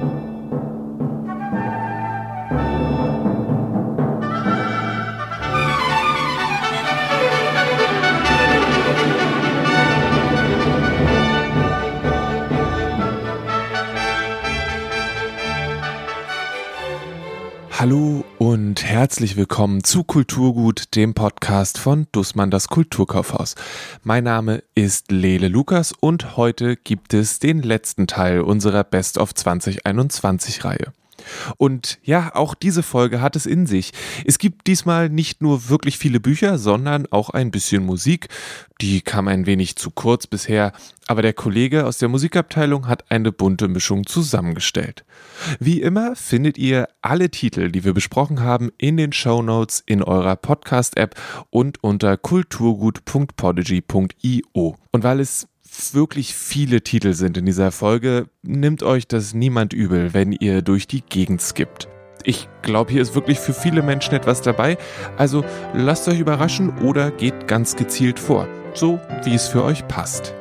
thank 0.00 0.22
you. 0.22 0.27
Hallo 17.78 18.24
und 18.38 18.82
herzlich 18.82 19.36
willkommen 19.36 19.84
zu 19.84 20.02
Kulturgut, 20.02 20.96
dem 20.96 21.14
Podcast 21.14 21.78
von 21.78 22.08
Dussmann 22.10 22.50
das 22.50 22.66
Kulturkaufhaus. 22.66 23.54
Mein 24.02 24.24
Name 24.24 24.64
ist 24.74 25.12
Lele 25.12 25.46
Lukas 25.46 25.92
und 25.92 26.36
heute 26.36 26.74
gibt 26.74 27.14
es 27.14 27.38
den 27.38 27.62
letzten 27.62 28.08
Teil 28.08 28.40
unserer 28.40 28.82
Best 28.82 29.16
of 29.16 29.32
2021 29.32 30.64
Reihe. 30.64 30.92
Und 31.56 31.98
ja, 32.02 32.34
auch 32.34 32.54
diese 32.54 32.82
Folge 32.82 33.20
hat 33.20 33.36
es 33.36 33.46
in 33.46 33.66
sich. 33.66 33.92
Es 34.24 34.38
gibt 34.38 34.66
diesmal 34.66 35.08
nicht 35.08 35.42
nur 35.42 35.68
wirklich 35.68 35.98
viele 35.98 36.20
Bücher, 36.20 36.58
sondern 36.58 37.06
auch 37.10 37.30
ein 37.30 37.50
bisschen 37.50 37.84
Musik. 37.84 38.28
Die 38.80 39.00
kam 39.00 39.26
ein 39.26 39.46
wenig 39.46 39.74
zu 39.76 39.90
kurz 39.90 40.28
bisher, 40.28 40.72
aber 41.08 41.22
der 41.22 41.32
Kollege 41.32 41.84
aus 41.84 41.98
der 41.98 42.08
Musikabteilung 42.08 42.86
hat 42.86 43.10
eine 43.10 43.32
bunte 43.32 43.66
Mischung 43.66 44.06
zusammengestellt. 44.06 45.04
Wie 45.58 45.80
immer 45.80 46.14
findet 46.14 46.58
ihr 46.58 46.88
alle 47.02 47.30
Titel, 47.30 47.72
die 47.72 47.82
wir 47.84 47.94
besprochen 47.94 48.40
haben, 48.40 48.70
in 48.78 48.96
den 48.96 49.12
Show 49.12 49.42
Notes 49.42 49.82
in 49.84 50.00
eurer 50.02 50.36
Podcast-App 50.36 51.16
und 51.50 51.82
unter 51.82 52.16
kulturgut.podigy.io. 52.16 54.76
Und 54.92 55.02
weil 55.02 55.20
es 55.20 55.48
wirklich 55.94 56.34
viele 56.34 56.82
Titel 56.82 57.14
sind 57.14 57.36
in 57.36 57.46
dieser 57.46 57.70
Folge, 57.70 58.28
nimmt 58.42 58.82
euch 58.82 59.06
das 59.06 59.34
niemand 59.34 59.72
übel, 59.72 60.12
wenn 60.14 60.32
ihr 60.32 60.62
durch 60.62 60.86
die 60.86 61.02
Gegend 61.02 61.40
skippt. 61.40 61.88
Ich 62.24 62.48
glaube, 62.62 62.92
hier 62.92 63.02
ist 63.02 63.14
wirklich 63.14 63.38
für 63.38 63.54
viele 63.54 63.82
Menschen 63.82 64.14
etwas 64.14 64.42
dabei, 64.42 64.76
also 65.16 65.44
lasst 65.74 66.08
euch 66.08 66.18
überraschen 66.18 66.78
oder 66.78 67.10
geht 67.10 67.46
ganz 67.48 67.76
gezielt 67.76 68.18
vor, 68.18 68.48
so 68.74 69.00
wie 69.24 69.34
es 69.34 69.48
für 69.48 69.62
euch 69.62 69.86
passt. 69.88 70.34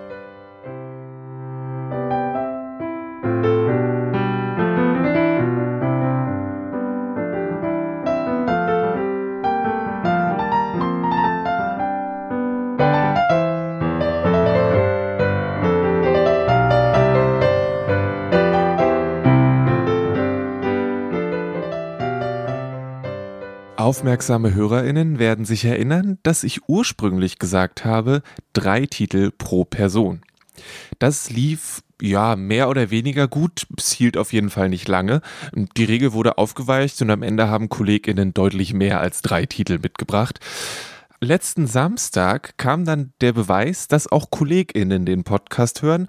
Aufmerksame 23.87 24.53
Hörerinnen 24.53 25.17
werden 25.17 25.45
sich 25.45 25.63
erinnern, 25.63 26.17
dass 26.21 26.43
ich 26.43 26.67
ursprünglich 26.67 27.39
gesagt 27.39 27.85
habe, 27.85 28.21
drei 28.51 28.85
Titel 28.85 29.31
pro 29.31 29.63
Person. 29.63 30.23
Das 30.99 31.29
lief 31.29 31.83
ja 32.01 32.35
mehr 32.35 32.67
oder 32.67 32.91
weniger 32.91 33.29
gut, 33.29 33.65
es 33.77 33.93
hielt 33.93 34.17
auf 34.17 34.33
jeden 34.33 34.49
Fall 34.49 34.67
nicht 34.67 34.89
lange. 34.89 35.21
Die 35.77 35.85
Regel 35.85 36.11
wurde 36.11 36.37
aufgeweicht 36.37 37.01
und 37.01 37.11
am 37.11 37.23
Ende 37.23 37.47
haben 37.47 37.69
Kolleginnen 37.69 38.33
deutlich 38.33 38.73
mehr 38.73 38.99
als 38.99 39.21
drei 39.21 39.45
Titel 39.45 39.79
mitgebracht. 39.81 40.41
Letzten 41.19 41.65
Samstag 41.65 42.57
kam 42.57 42.85
dann 42.85 43.11
der 43.21 43.33
Beweis, 43.33 43.87
dass 43.87 44.11
auch 44.11 44.29
KollegInnen 44.29 45.03
den 45.03 45.23
Podcast 45.23 45.81
hören. 45.81 46.07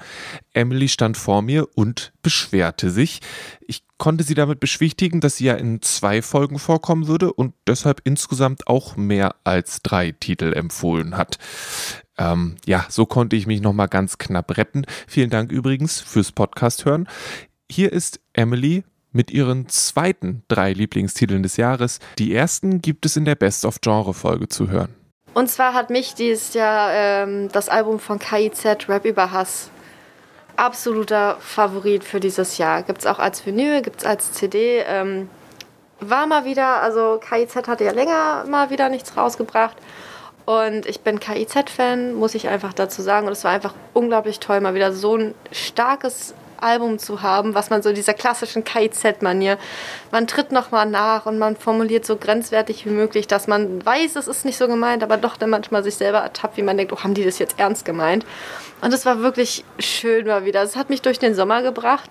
Emily 0.52 0.86
stand 0.88 1.16
vor 1.16 1.40
mir 1.40 1.66
und 1.74 2.12
beschwerte 2.20 2.90
sich. 2.90 3.20
Ich 3.66 3.84
konnte 3.96 4.22
sie 4.22 4.34
damit 4.34 4.60
beschwichtigen, 4.60 5.20
dass 5.20 5.36
sie 5.38 5.46
ja 5.46 5.54
in 5.54 5.80
zwei 5.80 6.20
Folgen 6.20 6.58
vorkommen 6.58 7.06
würde 7.06 7.32
und 7.32 7.54
deshalb 7.66 8.02
insgesamt 8.04 8.66
auch 8.66 8.96
mehr 8.96 9.34
als 9.44 9.80
drei 9.82 10.12
Titel 10.12 10.52
empfohlen 10.52 11.16
hat. 11.16 11.38
Ähm, 12.18 12.56
ja, 12.66 12.84
so 12.90 13.06
konnte 13.06 13.34
ich 13.34 13.46
mich 13.46 13.62
nochmal 13.62 13.88
ganz 13.88 14.18
knapp 14.18 14.58
retten. 14.58 14.84
Vielen 15.06 15.30
Dank 15.30 15.50
übrigens 15.50 16.00
fürs 16.00 16.32
Podcast 16.32 16.84
hören. 16.84 17.08
Hier 17.70 17.92
ist 17.92 18.20
Emily 18.34 18.84
mit 19.12 19.30
ihren 19.30 19.68
zweiten 19.68 20.42
drei 20.48 20.74
Lieblingstiteln 20.74 21.42
des 21.42 21.56
Jahres. 21.56 21.98
Die 22.18 22.34
ersten 22.34 22.82
gibt 22.82 23.06
es 23.06 23.16
in 23.16 23.24
der 23.24 23.36
Best 23.36 23.64
of 23.64 23.80
Genre 23.80 24.12
Folge 24.12 24.48
zu 24.48 24.68
hören. 24.68 24.97
Und 25.38 25.46
zwar 25.46 25.72
hat 25.72 25.88
mich 25.88 26.16
dieses 26.16 26.52
Jahr 26.54 26.90
ähm, 26.92 27.48
das 27.52 27.68
Album 27.68 28.00
von 28.00 28.18
KIZ 28.18 28.88
Rap 28.88 29.04
über 29.04 29.30
Hass 29.30 29.70
absoluter 30.56 31.36
Favorit 31.38 32.02
für 32.02 32.18
dieses 32.18 32.58
Jahr. 32.58 32.82
Gibt 32.82 33.02
es 33.02 33.06
auch 33.06 33.20
als 33.20 33.46
Vinyl, 33.46 33.80
gibt 33.82 34.00
es 34.00 34.04
als 34.04 34.32
CD. 34.32 34.82
Ähm, 34.84 35.30
war 36.00 36.26
mal 36.26 36.44
wieder, 36.44 36.82
also 36.82 37.20
KIZ 37.20 37.54
hatte 37.68 37.84
ja 37.84 37.92
länger 37.92 38.46
mal 38.48 38.70
wieder 38.70 38.88
nichts 38.88 39.16
rausgebracht. 39.16 39.76
Und 40.44 40.86
ich 40.86 41.02
bin 41.02 41.20
KIZ-Fan, 41.20 42.14
muss 42.14 42.34
ich 42.34 42.48
einfach 42.48 42.72
dazu 42.72 43.00
sagen. 43.00 43.28
Und 43.28 43.32
es 43.32 43.44
war 43.44 43.52
einfach 43.52 43.74
unglaublich 43.94 44.40
toll, 44.40 44.60
mal 44.60 44.74
wieder 44.74 44.92
so 44.92 45.16
ein 45.16 45.36
starkes 45.52 46.34
Album 46.60 46.98
zu 46.98 47.22
haben, 47.22 47.54
was 47.54 47.70
man 47.70 47.82
so 47.82 47.92
dieser 47.92 48.14
klassischen 48.14 48.64
KIZ-Manier, 48.64 49.58
man 50.10 50.26
tritt 50.26 50.52
nochmal 50.52 50.86
nach 50.86 51.26
und 51.26 51.38
man 51.38 51.56
formuliert 51.56 52.04
so 52.04 52.16
grenzwertig 52.16 52.86
wie 52.86 52.90
möglich, 52.90 53.26
dass 53.26 53.46
man 53.46 53.84
weiß, 53.84 54.16
es 54.16 54.28
ist 54.28 54.44
nicht 54.44 54.58
so 54.58 54.68
gemeint, 54.68 55.02
aber 55.02 55.16
doch 55.16 55.36
dann 55.36 55.50
manchmal 55.50 55.82
sich 55.82 55.96
selber 55.96 56.18
ertappt, 56.18 56.56
wie 56.56 56.62
man 56.62 56.76
denkt, 56.76 56.92
oh, 56.92 57.02
haben 57.02 57.14
die 57.14 57.24
das 57.24 57.38
jetzt 57.38 57.58
ernst 57.58 57.84
gemeint? 57.84 58.24
Und 58.80 58.94
es 58.94 59.04
war 59.06 59.20
wirklich 59.20 59.64
schön 59.78 60.26
mal 60.26 60.44
wieder. 60.44 60.62
Es 60.62 60.76
hat 60.76 60.90
mich 60.90 61.02
durch 61.02 61.18
den 61.18 61.34
Sommer 61.34 61.62
gebracht. 61.62 62.10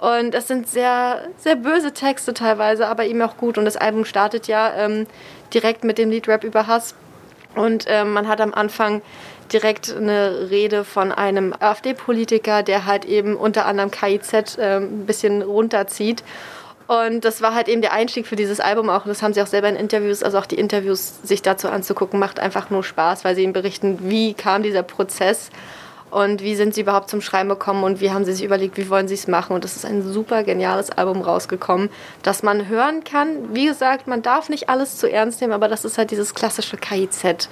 Und 0.00 0.34
es 0.34 0.46
sind 0.46 0.68
sehr, 0.68 1.22
sehr 1.38 1.56
böse 1.56 1.92
Texte 1.92 2.32
teilweise, 2.32 2.86
aber 2.86 3.04
eben 3.06 3.20
auch 3.22 3.36
gut. 3.36 3.58
Und 3.58 3.64
das 3.64 3.76
Album 3.76 4.04
startet 4.04 4.46
ja 4.46 4.72
ähm, 4.76 5.06
direkt 5.52 5.82
mit 5.82 5.98
dem 5.98 6.10
Lied 6.10 6.28
Rap 6.28 6.44
über 6.44 6.66
Hass. 6.68 6.94
Und 7.56 7.84
ähm, 7.88 8.12
man 8.12 8.28
hat 8.28 8.40
am 8.40 8.54
Anfang 8.54 9.02
direkt 9.52 9.94
eine 9.94 10.50
Rede 10.50 10.84
von 10.84 11.12
einem 11.12 11.54
AfD-Politiker, 11.58 12.62
der 12.62 12.86
halt 12.86 13.04
eben 13.04 13.36
unter 13.36 13.66
anderem 13.66 13.90
KIZ 13.90 14.58
äh, 14.58 14.76
ein 14.76 15.06
bisschen 15.06 15.42
runterzieht. 15.42 16.22
Und 16.86 17.24
das 17.26 17.42
war 17.42 17.54
halt 17.54 17.68
eben 17.68 17.82
der 17.82 17.92
Einstieg 17.92 18.26
für 18.26 18.36
dieses 18.36 18.60
Album 18.60 18.88
auch. 18.88 19.04
Das 19.04 19.22
haben 19.22 19.34
sie 19.34 19.42
auch 19.42 19.46
selber 19.46 19.68
in 19.68 19.76
Interviews, 19.76 20.22
also 20.22 20.38
auch 20.38 20.46
die 20.46 20.58
Interviews 20.58 21.18
sich 21.22 21.42
dazu 21.42 21.68
anzugucken, 21.68 22.18
macht 22.18 22.40
einfach 22.40 22.70
nur 22.70 22.82
Spaß, 22.82 23.24
weil 23.24 23.36
sie 23.36 23.42
ihm 23.42 23.52
berichten, 23.52 23.98
wie 24.02 24.32
kam 24.32 24.62
dieser 24.62 24.82
Prozess 24.82 25.50
und 26.10 26.42
wie 26.42 26.56
sind 26.56 26.74
sie 26.74 26.80
überhaupt 26.80 27.10
zum 27.10 27.20
Schreiben 27.20 27.50
gekommen 27.50 27.84
und 27.84 28.00
wie 28.00 28.10
haben 28.10 28.24
sie 28.24 28.32
sich 28.32 28.42
überlegt, 28.42 28.78
wie 28.78 28.88
wollen 28.88 29.06
sie 29.06 29.14
es 29.14 29.28
machen. 29.28 29.52
Und 29.52 29.64
das 29.64 29.76
ist 29.76 29.84
ein 29.84 30.02
super 30.02 30.44
geniales 30.44 30.90
Album 30.90 31.20
rausgekommen, 31.20 31.90
das 32.22 32.42
man 32.42 32.68
hören 32.68 33.04
kann. 33.04 33.54
Wie 33.54 33.66
gesagt, 33.66 34.06
man 34.06 34.22
darf 34.22 34.48
nicht 34.48 34.70
alles 34.70 34.96
zu 34.96 35.10
ernst 35.10 35.42
nehmen, 35.42 35.52
aber 35.52 35.68
das 35.68 35.84
ist 35.84 35.98
halt 35.98 36.10
dieses 36.10 36.34
klassische 36.34 36.78
KIZ 36.78 37.50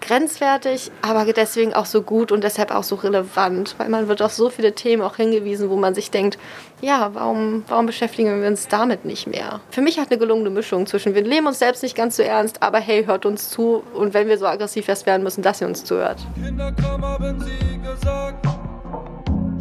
grenzwertig, 0.00 0.90
aber 1.02 1.32
deswegen 1.32 1.74
auch 1.74 1.86
so 1.86 2.02
gut 2.02 2.32
und 2.32 2.44
deshalb 2.44 2.70
auch 2.74 2.82
so 2.82 2.96
relevant, 2.96 3.74
weil 3.78 3.88
man 3.88 4.08
wird 4.08 4.22
auf 4.22 4.32
so 4.32 4.50
viele 4.50 4.74
Themen 4.74 5.02
auch 5.02 5.16
hingewiesen, 5.16 5.70
wo 5.70 5.76
man 5.76 5.94
sich 5.94 6.10
denkt, 6.10 6.38
ja, 6.80 7.10
warum, 7.14 7.64
warum 7.68 7.86
beschäftigen 7.86 8.40
wir 8.40 8.48
uns 8.48 8.68
damit 8.68 9.04
nicht 9.04 9.26
mehr? 9.26 9.60
Für 9.70 9.80
mich 9.80 9.98
hat 9.98 10.10
eine 10.10 10.18
gelungene 10.18 10.50
Mischung 10.50 10.86
zwischen, 10.86 11.14
wir 11.14 11.22
nehmen 11.22 11.46
uns 11.46 11.58
selbst 11.58 11.82
nicht 11.82 11.96
ganz 11.96 12.16
so 12.16 12.22
ernst, 12.22 12.62
aber 12.62 12.78
hey, 12.78 13.04
hört 13.04 13.26
uns 13.26 13.50
zu 13.50 13.82
und 13.94 14.14
wenn 14.14 14.28
wir 14.28 14.38
so 14.38 14.46
aggressiv 14.46 14.88
erst 14.88 15.06
werden 15.06 15.22
müssen, 15.22 15.42
dass 15.42 15.60
ihr 15.60 15.66
uns 15.66 15.84
zuhört. 15.84 16.18
Kinderkram 16.34 17.04
haben 17.04 17.40
sie 17.40 17.78
gesagt, 17.78 18.46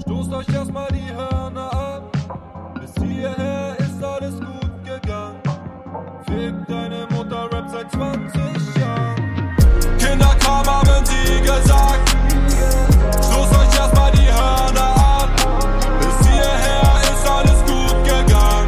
stoßt 0.02 0.34
euch 0.34 0.50
erstmal 0.56 0.88
die 0.92 1.14
Hörner 1.14 1.74
ab, 1.74 2.18
bis 2.80 3.04
hierher 3.04 3.76
ist 3.80 4.04
alles 4.04 4.36
gut 4.36 4.86
gegangen. 4.86 5.42
Fick 6.28 6.54
deine 6.68 7.08
Mutter, 7.12 7.50
Rap 7.52 7.70
seit 7.72 7.92
20 7.92 8.57
Gesagt. 11.08 12.16
Euch 13.32 13.80
erstmal 13.80 14.12
die 14.12 14.28
Hörner 14.28 14.96
ab. 14.98 15.30
Bis 16.00 16.28
hierher 16.28 17.02
ist 17.02 17.30
alles 17.30 17.60
gut 17.66 18.04
gegangen. 18.04 18.68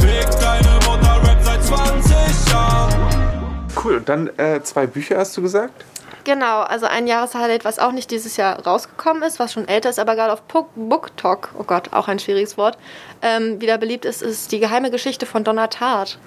Fick 0.00 0.30
deine 0.40 0.74
Mutter, 0.86 1.22
Rap 1.22 1.38
seit 1.42 1.62
20 1.62 2.50
Jahren. 2.50 3.68
Cool, 3.82 3.96
und 3.96 4.08
dann 4.08 4.30
äh, 4.38 4.62
zwei 4.62 4.86
Bücher 4.86 5.18
hast 5.18 5.36
du 5.36 5.42
gesagt? 5.42 5.84
Genau, 6.24 6.62
also 6.62 6.86
ein 6.86 7.06
Jahreshighlight, 7.06 7.64
was 7.64 7.78
auch 7.78 7.92
nicht 7.92 8.10
dieses 8.10 8.36
Jahr 8.36 8.64
rausgekommen 8.64 9.22
ist, 9.22 9.38
was 9.38 9.52
schon 9.52 9.68
älter 9.68 9.90
ist, 9.90 9.98
aber 10.00 10.16
gerade 10.16 10.32
auf 10.32 10.42
BookTok, 10.42 11.50
oh 11.58 11.64
Gott, 11.64 11.92
auch 11.92 12.08
ein 12.08 12.18
schwieriges 12.18 12.56
Wort, 12.56 12.78
ähm, 13.22 13.60
wieder 13.60 13.78
beliebt 13.78 14.06
ist, 14.06 14.22
ist 14.22 14.50
die 14.50 14.58
geheime 14.58 14.90
Geschichte 14.90 15.26
von 15.26 15.44
Donna 15.44 15.68
Tartt 15.68 16.18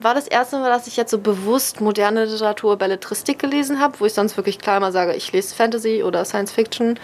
war 0.00 0.14
das 0.14 0.26
erste 0.26 0.58
Mal, 0.58 0.70
dass 0.70 0.86
ich 0.86 0.96
jetzt 0.96 1.10
so 1.10 1.18
bewusst 1.18 1.80
moderne 1.80 2.24
Literatur, 2.24 2.76
Belletristik 2.76 3.38
gelesen 3.38 3.80
habe, 3.80 3.98
wo 4.00 4.06
ich 4.06 4.14
sonst 4.14 4.36
wirklich 4.36 4.58
klar 4.58 4.80
mal 4.80 4.92
sage, 4.92 5.14
ich 5.14 5.32
lese 5.32 5.54
Fantasy 5.54 6.02
oder 6.02 6.24
Science 6.24 6.52
Fiction. 6.52 6.98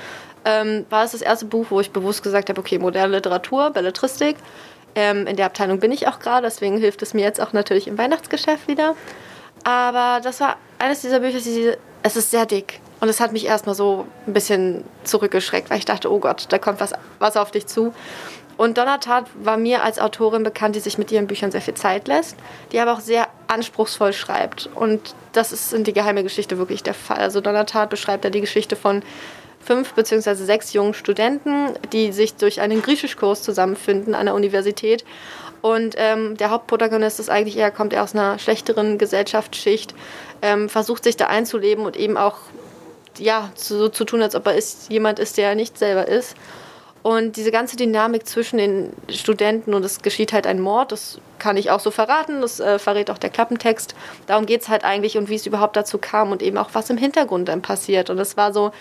Ähm, 0.44 0.86
war 0.90 1.04
es 1.04 1.12
das 1.12 1.22
erste 1.22 1.46
Buch, 1.46 1.66
wo 1.70 1.80
ich 1.80 1.90
bewusst 1.90 2.22
gesagt 2.22 2.48
habe, 2.48 2.60
okay, 2.60 2.78
moderne 2.78 3.16
Literatur, 3.16 3.70
Belletristik. 3.70 4.36
Ähm, 4.94 5.26
in 5.26 5.36
der 5.36 5.46
Abteilung 5.46 5.80
bin 5.80 5.92
ich 5.92 6.08
auch 6.08 6.18
gerade, 6.20 6.46
deswegen 6.46 6.78
hilft 6.78 7.02
es 7.02 7.12
mir 7.12 7.22
jetzt 7.22 7.40
auch 7.40 7.52
natürlich 7.52 7.86
im 7.86 7.98
Weihnachtsgeschäft 7.98 8.66
wieder. 8.68 8.94
Aber 9.64 10.20
das 10.22 10.40
war 10.40 10.56
eines 10.78 11.00
dieser 11.00 11.20
Bücher, 11.20 11.40
die, 11.40 11.72
es 12.02 12.16
ist 12.16 12.30
sehr 12.30 12.46
dick. 12.46 12.80
Und 13.00 13.08
es 13.08 13.20
hat 13.20 13.32
mich 13.32 13.44
erstmal 13.44 13.74
so 13.74 14.06
ein 14.26 14.32
bisschen 14.32 14.84
zurückgeschreckt, 15.04 15.68
weil 15.68 15.78
ich 15.78 15.84
dachte, 15.84 16.10
oh 16.10 16.18
Gott, 16.18 16.46
da 16.48 16.58
kommt 16.58 16.80
was, 16.80 16.92
was 17.18 17.36
auf 17.36 17.50
dich 17.50 17.66
zu. 17.66 17.92
Und 18.56 18.78
Donna 18.78 18.98
war 19.42 19.56
mir 19.56 19.82
als 19.82 19.98
Autorin 19.98 20.42
bekannt, 20.42 20.76
die 20.76 20.80
sich 20.80 20.98
mit 20.98 21.12
ihren 21.12 21.26
Büchern 21.26 21.50
sehr 21.50 21.60
viel 21.60 21.74
Zeit 21.74 22.08
lässt, 22.08 22.36
die 22.72 22.80
aber 22.80 22.92
auch 22.92 23.00
sehr 23.00 23.28
anspruchsvoll 23.48 24.12
schreibt. 24.12 24.68
Und 24.74 25.14
das 25.32 25.52
ist 25.52 25.72
in 25.72 25.84
die 25.84 25.92
geheime 25.92 26.22
Geschichte 26.22 26.58
wirklich 26.58 26.82
der 26.82 26.94
Fall. 26.94 27.18
Also 27.18 27.40
Donna 27.40 27.64
beschreibt 27.86 28.24
ja 28.24 28.30
die 28.30 28.40
Geschichte 28.40 28.76
von 28.76 29.02
fünf 29.60 29.92
bzw. 29.94 30.34
sechs 30.34 30.72
jungen 30.72 30.94
Studenten, 30.94 31.74
die 31.92 32.12
sich 32.12 32.36
durch 32.36 32.60
einen 32.60 32.82
Griechischkurs 32.82 33.42
zusammenfinden 33.42 34.14
an 34.14 34.26
der 34.26 34.34
Universität. 34.34 35.04
Und 35.60 35.96
ähm, 35.98 36.36
der 36.36 36.50
Hauptprotagonist 36.50 37.18
ist 37.18 37.28
eigentlich 37.28 37.56
eher, 37.56 37.70
kommt 37.70 37.92
er 37.92 38.04
aus 38.04 38.14
einer 38.14 38.38
schlechteren 38.38 38.98
Gesellschaftsschicht, 38.98 39.94
ähm, 40.40 40.68
versucht 40.68 41.04
sich 41.04 41.16
da 41.16 41.26
einzuleben 41.26 41.84
und 41.84 41.96
eben 41.96 42.16
auch 42.16 42.36
ja, 43.18 43.50
so 43.54 43.88
zu 43.88 44.04
tun, 44.04 44.22
als 44.22 44.34
ob 44.34 44.46
er 44.46 44.54
ist, 44.54 44.90
jemand 44.90 45.18
ist, 45.18 45.36
der 45.38 45.48
er 45.48 45.54
nicht 45.54 45.78
selber 45.78 46.06
ist. 46.06 46.36
Und 47.06 47.36
diese 47.36 47.52
ganze 47.52 47.76
Dynamik 47.76 48.26
zwischen 48.26 48.58
den 48.58 48.92
Studenten 49.10 49.74
und 49.74 49.84
es 49.84 50.02
geschieht 50.02 50.32
halt 50.32 50.44
ein 50.44 50.58
Mord, 50.58 50.90
das 50.90 51.20
kann 51.38 51.56
ich 51.56 51.70
auch 51.70 51.78
so 51.78 51.92
verraten, 51.92 52.40
das 52.40 52.58
äh, 52.58 52.80
verrät 52.80 53.12
auch 53.12 53.18
der 53.18 53.30
Klappentext. 53.30 53.94
Darum 54.26 54.44
geht 54.44 54.62
es 54.62 54.68
halt 54.68 54.82
eigentlich 54.82 55.16
und 55.16 55.28
wie 55.28 55.36
es 55.36 55.46
überhaupt 55.46 55.76
dazu 55.76 55.98
kam 55.98 56.32
und 56.32 56.42
eben 56.42 56.58
auch 56.58 56.70
was 56.72 56.90
im 56.90 56.96
Hintergrund 56.96 57.46
dann 57.46 57.62
passiert. 57.62 58.10
Und 58.10 58.18
es 58.18 58.36
war 58.36 58.52
so, 58.52 58.72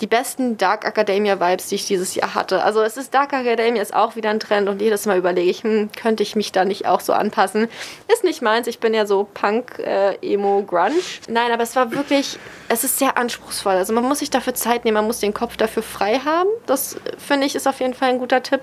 die 0.00 0.06
besten 0.06 0.56
Dark 0.56 0.84
Academia 0.84 1.38
Vibes, 1.40 1.68
die 1.68 1.76
ich 1.76 1.86
dieses 1.86 2.14
Jahr 2.14 2.34
hatte. 2.34 2.62
Also 2.64 2.82
es 2.82 2.96
ist 2.96 3.14
Dark 3.14 3.32
Academia 3.32 3.80
ist 3.80 3.94
auch 3.94 4.16
wieder 4.16 4.30
ein 4.30 4.40
Trend 4.40 4.68
und 4.68 4.80
jedes 4.80 5.06
Mal 5.06 5.18
überlege 5.18 5.50
ich, 5.50 5.62
hm, 5.62 5.90
könnte 5.96 6.22
ich 6.22 6.34
mich 6.34 6.52
da 6.52 6.64
nicht 6.64 6.86
auch 6.86 7.00
so 7.00 7.12
anpassen? 7.12 7.68
Ist 8.12 8.24
nicht 8.24 8.42
meins, 8.42 8.66
ich 8.66 8.80
bin 8.80 8.92
ja 8.92 9.06
so 9.06 9.28
Punk, 9.34 9.78
äh, 9.78 10.16
Emo, 10.20 10.62
Grunge. 10.62 10.94
Nein, 11.28 11.52
aber 11.52 11.62
es 11.62 11.76
war 11.76 11.92
wirklich, 11.92 12.38
es 12.68 12.82
ist 12.82 12.98
sehr 12.98 13.16
anspruchsvoll. 13.16 13.74
Also 13.74 13.92
man 13.92 14.04
muss 14.04 14.18
sich 14.18 14.30
dafür 14.30 14.54
Zeit 14.54 14.84
nehmen, 14.84 14.96
man 14.96 15.06
muss 15.06 15.20
den 15.20 15.34
Kopf 15.34 15.56
dafür 15.56 15.82
frei 15.82 16.20
haben. 16.24 16.48
Das 16.66 16.96
finde 17.16 17.46
ich 17.46 17.54
ist 17.54 17.68
auf 17.68 17.80
jeden 17.80 17.94
Fall 17.94 18.10
ein 18.10 18.18
guter 18.18 18.42
Tipp. 18.42 18.62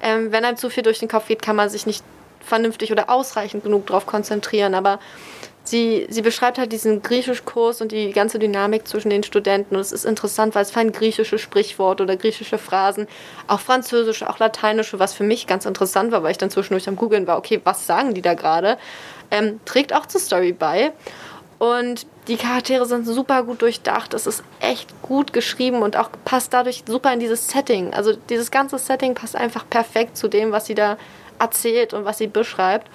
Ähm, 0.00 0.30
wenn 0.30 0.44
einem 0.44 0.56
zu 0.56 0.70
viel 0.70 0.84
durch 0.84 1.00
den 1.00 1.08
Kopf 1.08 1.26
geht, 1.26 1.42
kann 1.42 1.56
man 1.56 1.68
sich 1.68 1.86
nicht 1.86 2.04
vernünftig 2.40 2.92
oder 2.92 3.10
ausreichend 3.10 3.64
genug 3.64 3.86
darauf 3.88 4.06
konzentrieren. 4.06 4.74
Aber 4.74 5.00
sie, 5.70 6.06
sie 6.08 6.22
beschreibt 6.22 6.58
halt 6.58 6.72
diesen 6.72 7.02
Griechischkurs 7.02 7.80
und 7.80 7.92
die 7.92 8.12
ganze 8.12 8.38
Dynamik 8.38 8.86
zwischen 8.86 9.10
den 9.10 9.22
Studenten. 9.22 9.74
Und 9.74 9.80
es 9.80 9.92
ist 9.92 10.04
interessant, 10.04 10.54
weil 10.54 10.62
es 10.62 10.70
fallen 10.70 10.92
griechische 10.92 11.38
Sprichworte 11.38 12.02
oder 12.02 12.16
griechische 12.16 12.58
Phrasen, 12.58 13.06
auch 13.46 13.60
französische, 13.60 14.28
auch 14.28 14.38
lateinische, 14.38 14.98
was 14.98 15.14
für 15.14 15.24
mich 15.24 15.46
ganz 15.46 15.66
interessant 15.66 16.12
war, 16.12 16.22
weil 16.22 16.32
ich 16.32 16.38
dann 16.38 16.50
zwischendurch 16.50 16.88
am 16.88 16.96
Googeln 16.96 17.26
war, 17.26 17.38
okay, 17.38 17.60
was 17.64 17.86
sagen 17.86 18.14
die 18.14 18.22
da 18.22 18.34
gerade? 18.34 18.78
Ähm, 19.30 19.60
trägt 19.64 19.92
auch 19.92 20.06
zur 20.06 20.20
Story 20.20 20.52
bei. 20.52 20.92
Und 21.58 22.06
die 22.28 22.36
Charaktere 22.36 22.86
sind 22.86 23.04
super 23.04 23.42
gut 23.42 23.62
durchdacht. 23.62 24.14
Es 24.14 24.26
ist 24.26 24.44
echt 24.60 25.02
gut 25.02 25.32
geschrieben 25.32 25.82
und 25.82 25.96
auch 25.96 26.10
passt 26.24 26.54
dadurch 26.54 26.84
super 26.86 27.12
in 27.12 27.18
dieses 27.18 27.48
Setting. 27.48 27.92
Also 27.92 28.14
dieses 28.28 28.50
ganze 28.50 28.78
Setting 28.78 29.14
passt 29.14 29.34
einfach 29.34 29.68
perfekt 29.68 30.16
zu 30.16 30.28
dem, 30.28 30.52
was 30.52 30.66
sie 30.66 30.76
da 30.76 30.96
erzählt 31.40 31.94
und 31.94 32.04
was 32.04 32.18
sie 32.18 32.28
beschreibt. 32.28 32.88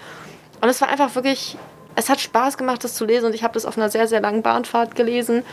Und 0.62 0.70
es 0.70 0.80
war 0.80 0.88
einfach 0.88 1.14
wirklich 1.16 1.58
es 1.95 2.10
hat 2.10 2.19
Spaß 2.19 2.57
gemacht, 2.57 2.84
das 2.84 2.95
zu 2.95 3.06
lesen 3.06 3.28
und 3.28 3.36
ich 3.36 3.44
habe 3.44 3.54
das 3.54 3.66
auf 3.66 3.78
einer 3.78 3.90
sehr, 3.90 4.07
sehr 4.07 4.22
langen 4.22 4.42
Bahnfahrt 4.42 4.95
gelesen. 4.95 5.44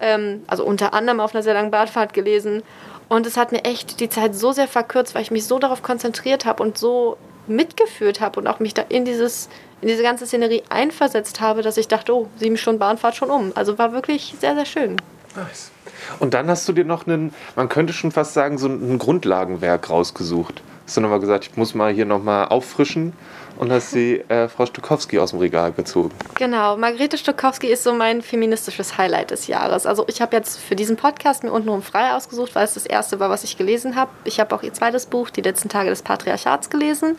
Ähm, 0.00 0.42
also 0.46 0.64
unter 0.64 0.94
anderem 0.94 1.20
auf 1.20 1.34
einer 1.34 1.42
sehr 1.42 1.54
langen 1.54 1.70
Bahnfahrt 1.70 2.12
gelesen. 2.12 2.62
Und 3.08 3.26
es 3.26 3.36
hat 3.36 3.52
mir 3.52 3.64
echt 3.64 4.00
die 4.00 4.08
Zeit 4.08 4.34
so 4.34 4.52
sehr 4.52 4.68
verkürzt, 4.68 5.14
weil 5.14 5.22
ich 5.22 5.30
mich 5.30 5.44
so 5.44 5.58
darauf 5.58 5.82
konzentriert 5.82 6.44
habe 6.44 6.62
und 6.62 6.78
so 6.78 7.16
mitgeführt 7.46 8.20
habe 8.20 8.38
und 8.38 8.46
auch 8.46 8.60
mich 8.60 8.72
da 8.72 8.82
in, 8.88 9.04
dieses, 9.04 9.48
in 9.80 9.88
diese 9.88 10.02
ganze 10.02 10.26
Szenerie 10.26 10.62
einversetzt 10.68 11.40
habe, 11.40 11.62
dass 11.62 11.76
ich 11.76 11.88
dachte, 11.88 12.14
oh, 12.14 12.28
sieben 12.36 12.56
Stunden 12.56 12.78
Bahnfahrt 12.78 13.16
schon 13.16 13.30
um. 13.30 13.52
Also 13.56 13.78
war 13.78 13.92
wirklich 13.92 14.36
sehr, 14.40 14.54
sehr 14.54 14.64
schön. 14.66 14.96
Nice. 15.34 15.70
Und 16.18 16.34
dann 16.34 16.48
hast 16.48 16.68
du 16.68 16.72
dir 16.72 16.84
noch 16.84 17.06
einen, 17.06 17.34
man 17.56 17.68
könnte 17.68 17.92
schon 17.92 18.12
fast 18.12 18.34
sagen, 18.34 18.58
so 18.58 18.68
ein 18.68 18.98
Grundlagenwerk 18.98 19.90
rausgesucht. 19.90 20.62
Hast 20.86 20.96
du 20.96 21.00
nochmal 21.00 21.20
gesagt, 21.20 21.48
ich 21.50 21.56
muss 21.56 21.74
mal 21.74 21.92
hier 21.92 22.06
nochmal 22.06 22.48
auffrischen 22.48 23.12
und 23.60 23.70
hast 23.70 23.90
sie 23.90 24.20
äh, 24.28 24.48
Frau 24.48 24.64
Stokowski 24.64 25.18
aus 25.18 25.30
dem 25.30 25.38
Regal 25.38 25.72
gezogen. 25.72 26.14
Genau, 26.36 26.78
Margarete 26.78 27.18
Stokowski 27.18 27.66
ist 27.66 27.84
so 27.84 27.92
mein 27.92 28.22
feministisches 28.22 28.96
Highlight 28.96 29.32
des 29.32 29.48
Jahres. 29.48 29.84
Also 29.84 30.06
ich 30.08 30.22
habe 30.22 30.34
jetzt 30.34 30.58
für 30.58 30.74
diesen 30.74 30.96
Podcast 30.96 31.44
mir 31.44 31.52
untenrum 31.52 31.82
frei 31.82 32.14
ausgesucht, 32.14 32.54
weil 32.54 32.64
es 32.64 32.72
das 32.72 32.86
erste 32.86 33.20
war, 33.20 33.28
was 33.28 33.44
ich 33.44 33.58
gelesen 33.58 33.96
habe. 33.96 34.10
Ich 34.24 34.40
habe 34.40 34.54
auch 34.54 34.62
ihr 34.62 34.72
zweites 34.72 35.04
Buch, 35.04 35.28
Die 35.28 35.42
letzten 35.42 35.68
Tage 35.68 35.90
des 35.90 36.00
Patriarchats, 36.00 36.70
gelesen. 36.70 37.18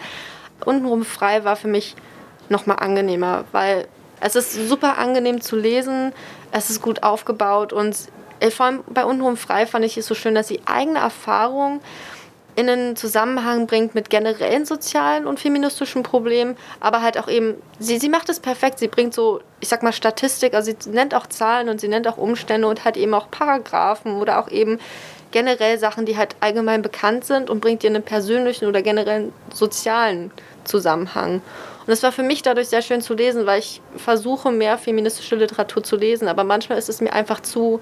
Untenrum 0.66 1.06
frei 1.06 1.44
war 1.44 1.56
für 1.56 1.68
mich 1.68 1.96
nochmal 2.50 2.78
angenehmer, 2.80 3.46
weil 3.52 3.88
es 4.20 4.36
ist 4.36 4.68
super 4.68 4.98
angenehm 4.98 5.42
zu 5.42 5.56
lesen, 5.56 6.12
es 6.52 6.72
ist 6.72 6.82
gut 6.82 7.04
aufgebaut 7.04 7.72
und 7.72 7.96
äh, 8.40 8.50
vor 8.50 8.66
allem 8.66 8.84
bei 8.90 9.06
Untenrum 9.06 9.38
frei 9.38 9.68
fand 9.68 9.86
ich 9.86 9.96
es 9.96 10.08
so 10.08 10.16
schön, 10.16 10.34
dass 10.34 10.48
sie 10.48 10.60
eigene 10.66 10.98
Erfahrungen 10.98 11.82
in 12.56 12.70
einen 12.70 12.96
Zusammenhang 12.96 13.68
bringt 13.68 13.96
mit 13.96 14.10
generellen 14.10 14.66
sozialen 14.66 15.26
und 15.26 15.40
feministischen 15.40 16.04
Problemen, 16.04 16.58
aber 16.80 17.02
halt 17.02 17.18
auch 17.18 17.28
eben, 17.28 17.56
sie, 17.80 17.98
sie 17.98 18.10
macht 18.10 18.30
es 18.30 18.40
perfekt, 18.40 18.80
sie 18.80 18.88
bringt 18.88 19.14
so, 19.14 19.42
ich 19.60 19.70
sag 19.70 19.84
mal, 19.84 19.94
Statistik, 19.94 20.54
also 20.54 20.72
sie 20.72 20.90
nennt 20.90 21.16
auch 21.16 21.28
Zahlen 21.28 21.70
und 21.70 21.80
sie 21.80 21.88
nennt 21.88 22.08
auch 22.08 22.18
Umstände 22.18 22.68
und 22.68 22.84
hat 22.84 22.98
eben 22.98 23.14
auch 23.14 23.32
Paragraphen 23.32 24.20
oder 24.20 24.40
auch 24.40 24.50
eben 24.50 24.80
generell 25.32 25.80
Sachen, 25.80 26.06
die 26.06 26.18
halt 26.18 26.36
allgemein 26.42 26.82
bekannt 26.82 27.24
sind 27.26 27.50
und 27.50 27.62
bringt 27.62 27.84
dir 27.84 27.90
einen 27.90 28.04
persönlichen 28.04 28.68
oder 28.68 28.82
generellen 28.82 29.34
sozialen 29.54 30.32
Zusammenhang. 30.66 31.36
Und 31.36 31.88
das 31.88 32.04
war 32.04 32.12
für 32.12 32.24
mich 32.24 32.44
dadurch 32.44 32.68
sehr 32.68 32.82
schön 32.82 33.02
zu 33.02 33.14
lesen, 33.14 33.46
weil 33.46 33.60
ich 33.60 33.82
versuche, 33.96 34.52
mehr 34.52 34.78
feministische 34.78 35.36
Literatur 35.36 35.84
zu 35.84 35.96
lesen, 35.96 36.28
aber 36.28 36.44
manchmal 36.44 36.78
ist 36.78 36.90
es 36.90 37.02
mir 37.02 37.14
einfach 37.14 37.40
zu, 37.40 37.80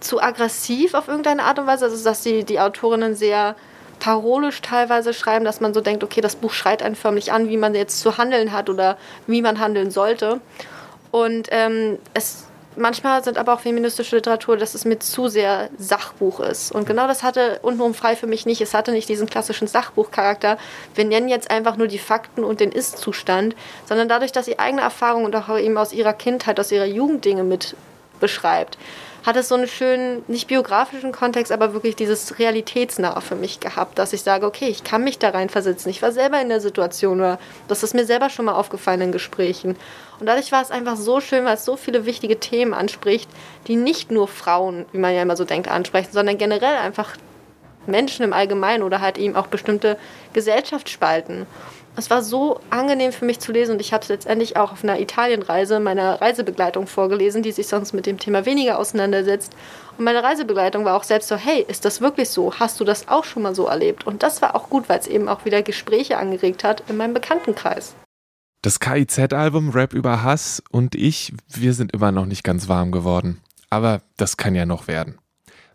zu 0.00 0.20
aggressiv 0.20 0.94
auf 0.94 1.08
irgendeine 1.08 1.44
Art 1.44 1.58
und 1.58 1.66
Weise. 1.66 1.86
Also, 1.86 2.02
dass 2.02 2.22
die, 2.22 2.44
die 2.44 2.60
Autorinnen 2.60 3.14
sehr 3.14 3.56
parolisch 3.98 4.60
teilweise 4.60 5.14
schreiben, 5.14 5.44
dass 5.44 5.60
man 5.60 5.72
so 5.72 5.80
denkt, 5.80 6.04
okay, 6.04 6.20
das 6.20 6.36
Buch 6.36 6.52
schreit 6.52 6.82
einen 6.82 6.96
förmlich 6.96 7.32
an, 7.32 7.48
wie 7.48 7.56
man 7.56 7.74
jetzt 7.74 8.00
zu 8.00 8.18
handeln 8.18 8.52
hat 8.52 8.68
oder 8.68 8.98
wie 9.26 9.42
man 9.42 9.58
handeln 9.58 9.90
sollte. 9.90 10.40
Und 11.10 11.48
ähm, 11.50 11.98
es 12.12 12.46
manchmal 12.76 13.24
sind 13.24 13.38
aber 13.38 13.54
auch 13.54 13.60
feministische 13.60 14.16
Literatur, 14.16 14.56
dass 14.56 14.74
es 14.74 14.84
mir 14.84 14.98
zu 14.98 15.28
sehr 15.28 15.70
Sachbuch 15.78 16.40
ist. 16.40 16.72
Und 16.72 16.86
genau 16.86 17.06
das 17.06 17.22
hatte 17.22 17.58
untenrum 17.62 17.94
frei 17.94 18.16
für 18.16 18.26
mich 18.26 18.46
nicht. 18.46 18.60
Es 18.60 18.74
hatte 18.74 18.92
nicht 18.92 19.08
diesen 19.08 19.26
klassischen 19.26 19.66
Sachbuchcharakter. 19.66 20.58
Wir 20.94 21.04
nennen 21.04 21.28
jetzt 21.28 21.50
einfach 21.50 21.76
nur 21.76 21.88
die 21.88 21.98
Fakten 21.98 22.44
und 22.44 22.60
den 22.60 22.72
Ist-Zustand, 22.72 23.56
sondern 23.86 24.08
dadurch, 24.08 24.32
dass 24.32 24.46
sie 24.46 24.58
eigene 24.58 24.82
Erfahrungen 24.82 25.26
und 25.26 25.36
auch 25.36 25.58
eben 25.58 25.78
aus 25.78 25.92
ihrer 25.92 26.12
Kindheit, 26.12 26.60
aus 26.60 26.70
ihrer 26.70 26.86
Jugend 26.86 27.24
Dinge 27.24 27.44
mit 27.44 27.76
beschreibt, 28.20 28.78
hat 29.26 29.34
es 29.34 29.48
so 29.48 29.56
einen 29.56 29.66
schönen, 29.66 30.22
nicht 30.28 30.46
biografischen 30.46 31.10
Kontext, 31.10 31.50
aber 31.50 31.72
wirklich 31.72 31.96
dieses 31.96 32.38
Realitätsnahe 32.38 33.20
für 33.20 33.34
mich 33.34 33.58
gehabt, 33.58 33.98
dass 33.98 34.12
ich 34.12 34.22
sage, 34.22 34.46
okay, 34.46 34.68
ich 34.68 34.84
kann 34.84 35.02
mich 35.02 35.18
da 35.18 35.30
reinversetzen. 35.30 35.90
Ich 35.90 36.00
war 36.00 36.12
selber 36.12 36.40
in 36.40 36.48
der 36.48 36.60
Situation 36.60 37.18
oder 37.18 37.40
das 37.66 37.82
ist 37.82 37.92
mir 37.92 38.06
selber 38.06 38.30
schon 38.30 38.44
mal 38.44 38.54
aufgefallen 38.54 39.00
in 39.00 39.10
Gesprächen. 39.12 39.76
Und 40.20 40.26
dadurch 40.26 40.52
war 40.52 40.62
es 40.62 40.70
einfach 40.70 40.96
so 40.96 41.20
schön, 41.20 41.44
weil 41.44 41.54
es 41.54 41.64
so 41.64 41.76
viele 41.76 42.06
wichtige 42.06 42.38
Themen 42.38 42.72
anspricht, 42.72 43.28
die 43.66 43.74
nicht 43.74 44.12
nur 44.12 44.28
Frauen, 44.28 44.86
wie 44.92 44.98
man 44.98 45.12
ja 45.12 45.22
immer 45.22 45.36
so 45.36 45.44
denkt, 45.44 45.68
ansprechen, 45.68 46.12
sondern 46.12 46.38
generell 46.38 46.76
einfach 46.76 47.16
Menschen 47.86 48.24
im 48.24 48.32
Allgemeinen 48.32 48.84
oder 48.84 49.00
halt 49.00 49.18
eben 49.18 49.34
auch 49.34 49.48
bestimmte 49.48 49.98
Gesellschaftsspalten 50.34 51.46
es 51.96 52.10
war 52.10 52.22
so 52.22 52.60
angenehm 52.68 53.10
für 53.10 53.24
mich 53.24 53.40
zu 53.40 53.52
lesen 53.52 53.72
und 53.72 53.80
ich 53.80 53.92
habe 53.92 54.02
es 54.02 54.08
letztendlich 54.08 54.56
auch 54.56 54.72
auf 54.72 54.84
einer 54.84 55.00
Italienreise 55.00 55.80
meiner 55.80 56.20
Reisebegleitung 56.20 56.86
vorgelesen, 56.86 57.42
die 57.42 57.52
sich 57.52 57.68
sonst 57.68 57.94
mit 57.94 58.04
dem 58.04 58.18
Thema 58.18 58.44
weniger 58.44 58.78
auseinandersetzt. 58.78 59.54
Und 59.96 60.04
meine 60.04 60.22
Reisebegleitung 60.22 60.84
war 60.84 60.94
auch 60.94 61.04
selbst 61.04 61.28
so, 61.28 61.36
hey, 61.36 61.64
ist 61.66 61.86
das 61.86 62.02
wirklich 62.02 62.28
so? 62.28 62.52
Hast 62.54 62.78
du 62.80 62.84
das 62.84 63.08
auch 63.08 63.24
schon 63.24 63.42
mal 63.42 63.54
so 63.54 63.66
erlebt? 63.66 64.06
Und 64.06 64.22
das 64.22 64.42
war 64.42 64.54
auch 64.54 64.68
gut, 64.68 64.88
weil 64.88 64.98
es 64.98 65.06
eben 65.06 65.28
auch 65.28 65.46
wieder 65.46 65.62
Gespräche 65.62 66.18
angeregt 66.18 66.64
hat 66.64 66.82
in 66.88 66.98
meinem 66.98 67.14
Bekanntenkreis. 67.14 67.94
Das 68.60 68.78
KIZ-Album 68.78 69.70
Rap 69.70 69.94
über 69.94 70.22
Hass 70.22 70.62
und 70.70 70.94
ich, 70.94 71.32
wir 71.48 71.72
sind 71.72 71.92
immer 71.92 72.12
noch 72.12 72.26
nicht 72.26 72.44
ganz 72.44 72.68
warm 72.68 72.92
geworden. 72.92 73.40
Aber 73.70 74.02
das 74.16 74.36
kann 74.36 74.54
ja 74.54 74.66
noch 74.66 74.86
werden. 74.86 75.18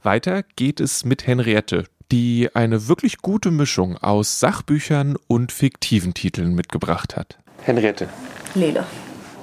Weiter 0.03 0.43
geht 0.55 0.79
es 0.79 1.03
mit 1.03 1.25
Henriette, 1.25 1.85
die 2.11 2.49
eine 2.53 2.87
wirklich 2.87 3.19
gute 3.21 3.51
Mischung 3.51 3.97
aus 3.97 4.39
Sachbüchern 4.39 5.15
und 5.27 5.51
fiktiven 5.51 6.13
Titeln 6.13 6.53
mitgebracht 6.53 7.15
hat. 7.15 7.37
Henriette. 7.63 8.09
Lele. 8.53 8.85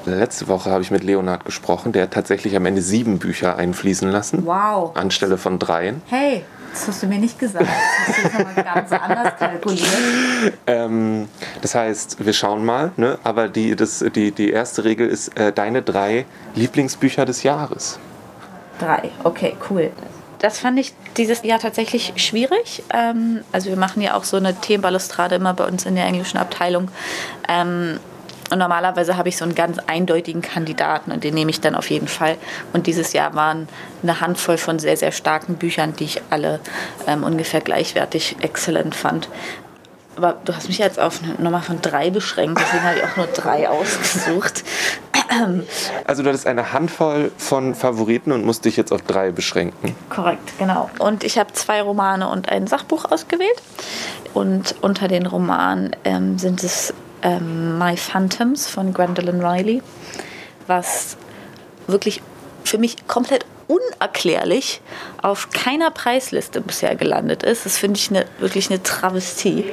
Letzte 0.05 0.49
Woche 0.49 0.71
habe 0.71 0.83
ich 0.83 0.91
mit 0.91 1.03
Leonhard 1.03 1.45
gesprochen, 1.45 1.93
der 1.93 2.05
hat 2.05 2.13
tatsächlich 2.13 2.57
am 2.57 2.65
Ende 2.67 2.83
sieben 2.83 3.19
Bücher 3.19 3.57
einfließen 3.57 4.11
lassen. 4.11 4.47
Wow. 4.47 4.97
Anstelle 4.97 5.37
von 5.37 5.59
dreien. 5.59 6.03
Hey, 6.07 6.45
das 6.73 6.89
hast 6.89 7.03
du 7.03 7.07
mir 7.07 7.19
nicht 7.19 7.39
gesagt. 7.39 7.67
Das 8.07 8.25
hast 8.25 8.35
du 8.35 8.39
jetzt 8.39 8.57
ganz 8.57 8.93
anders 8.93 9.37
kalkuliert. 9.39 9.89
Ähm, 10.67 11.29
das 11.61 11.75
heißt, 11.75 12.25
wir 12.25 12.33
schauen 12.33 12.65
mal, 12.65 12.93
ne? 12.97 13.19
aber 13.25 13.49
die, 13.49 13.77
das, 13.77 14.05
die, 14.15 14.31
die 14.31 14.51
erste 14.51 14.85
Regel 14.85 15.09
ist 15.09 15.37
äh, 15.39 15.53
deine 15.53 15.83
drei 15.83 16.27
Lieblingsbücher 16.55 17.25
des 17.25 17.43
Jahres. 17.43 17.99
Drei, 18.79 19.11
okay, 19.25 19.57
cool 19.69 19.91
das 20.39 20.59
fand 20.59 20.79
ich 20.79 20.93
dieses 21.17 21.43
Jahr 21.43 21.59
tatsächlich 21.59 22.13
schwierig. 22.17 22.83
Ähm, 22.95 23.41
also 23.53 23.69
wir 23.69 23.77
machen 23.77 24.03
ja 24.03 24.15
auch 24.15 24.25
so 24.25 24.37
eine 24.37 24.55
Themenbalustrade 24.55 25.35
immer 25.37 25.55
bei 25.55 25.67
uns 25.67 25.85
in 25.87 25.95
der 25.95 26.07
englischen 26.07 26.39
Abteilung. 26.39 26.91
Ähm, 27.49 27.99
und 28.51 28.59
normalerweise 28.59 29.17
habe 29.17 29.29
ich 29.29 29.37
so 29.37 29.45
einen 29.45 29.55
ganz 29.55 29.79
eindeutigen 29.79 30.41
Kandidaten 30.41 31.13
und 31.13 31.23
den 31.23 31.35
nehme 31.35 31.51
ich 31.51 31.61
dann 31.61 31.75
auf 31.75 31.91
jeden 31.91 32.09
Fall. 32.09 32.37
Und 32.73 32.87
dieses 32.87 33.13
Jahr 33.13 33.35
waren 33.35 33.69
eine 34.03 34.21
Handvoll 34.21 34.57
von 34.57 34.79
sehr, 34.79 34.97
sehr 34.97 35.13
starken 35.13 35.57
Büchern, 35.57 35.95
die 35.95 36.05
ich 36.05 36.23
alle 36.31 36.61
ähm, 37.07 37.25
ungefähr 37.25 37.61
gleichwertig 37.61 38.37
exzellent 38.41 38.95
fand. 38.95 39.29
aber 40.17 40.37
du 40.45 40.55
hast 40.55 40.69
mich 40.69 40.79
jetzt 40.79 40.99
auf 40.99 41.21
eine 41.23 41.35
Nummer 41.35 41.61
von 41.61 41.83
drei 41.83 42.11
beschränkt, 42.11 42.61
deswegen 42.61 42.85
habe 42.85 42.97
ich 42.97 43.05
auch 43.05 43.17
nur 43.17 43.27
drei 43.27 43.69
ausgesucht. 43.69 44.65
Also 46.05 46.23
du 46.23 46.29
hattest 46.29 46.47
eine 46.47 46.73
Handvoll 46.73 47.31
von 47.37 47.75
Favoriten 47.75 48.33
und 48.33 48.45
musst 48.45 48.65
dich 48.65 48.77
jetzt 48.77 48.93
auf 48.93 49.03
drei 49.03 49.31
beschränken. 49.31 49.95
Korrekt, 50.09 50.59
genau. 50.59 50.91
Und 50.99 51.25
ich 51.25 51.39
habe 51.39 51.53
zwei 51.53 51.83
Romane 51.83 52.29
und 52.29 52.49
ein 52.49 52.67
Sachbuch 52.67 53.05
ausgewählt. 53.05 53.63
Und 54.35 54.75
unter 54.81 55.09
den 55.09 55.27
Romanen 55.27 55.95
ähm, 56.05 56.39
sind 56.39 56.63
es 56.63 56.95
ähm, 57.23 57.79
My 57.79 57.97
Phantoms 57.97 58.69
von 58.69 58.93
Gwendolyn 58.93 59.45
Riley, 59.45 59.83
was 60.67 61.17
wirklich 61.87 62.23
für 62.65 62.79
mich 62.79 63.07
komplett 63.07 63.45
unerklärlich 63.69 64.81
auf 65.23 65.51
keiner 65.51 65.91
Preisliste 65.91 66.61
bisher 66.61 66.97
gelandet 66.97 67.43
ist. 67.43 67.67
Das 67.67 67.77
finde 67.77 67.99
ich 67.99 68.11
eine, 68.11 68.25
wirklich 68.39 68.71
eine 68.71 68.83
Travestie. 68.83 69.65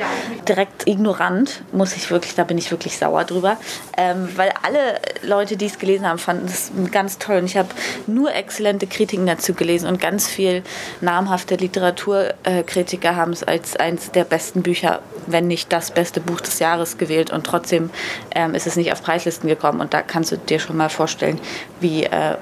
Direkt 0.48 0.86
ignorant, 0.88 1.64
muss 1.72 1.96
ich 1.96 2.12
wirklich, 2.12 2.36
da 2.36 2.44
bin 2.44 2.58
ich 2.58 2.70
wirklich 2.72 2.98
sauer 2.98 3.24
drüber. 3.24 3.58
Ähm, 3.98 4.30
weil 4.36 4.52
alle 4.64 5.00
Leute, 5.24 5.56
die 5.56 5.66
es 5.66 5.80
gelesen 5.80 6.08
haben, 6.08 6.20
fanden 6.20 6.46
es 6.46 6.72
ganz 6.92 7.18
toll. 7.18 7.38
Und 7.38 7.46
ich 7.46 7.58
habe 7.58 7.70
nur 8.06 8.34
exzellente 8.34 8.86
Kritiken 8.86 9.26
dazu 9.26 9.54
gelesen 9.54 9.88
und 9.88 10.02
ganz 10.02 10.28
viel 10.28 10.64
namhafte 11.00 11.56
Literaturkritiker 11.56 13.16
haben 13.16 13.32
es 13.32 13.44
als 13.44 13.78
eines 13.78 14.12
der 14.12 14.26
besten 14.26 14.62
Bücher, 14.62 15.00
wenn 15.26 15.48
nicht 15.48 15.72
das 15.72 15.92
beste 15.92 16.20
Buch 16.20 16.42
des 16.42 16.60
Jahres 16.60 16.98
gewählt. 16.98 17.32
Und 17.32 17.46
trotzdem 17.46 17.90
ähm, 18.36 18.56
ist 18.56 18.68
es 18.68 18.76
nicht 18.76 18.92
auf 18.92 19.02
Preislisten 19.02 19.48
gekommen. 19.48 19.80
Und 19.80 19.94
da 19.94 20.02
kannst 20.02 20.34
du 20.34 20.38
dir 20.38 20.60
schon 20.60 20.76
mal 20.76 20.90
vorstellen, 20.90 21.40
wie 21.80 22.04
äh, 22.04 22.36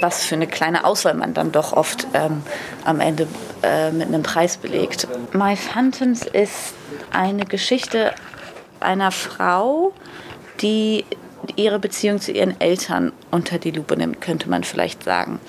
was 0.00 0.24
für 0.24 0.34
eine 0.34 0.46
kleine 0.46 0.84
Auswahl 0.84 1.14
man 1.14 1.34
dann 1.34 1.52
doch 1.52 1.72
oft 1.72 2.06
ähm, 2.14 2.42
am 2.84 3.00
Ende 3.00 3.26
äh, 3.62 3.90
mit 3.90 4.08
einem 4.08 4.22
Preis 4.22 4.56
belegt. 4.56 5.08
My 5.32 5.56
Phantoms 5.56 6.22
ist 6.26 6.74
eine 7.12 7.44
Geschichte 7.44 8.14
einer 8.80 9.10
Frau, 9.10 9.92
die 10.60 11.04
ihre 11.56 11.78
Beziehung 11.78 12.20
zu 12.20 12.32
ihren 12.32 12.60
Eltern 12.60 13.12
unter 13.30 13.58
die 13.58 13.70
Lupe 13.70 13.96
nimmt, 13.96 14.20
könnte 14.20 14.48
man 14.48 14.64
vielleicht 14.64 15.04
sagen. 15.04 15.40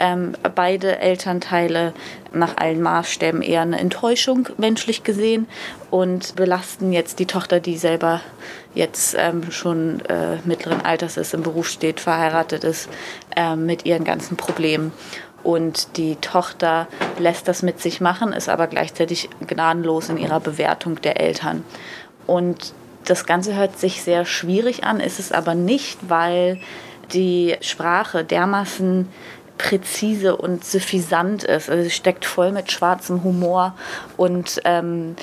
Ähm, 0.00 0.32
beide 0.54 0.98
Elternteile 0.98 1.94
nach 2.32 2.56
allen 2.56 2.82
Maßstäben 2.82 3.42
eher 3.42 3.62
eine 3.62 3.78
Enttäuschung 3.78 4.48
menschlich 4.58 5.04
gesehen 5.04 5.46
und 5.90 6.34
belasten 6.34 6.92
jetzt 6.92 7.20
die 7.20 7.26
Tochter, 7.26 7.60
die 7.60 7.76
selber 7.76 8.20
jetzt 8.74 9.14
ähm, 9.18 9.50
schon 9.50 10.00
äh, 10.06 10.38
mittleren 10.44 10.84
Alters 10.84 11.16
ist, 11.16 11.34
im 11.34 11.42
Beruf 11.42 11.68
steht, 11.68 12.00
verheiratet 12.00 12.64
ist, 12.64 12.88
äh, 13.36 13.56
mit 13.56 13.86
ihren 13.86 14.04
ganzen 14.04 14.36
Problemen. 14.36 14.92
Und 15.42 15.98
die 15.98 16.16
Tochter 16.16 16.88
lässt 17.18 17.48
das 17.48 17.62
mit 17.62 17.80
sich 17.80 18.00
machen, 18.00 18.32
ist 18.32 18.48
aber 18.48 18.66
gleichzeitig 18.66 19.28
gnadenlos 19.46 20.08
in 20.08 20.16
ihrer 20.16 20.40
Bewertung 20.40 21.00
der 21.02 21.20
Eltern. 21.20 21.64
Und 22.26 22.72
das 23.04 23.26
Ganze 23.26 23.54
hört 23.54 23.78
sich 23.78 24.02
sehr 24.02 24.24
schwierig 24.24 24.84
an, 24.84 25.00
ist 25.00 25.20
es 25.20 25.32
aber 25.32 25.54
nicht, 25.54 25.98
weil 26.08 26.58
die 27.12 27.56
Sprache 27.60 28.24
dermaßen 28.24 29.08
präzise 29.58 30.36
und 30.36 30.64
suffisant 30.64 31.44
ist. 31.44 31.70
Also 31.70 31.84
sie 31.84 31.90
steckt 31.90 32.24
voll 32.24 32.50
mit 32.50 32.72
schwarzem 32.72 33.22
Humor 33.22 33.74
und 34.16 34.60
ähm, 34.64 35.14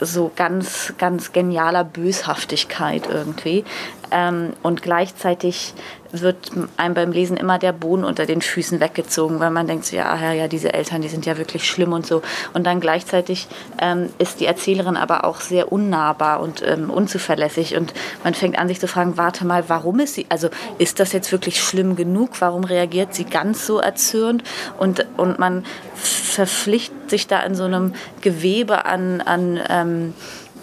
so 0.00 0.30
ganz, 0.34 0.94
ganz 0.98 1.32
genialer 1.32 1.84
Böshaftigkeit 1.84 3.06
irgendwie. 3.08 3.64
Ähm, 4.10 4.52
und 4.62 4.82
gleichzeitig 4.82 5.74
wird 6.12 6.50
einem 6.76 6.94
beim 6.94 7.12
Lesen 7.12 7.36
immer 7.36 7.58
der 7.58 7.72
Boden 7.72 8.04
unter 8.04 8.26
den 8.26 8.40
Füßen 8.40 8.80
weggezogen, 8.80 9.40
weil 9.40 9.50
man 9.50 9.66
denkt 9.66 9.84
so, 9.84 9.96
ja, 9.96 10.16
ja, 10.20 10.32
ja, 10.32 10.48
diese 10.48 10.72
Eltern, 10.72 11.02
die 11.02 11.08
sind 11.08 11.26
ja 11.26 11.38
wirklich 11.38 11.68
schlimm 11.68 11.92
und 11.92 12.06
so. 12.06 12.22
Und 12.52 12.66
dann 12.66 12.80
gleichzeitig 12.80 13.48
ähm, 13.80 14.10
ist 14.18 14.40
die 14.40 14.46
Erzählerin 14.46 14.96
aber 14.96 15.24
auch 15.24 15.40
sehr 15.40 15.70
unnahbar 15.72 16.40
und 16.40 16.62
ähm, 16.66 16.90
unzuverlässig 16.90 17.76
und 17.76 17.92
man 18.24 18.34
fängt 18.34 18.58
an 18.58 18.68
sich 18.68 18.80
zu 18.80 18.88
fragen, 18.88 19.16
warte 19.16 19.44
mal, 19.46 19.68
warum 19.68 20.00
ist 20.00 20.14
sie, 20.14 20.26
also 20.28 20.48
ist 20.78 21.00
das 21.00 21.12
jetzt 21.12 21.32
wirklich 21.32 21.62
schlimm 21.62 21.96
genug? 21.96 22.40
Warum 22.40 22.64
reagiert 22.64 23.14
sie 23.14 23.24
ganz 23.24 23.66
so 23.66 23.78
erzürnt? 23.78 24.42
Und, 24.78 25.06
und 25.16 25.38
man 25.38 25.64
verpflichtet 25.94 27.10
sich 27.10 27.26
da 27.26 27.40
in 27.42 27.54
so 27.54 27.64
einem 27.64 27.94
Gewebe 28.20 28.84
an, 28.84 29.20
an 29.20 29.60
ähm, 29.68 30.14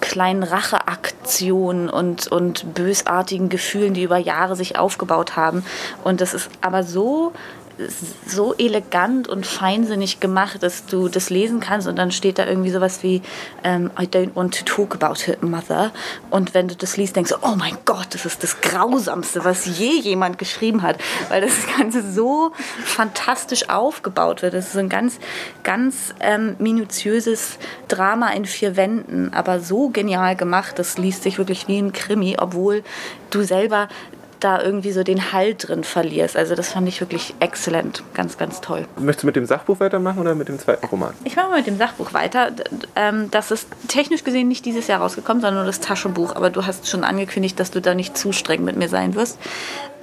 kleinen 0.02 0.44
Racheaktionen 0.44 1.90
und, 1.90 2.28
und 2.28 2.74
bösartigen 2.74 3.50
Gefühlen, 3.50 3.94
die 3.94 4.04
über 4.04 4.18
Jahre 4.18 4.56
sich 4.56 4.78
aufgebaut 4.78 5.36
haben. 5.36 5.64
Und 6.04 6.22
das 6.22 6.34
ist 6.34 6.50
aber 6.62 6.84
so 6.84 7.34
so 8.26 8.56
elegant 8.58 9.28
und 9.28 9.46
feinsinnig 9.46 10.20
gemacht, 10.20 10.64
dass 10.64 10.86
du 10.86 11.10
das 11.10 11.30
lesen 11.30 11.60
kannst 11.60 11.88
und 11.88 11.96
dann 11.96 12.12
steht 12.12 12.40
da 12.40 12.46
irgendwie 12.46 12.72
sowas 12.72 13.04
wie 13.04 13.22
ähm, 13.64 13.92
I 14.00 14.06
don't 14.06 14.36
want 14.36 14.58
to 14.58 14.66
talk 14.66 14.96
about 14.96 15.30
it, 15.30 15.44
Mother. 15.44 15.92
Und 16.30 16.54
wenn 16.54 16.68
du 16.68 16.76
das 16.76 16.98
liest, 16.98 17.16
denkst 17.16 17.32
du, 17.32 17.38
oh 17.42 17.56
mein 17.56 17.78
Gott, 17.86 18.08
das 18.12 18.26
ist 18.26 18.44
das 18.44 18.62
Grausamste, 18.62 19.44
was 19.46 19.66
je 19.66 20.00
jemand 20.00 20.38
geschrieben 20.38 20.82
hat, 20.82 20.98
weil 21.30 21.42
das 21.42 21.56
Ganze 21.78 22.10
so 22.12 22.52
fantastisch 22.84 23.70
aufgebaut 23.70 24.42
wird. 24.42 24.54
Das 24.54 24.68
ist 24.68 24.78
ein 24.78 24.90
ganz, 24.90 25.20
ganz 25.64 26.14
ähm, 26.20 26.56
minutiöses 26.60 27.58
Drama 27.88 28.30
in 28.30 28.46
vier 28.46 28.76
Wänden, 28.76 29.34
aber 29.34 29.60
so 29.60 29.90
genial 29.90 30.36
gemacht, 30.36 30.80
das 30.80 30.98
liest 30.98 31.24
sich 31.24 31.38
wirklich 31.38 31.68
wie 31.68 31.78
ein 31.78 31.94
Krimi, 31.94 32.38
obwohl 32.40 32.84
du 33.30 33.44
selber 33.44 33.88
da 34.40 34.62
irgendwie 34.62 34.92
so 34.92 35.04
den 35.04 35.32
Halt 35.32 35.68
drin 35.68 35.84
verlierst. 35.84 36.38
Also 36.38 36.56
das 36.56 36.70
fand 36.70 36.88
ich 36.88 37.02
wirklich 37.02 37.34
exzellent, 37.40 38.04
ganz, 38.14 38.38
ganz 38.38 38.62
toll. 38.62 38.86
Möchtest 38.98 39.24
du 39.24 39.28
mit 39.28 39.36
dem 39.36 39.46
Sachbuch 39.46 39.80
weitermachen 39.80 40.20
oder 40.20 40.36
mit 40.36 40.48
dem 40.48 40.60
zweiten 40.60 40.86
Roman? 40.86 41.14
Ich 41.24 41.36
mache 41.36 41.50
mal 41.50 41.58
mit 41.58 41.68
dem 41.68 41.78
Sachbuch 41.78 42.14
weiter. 42.14 42.52
Ähm, 42.96 43.32
das 43.32 43.52
ist 43.52 43.68
technisch 43.88 44.24
gesehen 44.24 44.48
nicht 44.48 44.66
dieses 44.66 44.88
Jahr 44.88 45.02
rausgekommen, 45.02 45.42
sondern 45.42 45.64
nur 45.64 45.66
das 45.66 45.80
Taschenbuch. 45.80 46.36
Aber 46.36 46.50
du 46.50 46.66
hast 46.66 46.88
schon 46.88 47.04
angekündigt, 47.04 47.60
dass 47.60 47.72
du 47.72 47.82
da 47.82 47.96
nicht 47.96 48.18
zu 48.18 48.32
streng 48.32 48.64
mit 48.64 48.76
mir 48.76 48.90
sein 48.90 49.16
wirst. 49.16 49.40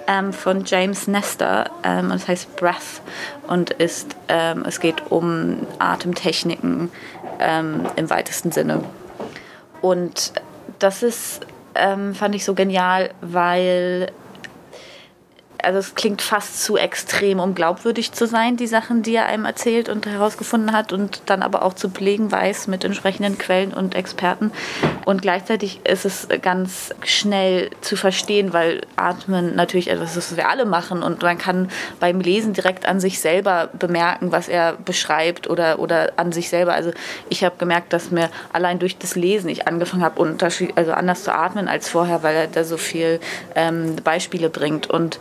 Ähm, 0.06 0.32
von 0.32 0.64
James 0.64 1.06
Nestor 1.06 1.66
ähm, 1.82 2.10
und 2.10 2.16
es 2.16 2.28
heißt 2.28 2.56
Breath 2.56 3.00
und 3.46 3.70
ist, 3.70 4.16
es 4.26 4.80
geht 4.80 5.10
um 5.10 5.66
Atemtechniken 5.78 6.90
im 7.96 8.10
weitesten 8.10 8.52
Sinne. 8.52 8.82
Und 9.82 10.32
das 10.78 11.02
ist, 11.02 11.46
fand 11.74 12.34
ich 12.34 12.44
so 12.44 12.54
genial, 12.54 13.10
weil 13.20 14.10
also 15.64 15.78
es 15.78 15.94
klingt 15.94 16.22
fast 16.22 16.62
zu 16.62 16.76
extrem, 16.76 17.40
um 17.40 17.54
glaubwürdig 17.54 18.12
zu 18.12 18.26
sein, 18.26 18.56
die 18.56 18.66
Sachen, 18.66 19.02
die 19.02 19.14
er 19.14 19.26
einem 19.26 19.44
erzählt 19.44 19.88
und 19.88 20.06
herausgefunden 20.06 20.72
hat 20.72 20.92
und 20.92 21.22
dann 21.26 21.42
aber 21.42 21.62
auch 21.62 21.74
zu 21.74 21.88
belegen 21.88 22.30
weiß 22.30 22.68
mit 22.68 22.84
entsprechenden 22.84 23.38
Quellen 23.38 23.72
und 23.72 23.94
Experten. 23.94 24.52
Und 25.04 25.22
gleichzeitig 25.22 25.80
ist 25.84 26.04
es 26.04 26.28
ganz 26.42 26.94
schnell 27.04 27.70
zu 27.80 27.96
verstehen, 27.96 28.52
weil 28.52 28.82
Atmen 28.96 29.54
natürlich 29.54 29.88
etwas 29.88 30.16
ist, 30.16 30.32
was 30.32 30.36
wir 30.36 30.48
alle 30.48 30.64
machen 30.64 31.02
und 31.02 31.22
man 31.22 31.38
kann 31.38 31.68
beim 32.00 32.20
Lesen 32.20 32.52
direkt 32.52 32.86
an 32.86 33.00
sich 33.00 33.20
selber 33.20 33.68
bemerken, 33.72 34.32
was 34.32 34.48
er 34.48 34.74
beschreibt 34.74 35.48
oder, 35.48 35.78
oder 35.78 36.12
an 36.16 36.32
sich 36.32 36.48
selber. 36.48 36.74
Also 36.74 36.92
ich 37.28 37.44
habe 37.44 37.56
gemerkt, 37.58 37.92
dass 37.92 38.10
mir 38.10 38.30
allein 38.52 38.78
durch 38.78 38.98
das 38.98 39.16
Lesen 39.16 39.48
ich 39.48 39.66
angefangen 39.66 40.02
habe, 40.02 40.36
also 40.76 40.92
anders 40.92 41.24
zu 41.24 41.34
atmen 41.34 41.68
als 41.68 41.88
vorher, 41.88 42.22
weil 42.22 42.34
er 42.34 42.46
da 42.46 42.64
so 42.64 42.76
viel 42.76 43.20
ähm, 43.54 43.96
Beispiele 44.02 44.48
bringt 44.48 44.88
und 44.88 45.18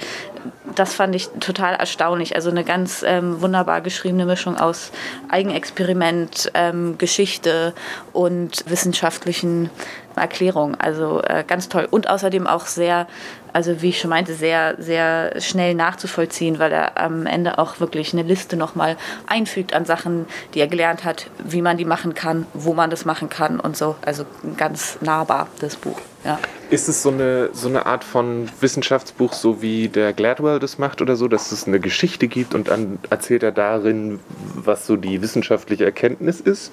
das 0.75 0.93
fand 0.93 1.15
ich 1.15 1.29
total 1.39 1.75
erstaunlich. 1.75 2.35
Also 2.35 2.49
eine 2.49 2.63
ganz 2.63 3.03
ähm, 3.05 3.41
wunderbar 3.41 3.81
geschriebene 3.81 4.25
Mischung 4.25 4.57
aus 4.57 4.91
Eigenexperiment, 5.29 6.51
ähm, 6.53 6.97
Geschichte 6.97 7.73
und 8.11 8.63
wissenschaftlichen 8.69 9.69
Erklärungen. 10.15 10.75
Also 10.79 11.21
äh, 11.21 11.43
ganz 11.45 11.69
toll. 11.69 11.87
Und 11.89 12.09
außerdem 12.09 12.47
auch 12.47 12.65
sehr 12.65 13.07
also 13.53 13.81
wie 13.81 13.89
ich 13.89 13.99
schon 13.99 14.09
meinte, 14.09 14.33
sehr, 14.33 14.75
sehr 14.79 15.39
schnell 15.39 15.75
nachzuvollziehen, 15.75 16.59
weil 16.59 16.71
er 16.71 16.99
am 16.99 17.25
Ende 17.25 17.59
auch 17.59 17.79
wirklich 17.79 18.13
eine 18.13 18.23
Liste 18.23 18.57
nochmal 18.57 18.97
einfügt 19.27 19.73
an 19.73 19.85
Sachen, 19.85 20.25
die 20.53 20.59
er 20.59 20.67
gelernt 20.67 21.03
hat, 21.03 21.29
wie 21.43 21.61
man 21.61 21.77
die 21.77 21.85
machen 21.85 22.15
kann, 22.15 22.45
wo 22.53 22.73
man 22.73 22.89
das 22.89 23.05
machen 23.05 23.29
kann 23.29 23.59
und 23.59 23.77
so. 23.77 23.95
Also 24.05 24.25
ganz 24.57 24.97
nahbar, 25.01 25.47
das 25.59 25.75
Buch. 25.75 25.99
Ja. 26.25 26.39
Ist 26.69 26.89
es 26.89 27.03
so 27.03 27.09
eine, 27.09 27.49
so 27.53 27.67
eine 27.67 27.85
Art 27.85 28.03
von 28.03 28.49
Wissenschaftsbuch, 28.59 29.33
so 29.33 29.61
wie 29.61 29.89
der 29.89 30.13
Gladwell 30.13 30.59
das 30.59 30.79
macht 30.79 31.01
oder 31.01 31.15
so, 31.15 31.27
dass 31.27 31.51
es 31.51 31.67
eine 31.67 31.79
Geschichte 31.79 32.27
gibt 32.27 32.55
und 32.55 32.69
dann 32.69 32.97
erzählt 33.09 33.43
er 33.43 33.51
darin, 33.51 34.19
was 34.55 34.87
so 34.87 34.95
die 34.95 35.21
wissenschaftliche 35.21 35.85
Erkenntnis 35.85 36.39
ist? 36.39 36.71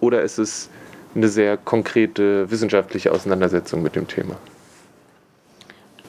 Oder 0.00 0.22
ist 0.22 0.38
es 0.38 0.68
eine 1.14 1.28
sehr 1.28 1.56
konkrete 1.56 2.50
wissenschaftliche 2.50 3.12
Auseinandersetzung 3.12 3.82
mit 3.82 3.96
dem 3.96 4.06
Thema? 4.06 4.36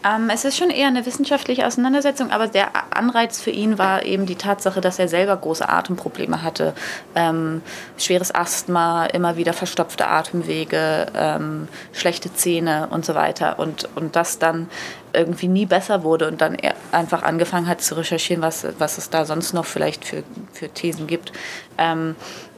Ähm, 0.05 0.29
es 0.29 0.43
ist 0.43 0.57
schon 0.57 0.69
eher 0.69 0.87
eine 0.87 1.05
wissenschaftliche 1.05 1.65
Auseinandersetzung, 1.65 2.31
aber 2.31 2.47
der 2.47 2.71
Anreiz 2.95 3.39
für 3.39 3.51
ihn 3.51 3.77
war 3.77 4.05
eben 4.05 4.25
die 4.25 4.35
Tatsache, 4.35 4.81
dass 4.81 4.99
er 4.99 5.07
selber 5.07 5.37
große 5.37 5.67
Atemprobleme 5.67 6.43
hatte. 6.43 6.73
Ähm, 7.15 7.61
schweres 7.97 8.33
Asthma, 8.33 9.05
immer 9.05 9.37
wieder 9.37 9.53
verstopfte 9.53 10.07
Atemwege, 10.07 11.07
ähm, 11.15 11.67
schlechte 11.93 12.33
Zähne 12.33 12.87
und 12.91 13.05
so 13.05 13.15
weiter. 13.15 13.59
Und, 13.59 13.87
und 13.95 14.15
das 14.15 14.39
dann 14.39 14.69
irgendwie 15.13 15.47
nie 15.47 15.65
besser 15.65 16.03
wurde 16.03 16.27
und 16.27 16.41
dann 16.41 16.57
einfach 16.91 17.23
angefangen 17.23 17.67
hat 17.67 17.81
zu 17.81 17.95
recherchieren, 17.95 18.41
was, 18.41 18.65
was 18.79 18.97
es 18.97 19.09
da 19.09 19.25
sonst 19.25 19.53
noch 19.53 19.65
vielleicht 19.65 20.05
für, 20.05 20.23
für 20.51 20.69
Thesen 20.69 21.07
gibt. 21.07 21.31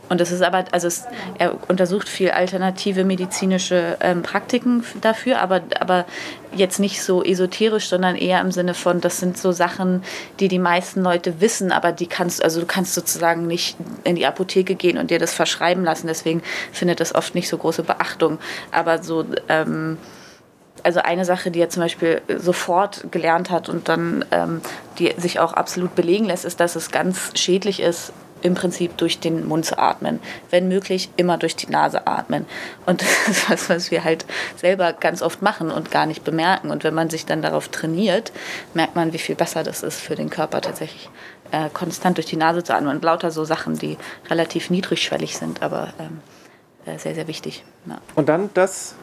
Und 0.09 0.21
das 0.21 0.31
ist 0.31 0.41
aber, 0.41 0.65
also 0.71 0.87
es, 0.87 1.05
er 1.37 1.57
untersucht 1.67 2.07
viel 2.07 2.31
alternative 2.31 3.03
medizinische 3.03 3.97
ähm, 4.01 4.21
Praktiken 4.21 4.83
dafür, 5.01 5.41
aber, 5.41 5.61
aber 5.79 6.05
jetzt 6.53 6.79
nicht 6.79 7.01
so 7.01 7.23
esoterisch, 7.23 7.87
sondern 7.87 8.15
eher 8.15 8.41
im 8.41 8.51
Sinne 8.51 8.73
von, 8.73 9.01
das 9.01 9.19
sind 9.19 9.37
so 9.37 9.51
Sachen, 9.51 10.03
die 10.39 10.47
die 10.47 10.59
meisten 10.59 11.01
Leute 11.01 11.41
wissen, 11.41 11.71
aber 11.71 11.91
die 11.91 12.07
kannst, 12.07 12.43
also 12.43 12.59
du 12.59 12.65
kannst 12.65 12.93
sozusagen 12.93 13.47
nicht 13.47 13.77
in 14.03 14.15
die 14.15 14.25
Apotheke 14.25 14.75
gehen 14.75 14.97
und 14.97 15.11
dir 15.11 15.19
das 15.19 15.33
verschreiben 15.33 15.83
lassen. 15.83 16.07
Deswegen 16.07 16.41
findet 16.71 16.99
das 16.99 17.15
oft 17.15 17.35
nicht 17.35 17.49
so 17.49 17.57
große 17.57 17.83
Beachtung. 17.83 18.39
Aber 18.71 19.01
so, 19.01 19.25
ähm, 19.49 19.97
also 20.83 20.99
eine 20.99 21.25
Sache, 21.25 21.51
die 21.51 21.59
er 21.59 21.69
zum 21.69 21.81
Beispiel 21.81 22.21
sofort 22.37 23.11
gelernt 23.11 23.49
hat 23.49 23.69
und 23.69 23.89
dann 23.89 24.23
ähm, 24.31 24.61
die 24.99 25.13
sich 25.17 25.39
auch 25.39 25.53
absolut 25.53 25.95
belegen 25.95 26.25
lässt, 26.25 26.45
ist, 26.45 26.59
dass 26.59 26.75
es 26.75 26.91
ganz 26.91 27.31
schädlich 27.33 27.81
ist, 27.81 28.13
im 28.45 28.53
Prinzip 28.53 28.95
durch 28.97 29.19
den 29.19 29.47
Mund 29.47 29.65
zu 29.65 29.79
atmen. 29.79 30.19
Wenn 30.51 30.67
möglich, 30.67 31.09
immer 31.17 31.37
durch 31.37 31.55
die 31.55 31.67
Nase 31.67 32.05
atmen. 32.05 32.45
Und 32.85 33.01
das 33.25 33.27
ist 33.27 33.49
was, 33.49 33.69
was 33.69 33.91
wir 33.91 34.03
halt 34.03 34.25
selber 34.55 34.93
ganz 34.93 35.23
oft 35.23 35.41
machen 35.41 35.71
und 35.71 35.89
gar 35.89 36.05
nicht 36.05 36.23
bemerken. 36.23 36.69
Und 36.69 36.83
wenn 36.83 36.93
man 36.93 37.09
sich 37.09 37.25
dann 37.25 37.41
darauf 37.41 37.69
trainiert, 37.69 38.31
merkt 38.75 38.95
man, 38.95 39.13
wie 39.13 39.17
viel 39.17 39.35
besser 39.35 39.63
das 39.63 39.81
ist 39.81 39.99
für 39.99 40.15
den 40.15 40.29
Körper 40.29 40.61
tatsächlich, 40.61 41.09
äh, 41.51 41.69
konstant 41.73 42.17
durch 42.17 42.27
die 42.27 42.37
Nase 42.37 42.63
zu 42.63 42.75
atmen. 42.75 42.95
Und 42.95 43.03
lauter 43.03 43.31
so 43.31 43.45
Sachen, 43.45 43.77
die 43.79 43.97
relativ 44.29 44.69
niedrigschwellig 44.69 45.35
sind, 45.35 45.63
aber 45.63 45.93
ähm, 45.99 46.21
äh, 46.85 46.99
sehr, 46.99 47.15
sehr 47.15 47.27
wichtig. 47.27 47.63
Ja. 47.87 47.97
Und 48.13 48.29
dann 48.29 48.51
das 48.53 48.93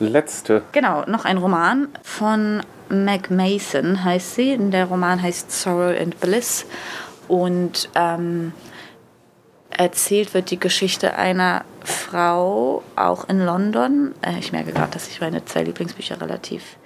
letzte. 0.00 0.62
Genau, 0.72 1.04
noch 1.06 1.24
ein 1.24 1.38
Roman 1.38 1.88
von 2.02 2.62
Meg 2.88 3.30
Mason 3.30 4.02
heißt 4.02 4.34
sie. 4.34 4.56
Der 4.58 4.86
Roman 4.86 5.22
heißt 5.22 5.52
Sorrow 5.52 5.96
and 5.96 6.18
Bliss. 6.18 6.66
Und 7.28 7.90
ähm, 7.94 8.52
erzählt 9.78 10.34
wird 10.34 10.50
die 10.50 10.60
Geschichte 10.60 11.16
einer 11.16 11.64
Frau, 11.82 12.82
auch 12.96 13.28
in 13.28 13.40
London. 13.44 14.14
Äh, 14.20 14.38
ich 14.38 14.52
merke 14.52 14.72
gerade, 14.72 14.92
dass 14.92 15.08
ich 15.08 15.20
meine 15.20 15.44
zwei 15.46 15.62
Lieblingsbücher 15.62 16.20
relativ 16.20 16.76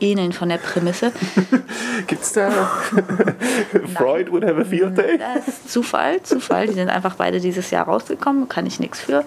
ähneln 0.00 0.32
von 0.32 0.48
der 0.48 0.58
Prämisse. 0.58 1.12
Gibt 2.06 2.22
es 2.22 2.32
da 2.32 2.50
Freud 3.94 4.30
would 4.30 4.44
have 4.44 4.60
a 4.60 4.64
field 4.64 4.96
day? 4.96 5.18
Das 5.18 5.48
ist 5.48 5.70
Zufall, 5.70 6.22
Zufall. 6.22 6.66
Die 6.66 6.74
sind 6.74 6.88
einfach 6.88 7.16
beide 7.16 7.40
dieses 7.40 7.70
Jahr 7.70 7.86
rausgekommen, 7.86 8.48
kann 8.48 8.66
ich 8.66 8.80
nichts 8.80 9.00
für. 9.00 9.24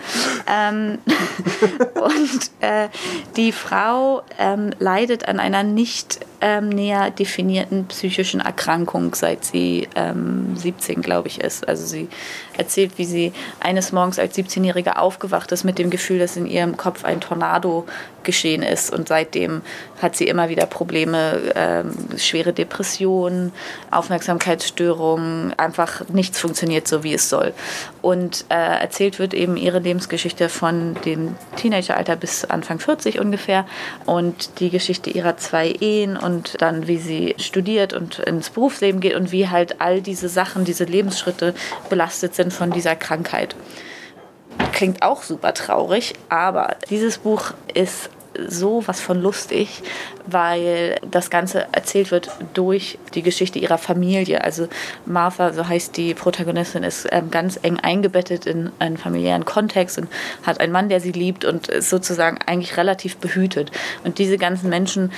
Ähm, 0.47 0.97
und 1.95 2.51
äh, 2.61 2.87
die 3.35 3.51
Frau 3.51 4.23
ähm, 4.39 4.71
leidet 4.79 5.27
an 5.27 5.39
einer 5.39 5.63
nicht 5.63 6.19
ähm, 6.41 6.69
näher 6.69 7.11
definierten 7.11 7.85
psychischen 7.85 8.41
Erkrankung, 8.41 9.13
seit 9.15 9.45
sie 9.45 9.87
ähm, 9.95 10.55
17, 10.55 11.01
glaube 11.01 11.27
ich, 11.27 11.39
ist. 11.39 11.67
Also 11.67 11.85
sie 11.85 12.09
erzählt, 12.57 12.97
wie 12.97 13.05
sie 13.05 13.33
eines 13.59 13.91
Morgens 13.91 14.19
als 14.19 14.37
17-Jährige 14.37 14.97
aufgewacht 14.97 15.51
ist 15.51 15.63
mit 15.63 15.77
dem 15.77 15.89
Gefühl, 15.89 16.19
dass 16.19 16.37
in 16.37 16.47
ihrem 16.47 16.77
Kopf 16.77 17.05
ein 17.05 17.21
Tornado 17.21 17.85
geschehen 18.23 18.63
ist. 18.63 18.91
Und 18.91 19.07
seitdem 19.07 19.61
hat 20.01 20.15
sie 20.15 20.27
immer 20.27 20.49
wieder 20.49 20.65
Probleme, 20.65 21.53
ähm, 21.55 21.93
schwere 22.17 22.53
Depressionen, 22.53 23.51
Aufmerksamkeitsstörungen, 23.91 25.53
einfach 25.57 26.07
nichts 26.09 26.39
funktioniert 26.39 26.87
so, 26.87 27.03
wie 27.03 27.13
es 27.13 27.29
soll. 27.29 27.53
Und 28.01 28.45
äh, 28.49 28.55
erzählt 28.55 29.19
wird 29.19 29.33
eben 29.33 29.57
ihre 29.57 29.79
Lebensgeschichte 29.79 30.49
von 30.49 30.95
dem 31.05 31.35
Teenageralter 31.55 32.15
bis 32.15 32.45
Anfang 32.45 32.79
40 32.79 33.19
ungefähr 33.19 33.65
und 34.05 34.59
die 34.59 34.69
Geschichte 34.69 35.09
ihrer 35.09 35.37
zwei 35.37 35.69
Ehen 35.69 36.17
und 36.17 36.30
dann, 36.59 36.87
wie 36.87 36.97
sie 36.97 37.35
studiert 37.37 37.93
und 37.93 38.19
ins 38.19 38.49
Berufsleben 38.49 39.01
geht 39.01 39.15
und 39.15 39.31
wie 39.31 39.49
halt 39.49 39.81
all 39.81 40.01
diese 40.01 40.29
Sachen, 40.29 40.65
diese 40.65 40.85
Lebensschritte 40.85 41.53
belastet 41.89 42.35
sind 42.35 42.53
von 42.53 42.71
dieser 42.71 42.95
Krankheit. 42.95 43.55
Klingt 44.73 45.01
auch 45.01 45.23
super 45.23 45.53
traurig, 45.53 46.13
aber 46.29 46.75
dieses 46.89 47.19
Buch 47.19 47.53
ist 47.73 48.09
so 48.47 48.83
was 48.87 49.01
von 49.01 49.21
lustig, 49.21 49.81
weil 50.25 50.99
das 51.09 51.29
Ganze 51.29 51.67
erzählt 51.71 52.11
wird 52.11 52.31
durch 52.53 52.97
die 53.13 53.21
Geschichte 53.21 53.59
ihrer 53.59 53.77
Familie. 53.77 54.43
Also 54.43 54.67
Martha, 55.05 55.53
so 55.53 55.67
heißt 55.67 55.97
die 55.97 56.13
Protagonistin, 56.13 56.83
ist 56.83 57.07
ähm, 57.11 57.31
ganz 57.31 57.59
eng 57.61 57.79
eingebettet 57.79 58.45
in 58.45 58.71
einen 58.79 58.97
familiären 58.97 59.45
Kontext 59.45 59.97
und 59.97 60.07
hat 60.43 60.59
einen 60.59 60.71
Mann, 60.71 60.89
der 60.89 61.01
sie 61.01 61.11
liebt 61.11 61.45
und 61.45 61.67
ist 61.67 61.89
sozusagen 61.89 62.39
eigentlich 62.45 62.77
relativ 62.77 63.17
behütet. 63.17 63.71
Und 64.03 64.17
diese 64.17 64.37
ganzen 64.37 64.69
Menschen 64.69 65.11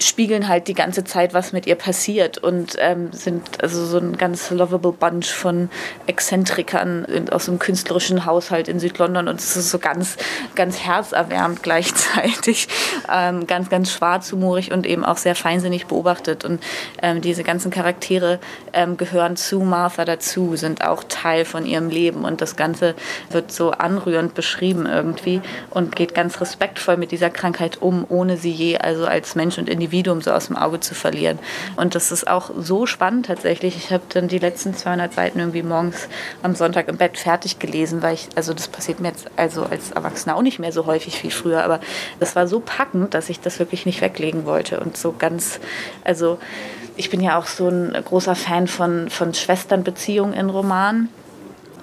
spiegeln 0.00 0.48
halt 0.48 0.68
die 0.68 0.74
ganze 0.74 1.04
Zeit, 1.04 1.34
was 1.34 1.52
mit 1.52 1.66
ihr 1.66 1.74
passiert 1.74 2.38
und 2.38 2.76
ähm, 2.78 3.12
sind 3.12 3.62
also 3.62 3.84
so 3.84 3.98
ein 3.98 4.16
ganz 4.16 4.50
lovable 4.50 4.92
Bunch 4.92 5.26
von 5.26 5.70
Exzentrikern 6.06 7.06
aus 7.30 7.48
einem 7.48 7.58
künstlerischen 7.58 8.26
Haushalt 8.26 8.68
in 8.68 8.80
Südlondon 8.80 9.28
und 9.28 9.40
es 9.40 9.56
ist 9.56 9.70
so 9.70 9.78
ganz, 9.78 10.16
ganz 10.54 10.80
herzerwärmend 10.80 11.62
gleichzeitig, 11.62 12.68
ähm, 13.12 13.46
ganz, 13.46 13.70
ganz 13.70 13.92
schwarzhumorig 13.92 14.72
und 14.72 14.86
eben 14.86 15.04
auch 15.04 15.16
sehr 15.16 15.34
feinsinnig 15.34 15.86
beobachtet 15.86 16.44
und 16.44 16.62
ähm, 17.02 17.20
diese 17.20 17.44
ganzen 17.44 17.70
Charaktere 17.70 18.40
ähm, 18.72 18.96
gehören 18.96 19.36
zu 19.36 19.60
Martha 19.60 20.04
dazu, 20.04 20.56
sind 20.56 20.84
auch 20.84 21.04
Teil 21.08 21.44
von 21.44 21.66
ihrem 21.66 21.88
Leben 21.88 22.24
und 22.24 22.40
das 22.40 22.56
Ganze 22.56 22.94
wird 23.30 23.52
so 23.52 23.70
anrührend 23.70 24.34
beschrieben 24.34 24.86
irgendwie 24.86 25.40
und 25.70 25.96
geht 25.96 26.14
ganz 26.14 26.40
respektvoll 26.40 26.96
mit 26.96 27.10
dieser 27.10 27.30
Krankheit 27.30 27.80
um, 27.80 28.04
ohne 28.08 28.36
sie 28.36 28.50
je 28.50 28.78
also 28.78 29.06
als 29.06 29.34
Mensch 29.34 29.58
und 29.58 29.68
Individuum 29.68 29.83
Individuum 29.84 30.22
so 30.22 30.32
aus 30.32 30.46
dem 30.46 30.56
Auge 30.56 30.80
zu 30.80 30.94
verlieren. 30.94 31.38
Und 31.76 31.94
das 31.94 32.10
ist 32.10 32.26
auch 32.26 32.50
so 32.56 32.86
spannend 32.86 33.26
tatsächlich. 33.26 33.76
Ich 33.76 33.92
habe 33.92 34.04
dann 34.08 34.28
die 34.28 34.38
letzten 34.38 34.74
200 34.74 35.12
Seiten 35.12 35.38
irgendwie 35.38 35.62
morgens 35.62 36.08
am 36.42 36.54
Sonntag 36.54 36.88
im 36.88 36.96
Bett 36.96 37.18
fertig 37.18 37.58
gelesen, 37.58 38.02
weil 38.02 38.14
ich, 38.14 38.28
also 38.34 38.54
das 38.54 38.68
passiert 38.68 39.00
mir 39.00 39.08
jetzt 39.08 39.30
also 39.36 39.64
als 39.64 39.90
Erwachsener 39.90 40.36
auch 40.36 40.42
nicht 40.42 40.58
mehr 40.58 40.72
so 40.72 40.86
häufig 40.86 41.22
wie 41.22 41.30
früher, 41.30 41.62
aber 41.62 41.80
das 42.18 42.34
war 42.34 42.46
so 42.46 42.60
packend, 42.60 43.12
dass 43.12 43.28
ich 43.28 43.40
das 43.40 43.58
wirklich 43.58 43.84
nicht 43.84 44.00
weglegen 44.00 44.46
wollte 44.46 44.80
und 44.80 44.96
so 44.96 45.14
ganz, 45.16 45.60
also 46.02 46.38
ich 46.96 47.10
bin 47.10 47.20
ja 47.20 47.38
auch 47.38 47.46
so 47.46 47.68
ein 47.68 47.92
großer 47.92 48.34
Fan 48.34 48.68
von, 48.68 49.10
von 49.10 49.34
Schwesternbeziehungen 49.34 50.32
in 50.32 50.48
Romanen. 50.48 51.08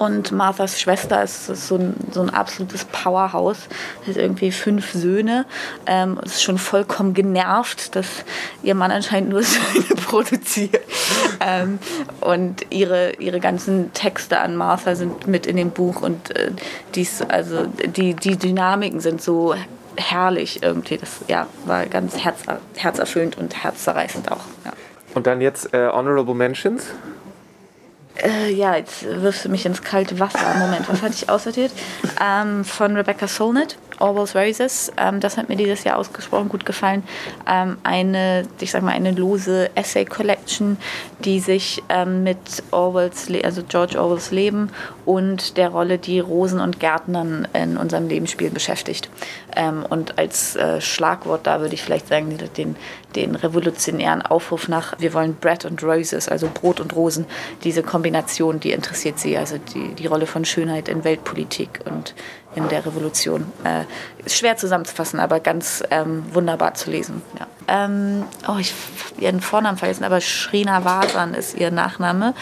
Und 0.01 0.31
Marthas 0.31 0.81
Schwester 0.81 1.21
ist 1.21 1.45
so 1.45 1.75
ein, 1.75 1.93
so 2.09 2.21
ein 2.21 2.31
absolutes 2.31 2.85
Powerhouse. 2.85 3.67
Hat 4.07 4.15
irgendwie 4.15 4.51
fünf 4.51 4.93
Söhne. 4.93 5.45
Ähm, 5.85 6.19
ist 6.25 6.41
schon 6.41 6.57
vollkommen 6.57 7.13
genervt, 7.13 7.95
dass 7.95 8.07
ihr 8.63 8.73
Mann 8.73 8.89
anscheinend 8.89 9.29
nur 9.29 9.43
Söhne 9.43 10.01
produziert. 10.03 10.81
Ähm, 11.39 11.77
und 12.19 12.65
ihre, 12.71 13.11
ihre 13.19 13.39
ganzen 13.39 13.93
Texte 13.93 14.39
an 14.39 14.55
Martha 14.55 14.95
sind 14.95 15.27
mit 15.27 15.45
in 15.45 15.55
dem 15.55 15.69
Buch. 15.69 16.01
Und 16.01 16.35
äh, 16.35 16.49
dies, 16.95 17.21
also 17.21 17.67
die, 17.67 18.15
die 18.15 18.37
Dynamiken 18.37 19.01
sind 19.01 19.21
so 19.21 19.53
herrlich 19.97 20.63
irgendwie. 20.63 20.97
Das 20.97 21.19
ja, 21.27 21.45
war 21.65 21.85
ganz 21.85 22.17
herz, 22.17 22.39
herzerfüllend 22.75 23.37
und 23.37 23.63
herzzerreißend 23.63 24.31
auch. 24.31 24.45
Ja. 24.65 24.73
Und 25.13 25.27
dann 25.27 25.41
jetzt 25.41 25.75
äh, 25.75 25.89
Honorable 25.89 26.33
Mentions. 26.33 26.87
Äh, 28.15 28.51
ja, 28.53 28.75
jetzt 28.75 29.03
wirfst 29.03 29.45
du 29.45 29.49
mich 29.49 29.65
ins 29.65 29.81
kalte 29.81 30.19
Wasser. 30.19 30.53
Moment, 30.57 30.87
was 30.89 31.01
hatte 31.01 31.13
ich 31.13 31.29
aussortiert? 31.29 31.71
Ähm, 32.21 32.63
von 32.65 32.95
Rebecca 32.95 33.27
Solnit, 33.27 33.77
Orwell's 34.01 34.35
Roses. 34.35 34.91
Ähm, 34.97 35.19
das 35.19 35.37
hat 35.37 35.49
mir 35.49 35.55
dieses 35.55 35.83
Jahr 35.83 35.97
ausgesprochen 35.97 36.49
gut 36.49 36.65
gefallen. 36.65 37.03
Ähm, 37.47 37.77
eine, 37.83 38.47
ich 38.59 38.71
sag 38.71 38.83
mal, 38.83 38.91
eine 38.91 39.11
lose 39.11 39.69
Essay 39.75 40.05
Collection, 40.05 40.77
die 41.19 41.39
sich 41.39 41.83
ähm, 41.89 42.23
mit 42.23 42.63
Orwells, 42.71 43.27
also 43.43 43.61
George 43.67 44.01
Orwells 44.01 44.31
Leben 44.31 44.69
und 45.05 45.57
der 45.57 45.69
Rolle, 45.69 45.97
die 45.97 46.19
Rosen 46.19 46.59
und 46.59 46.79
Gärtnern 46.79 47.47
in 47.53 47.77
unserem 47.77 48.07
Lebensspiel 48.07 48.49
beschäftigt. 48.49 49.09
Ähm, 49.55 49.85
und 49.89 50.17
als 50.17 50.55
äh, 50.55 50.81
Schlagwort 50.81 51.45
da 51.47 51.61
würde 51.61 51.73
ich 51.73 51.83
vielleicht 51.83 52.07
sagen, 52.07 52.37
den, 52.57 52.75
den 53.15 53.35
revolutionären 53.35 54.21
Aufruf 54.21 54.67
nach, 54.67 54.99
wir 54.99 55.13
wollen 55.13 55.35
Bread 55.35 55.65
and 55.65 55.83
Roses, 55.83 56.27
also 56.27 56.49
Brot 56.53 56.79
und 56.79 56.95
Rosen, 56.95 57.25
diese 57.63 57.83
Kombination, 57.83 58.59
die 58.59 58.71
interessiert 58.71 59.19
sie, 59.19 59.37
also 59.37 59.57
die, 59.73 59.93
die 59.95 60.07
Rolle 60.07 60.25
von 60.25 60.45
Schönheit 60.45 60.87
in 60.87 61.03
Weltpolitik 61.03 61.79
und 61.85 62.13
in 62.55 62.67
der 62.69 62.85
Revolution. 62.85 63.51
Äh, 63.63 63.85
ist 64.25 64.37
schwer 64.37 64.57
zusammenzufassen, 64.57 65.19
aber 65.19 65.39
ganz 65.39 65.83
ähm, 65.91 66.23
wunderbar 66.33 66.73
zu 66.73 66.91
lesen. 66.91 67.21
Ja. 67.39 67.47
Ähm, 67.67 68.25
oh, 68.47 68.57
ich 68.59 68.73
habe 68.73 69.21
ihren 69.21 69.39
Vornamen 69.39 69.77
vergessen, 69.77 70.03
aber 70.03 70.19
Shrina 70.19 70.83
Vasan 70.83 71.33
ist 71.33 71.57
ihr 71.57 71.71
Nachname. 71.71 72.33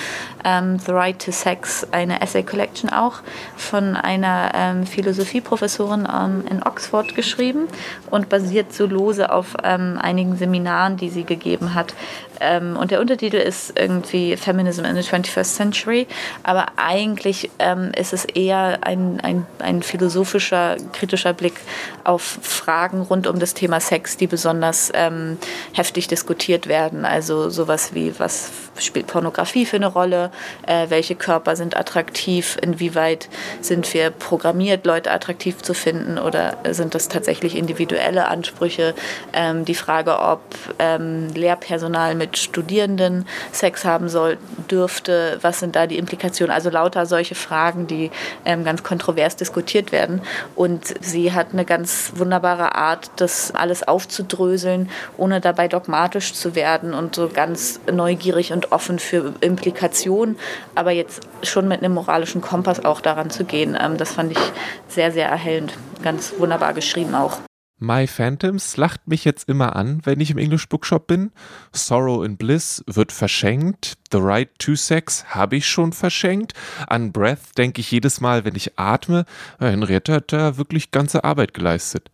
Ähm, 0.44 0.80
The 0.80 0.92
Right 0.92 1.24
to 1.24 1.32
Sex, 1.32 1.86
eine 1.92 2.22
Essay 2.22 2.42
Collection 2.42 2.89
auch 2.89 3.20
von 3.56 3.96
einer 3.96 4.52
ähm, 4.56 4.88
Philosophieprofessorin 4.88 6.08
ähm, 6.12 6.46
in 6.50 6.63
Oxford 6.63 7.15
geschrieben 7.15 7.68
und 8.10 8.30
basiert 8.30 8.74
so 8.74 8.86
lose 8.86 9.32
auf 9.32 9.56
ähm, 9.63 10.00
einigen 10.02 10.36
Seminaren, 10.38 10.98
die 10.98 11.10
sie 11.10 11.26
gegeben 11.26 11.76
hat. 11.76 11.94
Ähm, 12.39 12.78
und 12.78 12.89
der 12.92 13.02
Untertitel 13.02 13.36
ist 13.36 13.78
irgendwie 13.78 14.38
Feminism 14.38 14.86
in 14.86 14.96
the 14.96 15.02
21st 15.02 15.56
Century, 15.56 16.08
aber 16.44 16.68
eigentlich 16.78 17.50
ist 17.96 18.13
es 18.13 18.26
eher 18.26 18.80
ein, 18.82 19.20
ein, 19.22 19.46
ein 19.60 19.84
philosophischer, 19.84 20.78
kritischer 20.94 21.34
Blick 21.34 21.56
auf 22.04 22.40
Fragen 22.42 23.02
rund 23.02 23.28
um 23.28 23.40
das 23.40 23.54
Thema 23.54 23.80
Sex, 23.80 24.18
die 24.18 24.28
besonders 24.28 24.92
ähm, 24.94 25.38
heftig 25.74 26.08
diskutiert 26.08 26.68
werden. 26.68 27.06
Also 27.06 27.50
sowas 27.50 27.94
wie, 27.94 28.18
was 28.20 28.52
spielt 28.78 29.08
Pornografie 29.08 29.66
für 29.66 29.78
eine 29.78 29.88
Rolle, 29.88 30.32
äh, 30.66 30.90
welche 30.90 31.16
Körper 31.16 31.56
sind 31.56 31.76
attraktiv, 31.76 32.58
inwieweit 32.62 33.30
sind 33.62 33.94
wir 33.94 34.10
programmiert, 34.10 34.86
Leute 34.86 35.12
attraktiv 35.12 35.62
zu 35.62 35.74
finden 35.74 36.18
oder 36.18 36.58
sind 36.72 36.96
das 36.96 37.08
tatsächlich 37.08 37.56
individuelle 37.56 38.28
Ansprüche. 38.28 38.94
Ähm, 39.34 39.66
die 39.66 39.76
Frage, 39.76 40.20
ob 40.20 40.42
ähm, 40.80 41.28
Lehrpersonal 41.34 42.16
mit 42.16 42.38
Studierenden 42.38 43.26
Sex 43.52 43.86
haben 43.86 44.10
soll, 44.10 44.38
dürfte, 44.70 45.40
was 45.42 45.60
sind 45.60 45.76
da 45.76 45.88
die 45.88 45.98
Implikationen? 45.98 46.54
Also 46.54 46.70
lauter 46.70 47.06
solche 47.06 47.36
Fragen, 47.36 47.88
die 47.88 48.12
ähm, 48.46 48.64
ganz 48.64 48.84
kontrovers 48.84 49.36
diskutiert 49.36 49.92
werden. 49.92 50.22
Und 50.56 50.94
sie 51.02 51.34
hat 51.34 51.48
eine 51.54 51.59
ganz 51.65 52.13
wunderbare 52.15 52.76
Art, 52.76 53.12
das 53.17 53.54
alles 53.54 53.88
aufzudröseln, 53.88 54.89
ohne 55.17 55.41
dabei 55.41 55.67
dogmatisch 55.67 56.34
zu 56.34 56.56
werden 56.56 56.93
und 56.93 57.15
so 57.15 57.30
ganz 57.30 57.80
neugierig 57.91 58.54
und 58.54 58.72
offen 58.72 59.00
für 59.00 59.34
Implikationen, 59.41 60.38
aber 60.76 60.91
jetzt 60.91 61.22
schon 61.43 61.67
mit 61.67 61.84
einem 61.84 61.93
moralischen 61.93 62.41
Kompass 62.41 62.86
auch 62.86 63.02
daran 63.02 63.30
zu 63.30 63.45
gehen. 63.45 63.78
Ähm, 63.80 63.98
das 63.98 64.13
fand 64.13 64.32
ich 64.32 64.52
sehr, 64.88 65.12
sehr 65.12 65.28
erhellend. 65.28 65.74
Ganz 66.02 66.34
wunderbar 66.38 66.74
geschrieben 66.74 67.15
auch. 67.15 67.39
My 67.82 68.08
Phantoms 68.08 68.76
lacht 68.76 69.08
mich 69.08 69.24
jetzt 69.24 69.48
immer 69.48 69.78
an, 69.78 70.02
wenn 70.04 70.20
ich 70.20 70.32
im 70.32 70.38
English 70.38 70.68
Bookshop 70.68 71.08
bin. 71.08 71.32
Sorrow 71.72 72.26
and 72.26 72.38
Bliss 72.38 72.84
wird 72.88 73.13
verschenkt. 73.13 73.98
The 74.12 74.18
Right 74.20 74.50
to 74.60 74.76
Sex 74.76 75.24
habe 75.34 75.56
ich 75.56 75.65
schon 75.65 75.94
verschenkt. 75.94 76.54
An 76.88 77.13
Breath 77.13 77.58
denke 77.58 77.80
ich 77.80 77.89
jedes 77.89 78.20
Mal, 78.20 78.44
wenn 78.44 78.56
ich 78.56 78.78
atme. 78.78 79.24
Henriette 79.60 80.13
hat 80.15 80.34
da 80.34 80.58
wirklich 80.58 80.92
ganze 80.92 81.24
Arbeit 81.24 81.54
geleistet. 81.54 82.12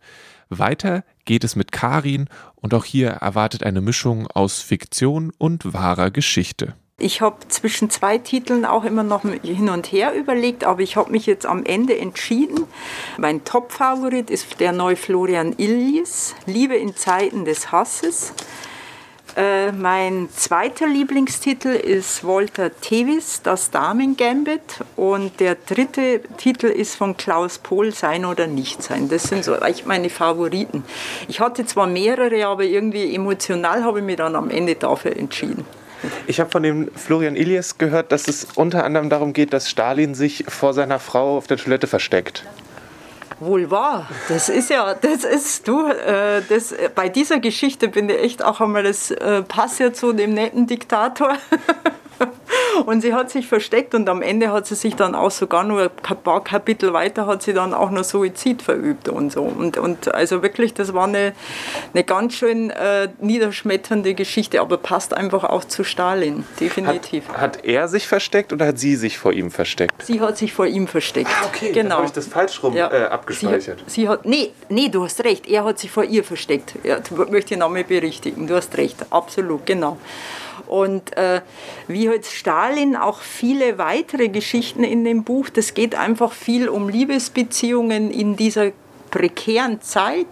Weiter 0.48 1.02
geht 1.24 1.42
es 1.42 1.56
mit 1.56 1.72
Karin 1.72 2.28
und 2.54 2.72
auch 2.72 2.84
hier 2.84 3.08
erwartet 3.08 3.64
eine 3.64 3.80
Mischung 3.80 4.28
aus 4.28 4.60
Fiktion 4.60 5.32
und 5.36 5.72
wahrer 5.72 6.12
Geschichte. 6.12 6.74
Ich 6.98 7.20
habe 7.20 7.36
zwischen 7.48 7.90
zwei 7.90 8.16
Titeln 8.16 8.64
auch 8.64 8.84
immer 8.84 9.02
noch 9.02 9.20
hin 9.20 9.68
und 9.68 9.92
her 9.92 10.14
überlegt, 10.14 10.64
aber 10.64 10.80
ich 10.80 10.96
habe 10.96 11.10
mich 11.10 11.26
jetzt 11.26 11.44
am 11.44 11.62
Ende 11.62 11.98
entschieden. 11.98 12.64
Mein 13.18 13.44
Top-Favorit 13.44 14.30
ist 14.30 14.60
der 14.60 14.72
neue 14.72 14.96
Florian 14.96 15.52
Illies, 15.58 16.34
Liebe 16.46 16.74
in 16.74 16.96
Zeiten 16.96 17.44
des 17.44 17.70
Hasses. 17.70 18.32
Äh, 19.36 19.72
mein 19.72 20.30
zweiter 20.34 20.86
Lieblingstitel 20.86 21.68
ist 21.68 22.26
Walter 22.26 22.74
Tevis, 22.80 23.42
Das 23.42 23.70
Damen-Gambit. 23.70 24.82
Und 24.96 25.38
der 25.38 25.56
dritte 25.56 26.22
Titel 26.38 26.68
ist 26.68 26.96
von 26.96 27.18
Klaus 27.18 27.58
Pohl, 27.58 27.92
Sein 27.92 28.24
oder 28.24 28.46
Nicht 28.46 28.82
Sein. 28.82 29.10
Das 29.10 29.24
sind 29.24 29.44
so 29.44 29.52
eigentlich 29.52 29.84
meine 29.84 30.08
Favoriten. 30.08 30.82
Ich 31.28 31.40
hatte 31.40 31.66
zwar 31.66 31.88
mehrere, 31.88 32.46
aber 32.46 32.64
irgendwie 32.64 33.14
emotional 33.14 33.84
habe 33.84 33.98
ich 33.98 34.04
mich 34.06 34.16
dann 34.16 34.34
am 34.34 34.48
Ende 34.48 34.76
dafür 34.76 35.14
entschieden. 35.14 35.66
Ich 36.26 36.40
habe 36.40 36.50
von 36.50 36.62
dem 36.62 36.90
Florian 36.94 37.36
Ilias 37.36 37.78
gehört, 37.78 38.12
dass 38.12 38.28
es 38.28 38.46
unter 38.54 38.84
anderem 38.84 39.10
darum 39.10 39.32
geht, 39.32 39.52
dass 39.52 39.70
Stalin 39.70 40.14
sich 40.14 40.44
vor 40.48 40.74
seiner 40.74 40.98
Frau 40.98 41.36
auf 41.36 41.46
der 41.46 41.56
Toilette 41.56 41.86
versteckt. 41.86 42.44
Wohl 43.38 43.70
wahr. 43.70 44.08
Das 44.28 44.48
ist 44.48 44.70
ja, 44.70 44.94
das 44.94 45.24
ist 45.24 45.68
du, 45.68 45.86
äh, 45.88 46.40
das, 46.48 46.74
bei 46.94 47.08
dieser 47.10 47.38
Geschichte 47.38 47.88
bin 47.88 48.08
ich 48.08 48.18
echt 48.18 48.44
auch 48.44 48.60
einmal, 48.60 48.82
das 48.82 49.10
äh, 49.10 49.42
passt 49.42 49.78
ja 49.78 49.92
zu 49.92 50.12
dem 50.12 50.32
netten 50.32 50.66
Diktator. 50.66 51.36
Und 52.84 53.00
sie 53.00 53.14
hat 53.14 53.30
sich 53.30 53.46
versteckt 53.46 53.94
und 53.94 54.08
am 54.08 54.22
Ende 54.22 54.52
hat 54.52 54.66
sie 54.66 54.74
sich 54.74 54.96
dann 54.96 55.14
auch 55.14 55.30
sogar 55.30 55.64
nur 55.64 55.82
ein 55.82 56.16
paar 56.22 56.42
Kapitel 56.44 56.92
weiter 56.92 57.26
hat 57.26 57.42
sie 57.42 57.52
dann 57.52 57.74
auch 57.74 57.90
noch 57.90 58.04
Suizid 58.04 58.62
verübt 58.62 59.08
und 59.08 59.32
so. 59.32 59.42
Und, 59.42 59.78
und 59.78 60.14
also 60.14 60.42
wirklich, 60.42 60.74
das 60.74 60.92
war 60.92 61.04
eine, 61.04 61.32
eine 61.94 62.04
ganz 62.04 62.34
schön 62.34 62.70
äh, 62.70 63.08
niederschmetternde 63.20 64.14
Geschichte, 64.14 64.60
aber 64.60 64.76
passt 64.76 65.14
einfach 65.14 65.44
auch 65.44 65.64
zu 65.64 65.84
Stalin, 65.84 66.44
definitiv. 66.60 67.28
Hat, 67.28 67.38
hat, 67.38 67.64
er 67.64 67.88
sich 67.88 68.06
versteckt 68.06 68.52
oder 68.52 68.66
hat 68.66 68.78
sie 68.78 68.96
sich 68.96 69.18
vor 69.18 69.32
ihm 69.32 69.50
versteckt? 69.50 70.02
Sie 70.04 70.20
hat 70.20 70.36
sich 70.36 70.52
vor 70.52 70.66
ihm 70.66 70.86
versteckt. 70.86 71.30
Ah, 71.42 71.46
okay, 71.46 71.72
genau. 71.72 71.96
habe 71.96 72.06
ich 72.06 72.12
das 72.12 72.26
falsch 72.26 72.62
rum 72.62 72.74
ja. 72.76 72.90
äh, 72.92 73.06
abgespeichert. 73.06 73.82
Sie, 73.86 74.02
sie, 74.02 74.08
hat, 74.08 74.24
nee, 74.24 74.52
nee, 74.68 74.88
du 74.88 75.04
hast 75.04 75.22
recht, 75.24 75.48
er 75.48 75.64
hat 75.64 75.78
sich 75.78 75.90
vor 75.90 76.04
ihr 76.04 76.24
versteckt. 76.24 76.74
Ja, 76.82 76.98
möchte 77.30 77.54
ich 77.54 77.60
nochmal 77.60 77.84
berichtigen, 77.84 78.46
du 78.46 78.54
hast 78.54 78.76
recht, 78.76 79.06
absolut, 79.10 79.66
genau. 79.66 79.98
Und 80.66 81.16
äh, 81.16 81.40
wie 81.88 82.04
jetzt 82.04 82.32
Stalin 82.32 82.96
auch 82.96 83.20
viele 83.20 83.78
weitere 83.78 84.28
Geschichten 84.28 84.84
in 84.84 85.04
dem 85.04 85.24
Buch, 85.24 85.48
das 85.48 85.74
geht 85.74 85.94
einfach 85.94 86.32
viel 86.32 86.68
um 86.68 86.88
Liebesbeziehungen 86.88 88.10
in 88.10 88.36
dieser 88.36 88.72
prekären 89.10 89.80
Zeit 89.80 90.26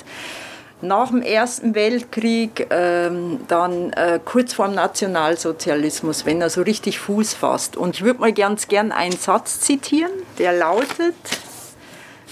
nach 0.85 1.09
dem 1.09 1.23
Ersten 1.23 1.75
Weltkrieg, 1.75 2.66
ähm, 2.70 3.40
dann 3.49 3.92
äh, 3.92 4.20
kurz 4.25 4.53
vor 4.53 4.66
dem 4.66 4.75
Nationalsozialismus, 4.75 6.27
wenn 6.27 6.40
er 6.40 6.51
so 6.51 6.62
richtig 6.62 6.99
Fuß 6.99 7.35
fasst. 7.35 7.77
Und 7.77 7.97
ich 7.97 8.05
würde 8.05 8.20
mal 8.20 8.33
ganz 8.33 8.68
gern 8.68 8.92
einen 8.92 9.16
Satz 9.16 9.61
zitieren, 9.61 10.12
der 10.38 10.53
lautet, 10.53 11.14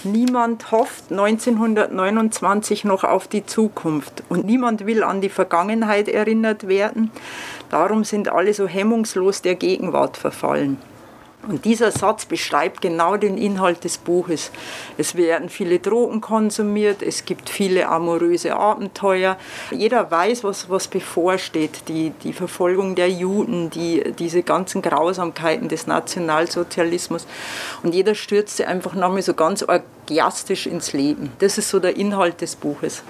Niemand 0.05 0.71
hofft 0.71 1.11
1929 1.11 2.83
noch 2.83 3.05
auf 3.05 3.29
die 3.29 3.45
Zukunft 3.45 4.21
und 4.27 4.45
niemand 4.45 4.85
will 4.85 5.01
an 5.01 5.21
die 5.21 5.29
Vergangenheit 5.29 6.09
erinnert 6.09 6.67
werden. 6.67 7.09
Darum 7.73 8.03
sind 8.03 8.29
alle 8.29 8.53
so 8.53 8.67
hemmungslos 8.67 9.41
der 9.41 9.55
Gegenwart 9.55 10.15
verfallen. 10.15 10.77
Und 11.47 11.65
dieser 11.65 11.89
Satz 11.89 12.23
beschreibt 12.23 12.81
genau 12.81 13.17
den 13.17 13.35
Inhalt 13.35 13.83
des 13.83 13.97
Buches. 13.97 14.51
Es 14.95 15.15
werden 15.15 15.49
viele 15.49 15.79
Drogen 15.79 16.21
konsumiert, 16.21 17.01
es 17.01 17.25
gibt 17.25 17.49
viele 17.49 17.89
amoröse 17.89 18.55
Abenteuer. 18.55 19.37
Jeder 19.71 20.11
weiß, 20.11 20.43
was, 20.43 20.69
was 20.69 20.87
bevorsteht. 20.87 21.87
Die, 21.87 22.11
die 22.23 22.33
Verfolgung 22.33 22.93
der 22.93 23.09
Juden, 23.09 23.71
die, 23.71 24.13
diese 24.19 24.43
ganzen 24.43 24.83
Grausamkeiten 24.83 25.67
des 25.67 25.87
Nationalsozialismus. 25.87 27.25
Und 27.81 27.95
jeder 27.95 28.13
stürzt 28.13 28.57
sich 28.57 28.67
einfach 28.67 28.93
nochmal 28.93 29.23
so 29.23 29.33
ganz 29.33 29.65
orgiastisch 29.67 30.67
ins 30.67 30.93
Leben. 30.93 31.31
Das 31.39 31.57
ist 31.57 31.69
so 31.69 31.79
der 31.79 31.97
Inhalt 31.97 32.39
des 32.41 32.55
Buches. 32.55 33.01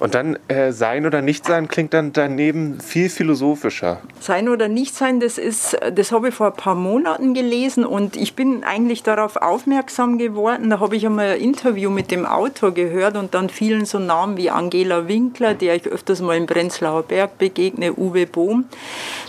Und 0.00 0.14
dann 0.14 0.38
äh, 0.48 0.72
sein 0.72 1.06
oder 1.06 1.22
nicht 1.22 1.46
sein 1.46 1.68
klingt 1.68 1.94
dann 1.94 2.12
daneben 2.12 2.80
viel 2.80 3.08
philosophischer. 3.08 4.00
Sein 4.20 4.48
oder 4.48 4.68
nicht 4.68 4.94
sein, 4.94 5.20
das 5.20 5.38
ist, 5.38 5.76
das 5.94 6.12
habe 6.12 6.28
ich 6.28 6.34
vor 6.34 6.48
ein 6.48 6.56
paar 6.56 6.74
Monaten 6.74 7.34
gelesen 7.34 7.84
und 7.84 8.16
ich 8.16 8.34
bin 8.34 8.64
eigentlich 8.64 9.02
darauf 9.02 9.36
aufmerksam 9.36 10.18
geworden. 10.18 10.70
Da 10.70 10.80
habe 10.80 10.96
ich 10.96 11.06
einmal 11.06 11.32
ein 11.32 11.40
Interview 11.40 11.90
mit 11.90 12.10
dem 12.10 12.26
Autor 12.26 12.72
gehört 12.72 13.16
und 13.16 13.34
dann 13.34 13.48
fielen 13.48 13.84
so 13.84 13.98
Namen 13.98 14.36
wie 14.36 14.50
Angela 14.50 15.08
Winkler, 15.08 15.54
der 15.54 15.76
ich 15.76 15.86
öfters 15.86 16.20
mal 16.20 16.36
im 16.36 16.46
Prenzlauer 16.46 17.02
Berg 17.02 17.38
begegne, 17.38 17.94
Uwe 17.94 18.26
Bohm. 18.26 18.64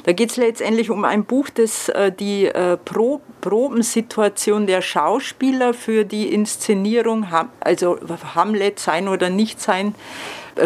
Da 0.04 0.14
geht 0.14 0.32
es 0.32 0.38
letztendlich 0.38 0.90
um 0.90 1.06
ein 1.06 1.26
Buch, 1.26 1.50
das 1.50 1.90
äh, 1.90 2.12
die 2.12 2.46
äh, 2.46 2.78
Pro 2.78 3.22
Probensituation 3.42 4.66
der 4.66 4.82
Schauspieler 4.82 5.76
für 5.76 6.04
die 6.04 6.34
Inszenierung, 6.34 7.28
also 7.60 8.00
Hamlet 8.34 8.80
sein 8.80 9.08
oder 9.08 9.30
nicht 9.30 9.62
sein, 9.62 9.94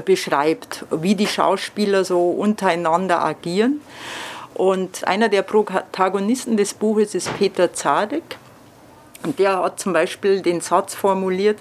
beschreibt, 0.05 0.85
wie 0.91 1.15
die 1.15 1.27
Schauspieler 1.27 2.03
so 2.03 2.29
untereinander 2.29 3.23
agieren. 3.23 3.81
Und 4.53 5.07
einer 5.07 5.29
der 5.29 5.41
Protagonisten 5.41 6.57
des 6.57 6.73
Buches 6.73 7.15
ist 7.15 7.35
Peter 7.37 7.73
Zadek. 7.73 8.37
Und 9.23 9.39
der 9.39 9.61
hat 9.61 9.79
zum 9.79 9.93
Beispiel 9.93 10.41
den 10.41 10.61
Satz 10.61 10.95
formuliert, 10.95 11.59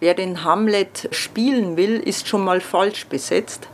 wer 0.00 0.14
den 0.14 0.44
Hamlet 0.44 1.08
spielen 1.10 1.76
will, 1.76 1.98
ist 1.98 2.28
schon 2.28 2.44
mal 2.44 2.60
falsch 2.60 3.06
besetzt. 3.06 3.68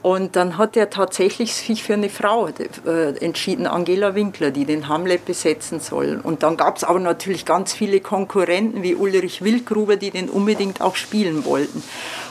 Und 0.00 0.36
dann 0.36 0.58
hat 0.58 0.76
er 0.76 0.90
tatsächlich 0.90 1.54
sich 1.54 1.82
für 1.82 1.94
eine 1.94 2.08
Frau 2.08 2.48
äh, 2.48 3.16
entschieden, 3.18 3.66
Angela 3.66 4.14
Winkler, 4.14 4.50
die 4.52 4.64
den 4.64 4.88
Hamlet 4.88 5.24
besetzen 5.24 5.80
soll. 5.80 6.20
Und 6.22 6.42
dann 6.42 6.56
gab 6.56 6.76
es 6.76 6.84
aber 6.84 7.00
natürlich 7.00 7.44
ganz 7.44 7.72
viele 7.72 8.00
Konkurrenten 8.00 8.82
wie 8.82 8.94
Ulrich 8.94 9.42
Wildgruber, 9.42 9.96
die 9.96 10.10
den 10.10 10.28
unbedingt 10.28 10.80
auch 10.80 10.94
spielen 10.94 11.44
wollten. 11.44 11.82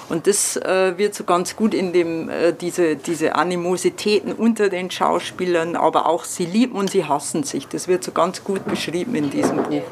Und 0.10 0.28
das 0.28 0.56
äh, 0.58 0.98
wird 0.98 1.16
so 1.16 1.24
ganz 1.26 1.56
gut 1.56 1.74
in 1.74 1.92
dem, 1.92 2.30
äh, 2.30 2.54
diese, 2.54 2.96
diese 2.96 3.36
Animositäten 3.36 4.32
unter 4.34 4.70
den 4.70 4.90
Schauspielern, 4.90 5.76
aber 5.76 6.06
auch 6.06 6.24
sie 6.24 6.46
lieben 6.46 6.76
und 6.76 6.90
sie 6.90 7.06
hassen 7.06 7.44
sich. 7.44 7.68
Das 7.68 7.88
wird 7.88 8.04
so 8.04 8.12
ganz 8.12 8.44
gut 8.44 8.66
beschrieben 8.66 9.16
in 9.16 9.30
diesem 9.30 9.58
Buch. 9.64 9.84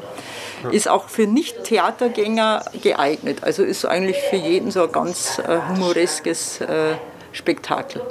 Ist 0.72 0.88
auch 0.88 1.08
für 1.08 1.26
Nicht-Theatergänger 1.26 2.64
geeignet. 2.82 3.44
Also 3.44 3.62
ist 3.62 3.84
eigentlich 3.84 4.16
für 4.30 4.36
jeden 4.36 4.70
so 4.70 4.84
ein 4.84 4.92
ganz 4.92 5.38
äh, 5.38 5.58
humoreskes 5.68 6.60
äh, 6.62 6.94
Spektakel. 7.32 8.02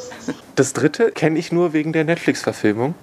Das 0.56 0.74
dritte 0.74 1.12
kenne 1.12 1.40
ich 1.40 1.52
nur 1.52 1.74
wegen 1.74 1.92
der 1.92 2.06
Netflix-Verfilmung. 2.06 2.94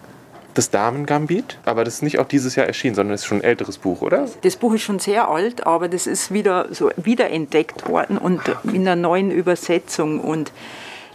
Das 0.55 0.71
Damen-Gambit, 0.71 1.59
aber 1.65 1.85
das 1.85 1.95
ist 1.95 2.03
nicht 2.03 2.19
auch 2.19 2.27
dieses 2.27 2.57
Jahr 2.57 2.67
erschienen, 2.67 2.95
sondern 2.95 3.15
es 3.15 3.23
ist 3.23 3.27
schon 3.27 3.39
ein 3.39 3.45
älteres 3.45 3.79
Buch, 3.79 4.03
oder? 4.03 4.29
Das 4.43 4.57
Buch 4.57 4.75
ist 4.75 4.83
schon 4.83 4.99
sehr 4.99 5.29
alt, 5.29 5.67
aber 5.67 5.89
das 5.89 6.07
ist 6.07 6.33
wieder 6.33 6.67
so 6.71 6.91
wiederentdeckt 6.97 7.89
worden 7.89 8.19
und 8.19 8.41
in 8.65 8.83
einer 8.83 8.97
neuen 8.97 9.31
Übersetzung. 9.31 10.21
Und 10.21 10.53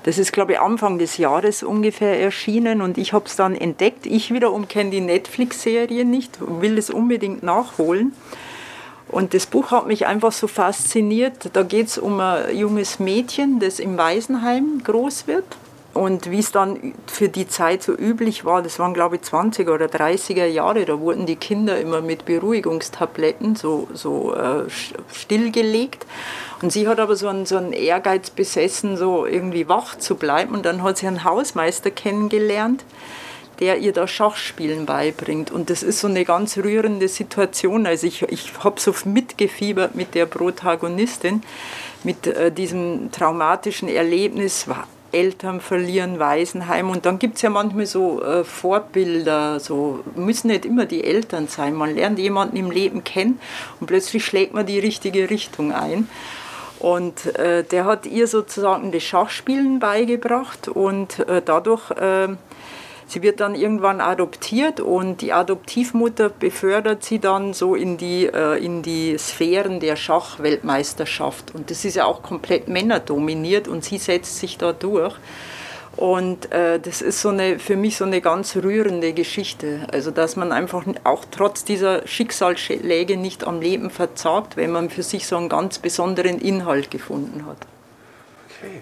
das 0.04 0.17
ist, 0.17 0.32
glaube 0.32 0.54
ich, 0.54 0.60
Anfang 0.60 0.97
des 0.97 1.17
Jahres 1.17 1.62
ungefähr 1.62 2.19
erschienen 2.19 2.82
und 2.82 2.97
ich 2.97 3.13
habe 3.13 3.26
es 3.26 3.36
dann 3.36 3.56
entdeckt. 3.56 4.06
Ich 4.06 4.34
wiederum 4.34 4.67
kenne 4.67 4.89
die 4.89 5.02
Netflix-Serie 5.02 6.04
nicht, 6.04 6.38
will 6.39 6.78
es 6.78 6.89
unbedingt 6.89 7.43
nachholen. 7.43 8.13
Und 9.10 9.34
das 9.34 9.45
Buch 9.45 9.71
hat 9.71 9.88
mich 9.88 10.06
einfach 10.06 10.32
so 10.32 10.47
fasziniert. 10.47 11.50
Da 11.54 11.63
geht 11.63 11.88
es 11.88 11.97
um 11.97 12.19
ein 12.19 12.56
junges 12.58 13.00
Mädchen, 13.00 13.60
das 13.60 13.80
im 13.80 13.97
Waisenheim 13.97 14.82
groß 14.84 15.28
wird. 15.28 15.45
Und 15.98 16.30
wie 16.30 16.38
es 16.38 16.52
dann 16.52 16.94
für 17.08 17.28
die 17.28 17.48
Zeit 17.48 17.82
so 17.82 17.92
üblich 17.92 18.46
war, 18.46 18.62
das 18.62 18.78
waren 18.78 18.94
glaube 18.94 19.16
ich 19.16 19.24
20er 19.24 19.74
oder 19.74 19.88
30er 19.88 20.46
Jahre, 20.46 20.86
da 20.86 21.00
wurden 21.00 21.26
die 21.26 21.38
Kinder 21.38 21.80
immer 21.80 22.02
mit 22.02 22.26
Beruhigungstabletten 22.26 23.56
so, 23.56 23.88
so 23.94 24.36
äh, 24.36 24.70
stillgelegt. 25.12 26.06
Und 26.62 26.72
sie 26.72 26.88
hat 26.88 27.00
aber 27.00 27.16
so 27.16 27.28
einen, 27.28 27.48
so 27.48 27.58
einen 27.58 27.74
Ehrgeiz 27.74 28.30
besessen, 28.30 28.96
so 28.96 29.26
irgendwie 29.26 29.68
wach 29.68 29.98
zu 29.98 30.16
bleiben. 30.16 30.54
Und 30.54 30.68
dann 30.68 30.84
hat 30.84 31.00
sie 31.00 31.08
einen 31.08 31.24
Hausmeister 31.24 31.90
kennengelernt, 31.90 32.86
der 33.60 33.80
ihr 33.80 33.92
da 33.92 34.08
Schachspielen 34.08 34.86
beibringt. 34.86 35.50
Und 35.50 35.72
das 35.72 35.82
ist 35.82 36.00
so 36.00 36.08
eine 36.08 36.26
ganz 36.26 36.58
rührende 36.58 37.08
Situation. 37.08 37.88
Also 37.88 38.06
ich, 38.06 38.22
ich 38.22 38.52
habe 38.64 38.80
so 38.80 38.94
mitgefiebert 39.06 39.96
mit 39.96 40.14
der 40.14 40.28
Protagonistin, 40.28 41.42
mit 42.04 42.28
äh, 42.28 42.52
diesem 42.52 43.12
traumatischen 43.12 43.90
Erlebnis. 43.90 44.68
Eltern 45.12 45.62
verlieren, 45.62 46.20
Waisenheim. 46.20 46.89
Und 46.89 47.06
dann 47.06 47.20
gibt 47.20 47.36
es 47.36 47.41
ja 47.41 47.50
manchmal 47.50 47.86
so 47.86 48.22
äh, 48.24 48.43
Vorbilder, 48.43 49.60
so 49.60 50.04
müssen 50.15 50.48
nicht 50.48 50.65
immer 50.65 50.86
die 50.86 51.04
Eltern 51.04 51.48
sein. 51.48 51.74
Man 51.74 51.96
lernt 51.96 52.20
jemanden 52.20 52.58
im 52.58 52.72
Leben 52.72 53.04
kennen 53.04 53.39
und 53.80 53.88
plötzlich 53.88 54.26
schlägt 54.26 54.54
man 54.54 54.65
die 54.65 54.80
richtige 54.80 55.30
Richtung 55.30 55.72
ein. 55.72 56.10
Und 56.80 57.36
äh, 57.38 57.63
der 57.63 57.86
hat 57.86 58.06
ihr 58.06 58.28
sozusagen 58.28 58.91
das 58.91 59.04
Schachspielen 59.04 59.80
beigebracht 59.80 60.67
und 60.67 61.20
äh, 61.28 61.41
dadurch 61.43 61.89
äh, 61.91 62.28
Sie 63.08 63.22
wird 63.22 63.39
dann 63.39 63.56
irgendwann 63.56 64.02
adoptiert 64.02 64.82
und 64.82 65.22
die 65.22 65.32
Adoptivmutter 65.32 66.30
befördert 66.30 67.04
sie 67.04 67.20
dann 67.20 67.54
so 67.54 67.74
in 67.74 67.98
die, 67.98 68.26
äh, 68.26 68.63
in 68.63 68.82
die 68.82 69.17
Sphären 69.17 69.80
der 69.80 69.96
Schachweltmeisterschaft. 69.96 71.56
Und 71.56 71.72
das 71.72 71.86
ist 71.86 71.96
ja 71.96 72.06
auch 72.06 72.22
komplett 72.22 72.67
männerdominiert 72.67 73.70
und 73.70 73.86
sie 73.86 73.98
setzt 73.98 74.38
sich 74.39 74.58
da 74.58 74.74
durch. 74.74 75.15
Und 75.96 76.52
äh, 76.52 76.80
das 76.80 77.02
ist 77.02 77.22
so 77.22 77.30
eine, 77.30 77.58
für 77.58 77.76
mich 77.76 77.98
so 77.98 78.06
eine 78.06 78.22
ganz 78.22 78.56
rührende 78.56 79.13
Geschichte. 79.13 79.88
Also, 79.91 80.12
dass 80.12 80.36
man 80.36 80.52
einfach 80.52 80.86
auch 81.04 81.26
trotz 81.32 81.63
dieser 81.63 82.06
Schicksalsschläge 82.06 83.17
nicht 83.17 83.48
am 83.48 83.62
Leben 83.62 83.89
verzagt, 83.89 84.58
wenn 84.58 84.72
man 84.72 84.91
für 84.91 85.02
sich 85.02 85.26
so 85.26 85.38
einen 85.38 85.50
ganz 85.50 85.80
besonderen 85.80 86.39
Inhalt 86.39 86.91
gefunden 86.91 87.46
hat. 87.48 87.58
Okay, 88.46 88.82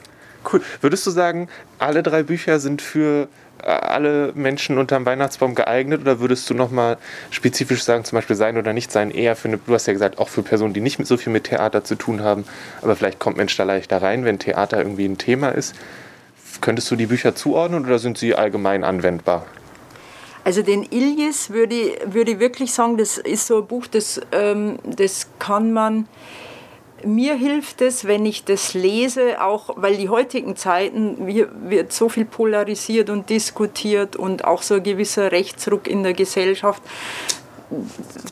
cool. 0.52 0.62
Würdest 0.82 1.08
du 1.08 1.12
sagen, 1.12 1.48
alle 1.80 2.04
drei 2.04 2.22
Bücher 2.24 2.60
sind 2.60 2.82
für 2.82 3.30
alle 3.66 4.32
Menschen 4.36 4.78
unterm 4.78 5.06
Weihnachtsbaum 5.06 5.56
geeignet 5.56 6.02
oder 6.02 6.20
würdest 6.20 6.50
du 6.50 6.54
nochmal 6.54 6.98
spezifisch 7.32 7.84
sagen, 7.84 8.04
zum 8.06 8.18
Beispiel 8.18 8.36
sein 8.36 8.58
oder 8.58 8.74
nicht 8.74 8.92
sein, 8.92 9.12
eher 9.12 9.36
für 9.36 9.48
eine, 9.48 9.58
du 9.58 9.74
hast 9.74 9.88
ja 9.88 9.94
gesagt, 9.94 10.20
auch 10.20 10.30
für 10.30 10.44
Personen, 10.44 10.74
die 10.74 10.82
nicht 10.82 11.06
so 11.06 11.18
viel 11.18 11.34
mit 11.34 11.46
Theater 11.46 11.84
zu 11.84 11.96
tun 11.96 12.22
haben, 12.22 12.46
aber 12.82 12.96
vielleicht 12.96 13.20
kommt 13.20 13.38
Mensch 13.38 13.56
da 13.58 13.64
leichter 13.64 14.02
rein, 14.02 14.26
wenn 14.26 14.40
Theater 14.40 14.78
irgendwie 14.78 15.06
ein 15.06 15.18
Thema 15.18 15.50
ist. 15.50 15.76
Könntest 16.62 16.90
du 16.92 16.96
die 16.96 17.08
Bücher 17.08 17.36
zuordnen 17.36 17.86
oder 17.86 18.00
sind 18.00 18.18
sie 18.18 18.36
allgemein 18.36 18.84
anwendbar? 18.84 19.46
Also 20.44 20.62
den 20.62 20.84
Ilyes 20.84 21.50
würde, 21.50 21.98
würde 22.06 22.32
ich 22.32 22.40
wirklich 22.40 22.72
sagen, 22.72 22.98
das 22.98 23.18
ist 23.18 23.48
so 23.48 23.58
ein 23.58 23.68
Buch, 23.68 23.88
das, 23.88 24.22
ähm, 24.32 24.78
das 24.86 25.28
kann 25.40 25.74
man 25.74 26.08
mir 27.06 27.36
hilft 27.36 27.82
es, 27.82 28.06
wenn 28.06 28.26
ich 28.26 28.44
das 28.44 28.74
lese, 28.74 29.42
auch 29.42 29.70
weil 29.76 29.98
die 29.98 30.10
heutigen 30.10 30.56
Zeiten 30.56 31.28
wird 31.28 31.94
so 31.94 32.10
viel 32.10 32.26
polarisiert 32.26 33.10
und 33.10 33.30
diskutiert 33.30 34.16
und 34.16 34.46
auch 34.46 34.62
so 34.62 34.76
ein 34.76 34.84
gewisser 34.84 35.32
Rechtsruck 35.32 35.88
in 35.88 36.04
der 36.04 36.14
Gesellschaft. 36.14 36.82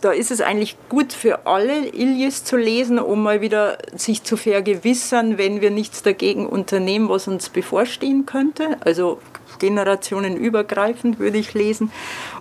Da 0.01 0.11
ist 0.11 0.31
es 0.31 0.41
eigentlich 0.41 0.77
gut 0.89 1.11
für 1.11 1.47
alle, 1.47 1.87
Ilyes 1.87 2.43
zu 2.43 2.55
lesen, 2.55 2.99
um 2.99 3.23
mal 3.23 3.41
wieder 3.41 3.77
sich 3.95 4.23
zu 4.23 4.37
vergewissern, 4.37 5.37
wenn 5.37 5.59
wir 5.59 5.71
nichts 5.71 6.03
dagegen 6.03 6.45
unternehmen, 6.45 7.09
was 7.09 7.27
uns 7.27 7.49
bevorstehen 7.49 8.25
könnte. 8.25 8.77
Also 8.81 9.19
generationenübergreifend 9.63 11.19
würde 11.19 11.37
ich 11.37 11.53
lesen. 11.53 11.89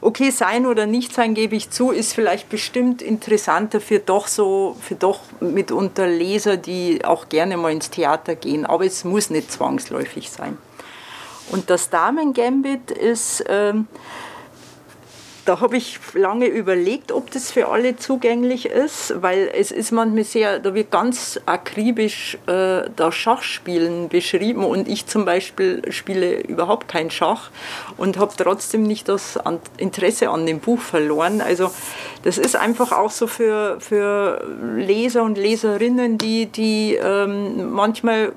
Okay, 0.01 0.31
sein 0.31 0.67
oder 0.67 0.87
nicht 0.87 1.15
sein, 1.15 1.35
gebe 1.35 1.55
ich 1.55 1.71
zu, 1.71 1.93
ist 1.93 2.15
vielleicht 2.15 2.49
bestimmt 2.49 3.01
interessanter 3.01 3.81
für 3.81 4.01
doch 4.01 4.27
so, 4.27 4.77
für 4.81 4.97
doch 4.97 5.21
mitunter 5.39 6.09
Leser, 6.09 6.57
die 6.57 7.05
auch 7.05 7.29
gerne 7.29 7.57
mal 7.57 7.71
ins 7.71 7.91
Theater 7.91 8.35
gehen, 8.35 8.67
aber 8.67 8.85
es 8.87 9.05
muss 9.05 9.31
nicht 9.31 9.53
zwangsläufig 9.53 10.31
sein. 10.31 10.59
Und 11.51 11.71
das 11.71 11.91
Damen-Gambit 11.91 12.91
ist 12.91 13.45
ähm, 13.49 13.87
da 15.45 15.61
habe 15.61 15.77
ich 15.77 15.99
lange 16.15 16.47
überlegt, 16.47 17.11
ob 17.11 17.31
das 17.31 17.51
für 17.51 17.69
alle 17.69 17.97
zugänglich 17.97 18.67
ist, 18.67 19.15
weil 19.23 19.51
es 19.53 19.71
ist 19.73 19.91
manchmal 19.91 20.25
sehr, 20.25 20.59
da 20.59 20.75
wird 20.75 20.91
ganz 20.91 21.41
akribisch 21.47 22.39
äh, 22.47 22.89
da 22.95 23.11
Schachspielen 23.11 24.09
beschrieben 24.09 24.65
und 24.65 24.89
ich 24.89 25.07
zum 25.07 25.25
Beispiel 25.25 25.83
spiele 25.91 26.41
überhaupt 26.43 26.89
kein 26.89 27.11
Schach 27.11 27.51
und 27.97 28.19
habe 28.19 28.33
trotzdem 28.37 28.85
nicht 28.85 29.09
das 29.09 29.39
Interesse 29.79 30.31
an 30.31 30.47
dem 30.47 30.61
Buch 30.61 30.81
verloren. 30.81 31.41
Also 31.41 31.71
das 32.23 32.39
ist 32.39 32.55
einfach 32.55 32.93
auch 32.93 33.11
so 33.11 33.27
für, 33.27 33.79
für 33.81 34.47
Leser 34.77 35.25
und 35.25 35.39
Leserinnen, 35.39 36.19
die, 36.19 36.47
die 36.47 36.95
ähm, 36.95 37.73
manchmal 37.73 38.33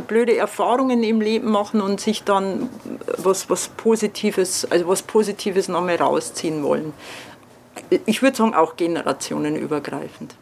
blöde 0.00 0.36
Erfahrungen 0.36 1.02
im 1.02 1.20
Leben 1.20 1.50
machen 1.50 1.80
und 1.80 2.00
sich 2.00 2.24
dann 2.24 2.68
was, 3.18 3.50
was 3.50 3.68
Positives, 3.68 4.64
also 4.64 4.88
was 4.88 5.02
Positives 5.02 5.68
nochmal 5.68 5.96
rausziehen 5.96 6.62
wollen. 6.62 6.92
Ich 8.06 8.22
würde 8.22 8.36
sagen, 8.36 8.54
auch 8.54 8.76
generationenübergreifend. 8.76 10.36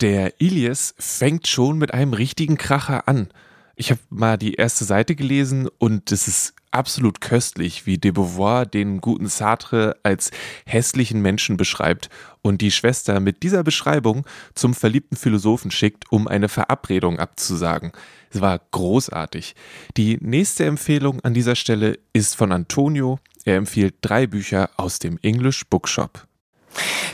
Der 0.00 0.40
Ilias 0.40 0.94
fängt 0.98 1.46
schon 1.46 1.78
mit 1.78 1.94
einem 1.94 2.12
richtigen 2.12 2.56
Kracher 2.56 3.08
an. 3.08 3.28
Ich 3.76 3.90
habe 3.90 4.00
mal 4.08 4.38
die 4.38 4.54
erste 4.54 4.84
Seite 4.84 5.16
gelesen 5.16 5.68
und 5.78 6.12
es 6.12 6.28
ist 6.28 6.54
absolut 6.70 7.20
köstlich, 7.20 7.86
wie 7.86 7.98
de 7.98 8.10
Beauvoir 8.10 8.66
den 8.66 9.00
guten 9.00 9.26
Sartre 9.26 9.96
als 10.02 10.30
hässlichen 10.66 11.22
Menschen 11.22 11.56
beschreibt 11.56 12.08
und 12.42 12.60
die 12.60 12.70
Schwester 12.70 13.20
mit 13.20 13.42
dieser 13.42 13.62
Beschreibung 13.62 14.26
zum 14.54 14.74
verliebten 14.74 15.16
Philosophen 15.16 15.70
schickt, 15.70 16.10
um 16.10 16.28
eine 16.28 16.48
Verabredung 16.48 17.18
abzusagen. 17.18 17.92
Es 18.30 18.40
war 18.40 18.60
großartig. 18.70 19.54
Die 19.96 20.18
nächste 20.20 20.66
Empfehlung 20.66 21.20
an 21.20 21.34
dieser 21.34 21.54
Stelle 21.54 21.98
ist 22.12 22.36
von 22.36 22.52
Antonio. 22.52 23.18
Er 23.44 23.56
empfiehlt 23.56 23.96
drei 24.00 24.26
Bücher 24.26 24.70
aus 24.76 24.98
dem 24.98 25.18
English 25.22 25.66
Bookshop. 25.66 26.26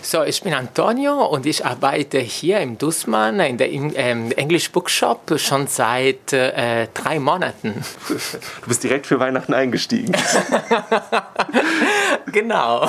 So, 0.03 0.23
ich 0.25 0.43
bin 0.43 0.55
Antonio 0.55 1.25
und 1.27 1.47
ich 1.47 1.65
arbeite 1.65 2.19
hier 2.19 2.61
im 2.61 2.79
Dussmann 2.79 3.39
in 3.41 3.59
der 3.59 3.71
ähm, 3.71 4.33
English 4.33 4.73
Bookshop 4.73 5.39
schon 5.39 5.67
seit 5.67 6.33
äh, 6.33 6.89
drei 6.95 7.19
Monaten. 7.19 7.85
Du 8.09 8.69
bist 8.69 8.83
direkt 8.83 9.07
für 9.07 9.21
Weihnachten 9.21 9.55
eingestiegen. 9.55 10.13
genau. 12.33 12.89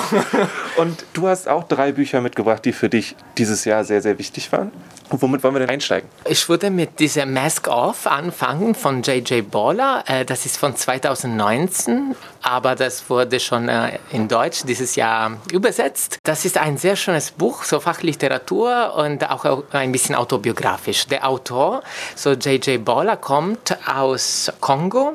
Und 0.76 1.04
du 1.12 1.28
hast 1.28 1.48
auch 1.48 1.64
drei 1.64 1.92
Bücher 1.92 2.20
mitgebracht, 2.20 2.64
die 2.64 2.72
für 2.72 2.88
dich 2.88 3.14
dieses 3.38 3.64
Jahr 3.64 3.84
sehr, 3.84 4.00
sehr 4.00 4.18
wichtig 4.18 4.50
waren. 4.52 4.72
Und 5.10 5.20
womit 5.20 5.42
wollen 5.42 5.54
wir 5.54 5.60
denn 5.60 5.70
einsteigen? 5.70 6.08
Ich 6.24 6.48
würde 6.48 6.70
mit 6.70 6.98
diesem 6.98 7.34
Mask 7.34 7.68
Off 7.68 8.06
anfangen 8.06 8.74
von 8.74 9.02
J.J. 9.02 9.48
Baller. 9.50 10.04
Äh, 10.06 10.24
das 10.24 10.46
ist 10.46 10.56
von 10.56 10.74
2019, 10.74 12.16
aber 12.42 12.74
das 12.74 13.08
wurde 13.08 13.40
schon 13.40 13.68
äh, 13.68 13.98
in 14.10 14.28
Deutsch 14.28 14.62
dieses 14.64 14.96
Jahr 14.96 15.38
übersetzt. 15.50 16.18
Das 16.24 16.44
ist 16.44 16.58
ein 16.58 16.76
sehr 16.76 16.96
schönes 16.96 17.30
Buch, 17.30 17.64
so 17.64 17.80
Fachliteratur 17.80 18.94
und 18.96 19.28
auch 19.30 19.64
ein 19.72 19.92
bisschen 19.92 20.14
autobiografisch. 20.14 21.06
Der 21.06 21.28
Autor, 21.28 21.82
so 22.14 22.32
J.J. 22.32 22.84
Baller, 22.84 23.16
kommt 23.16 23.76
aus 23.86 24.52
Kongo 24.60 25.14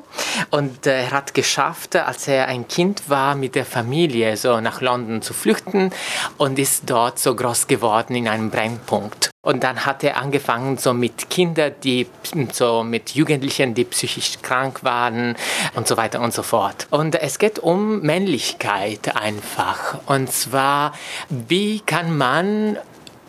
und 0.51 0.87
äh, 0.87 1.03
er 1.03 1.11
hat 1.11 1.33
geschafft, 1.33 1.95
als 1.95 2.27
er 2.27 2.47
ein 2.47 2.67
Kind 2.67 3.09
war, 3.09 3.35
mit 3.35 3.55
der 3.55 3.65
Familie 3.65 4.37
so 4.37 4.59
nach 4.61 4.81
London 4.81 5.21
zu 5.21 5.33
flüchten 5.33 5.91
und 6.37 6.59
ist 6.59 6.89
dort 6.89 7.19
so 7.19 7.35
groß 7.35 7.67
geworden 7.67 8.15
in 8.15 8.27
einem 8.27 8.49
Brennpunkt. 8.49 9.29
Und 9.47 9.63
dann 9.63 9.85
hat 9.85 10.03
er 10.03 10.17
angefangen 10.17 10.77
so 10.77 10.93
mit 10.93 11.29
Kindern, 11.29 11.71
die 11.81 12.05
so 12.51 12.83
mit 12.83 13.11
Jugendlichen, 13.11 13.73
die 13.73 13.85
psychisch 13.85 14.41
krank 14.41 14.83
waren 14.83 15.37
und 15.73 15.87
so 15.87 15.95
weiter 15.95 16.19
und 16.19 16.33
so 16.33 16.43
fort. 16.43 16.85
Und 16.89 17.15
es 17.15 17.39
geht 17.39 17.57
um 17.57 18.01
Männlichkeit 18.01 19.15
einfach. 19.15 19.99
Und 20.05 20.29
zwar, 20.33 20.91
wie 21.29 21.79
kann 21.79 22.17
man 22.17 22.77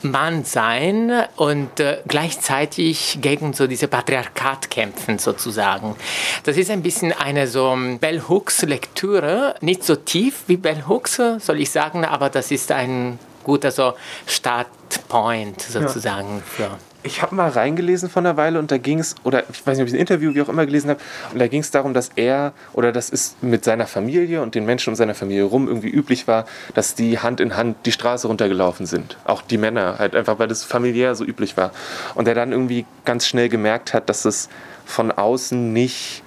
Mann 0.02 0.44
sein 0.44 1.12
und 1.36 1.78
äh, 1.78 1.98
gleichzeitig 2.06 3.18
gegen 3.20 3.52
so 3.52 3.68
diese 3.68 3.86
Patriarchat 3.88 4.70
kämpfen 4.70 5.18
sozusagen. 5.18 5.96
Das 6.44 6.56
ist 6.56 6.70
ein 6.70 6.82
bisschen 6.82 7.12
eine 7.12 7.46
so 7.46 7.76
Bell 8.00 8.22
Hooks 8.28 8.62
Lektüre, 8.62 9.54
nicht 9.60 9.84
so 9.84 9.96
tief 9.96 10.42
wie 10.46 10.56
Bell 10.56 10.84
Hooks, 10.88 11.20
soll 11.38 11.60
ich 11.60 11.70
sagen, 11.70 12.04
aber 12.04 12.28
das 12.30 12.50
ist 12.50 12.70
ein 12.72 13.18
guter 13.48 13.70
so 13.70 13.94
Startpoint 14.26 15.62
sozusagen 15.62 16.36
ja. 16.36 16.42
für 16.44 16.70
ich 17.04 17.22
habe 17.22 17.34
mal 17.34 17.48
reingelesen 17.48 18.10
vor 18.10 18.20
einer 18.20 18.36
Weile 18.36 18.58
und 18.58 18.70
da 18.70 18.76
ging 18.76 18.98
es, 18.98 19.14
oder 19.22 19.44
ich 19.50 19.64
weiß 19.66 19.78
nicht, 19.78 19.82
ob 19.82 19.88
ich 19.88 19.94
ein 19.94 20.00
Interview 20.00 20.34
wie 20.34 20.42
auch 20.42 20.48
immer 20.48 20.66
gelesen 20.66 20.90
habe, 20.90 21.00
und 21.32 21.38
da 21.38 21.46
ging 21.46 21.60
es 21.60 21.70
darum, 21.70 21.94
dass 21.94 22.10
er 22.16 22.52
oder 22.74 22.92
das 22.92 23.08
ist 23.08 23.42
mit 23.42 23.64
seiner 23.64 23.86
Familie 23.86 24.42
und 24.42 24.54
den 24.54 24.66
Menschen 24.66 24.90
um 24.90 24.94
seiner 24.96 25.14
Familie 25.14 25.44
rum 25.44 25.68
irgendwie 25.68 25.88
üblich 25.88 26.26
war, 26.26 26.44
dass 26.74 26.94
die 26.94 27.18
Hand 27.20 27.40
in 27.40 27.56
Hand 27.56 27.86
die 27.86 27.92
Straße 27.92 28.26
runtergelaufen 28.26 28.84
sind. 28.84 29.16
Auch 29.24 29.42
die 29.42 29.58
Männer, 29.58 29.98
halt 29.98 30.16
einfach, 30.16 30.38
weil 30.38 30.48
das 30.48 30.64
familiär 30.64 31.14
so 31.14 31.24
üblich 31.24 31.56
war. 31.56 31.72
Und 32.14 32.26
er 32.26 32.34
dann 32.34 32.52
irgendwie 32.52 32.84
ganz 33.04 33.26
schnell 33.26 33.48
gemerkt 33.48 33.94
hat, 33.94 34.08
dass 34.08 34.24
es 34.24 34.48
von 34.84 35.12
außen 35.12 35.72
nicht 35.72 36.22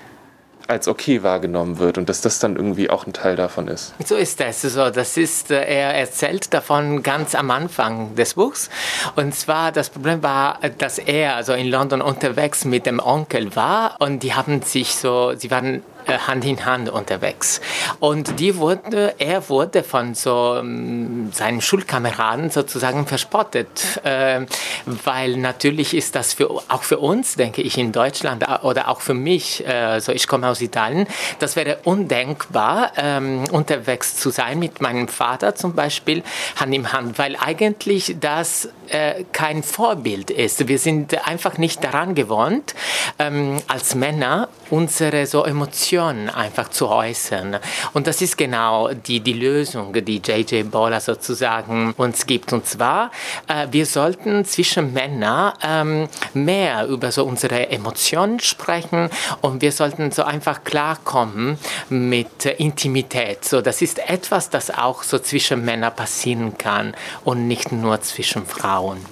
als 0.72 0.88
okay 0.88 1.22
wahrgenommen 1.22 1.80
wird 1.80 1.98
und 1.98 2.10
dass 2.10 2.22
das 2.22 2.40
dann 2.40 2.56
irgendwie 2.56 2.90
auch 2.90 3.06
ein 3.06 3.14
Teil 3.14 3.36
davon 3.36 3.68
ist. 3.68 3.94
So 4.06 4.16
ist 4.16 4.40
das. 4.40 4.62
So, 4.62 4.90
das 4.90 5.18
ist, 5.18 5.52
äh, 5.52 5.64
er 5.64 5.94
erzählt 5.94 6.54
davon 6.54 7.04
ganz 7.04 7.36
am 7.36 7.52
Anfang 7.52 8.16
des 8.16 8.36
Buchs. 8.36 8.70
Und 9.16 9.36
zwar, 9.36 9.72
das 9.72 9.90
Problem 9.90 10.24
war, 10.24 10.60
dass 10.78 10.98
er 10.98 11.36
also 11.36 11.54
in 11.54 11.68
London 11.68 12.02
unterwegs 12.02 12.66
mit 12.66 12.86
dem 12.86 13.00
Onkel 13.00 13.56
war 13.56 13.98
und 14.00 14.24
die 14.24 14.34
haben 14.34 14.62
sich 14.62 14.96
so, 14.96 15.34
sie 15.36 15.52
waren 15.52 15.84
Hand 16.08 16.46
in 16.46 16.66
Hand 16.66 16.90
unterwegs. 16.90 17.62
Und 18.00 18.40
die 18.40 18.58
wurde, 18.58 19.16
er 19.18 19.50
wurde 19.50 19.84
von 19.84 20.14
so 20.16 20.56
ähm, 20.58 21.32
seinen 21.32 21.62
Schulkameraden 21.62 22.50
sozusagen 22.50 23.06
verspottet, 23.06 24.02
äh, 24.04 24.46
weil 24.86 25.38
natürlich 25.38 25.94
ist 25.94 26.16
das 26.16 26.34
für, 26.34 26.50
auch 26.50 26.84
für 26.84 27.00
uns, 27.00 27.36
denke 27.36 27.62
ich, 27.62 27.78
in 27.78 27.92
Deutschland 27.92 28.44
äh, 28.44 28.66
oder 28.66 28.88
auch 28.90 29.02
für 29.02 29.14
mich, 29.14 29.66
äh, 29.68 30.00
so 30.00 30.12
ich 30.12 30.28
komme 30.28 30.48
aus 30.48 30.62
Italien, 30.62 31.08
das 31.40 31.56
wäre 31.56 31.80
undenkbar, 31.84 32.92
ähm, 32.98 33.46
unterwegs 33.52 34.16
zu 34.18 34.30
sein 34.30 34.60
mit 34.60 34.82
meinem 34.82 35.08
Vater 35.08 35.56
zum 35.56 35.74
Beispiel 35.74 36.24
Hand 36.56 36.74
in 36.74 36.92
Hand, 36.92 37.20
weil 37.20 37.36
eigentlich 37.36 38.16
das 38.20 38.70
äh, 38.90 39.24
kein 39.32 39.64
Vorbild 39.64 40.32
ist. 40.32 40.68
Wir 40.68 40.80
sind 40.80 41.28
einfach 41.28 41.58
nicht 41.58 41.84
daran 41.84 42.16
gewohnt, 42.16 42.76
ähm, 43.20 43.58
als 43.68 43.96
Männer 43.96 44.50
unsere 44.70 45.26
so 45.26 45.44
Emotionen 45.44 45.91
einfach 46.00 46.70
zu 46.70 46.88
äußern. 46.88 47.58
Und 47.94 48.08
das 48.08 48.22
ist 48.22 48.38
genau 48.38 48.94
die, 48.94 49.20
die 49.20 49.34
Lösung, 49.34 49.94
die 49.94 50.18
J.J. 50.18 50.70
Bola 50.70 51.00
sozusagen 51.00 51.94
uns 51.98 52.26
gibt. 52.26 52.54
Und 52.54 52.66
zwar, 52.66 53.12
äh, 53.48 53.68
wir 53.72 53.86
sollten 53.86 54.46
zwischen 54.46 54.94
Männern 54.94 55.54
ähm, 55.64 56.08
mehr 56.34 56.88
über 56.88 57.12
so 57.12 57.26
unsere 57.26 57.70
Emotionen 57.70 58.40
sprechen 58.40 59.10
und 59.42 59.62
wir 59.62 59.72
sollten 59.72 60.12
so 60.12 60.24
einfach 60.24 60.64
klarkommen 60.64 61.58
mit 61.90 62.46
äh, 62.46 62.54
Intimität. 62.54 63.46
So, 63.46 63.62
das 63.62 63.82
ist 63.82 64.00
etwas, 64.10 64.50
das 64.50 64.72
auch 64.72 65.04
so 65.04 65.20
zwischen 65.20 65.64
Männern 65.66 65.96
passieren 65.96 66.58
kann 66.58 66.96
und 67.24 67.48
nicht 67.48 67.72
nur 67.72 68.02
zwischen 68.02 68.46
Frauen 68.46 69.06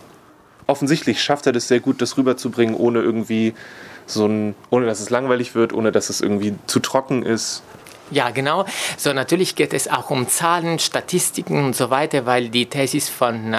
offensichtlich 0.69 1.21
schafft 1.21 1.47
er 1.47 1.51
das 1.51 1.67
sehr 1.67 1.79
gut, 1.79 2.01
das 2.01 2.17
rüberzubringen, 2.17 2.75
ohne 2.75 2.99
irgendwie 2.99 3.53
so 4.09 4.25
ein, 4.25 4.55
ohne 4.69 4.85
dass 4.85 4.99
es 4.99 5.09
langweilig 5.09 5.55
wird, 5.55 5.73
ohne 5.73 5.91
dass 5.91 6.09
es 6.09 6.21
irgendwie 6.21 6.55
zu 6.67 6.79
trocken 6.79 7.23
ist. 7.23 7.63
Ja, 8.11 8.31
genau. 8.31 8.65
So 8.97 9.13
natürlich 9.13 9.55
geht 9.55 9.73
es 9.73 9.87
auch 9.87 10.09
um 10.09 10.27
Zahlen, 10.27 10.79
Statistiken 10.79 11.63
und 11.63 11.75
so 11.75 11.91
weiter, 11.91 12.25
weil 12.25 12.49
die 12.49 12.65
Thesis 12.65 13.07
von 13.07 13.55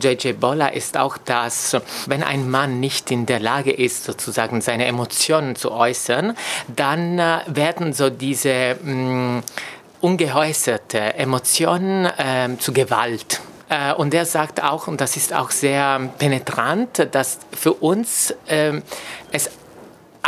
J.J. 0.00 0.24
Äh, 0.24 0.32
Boller 0.34 0.72
ist 0.72 0.96
auch, 0.96 1.18
dass 1.18 1.76
wenn 2.06 2.22
ein 2.22 2.48
Mann 2.48 2.78
nicht 2.78 3.10
in 3.10 3.26
der 3.26 3.40
Lage 3.40 3.72
ist, 3.72 4.04
sozusagen 4.04 4.60
seine 4.60 4.86
Emotionen 4.86 5.56
zu 5.56 5.72
äußern, 5.72 6.36
dann 6.68 7.18
äh, 7.18 7.40
werden 7.46 7.92
so 7.92 8.08
diese 8.08 8.76
mh, 8.82 8.92
mm, 8.92 9.42
ungehäuserte 10.00 11.14
Emotionen 11.14 12.04
äh, 12.04 12.56
zu 12.58 12.72
Gewalt. 12.72 13.40
Äh, 13.68 13.94
und 13.94 14.14
er 14.14 14.26
sagt 14.26 14.62
auch, 14.62 14.86
und 14.86 15.00
das 15.00 15.16
ist 15.16 15.34
auch 15.34 15.50
sehr 15.50 16.00
penetrant, 16.18 17.08
dass 17.10 17.40
für 17.52 17.72
uns 17.72 18.32
äh, 18.46 18.80
es 19.32 19.50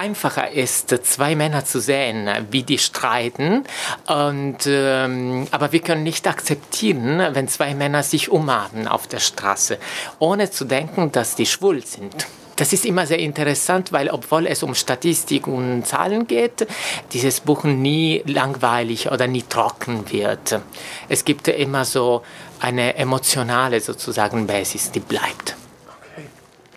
einfacher 0.00 0.50
ist, 0.50 0.88
zwei 1.04 1.36
Männer 1.36 1.66
zu 1.66 1.78
sehen, 1.78 2.28
wie 2.50 2.62
die 2.62 2.78
streiten. 2.78 3.64
Und, 4.06 4.58
ähm, 4.66 5.46
aber 5.50 5.72
wir 5.72 5.80
können 5.80 6.02
nicht 6.02 6.26
akzeptieren, 6.26 7.22
wenn 7.32 7.48
zwei 7.48 7.74
Männer 7.74 8.02
sich 8.02 8.30
umarmen 8.30 8.88
auf 8.88 9.06
der 9.06 9.20
Straße, 9.20 9.78
ohne 10.18 10.50
zu 10.50 10.64
denken, 10.64 11.12
dass 11.12 11.36
die 11.36 11.44
schwul 11.44 11.84
sind. 11.84 12.26
Das 12.56 12.72
ist 12.72 12.84
immer 12.84 13.06
sehr 13.06 13.18
interessant, 13.18 13.92
weil 13.92 14.10
obwohl 14.10 14.46
es 14.46 14.62
um 14.62 14.74
Statistik 14.74 15.46
und 15.46 15.86
Zahlen 15.86 16.26
geht, 16.26 16.66
dieses 17.12 17.40
Buch 17.40 17.64
nie 17.64 18.22
langweilig 18.26 19.10
oder 19.10 19.26
nie 19.26 19.42
trocken 19.42 20.10
wird. 20.10 20.60
Es 21.08 21.24
gibt 21.24 21.48
immer 21.48 21.84
so 21.84 22.22
eine 22.58 22.96
emotionale 22.96 23.80
sozusagen 23.80 24.46
Basis, 24.46 24.90
die 24.90 25.00
bleibt. 25.00 25.56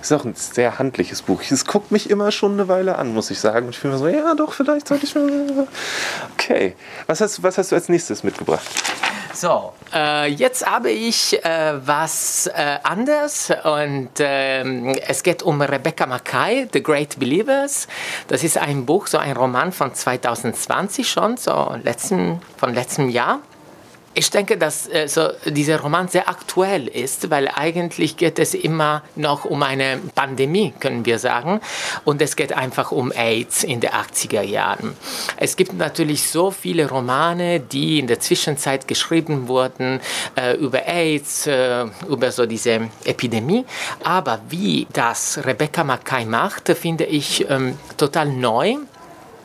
Ist 0.04 0.12
auch 0.12 0.26
ein 0.26 0.36
sehr 0.36 0.80
handliches 0.80 1.22
Buch. 1.22 1.42
Es 1.50 1.63
guckt 1.63 1.94
mich 1.94 2.10
immer 2.10 2.30
schon 2.34 2.52
eine 2.52 2.68
Weile 2.68 2.98
an, 2.98 3.13
muss 3.13 3.32
ich 3.32 3.39
sagen. 3.39 3.68
Und 3.68 3.76
ich 3.76 3.82
bin 3.82 3.89
mir 3.89 3.98
so, 3.98 4.10
ja, 4.10 4.36
doch, 4.36 4.52
vielleicht 4.52 4.89
sollte 4.89 5.06
ich 5.06 5.16
mal. 5.16 5.66
Okay. 6.34 6.76
Was 7.08 7.22
hast, 7.22 7.42
was 7.42 7.58
hast 7.58 7.72
du 7.72 7.76
als 7.76 7.88
nächstes 7.88 8.22
mitgebracht? 8.22 8.68
So, 9.34 9.72
äh, 9.94 10.28
jetzt 10.28 10.70
habe 10.70 10.92
ich 10.92 11.42
äh, 11.46 11.88
was 11.88 12.48
äh, 12.48 12.80
anderes 12.84 13.50
und 13.63 14.10
ähm, 14.20 14.94
es 15.08 15.24
geht 15.24 15.42
um 15.42 15.62
Rebecca 15.62 16.06
Mackay, 16.06 16.68
The 16.74 16.84
Great 16.84 17.18
Believers. 17.18 17.88
Das 18.28 18.44
ist 18.44 18.58
ein 18.58 18.86
Buch, 18.86 19.08
so 19.08 19.18
ein 19.18 19.38
Roman 19.38 19.72
von 19.72 19.96
2020 19.96 21.10
schon, 21.10 21.38
so 21.38 21.78
letzten, 21.82 22.42
von 22.58 22.74
letztem 22.74 23.08
Jahr. 23.08 23.39
Ich 24.15 24.30
denke, 24.30 24.58
dass 24.58 24.88
äh, 24.89 25.08
so 25.08 25.30
dieser 25.45 25.80
Roman 25.80 26.08
sehr 26.08 26.30
aktuell 26.30 26.88
ist, 26.88 27.32
weil 27.32 27.47
eigentlich 27.47 28.15
geht 28.15 28.38
es 28.38 28.54
immer 28.54 29.02
noch 29.15 29.45
um 29.45 29.63
eine 29.63 29.99
Pandemie, 30.13 30.71
können 30.80 31.06
wir 31.06 31.17
sagen. 31.17 31.62
Und 32.06 32.21
es 32.21 32.36
geht 32.36 32.54
einfach 32.54 32.91
um 32.91 33.12
AIDS 33.12 33.63
in 33.63 33.80
den 33.80 33.89
80er 33.89 34.43
Jahren. 34.43 34.95
Es 35.38 35.56
gibt 35.56 35.73
natürlich 35.73 36.30
so 36.30 36.52
viele 36.52 36.88
Romane, 36.88 37.60
die 37.60 37.99
in 37.99 38.08
der 38.08 38.19
Zwischenzeit 38.19 38.88
geschrieben 38.88 39.47
wurden 39.47 39.99
äh, 40.36 40.58
über 40.58 40.86
AIDS, 40.86 41.47
äh, 41.47 41.86
über 42.08 42.32
so 42.32 42.45
diese 42.45 42.89
Epidemie. 43.06 43.65
Aber 44.04 44.41
wie 44.49 44.86
das 44.93 45.39
Rebecca 45.43 45.84
Mackay 45.84 46.26
macht, 46.26 46.69
finde 46.69 47.06
ich 47.06 47.49
ähm, 47.49 47.80
total 47.97 48.28
neu 48.28 48.78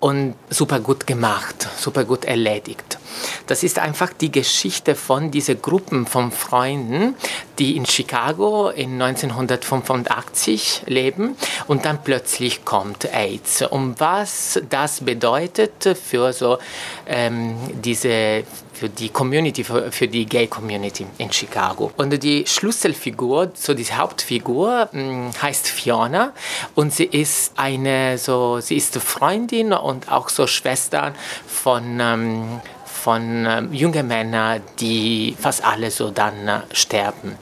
und 0.00 0.34
super 0.50 0.80
gut 0.80 1.06
gemacht, 1.06 1.68
super 1.78 2.04
gut 2.04 2.24
erledigt. 2.24 2.98
Das 3.46 3.62
ist 3.62 3.78
einfach 3.78 4.12
die 4.12 4.30
Geschichte 4.30 4.94
von 4.94 5.30
diesen 5.30 5.60
Gruppen 5.60 6.06
von 6.06 6.30
Freunden, 6.30 7.14
die 7.58 7.76
in 7.76 7.86
Chicago 7.86 8.68
in 8.68 9.00
1985 9.00 10.82
leben 10.86 11.36
und 11.66 11.84
dann 11.84 12.02
plötzlich 12.02 12.64
kommt 12.64 13.12
AIDS. 13.12 13.62
Und 13.62 13.98
was 14.00 14.60
das 14.70 15.00
bedeutet 15.00 15.96
für 16.02 16.32
so 16.32 16.58
ähm, 17.06 17.56
diese 17.82 18.44
für 18.78 18.88
die 18.88 19.08
Community, 19.08 19.64
für, 19.64 19.90
für, 19.90 20.08
die 20.08 20.24
Gay 20.24 20.46
Community 20.46 21.06
in 21.18 21.32
Chicago. 21.32 21.90
Und 21.96 22.22
die 22.22 22.46
Schlüsselfigur, 22.46 23.50
so 23.54 23.74
die 23.74 23.84
Hauptfigur, 23.84 24.88
hm, 24.92 25.30
heißt 25.42 25.68
Fiona 25.68 26.32
und 26.74 26.92
sie 26.94 27.04
ist 27.04 27.52
eine 27.56 28.18
so, 28.18 28.60
sie 28.60 28.76
ist 28.76 28.96
Freundin 28.98 29.72
und 29.72 30.10
auch 30.10 30.28
so 30.28 30.46
Schwester 30.46 31.12
von 31.46 31.98
ähm, 32.00 32.60
von 32.98 33.46
äh, 33.46 33.62
jungen 33.72 34.08
Männern, 34.08 34.60
die 34.80 35.36
fast 35.38 35.64
alle 35.64 35.90
so 35.90 36.10
dann 36.10 36.48
äh, 36.48 36.60
sterben. 36.72 37.38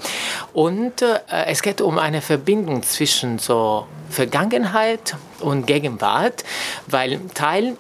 Und 0.53 1.03
äh, 1.03 1.19
es 1.47 1.63
geht 1.63 1.81
um 1.81 1.99
eine 1.99 2.21
Verbindung 2.21 2.83
zwischen 2.83 3.39
so 3.39 3.87
Vergangenheit 4.11 5.17
und 5.41 5.67
Gegenwart, 5.67 6.45
weil 6.87 7.21
Teil 7.35 7.77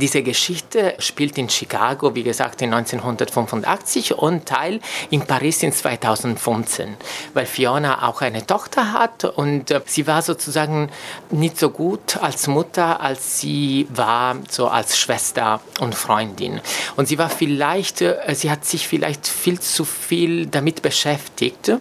diese 0.00 0.22
Geschichte 0.22 0.94
spielt 0.98 1.38
in 1.38 1.48
Chicago, 1.48 2.14
wie 2.14 2.22
gesagt, 2.22 2.62
in 2.62 2.72
1985 2.72 4.14
und 4.14 4.46
Teil 4.46 4.80
in 5.10 5.22
Paris 5.22 5.62
in 5.62 5.72
2015, 5.72 6.96
weil 7.34 7.46
Fiona 7.46 8.08
auch 8.08 8.22
eine 8.22 8.46
Tochter 8.46 8.92
hat 8.92 9.24
und 9.24 9.70
äh, 9.70 9.80
sie 9.86 10.06
war 10.06 10.22
sozusagen 10.22 10.90
nicht 11.30 11.58
so 11.58 11.70
gut 11.70 12.16
als 12.16 12.46
Mutter, 12.46 13.00
als 13.00 13.40
sie 13.40 13.86
war 13.90 14.36
so 14.48 14.68
als 14.68 14.98
Schwester 14.98 15.60
und 15.80 15.94
Freundin. 15.94 16.60
Und 16.96 17.08
sie 17.08 17.18
war 17.18 17.28
vielleicht, 17.28 18.00
äh, 18.00 18.34
sie 18.34 18.50
hat 18.50 18.64
sich 18.64 18.88
vielleicht 18.88 19.26
viel 19.26 19.60
zu 19.60 19.84
viel 19.84 20.46
damit 20.46 20.82
beschäftigt 20.82 21.72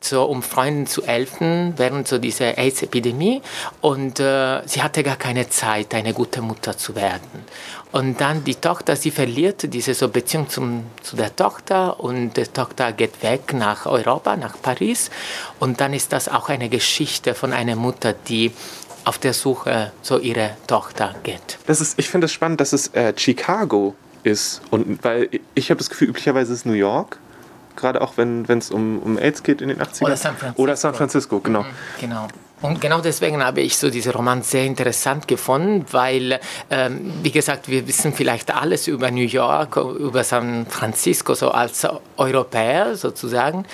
so 0.00 0.24
um 0.24 0.42
Freunden 0.42 0.86
zu 0.86 1.04
helfen 1.04 1.74
während 1.76 2.06
so 2.06 2.18
dieser 2.18 2.56
AIDS-Epidemie 2.56 3.42
und 3.80 4.20
äh, 4.20 4.62
sie 4.66 4.82
hatte 4.82 5.02
gar 5.02 5.16
keine 5.16 5.48
Zeit, 5.48 5.94
eine 5.94 6.12
gute 6.12 6.40
Mutter 6.40 6.76
zu 6.76 6.94
werden. 6.94 7.44
Und 7.90 8.20
dann 8.20 8.44
die 8.44 8.54
Tochter, 8.54 8.96
sie 8.96 9.10
verliert 9.10 9.72
diese 9.72 9.94
so 9.94 10.08
Beziehung 10.08 10.48
zum, 10.48 10.84
zu 11.02 11.16
der 11.16 11.34
Tochter 11.34 11.98
und 11.98 12.36
die 12.36 12.44
Tochter 12.44 12.92
geht 12.92 13.22
weg 13.22 13.52
nach 13.54 13.86
Europa, 13.86 14.36
nach 14.36 14.60
Paris 14.60 15.10
und 15.58 15.80
dann 15.80 15.92
ist 15.92 16.12
das 16.12 16.28
auch 16.28 16.48
eine 16.48 16.68
Geschichte 16.68 17.34
von 17.34 17.52
einer 17.52 17.76
Mutter, 17.76 18.12
die 18.12 18.52
auf 19.04 19.18
der 19.18 19.32
Suche 19.32 19.92
zu 20.02 20.18
ihrer 20.18 20.50
Tochter 20.66 21.14
geht. 21.22 21.58
Das 21.66 21.80
ist, 21.80 21.98
ich 21.98 22.08
finde 22.08 22.26
es 22.26 22.32
spannend, 22.32 22.60
dass 22.60 22.72
es 22.72 22.88
äh, 22.88 23.14
Chicago 23.16 23.94
ist 24.22 24.60
und 24.70 25.02
weil 25.02 25.28
ich 25.54 25.70
habe 25.70 25.78
das 25.78 25.90
Gefühl, 25.90 26.08
üblicherweise 26.08 26.52
ist 26.52 26.60
es 26.60 26.64
New 26.66 26.72
York 26.72 27.18
gerade 27.78 28.02
auch 28.02 28.14
wenn 28.16 28.44
es 28.46 28.70
um, 28.70 28.98
um 28.98 29.18
AIDS 29.18 29.42
geht 29.42 29.62
in 29.62 29.68
den 29.68 29.80
80ern. 29.80 30.04
Oder 30.04 30.16
San 30.16 30.36
Francisco. 30.36 30.62
Oder 30.62 30.76
San 30.76 30.94
Francisco, 30.94 31.40
genau. 31.40 31.62
Mhm, 31.62 31.66
genau. 32.00 32.28
Und 32.60 32.80
genau 32.80 33.00
deswegen 33.00 33.42
habe 33.42 33.60
ich 33.60 33.76
so 33.76 33.88
diesen 33.88 34.10
Roman 34.12 34.42
sehr 34.42 34.64
interessant 34.64 35.28
gefunden, 35.28 35.86
weil, 35.92 36.40
ähm, 36.70 37.12
wie 37.22 37.30
gesagt, 37.30 37.68
wir 37.68 37.86
wissen 37.86 38.12
vielleicht 38.12 38.52
alles 38.52 38.88
über 38.88 39.12
New 39.12 39.24
York, 39.24 39.76
über 39.76 40.24
San 40.24 40.66
Francisco, 40.68 41.34
so 41.34 41.52
als 41.52 41.86
Europäer 42.16 42.96
sozusagen, 42.96 43.64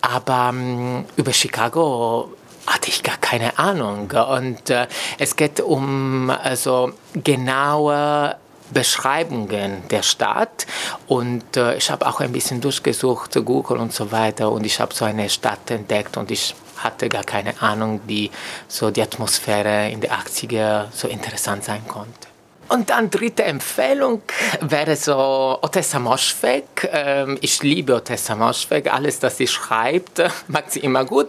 aber 0.00 0.50
ähm, 0.52 1.04
über 1.16 1.32
Chicago 1.32 2.32
hatte 2.66 2.88
ich 2.88 3.02
gar 3.04 3.18
keine 3.18 3.58
Ahnung. 3.58 4.10
Und 4.10 4.68
äh, 4.70 4.88
es 5.18 5.36
geht 5.36 5.60
um 5.60 6.30
also 6.30 6.92
genaue 7.14 8.34
Beschreibungen 8.74 9.88
der 9.88 10.02
Stadt 10.02 10.66
und 11.06 11.56
äh, 11.56 11.76
ich 11.76 11.90
habe 11.90 12.06
auch 12.06 12.20
ein 12.20 12.32
bisschen 12.32 12.60
durchgesucht, 12.60 13.32
Google 13.44 13.78
und 13.78 13.92
so 13.92 14.12
weiter 14.12 14.50
und 14.50 14.66
ich 14.66 14.80
habe 14.80 14.92
so 14.92 15.04
eine 15.04 15.30
Stadt 15.30 15.70
entdeckt 15.70 16.16
und 16.16 16.30
ich 16.30 16.54
hatte 16.76 17.08
gar 17.08 17.24
keine 17.24 17.60
Ahnung, 17.62 18.00
wie 18.06 18.30
so 18.68 18.90
die 18.90 19.00
Atmosphäre 19.00 19.88
in 19.90 20.00
den 20.00 20.10
80er 20.10 20.86
so 20.92 21.08
interessant 21.08 21.64
sein 21.64 21.86
konnte. 21.88 22.33
Und 22.68 22.90
dann 22.90 23.10
dritte 23.10 23.44
Empfehlung 23.44 24.22
wäre 24.60 24.96
so 24.96 25.58
Otessa 25.62 25.98
Moschweg. 25.98 26.88
Ähm, 26.92 27.38
ich 27.40 27.62
liebe 27.62 27.94
Otessa 27.94 28.34
Moschweg. 28.34 28.92
Alles, 28.92 29.22
was 29.22 29.36
sie 29.36 29.46
schreibt, 29.46 30.22
mag 30.48 30.64
sie 30.68 30.80
immer 30.80 31.04
gut. 31.04 31.28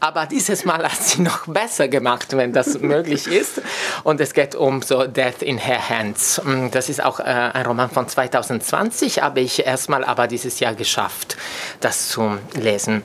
Aber 0.00 0.26
dieses 0.26 0.64
Mal 0.64 0.82
hat 0.84 1.02
sie 1.02 1.22
noch 1.22 1.46
besser 1.46 1.88
gemacht, 1.88 2.36
wenn 2.36 2.52
das 2.52 2.78
möglich 2.80 3.26
ist. 3.26 3.62
Und 4.04 4.20
es 4.20 4.32
geht 4.32 4.54
um 4.54 4.82
so 4.82 5.06
Death 5.06 5.42
in 5.42 5.58
Her 5.58 5.88
Hands. 5.88 6.40
Mm, 6.44 6.70
das 6.70 6.88
ist 6.88 7.02
auch 7.02 7.20
äh, 7.20 7.24
ein 7.24 7.66
Roman 7.66 7.90
von 7.90 8.08
2020, 8.08 9.22
habe 9.22 9.40
ich 9.40 9.66
erstmal 9.66 10.04
aber 10.04 10.26
dieses 10.26 10.60
Jahr 10.60 10.74
geschafft, 10.74 11.36
das 11.80 12.08
zu 12.08 12.38
lesen. 12.54 13.02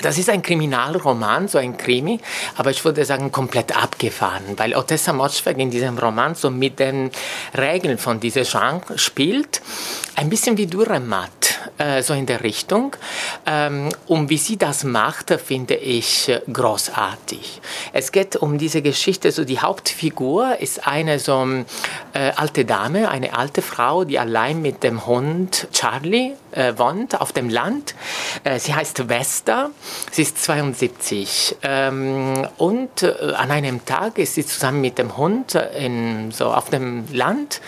Das 0.00 0.18
ist 0.18 0.28
ein 0.28 0.42
Kriminalroman, 0.42 1.46
so 1.46 1.58
ein 1.58 1.76
Krimi, 1.76 2.18
aber 2.56 2.70
ich 2.70 2.84
würde 2.84 3.04
sagen 3.04 3.30
komplett 3.30 3.76
abgefahren, 3.76 4.42
weil 4.56 4.74
Otessa 4.74 5.12
Moschweg 5.12 5.56
in 5.58 5.70
diesem 5.70 5.96
Roman 5.96 6.34
so 6.34 6.50
mit 6.50 6.80
den 6.80 7.12
Regeln 7.56 7.96
von 7.96 8.18
diesem 8.18 8.44
Genre 8.44 8.98
spielt, 8.98 9.62
ein 10.16 10.28
bisschen 10.28 10.58
wie 10.58 10.66
Dürremat, 10.66 11.70
äh, 11.78 12.02
so 12.02 12.12
in 12.12 12.26
der 12.26 12.42
Richtung. 12.42 12.96
Ähm, 13.46 13.88
und 14.08 14.30
wie 14.30 14.36
sie 14.36 14.56
das 14.56 14.82
macht, 14.82 15.30
finde 15.40 15.76
ich 15.76 16.30
großartig. 16.52 17.60
Es 17.92 18.10
geht 18.10 18.34
um 18.34 18.58
diese 18.58 18.82
Geschichte, 18.82 19.30
so 19.30 19.44
die 19.44 19.60
Hauptfigur 19.60 20.58
ist 20.58 20.86
eine 20.86 21.20
so 21.20 21.46
äh, 22.12 22.32
alte 22.34 22.64
Dame, 22.64 23.08
eine 23.08 23.36
alte 23.38 23.62
Frau, 23.62 24.04
die 24.04 24.18
allein 24.18 24.60
mit 24.60 24.82
dem 24.82 25.06
Hund 25.06 25.68
Charlie 25.72 26.32
äh, 26.54 26.78
wohnt 26.78 27.20
auf 27.20 27.32
dem 27.32 27.48
Land. 27.48 27.94
Äh, 28.44 28.58
sie 28.58 28.74
heißt 28.74 29.08
Vesta, 29.08 29.70
sie 30.10 30.22
ist 30.22 30.42
72 30.42 31.56
ähm, 31.62 32.46
und 32.56 33.02
äh, 33.02 33.32
an 33.36 33.50
einem 33.50 33.84
Tag 33.84 34.18
ist 34.18 34.34
sie 34.34 34.46
zusammen 34.46 34.80
mit 34.80 34.98
dem 34.98 35.16
Hund 35.16 35.54
in, 35.54 36.30
so 36.30 36.46
auf 36.46 36.70
dem 36.70 37.04
Land 37.12 37.60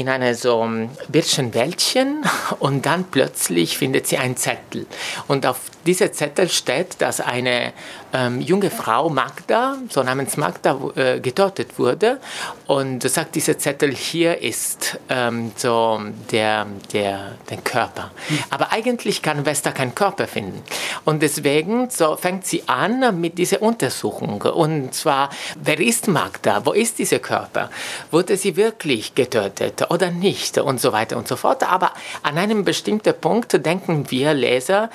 in 0.00 0.08
einem 0.08 0.34
so 0.34 0.66
Birchenwäldchen 1.08 2.24
und 2.58 2.86
dann 2.86 3.04
plötzlich 3.04 3.76
findet 3.76 4.06
sie 4.06 4.16
einen 4.16 4.36
Zettel. 4.36 4.86
Und 5.28 5.44
auf 5.44 5.60
diesem 5.84 6.12
Zettel 6.12 6.48
steht, 6.48 7.00
dass 7.00 7.20
eine 7.20 7.72
ähm, 8.12 8.40
junge 8.40 8.70
Frau, 8.70 9.08
Magda, 9.08 9.76
so 9.88 10.02
namens 10.02 10.36
Magda, 10.36 10.78
äh, 10.96 11.20
getötet 11.20 11.78
wurde. 11.78 12.18
Und 12.66 13.02
sagt 13.02 13.34
dieser 13.34 13.58
Zettel, 13.58 13.94
hier 13.94 14.40
ist 14.42 14.98
ähm, 15.08 15.52
so 15.56 16.00
der, 16.30 16.66
der, 16.92 17.32
der 17.48 17.58
Körper. 17.58 18.10
Aber 18.50 18.72
eigentlich 18.72 19.22
kann 19.22 19.44
Vesta 19.44 19.70
keinen 19.72 19.94
Körper 19.94 20.26
finden. 20.26 20.62
Und 21.04 21.22
deswegen 21.22 21.90
so 21.90 22.16
fängt 22.16 22.46
sie 22.46 22.62
an 22.66 23.20
mit 23.20 23.38
dieser 23.38 23.62
Untersuchung. 23.62 24.42
Und 24.42 24.94
zwar, 24.94 25.30
wer 25.56 25.78
ist 25.78 26.08
Magda? 26.08 26.64
Wo 26.64 26.72
ist 26.72 26.98
dieser 26.98 27.18
Körper? 27.18 27.70
Wurde 28.10 28.36
sie 28.36 28.56
wirklich 28.56 29.14
getötet 29.14 29.82
oder 29.90 30.10
nicht? 30.10 30.56
Und 30.56 30.80
so 30.80 30.92
weiter 30.92 31.18
und 31.18 31.28
so 31.28 31.36
fort. 31.36 31.70
Aber 31.70 31.92
an 32.22 32.38
einem 32.38 32.64
bestimmten 32.64 33.12
Punkt 33.12 33.66
denken 33.66 34.10
wir 34.10 34.32
Leser, 34.32 34.88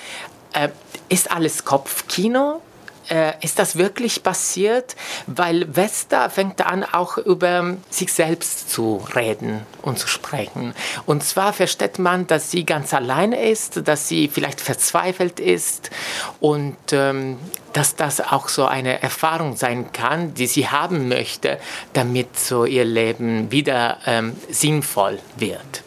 äh, 0.53 0.69
ist 1.09 1.29
alles 1.31 1.65
Kopfkino? 1.65 2.61
Äh, 3.09 3.33
ist 3.41 3.59
das 3.59 3.77
wirklich 3.77 4.23
passiert? 4.23 4.95
Weil 5.27 5.75
Vesta 5.75 6.29
fängt 6.29 6.65
an, 6.65 6.83
auch 6.83 7.17
über 7.17 7.77
sich 7.89 8.11
selbst 8.11 8.69
zu 8.69 9.05
reden 9.15 9.61
und 9.81 9.99
zu 9.99 10.07
sprechen. 10.07 10.73
Und 11.05 11.23
zwar 11.23 11.53
versteht 11.53 11.99
man, 11.99 12.27
dass 12.27 12.51
sie 12.51 12.65
ganz 12.65 12.93
allein 12.93 13.31
ist, 13.31 13.87
dass 13.87 14.07
sie 14.07 14.27
vielleicht 14.27 14.61
verzweifelt 14.61 15.39
ist 15.39 15.91
und 16.39 16.77
ähm, 16.91 17.37
dass 17.73 17.95
das 17.95 18.21
auch 18.21 18.47
so 18.47 18.65
eine 18.65 19.01
Erfahrung 19.01 19.55
sein 19.57 19.91
kann, 19.91 20.33
die 20.33 20.47
sie 20.47 20.69
haben 20.69 21.07
möchte, 21.07 21.59
damit 21.93 22.39
so 22.39 22.65
ihr 22.65 22.85
Leben 22.85 23.51
wieder 23.51 23.97
ähm, 24.05 24.35
sinnvoll 24.49 25.19
wird. 25.35 25.84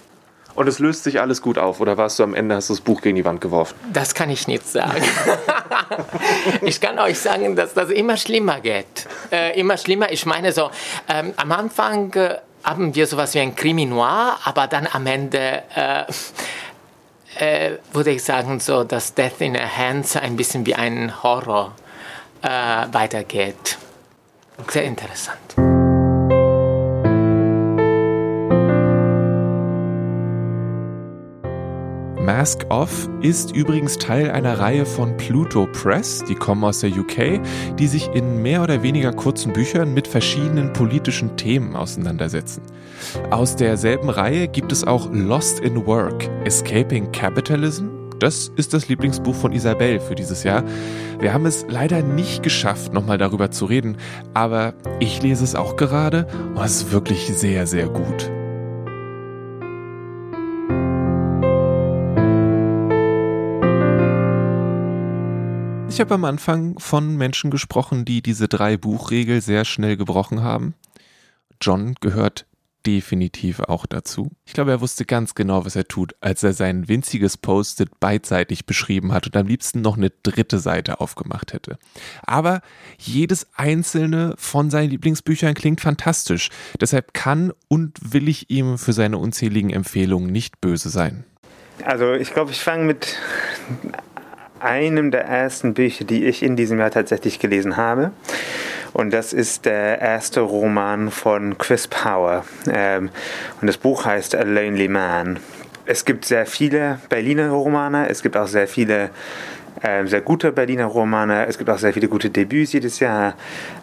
Und 0.59 0.67
es 0.67 0.81
löst 0.81 1.05
sich 1.05 1.21
alles 1.21 1.41
gut 1.41 1.57
auf 1.57 1.81
oder 1.81 1.97
warst 1.97 2.19
du 2.19 2.25
am 2.25 2.35
Ende, 2.35 2.57
hast 2.57 2.69
du 2.69 2.73
das 2.73 2.81
Buch 2.81 3.01
gegen 3.01 3.15
die 3.15 3.25
Wand 3.25 3.41
geworfen? 3.41 3.77
Das 3.93 4.13
kann 4.13 4.29
ich 4.29 4.49
nicht 4.49 4.67
sagen. 4.67 5.05
ich 6.63 6.81
kann 6.81 6.99
euch 6.99 7.21
sagen, 7.21 7.55
dass 7.55 7.75
das 7.75 7.91
immer 7.91 8.17
schlimmer 8.17 8.59
geht. 8.59 9.07
Äh, 9.31 9.57
immer 9.61 9.77
schlimmer. 9.77 10.11
Ich 10.11 10.27
meine 10.27 10.51
so, 10.51 10.69
ähm, 11.09 11.33
am 11.37 11.53
Anfang 11.53 12.13
äh, 12.15 12.39
haben 12.65 12.93
wir 12.93 13.07
sowas 13.07 13.35
wie 13.35 13.39
ein 13.39 13.55
Krimi 13.55 13.87
Noir, 13.87 14.37
aber 14.43 14.67
dann 14.67 14.89
am 14.91 15.07
Ende 15.07 15.63
äh, 15.77 16.03
äh 17.39 17.79
würde 17.93 18.11
ich 18.11 18.25
sagen, 18.25 18.59
so, 18.59 18.83
dass 18.83 19.15
Death 19.15 19.41
in 19.41 19.57
a 19.57 19.61
Hands 19.61 20.17
ein 20.17 20.35
bisschen 20.35 20.67
wie 20.67 20.75
ein 20.75 21.23
Horror 21.23 21.73
äh, 22.43 22.49
weitergeht. 22.91 23.79
Sehr 24.67 24.83
interessant. 24.83 25.68
Mask 32.29 32.67
Off 32.69 33.09
ist 33.23 33.57
übrigens 33.57 33.97
Teil 33.97 34.31
einer 34.31 34.59
Reihe 34.59 34.85
von 34.85 35.17
Pluto 35.17 35.67
Press, 35.73 36.23
die 36.29 36.35
kommen 36.35 36.63
aus 36.63 36.81
der 36.81 36.91
UK, 36.91 37.41
die 37.79 37.87
sich 37.87 38.11
in 38.13 38.43
mehr 38.43 38.63
oder 38.63 38.83
weniger 38.83 39.15
kurzen 39.15 39.55
Büchern 39.55 39.95
mit 39.95 40.07
verschiedenen 40.07 40.75
politischen 40.75 41.39
Themen 41.39 41.75
auseinandersetzen. 41.75 42.61
Aus 43.31 43.57
derselben 43.57 44.11
Reihe 44.11 44.47
gibt 44.47 44.73
es 44.73 44.87
auch 44.87 45.09
Lost 45.11 45.61
in 45.61 45.87
Work, 45.87 46.29
Escaping 46.45 47.11
Capitalism. 47.13 47.87
Das 48.19 48.53
ist 48.57 48.75
das 48.75 48.89
Lieblingsbuch 48.89 49.35
von 49.35 49.53
Isabel 49.53 49.99
für 49.99 50.15
dieses 50.15 50.45
Jahr. 50.45 50.65
Wir 51.21 51.33
haben 51.33 51.47
es 51.47 51.65
leider 51.71 52.03
nicht 52.03 52.43
geschafft, 52.43 52.93
nochmal 52.93 53.17
darüber 53.17 53.51
zu 53.51 53.65
reden, 53.65 53.97
aber 54.35 54.75
ich 55.01 55.23
lese 55.23 55.45
es 55.45 55.55
auch 55.55 55.77
gerade 55.77 56.27
und 56.55 56.63
es 56.63 56.83
ist 56.83 56.93
wirklich 56.93 57.33
sehr, 57.35 57.67
sehr 57.67 57.89
gut. 57.89 58.31
Ich 65.99 66.01
habe 66.01 66.15
am 66.15 66.25
Anfang 66.25 66.79
von 66.79 67.17
Menschen 67.17 67.51
gesprochen, 67.51 68.05
die 68.05 68.23
diese 68.23 68.47
drei 68.47 68.77
Buchregel 68.77 69.41
sehr 69.41 69.65
schnell 69.65 69.97
gebrochen 69.97 70.45
haben. 70.45 70.75
John 71.61 71.97
gehört 72.01 72.47
definitiv 72.87 73.59
auch 73.59 73.85
dazu. 73.85 74.31
Ich 74.47 74.53
glaube, 74.53 74.71
er 74.71 74.81
wusste 74.81 75.05
ganz 75.05 75.35
genau, 75.35 75.65
was 75.65 75.75
er 75.75 75.89
tut, 75.89 76.15
als 76.21 76.45
er 76.45 76.53
sein 76.53 76.87
winziges 76.87 77.37
Post-it 77.37 77.99
beidseitig 77.99 78.65
beschrieben 78.65 79.13
hat 79.13 79.27
und 79.27 79.37
am 79.37 79.49
liebsten 79.49 79.81
noch 79.81 79.97
eine 79.97 80.11
dritte 80.23 80.61
Seite 80.61 81.01
aufgemacht 81.01 81.53
hätte. 81.53 81.81
Aber 82.25 82.61
jedes 83.01 83.49
einzelne 83.57 84.37
von 84.39 84.71
seinen 84.71 84.91
Lieblingsbüchern 84.91 85.55
klingt 85.55 85.81
fantastisch. 85.81 86.51
Deshalb 86.81 87.13
kann 87.13 87.53
und 87.67 87.99
will 88.13 88.29
ich 88.29 88.51
ihm 88.51 88.79
für 88.79 88.93
seine 88.93 89.19
unzähligen 89.19 89.71
Empfehlungen 89.71 90.31
nicht 90.31 90.61
böse 90.61 90.91
sein. 90.91 91.25
Also 91.85 92.13
ich 92.13 92.33
glaube, 92.33 92.53
ich 92.53 92.61
fange 92.61 92.85
mit 92.85 93.17
einem 94.61 95.11
der 95.11 95.25
ersten 95.25 95.75
Bücher, 95.75 96.05
die 96.05 96.25
ich 96.27 96.43
in 96.43 96.57
diesem 96.57 96.79
Jahr 96.79 96.91
tatsächlich 96.91 97.39
gelesen 97.39 97.77
habe. 97.77 98.13
Und 98.93 99.13
das 99.13 99.33
ist 99.33 99.65
der 99.65 100.01
erste 100.01 100.41
Roman 100.41 101.11
von 101.11 101.59
Chris 101.59 101.87
Power. 101.87 102.45
Ähm, 102.73 103.11
und 103.61 103.67
das 103.67 103.77
Buch 103.77 104.05
heißt 104.05 104.35
A 104.35 104.43
Lonely 104.43 104.89
Man. 104.89 105.39
Es 105.87 106.05
gibt 106.05 106.25
sehr 106.25 106.47
viele 106.47 106.99
Berliner 107.09 107.51
Romane, 107.51 108.09
es 108.09 108.23
gibt 108.23 108.37
auch 108.37 108.47
sehr 108.47 108.69
viele 108.69 109.11
äh, 109.83 110.07
sehr 110.07 110.21
gute 110.21 110.53
Berliner 110.53 110.87
Romane, 110.87 111.47
es 111.47 111.57
gibt 111.57 111.71
auch 111.71 111.79
sehr 111.79 111.93
viele 111.93 112.09
gute 112.09 112.31
Debüts 112.31 112.73
jedes 112.73 113.01
Jahr. 113.01 113.35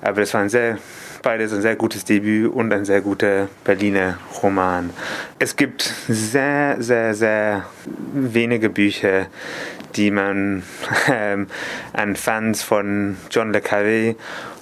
Aber 0.01 0.21
das 0.21 0.34
war 0.34 0.47
sehr 0.49 0.78
beides 1.26 1.53
ein 1.53 1.61
sehr 1.63 1.76
gutes 1.76 2.05
Debüt 2.05 2.53
und 2.53 2.71
ein 2.71 2.86
sehr 2.86 3.01
guter 3.01 3.47
Berliner 3.63 4.19
Roman. 4.43 4.91
Es 5.39 5.55
gibt 5.55 5.82
sehr, 6.07 6.76
sehr, 6.80 7.15
sehr 7.15 7.65
wenige 8.13 8.69
Bücher, 8.69 9.26
die 9.95 10.11
man 10.11 10.63
ähm, 11.09 11.47
an 11.93 12.15
Fans 12.15 12.63
von 12.63 13.17
John 13.31 13.53
Le 13.53 13.59
Carré 13.59 14.15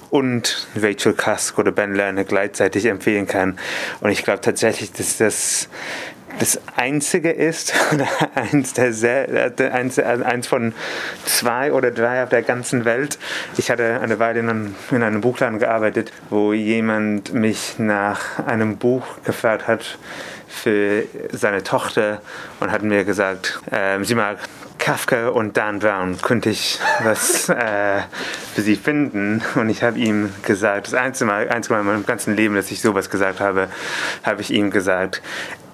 und 0.09 0.67
Rachel 0.75 1.13
Cusk 1.13 1.57
oder 1.57 1.71
Ben 1.71 1.95
Lerner 1.95 2.23
gleichzeitig 2.23 2.85
empfehlen 2.85 3.27
kann. 3.27 3.57
Und 3.99 4.11
ich 4.11 4.23
glaube 4.23 4.41
tatsächlich, 4.41 4.91
dass 4.91 5.17
das 5.17 5.69
das 6.39 6.59
einzige 6.75 7.31
ist, 7.31 7.73
eins, 8.35 8.73
der 8.73 8.93
sehr, 8.93 9.53
eins, 9.71 9.99
eins 9.99 10.47
von 10.47 10.73
zwei 11.25 11.71
oder 11.71 11.91
drei 11.91 12.23
auf 12.23 12.29
der 12.29 12.41
ganzen 12.41 12.85
Welt. 12.85 13.19
Ich 13.57 13.69
hatte 13.69 13.99
eine 14.01 14.19
Weile 14.19 14.39
in, 14.39 14.75
in 14.91 15.03
einem 15.03 15.21
Buchladen 15.21 15.59
gearbeitet, 15.59 16.11
wo 16.29 16.53
jemand 16.53 17.33
mich 17.33 17.75
nach 17.77 18.45
einem 18.45 18.77
Buch 18.77 19.05
gefragt 19.23 19.67
hat 19.67 19.97
für 20.53 21.03
seine 21.31 21.63
Tochter 21.63 22.21
und 22.59 22.71
hat 22.71 22.83
mir 22.83 23.03
gesagt, 23.03 23.59
äh, 23.71 24.01
sie 24.03 24.15
mag 24.15 24.37
Kafka 24.77 25.29
und 25.29 25.55
Dan 25.55 25.79
Brown 25.79 26.21
könnte 26.21 26.49
ich 26.49 26.79
was 27.03 27.47
äh, 27.49 28.01
für 28.53 28.61
sie 28.61 28.75
finden. 28.75 29.41
Und 29.55 29.69
ich 29.69 29.81
habe 29.81 29.97
ihm 29.97 30.33
gesagt, 30.43 30.87
das 30.87 30.93
einzige 30.93 31.29
Mal, 31.29 31.49
einzige 31.49 31.75
Mal 31.75 31.81
in 31.81 31.87
meinem 31.87 32.05
ganzen 32.05 32.35
Leben, 32.35 32.55
dass 32.55 32.69
ich 32.69 32.81
sowas 32.81 33.09
gesagt 33.09 33.39
habe, 33.39 33.69
habe 34.23 34.41
ich 34.41 34.51
ihm 34.51 34.71
gesagt, 34.71 35.21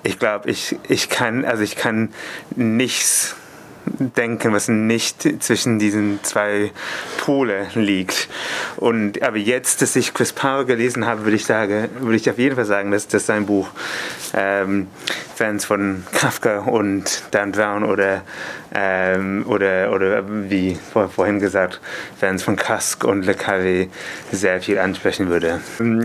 ich 0.03 0.19
glaube, 0.19 0.49
ich, 0.49 0.77
ich 0.87 1.09
kann, 1.09 1.43
also 1.43 1.63
ich 1.63 1.75
kann 1.75 2.13
nichts 2.55 3.35
denken, 3.97 4.53
was 4.53 4.67
nicht 4.67 5.27
zwischen 5.43 5.79
diesen 5.79 6.19
zwei 6.23 6.71
Pole 7.17 7.67
liegt. 7.75 8.29
Und 8.77 9.21
aber 9.21 9.37
jetzt, 9.37 9.81
dass 9.81 9.95
ich 9.95 10.13
Chris 10.13 10.33
Power 10.33 10.65
gelesen 10.65 11.05
habe, 11.05 11.23
würde 11.23 11.35
ich 11.35 11.45
sagen, 11.45 11.89
würde 11.99 12.15
ich 12.15 12.29
auf 12.29 12.37
jeden 12.37 12.55
Fall 12.55 12.65
sagen, 12.65 12.91
dass 12.91 13.07
das 13.07 13.25
sein 13.25 13.45
Buch 13.45 13.69
ähm, 14.33 14.87
Fans 15.35 15.65
von 15.65 16.03
Kafka 16.11 16.59
und 16.59 17.23
Dan 17.31 17.51
Brown 17.51 17.83
oder 17.83 18.23
ähm, 18.73 19.45
oder 19.47 19.91
oder 19.93 20.23
wie 20.49 20.75
vor, 20.75 21.09
vorhin 21.09 21.39
gesagt 21.39 21.79
Fans 22.19 22.43
von 22.43 22.55
Kask 22.55 23.03
und 23.03 23.25
Le 23.25 23.33
Carré 23.33 23.87
sehr 24.31 24.61
viel 24.61 24.79
ansprechen 24.79 25.29
würde. 25.29 25.61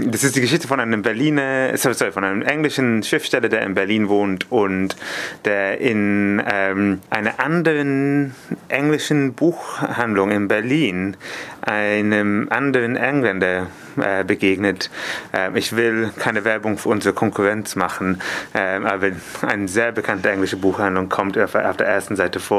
Das 0.07 0.25
ist 0.25 0.37
die 0.37 0.41
Geschichte 0.41 0.69
von 0.69 0.81
einem 0.81 1.03
Berliner, 1.03 1.77
sorry, 1.77 2.13
von 2.13 2.25
einem 2.25 2.43
englischen 2.43 3.03
Schriftsteller, 3.03 3.49
der 3.49 3.63
in 3.63 3.75
Berlin 3.75 4.09
wohnt 4.09 4.51
und 4.51 4.97
der 5.45 5.81
in 5.81 6.43
ähm, 6.51 7.01
einer 7.11 7.41
anderen 7.41 8.35
englischen 8.69 9.35
Buchhandlung 9.35 10.31
in 10.31 10.49
Berlin 10.49 11.17
einem 11.63 12.49
anderen 12.51 12.97
Engländer 12.97 13.69
äh, 13.97 14.25
begegnet. 14.25 14.91
Äh, 15.33 15.57
ich 15.59 15.75
will 15.77 16.11
keine 16.19 16.45
Werbung 16.45 16.77
für 16.79 16.91
unsere 16.91 17.15
Konkurrenz 17.15 17.77
machen, 17.77 18.21
äh, 18.53 18.59
aber 18.59 19.13
eine 19.43 19.69
sehr 19.69 19.93
bekannte 19.93 20.31
englische 20.31 20.57
Buchhandlung 20.57 21.09
kommt 21.09 21.39
auf, 21.39 21.55
auf 21.55 21.77
der 21.77 21.87
ersten 21.87 22.17
Seite 22.17 22.41
vor 22.41 22.54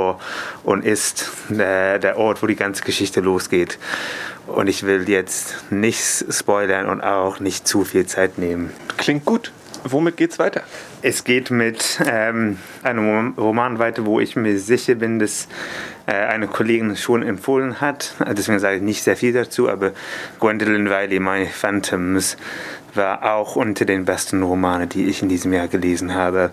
und 0.63 0.85
ist 0.85 1.29
der, 1.49 1.99
der 1.99 2.17
Ort, 2.17 2.41
wo 2.41 2.47
die 2.47 2.55
ganze 2.55 2.83
Geschichte 2.83 3.21
losgeht. 3.21 3.77
Und 4.47 4.67
ich 4.67 4.83
will 4.83 5.09
jetzt 5.09 5.71
nichts 5.71 6.25
spoilern 6.29 6.87
und 6.87 7.01
auch 7.01 7.39
nicht 7.39 7.67
zu 7.67 7.83
viel 7.83 8.05
Zeit 8.05 8.37
nehmen. 8.37 8.71
Klingt 8.97 9.25
gut. 9.25 9.51
Womit 9.87 10.17
geht's 10.17 10.39
weiter? 10.39 10.63
Es 11.03 11.23
geht 11.23 11.51
mit 11.51 11.99
ähm, 12.07 12.57
einem 12.81 13.35
Roman 13.37 13.77
weiter, 13.77 14.05
wo 14.07 14.19
ich 14.19 14.35
mir 14.35 14.57
sicher 14.57 14.95
bin, 14.95 15.19
dass 15.19 15.47
äh, 16.07 16.13
eine 16.13 16.47
Kollegin 16.47 16.95
schon 16.95 17.21
empfohlen 17.21 17.81
hat. 17.81 18.15
Deswegen 18.31 18.57
sage 18.57 18.77
ich 18.77 18.81
nicht 18.81 19.03
sehr 19.03 19.15
viel 19.15 19.31
dazu, 19.33 19.69
aber 19.69 19.91
Gwendolyn 20.39 20.87
Riley, 20.87 21.19
My 21.19 21.45
Phantoms, 21.45 22.35
war 22.95 23.35
auch 23.35 23.55
unter 23.55 23.85
den 23.85 24.05
besten 24.05 24.43
Romanen, 24.43 24.89
die 24.89 25.05
ich 25.05 25.21
in 25.21 25.29
diesem 25.29 25.53
Jahr 25.53 25.67
gelesen 25.67 26.13
habe. 26.13 26.51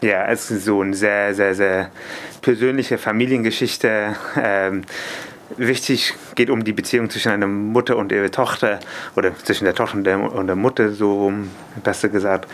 Ja, 0.00 0.26
es 0.26 0.50
ist 0.50 0.64
so 0.64 0.80
eine 0.80 0.94
sehr, 0.94 1.34
sehr, 1.34 1.54
sehr 1.54 1.90
persönliche 2.42 2.98
Familiengeschichte. 2.98 4.16
Ähm, 4.40 4.82
wichtig 5.56 6.14
geht 6.34 6.50
um 6.50 6.64
die 6.64 6.72
Beziehung 6.72 7.10
zwischen 7.10 7.32
einer 7.32 7.46
Mutter 7.46 7.96
und 7.96 8.12
ihrer 8.12 8.30
Tochter 8.30 8.80
oder 9.16 9.36
zwischen 9.36 9.64
der 9.64 9.74
Tochter 9.74 9.96
und 9.96 10.04
der, 10.04 10.20
und 10.20 10.46
der 10.46 10.56
Mutter, 10.56 10.90
so 10.92 11.32
besser 11.82 12.08
gesagt. 12.08 12.48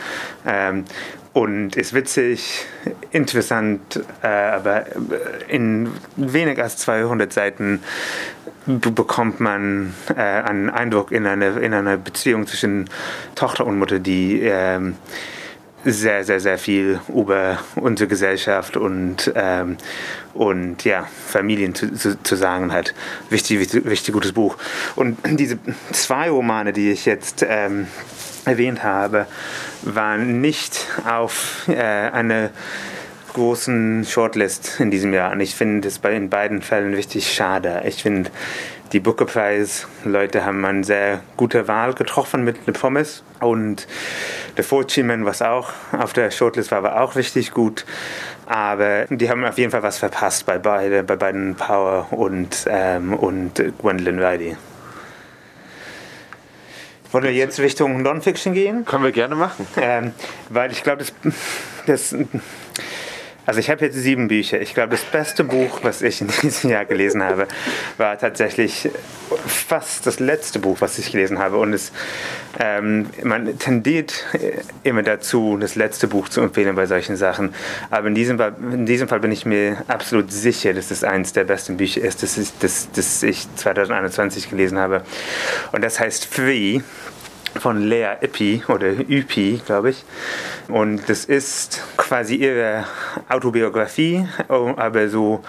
Ähm, 0.46 0.84
und 1.32 1.74
ist 1.74 1.92
witzig, 1.94 2.64
interessant, 3.10 4.00
äh, 4.22 4.26
aber 4.26 4.84
in 5.48 5.90
weniger 6.14 6.62
als 6.62 6.76
200 6.76 7.32
Seiten 7.32 7.82
bekommt 8.66 9.40
man 9.40 9.94
äh, 10.16 10.20
einen 10.20 10.70
Eindruck 10.70 11.12
in 11.12 11.26
einer, 11.26 11.60
in 11.60 11.74
einer 11.74 11.96
Beziehung 11.96 12.46
zwischen 12.46 12.88
Tochter 13.34 13.66
und 13.66 13.78
Mutter, 13.78 13.98
die 13.98 14.42
äh, 14.42 14.80
sehr, 15.84 16.24
sehr, 16.24 16.40
sehr 16.40 16.58
viel 16.58 17.00
über 17.08 17.58
unsere 17.76 18.08
Gesellschaft 18.08 18.76
und, 18.76 19.30
ähm, 19.34 19.76
und 20.32 20.84
ja, 20.84 21.06
Familien 21.26 21.74
zu, 21.74 21.92
zu, 21.92 22.22
zu, 22.22 22.36
sagen 22.36 22.72
hat. 22.72 22.94
Wichtig, 23.28 23.60
wichtig, 23.60 23.84
wichtig, 23.84 24.14
gutes 24.14 24.32
Buch. 24.32 24.56
Und 24.96 25.18
diese 25.24 25.58
zwei 25.92 26.30
Romane, 26.30 26.72
die 26.72 26.90
ich 26.90 27.04
jetzt 27.04 27.44
ähm, 27.46 27.86
erwähnt 28.46 28.82
habe, 28.82 29.26
waren 29.82 30.40
nicht 30.40 30.88
auf 31.06 31.68
äh, 31.68 31.74
einer 31.74 32.50
großen 33.34 34.06
Shortlist 34.06 34.80
in 34.80 34.90
diesem 34.90 35.12
Jahr. 35.12 35.32
Und 35.32 35.40
ich 35.40 35.54
finde 35.54 35.86
es 35.88 35.98
bei 35.98 36.16
in 36.16 36.30
beiden 36.30 36.62
Fällen 36.62 36.94
richtig 36.94 37.30
schade. 37.30 37.82
Ich 37.84 38.02
finde, 38.02 38.30
die 38.92 39.00
Booker 39.00 39.26
Prize 39.26 39.86
Leute 40.04 40.44
haben 40.44 40.64
eine 40.64 40.84
sehr 40.84 41.20
gute 41.36 41.68
Wahl 41.68 41.94
getroffen 41.94 42.44
mit 42.44 42.56
The 42.64 42.72
Promise 42.72 43.22
und 43.40 43.86
The 44.56 44.62
Fortune 44.62 45.26
was 45.26 45.42
auch 45.42 45.70
auf 45.92 46.12
der 46.12 46.30
Shortlist 46.30 46.70
war, 46.70 46.82
war 46.82 47.02
auch 47.02 47.16
richtig 47.16 47.50
gut. 47.50 47.84
Aber 48.46 49.06
die 49.10 49.28
haben 49.28 49.44
auf 49.44 49.58
jeden 49.58 49.70
Fall 49.70 49.82
was 49.82 49.98
verpasst 49.98 50.46
bei, 50.46 50.58
beide, 50.58 51.02
bei 51.02 51.16
beiden 51.16 51.56
Power 51.56 52.06
und, 52.12 52.66
ähm, 52.68 53.14
und 53.14 53.62
Gwendolyn 53.80 54.18
Riley. 54.18 54.56
Wollen 57.10 57.24
wir 57.24 57.32
jetzt 57.32 57.60
Richtung 57.60 58.02
Non-Fiction 58.02 58.54
gehen? 58.54 58.84
Können 58.84 59.04
wir 59.04 59.12
gerne 59.12 59.34
machen. 59.34 59.66
Ähm, 59.80 60.12
weil 60.50 60.72
ich 60.72 60.82
glaube, 60.82 61.04
das, 61.04 61.12
das 61.86 62.16
also 63.46 63.60
ich 63.60 63.70
habe 63.70 63.84
jetzt 63.84 63.96
sieben 63.96 64.28
Bücher. 64.28 64.60
Ich 64.60 64.74
glaube, 64.74 64.90
das 64.90 65.04
beste 65.04 65.44
Buch, 65.44 65.80
was 65.82 66.02
ich 66.02 66.20
in 66.20 66.28
diesem 66.42 66.70
Jahr 66.70 66.84
gelesen 66.84 67.22
habe, 67.22 67.46
war 67.98 68.18
tatsächlich 68.18 68.88
fast 69.46 70.06
das 70.06 70.20
letzte 70.20 70.58
Buch, 70.58 70.78
was 70.80 70.98
ich 70.98 71.12
gelesen 71.12 71.38
habe. 71.38 71.58
Und 71.58 71.72
es, 71.72 71.92
ähm, 72.58 73.06
man 73.22 73.58
tendiert 73.58 74.24
immer 74.82 75.02
dazu, 75.02 75.58
das 75.60 75.74
letzte 75.74 76.08
Buch 76.08 76.28
zu 76.28 76.40
empfehlen 76.40 76.74
bei 76.74 76.86
solchen 76.86 77.16
Sachen. 77.16 77.54
Aber 77.90 78.08
in 78.08 78.14
diesem, 78.14 78.40
in 78.72 78.86
diesem 78.86 79.08
Fall 79.08 79.20
bin 79.20 79.32
ich 79.32 79.44
mir 79.44 79.84
absolut 79.88 80.32
sicher, 80.32 80.72
dass 80.72 80.90
es 80.90 81.04
eines 81.04 81.32
der 81.32 81.44
besten 81.44 81.76
Bücher 81.76 82.00
ist, 82.02 82.22
das, 82.22 82.38
ist, 82.38 82.54
das, 82.60 82.88
das 82.94 83.22
ich 83.22 83.46
2021 83.56 84.50
gelesen 84.50 84.78
habe. 84.78 85.02
Und 85.72 85.82
das 85.84 86.00
heißt 86.00 86.26
Free 86.26 86.80
von 87.58 87.82
Lea 87.82 88.16
Ippi 88.20 88.62
oder 88.68 88.88
Üppi, 88.88 89.60
glaube 89.64 89.90
ich. 89.90 90.04
Und 90.68 91.08
das 91.08 91.24
ist 91.24 91.82
quasi 91.96 92.36
ihre 92.36 92.84
Autobiografie, 93.28 94.26
aber 94.48 95.08
so 95.08 95.42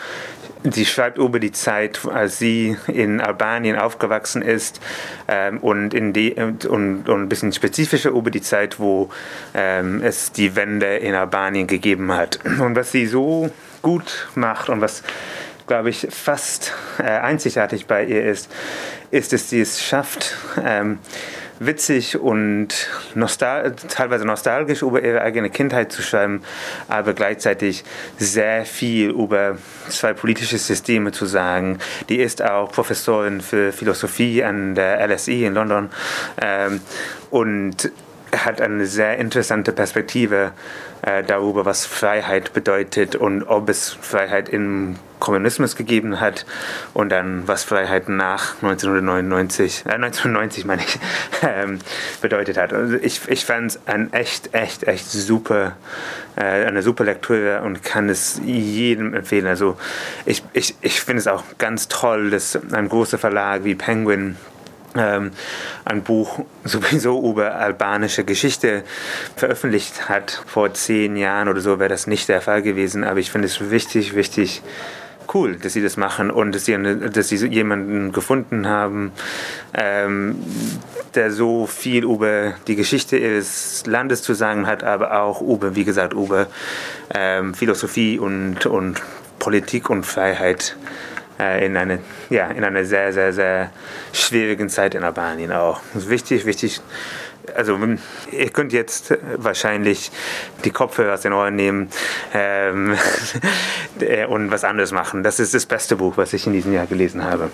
sie 0.72 0.86
schreibt 0.86 1.18
über 1.18 1.40
die 1.40 1.52
Zeit, 1.52 2.00
als 2.12 2.40
sie 2.40 2.78
in 2.88 3.22
Albanien 3.22 3.78
aufgewachsen 3.78 4.42
ist 4.42 4.82
ähm, 5.28 5.60
und, 5.60 5.94
in 5.94 6.14
die, 6.14 6.34
und, 6.34 6.66
und 6.66 7.08
ein 7.08 7.30
bisschen 7.30 7.52
spezifischer 7.54 8.12
über 8.12 8.32
die 8.32 8.42
Zeit, 8.42 8.80
wo 8.80 9.10
ähm, 9.54 10.02
es 10.02 10.32
die 10.32 10.56
Wende 10.56 10.98
in 10.98 11.14
Albanien 11.14 11.68
gegeben 11.68 12.12
hat. 12.12 12.40
Und 12.46 12.76
was 12.76 12.92
sie 12.92 13.06
so 13.06 13.50
gut 13.82 14.28
macht 14.36 14.70
und 14.70 14.82
was, 14.82 15.04
glaube 15.68 15.90
ich, 15.90 16.08
fast 16.10 16.74
äh, 16.98 17.04
einzigartig 17.04 17.86
bei 17.86 18.06
ihr 18.06 18.26
ist, 18.26 18.52
ist, 19.12 19.34
dass 19.34 19.50
sie 19.50 19.62
es 19.62 19.84
schafft, 19.84 20.36
ähm, 20.64 21.00
witzig 21.60 22.20
und 22.20 22.90
nostal 23.14 23.76
teilweise 23.90 24.26
nostalgisch 24.26 24.82
über 24.82 25.02
ihre 25.04 25.22
eigene 25.22 25.50
Kindheit 25.50 25.92
zu 25.92 26.02
schreiben, 26.02 26.42
aber 26.88 27.14
gleichzeitig 27.14 27.84
sehr 28.18 28.66
viel 28.66 29.10
über 29.10 29.58
zwei 29.90 30.14
politische 30.14 30.58
Systeme 30.58 31.12
zu 31.12 31.26
sagen. 31.26 31.80
Die 32.10 32.18
ist 32.18 32.42
auch 32.42 32.72
Professorin 32.72 33.42
für 33.42 33.72
Philosophie 33.72 34.44
an 34.44 34.76
der 34.76 35.06
LSE 35.08 35.32
in 35.32 35.54
London 35.54 35.90
ähm, 36.42 36.82
und 37.30 37.92
hat 38.38 38.62
eine 38.62 38.86
sehr 38.86 39.18
interessante 39.18 39.72
Perspektive 39.72 40.52
äh, 41.02 41.24
darüber, 41.24 41.66
was 41.66 41.86
Freiheit 41.86 42.54
bedeutet 42.54 43.16
und 43.16 43.44
ob 43.44 43.70
es 43.70 43.98
Freiheit 44.02 44.50
im 44.50 44.96
Kommunismus 45.20 45.76
gegeben 45.76 46.20
hat 46.20 46.46
und 46.94 47.10
dann 47.10 47.48
was 47.48 47.64
Freiheit 47.64 48.10
nach 48.10 48.56
1999, 48.62 49.84
äh, 49.86 49.92
1990 49.92 50.66
meine 50.66 50.82
ich, 50.84 51.00
ähm, 51.42 51.80
bedeutet 52.22 52.58
hat. 52.58 52.74
Also 52.74 52.96
ich, 52.96 53.22
ich 53.28 53.46
fand 53.46 53.72
es 53.72 53.80
ein 53.86 54.12
echt, 54.14 54.54
echt, 54.54 54.84
echt 54.84 55.10
super, 55.10 55.78
äh, 56.36 56.66
eine 56.66 56.82
super 56.82 57.04
Lektüre 57.04 57.62
und 57.62 57.84
kann 57.84 58.10
es 58.10 58.42
jedem 58.44 59.14
empfehlen. 59.14 59.48
Also 59.48 59.78
ich, 60.26 60.44
ich, 60.54 60.76
ich 60.82 61.02
finde 61.02 61.20
es 61.20 61.28
auch 61.28 61.44
ganz 61.58 61.88
toll, 61.88 62.32
dass 62.32 62.60
ein 62.72 62.90
großer 62.90 63.18
Verlag 63.18 63.64
wie 63.64 63.76
Penguin 63.76 64.38
ein 65.02 66.04
Buch 66.04 66.46
sowieso 66.64 67.30
über 67.30 67.56
albanische 67.56 68.24
Geschichte 68.24 68.84
veröffentlicht 69.36 70.10
hat. 70.10 70.44
Vor 70.46 70.74
zehn 70.74 71.16
Jahren 71.16 71.48
oder 71.48 71.62
so 71.62 71.80
wäre 71.80 71.90
das 71.90 72.08
nicht 72.08 72.30
der 72.30 72.42
Fall 72.42 72.62
gewesen, 72.62 73.04
aber 73.04 73.20
ich 73.20 73.32
finde 73.32 73.48
es 73.48 73.70
wichtig, 73.70 74.16
wichtig, 74.16 74.62
cool, 75.34 75.56
dass 75.58 75.74
sie 75.74 75.82
das 75.82 75.98
machen 75.98 76.32
und 76.32 76.54
dass 76.54 76.66
sie, 76.66 76.78
dass 77.12 77.30
sie 77.30 77.48
jemanden 77.48 78.12
gefunden 78.12 78.68
haben, 78.68 79.12
ähm, 79.74 80.38
der 81.16 81.32
so 81.32 81.66
viel 81.66 82.04
über 82.04 82.54
die 82.68 82.76
Geschichte 82.76 83.18
ihres 83.18 83.86
Landes 83.86 84.22
zu 84.22 84.34
sagen 84.34 84.68
hat, 84.68 84.84
aber 84.84 85.22
auch 85.22 85.42
über, 85.42 85.76
wie 85.76 85.86
gesagt, 85.86 86.14
über 86.14 86.48
ähm, 87.14 87.54
Philosophie 87.54 88.20
und, 88.20 88.66
und 88.66 89.02
Politik 89.40 89.90
und 89.90 90.06
Freiheit 90.06 90.76
in 91.38 91.76
eine 91.76 92.00
ja 92.30 92.48
in 92.48 92.64
einer 92.64 92.86
sehr 92.86 93.12
sehr 93.12 93.34
sehr 93.34 93.72
schwierigen 94.14 94.70
Zeit 94.70 94.96
in 94.96 95.04
Albanien 95.04 95.52
auch. 95.52 95.82
Wichtig, 95.94 96.46
wichtig 96.46 96.82
also 97.56 97.78
ihr 98.32 98.50
könnt 98.50 98.74
jetzt 98.74 99.14
wahrscheinlich 99.38 100.12
die 100.64 100.72
Kopfhörer 100.72 101.14
aus 101.14 101.22
den 101.22 101.34
Ohren 101.34 101.56
nehmen 101.56 101.90
ähm, 102.34 102.98
und 104.30 104.52
was 104.52 104.64
anderes 104.64 104.92
machen. 104.92 105.24
Das 105.24 105.40
ist 105.40 105.54
das 105.54 105.66
beste 105.66 105.96
Buch, 105.96 106.18
was 106.18 106.34
ich 106.34 106.48
in 106.48 106.54
diesem 106.54 106.74
Jahr 106.74 106.88
gelesen 106.88 107.24
habe. 107.24 107.50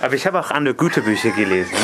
Aber 0.00 0.14
ich 0.14 0.26
habe 0.26 0.38
auch 0.38 0.50
andere 0.50 0.74
gute 0.74 1.00
Bücher 1.02 1.30
gelesen. 1.30 1.74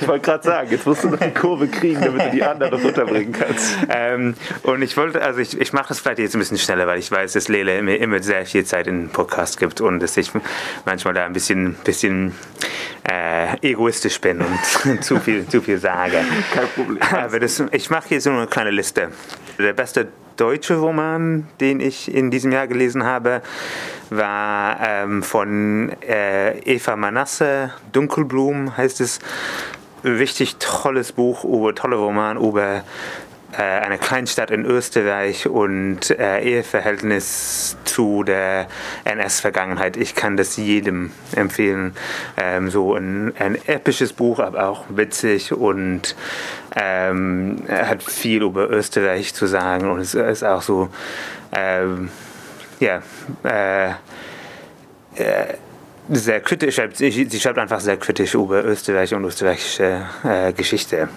Ich 0.00 0.06
wollte 0.06 0.24
gerade 0.24 0.44
sagen, 0.44 0.68
jetzt 0.70 0.86
musst 0.86 1.04
du 1.04 1.08
noch 1.08 1.18
die 1.18 1.32
Kurve 1.32 1.66
kriegen, 1.68 2.00
damit 2.00 2.26
du 2.26 2.30
die 2.30 2.42
anderen 2.42 2.80
runterbringen 2.80 3.32
kannst. 3.32 3.76
Ähm, 3.88 4.34
und 4.62 4.82
ich 4.82 4.96
wollte, 4.96 5.22
also 5.22 5.40
ich, 5.40 5.60
ich 5.60 5.72
mache 5.72 5.92
es 5.92 6.00
vielleicht 6.00 6.18
jetzt 6.18 6.34
ein 6.34 6.38
bisschen 6.38 6.58
schneller, 6.58 6.86
weil 6.86 6.98
ich 6.98 7.10
weiß, 7.10 7.32
dass 7.32 7.48
Lele 7.48 7.78
immer, 7.78 7.96
immer 7.96 8.22
sehr 8.22 8.46
viel 8.46 8.64
Zeit 8.64 8.86
in 8.86 9.04
den 9.04 9.08
Podcast 9.10 9.58
gibt 9.58 9.80
und 9.80 10.00
dass 10.00 10.16
ich 10.16 10.30
manchmal 10.84 11.14
da 11.14 11.24
ein 11.24 11.32
bisschen, 11.32 11.74
bisschen 11.84 12.34
äh, 13.10 13.56
egoistisch 13.70 14.20
bin 14.20 14.40
und 14.40 15.02
zu 15.04 15.18
viel, 15.18 15.46
zu 15.46 15.60
viel 15.60 15.78
sage. 15.78 16.18
Kein 16.54 16.68
Problem. 16.74 16.97
Aber 17.00 17.40
das, 17.40 17.62
ich 17.72 17.90
mache 17.90 18.08
hier 18.08 18.20
so 18.20 18.30
eine 18.30 18.46
kleine 18.46 18.70
Liste. 18.70 19.08
Der 19.58 19.72
beste 19.72 20.08
deutsche 20.36 20.76
Roman, 20.76 21.48
den 21.60 21.80
ich 21.80 22.12
in 22.14 22.30
diesem 22.30 22.52
Jahr 22.52 22.66
gelesen 22.66 23.04
habe, 23.04 23.42
war 24.10 24.78
ähm, 24.80 25.22
von 25.22 25.92
äh, 26.02 26.58
Eva 26.60 26.96
Manasse, 26.96 27.72
Dunkelblum 27.92 28.76
heißt 28.76 29.00
es. 29.00 29.18
Richtig 30.04 30.56
tolles 30.56 31.10
Buch, 31.10 31.42
über, 31.42 31.74
toller 31.74 31.96
Roman 31.96 32.36
über 32.36 32.84
äh, 33.52 33.62
eine 33.62 33.96
Kleinstadt 33.96 34.50
in 34.50 34.66
Österreich 34.66 35.48
und 35.48 36.10
äh, 36.10 36.40
Eheverhältnis 36.40 37.76
zu 37.84 38.22
der 38.22 38.68
NS-Vergangenheit. 39.04 39.96
Ich 39.96 40.14
kann 40.14 40.36
das 40.36 40.56
jedem 40.58 41.12
empfehlen. 41.34 41.94
Ähm, 42.36 42.68
so 42.68 42.94
ein, 42.94 43.32
ein, 43.38 43.56
episches 43.66 44.12
Buch, 44.12 44.38
aber 44.38 44.68
auch 44.68 44.84
witzig 44.90 45.52
und 45.52 46.14
ähm, 46.76 47.62
hat 47.68 48.02
viel 48.02 48.42
über 48.42 48.70
Österreich 48.70 49.34
zu 49.34 49.46
sagen 49.46 49.90
und 49.90 50.00
es 50.00 50.14
ist 50.14 50.44
auch 50.44 50.62
so, 50.62 50.88
ähm, 51.52 52.10
ja, 52.80 53.02
äh, 53.44 53.90
äh 55.16 55.54
sehr 56.10 56.40
kritisch, 56.40 56.80
sie 56.94 57.40
schreibt 57.40 57.58
einfach 57.58 57.80
sehr 57.80 57.98
kritisch 57.98 58.34
über 58.34 58.64
Österreich 58.64 59.12
und 59.12 59.24
österreichische 59.24 60.06
äh, 60.24 60.54
Geschichte. 60.54 61.10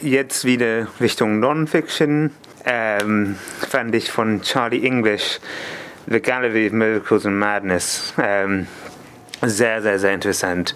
Jetzt 0.00 0.46
wieder 0.46 0.86
Richtung 0.98 1.40
Non-Fiction. 1.40 2.30
Ähm, 2.64 3.36
fand 3.68 3.94
ich 3.94 4.10
von 4.10 4.40
Charlie 4.40 4.86
English 4.86 5.40
The 6.06 6.20
Gallery 6.20 6.66
of 6.66 6.72
Miracles 6.72 7.26
and 7.26 7.36
Madness 7.36 8.14
ähm, 8.22 8.66
sehr, 9.42 9.80
sehr, 9.82 9.98
sehr 9.98 10.14
interessant. 10.14 10.74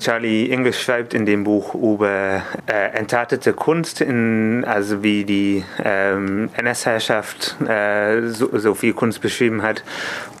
Charlie 0.00 0.50
English 0.50 0.82
schreibt 0.82 1.14
in 1.14 1.24
dem 1.24 1.44
Buch 1.44 1.74
über 1.74 2.42
äh, 2.66 2.90
entartete 2.92 3.52
Kunst, 3.52 4.00
in, 4.00 4.64
also 4.64 5.02
wie 5.02 5.24
die 5.24 5.64
ähm, 5.82 6.50
NS-Herrschaft 6.54 7.56
äh, 7.68 8.28
so, 8.28 8.56
so, 8.58 8.74
viel 8.74 8.92
Kunst 8.92 9.20
beschrieben 9.20 9.62
hat 9.62 9.82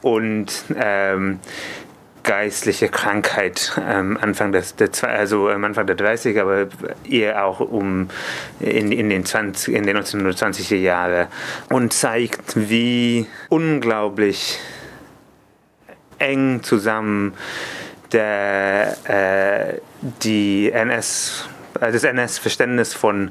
und 0.02 0.64
ähm, 0.76 1.40
geistliche 2.22 2.88
Krankheit 2.88 3.72
ähm, 3.80 4.16
Anfang 4.20 4.52
des, 4.52 4.76
der, 4.76 4.90
also 5.08 5.48
am 5.48 5.64
Anfang 5.64 5.86
der 5.86 5.96
30er, 5.96 6.42
aber 6.42 6.66
eher 7.08 7.44
auch 7.44 7.60
um 7.60 8.08
in, 8.60 8.92
in, 8.92 9.08
den 9.08 9.24
20, 9.24 9.74
in 9.74 9.86
den 9.86 9.96
1920er 9.96 10.76
Jahren 10.76 11.28
und 11.70 11.92
zeigt, 11.92 12.68
wie 12.68 13.26
unglaublich 13.48 14.58
eng 16.22 16.62
zusammen 16.62 17.34
der, 18.12 18.96
äh, 19.04 19.80
die 20.22 20.70
NS, 20.70 21.48
äh, 21.80 21.92
das 21.92 22.04
NS-Verständnis 22.04 22.94
von 22.94 23.30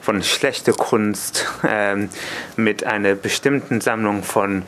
von 0.00 0.22
schlechter 0.22 0.72
Kunst 0.72 1.46
ähm, 1.68 2.08
mit 2.56 2.84
einer 2.84 3.14
bestimmten 3.14 3.80
Sammlung 3.80 4.22
von 4.22 4.62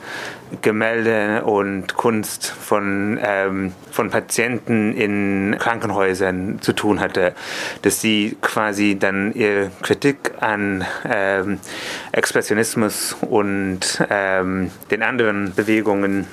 Gemälde 0.61 1.43
und 1.43 1.95
Kunst 1.95 2.45
von, 2.45 3.19
ähm, 3.21 3.73
von 3.91 4.09
Patienten 4.11 4.93
in 4.93 5.55
Krankenhäusern 5.59 6.61
zu 6.61 6.73
tun 6.73 6.99
hatte, 6.99 7.33
dass 7.81 8.01
sie 8.01 8.37
quasi 8.41 8.97
dann 8.99 9.33
ihre 9.33 9.71
Kritik 9.81 10.31
an 10.39 10.85
ähm, 11.09 11.59
Expressionismus 12.11 13.15
und 13.21 14.03
ähm, 14.09 14.69
den 14.91 15.01
anderen 15.01 15.53
Bewegungen 15.55 16.27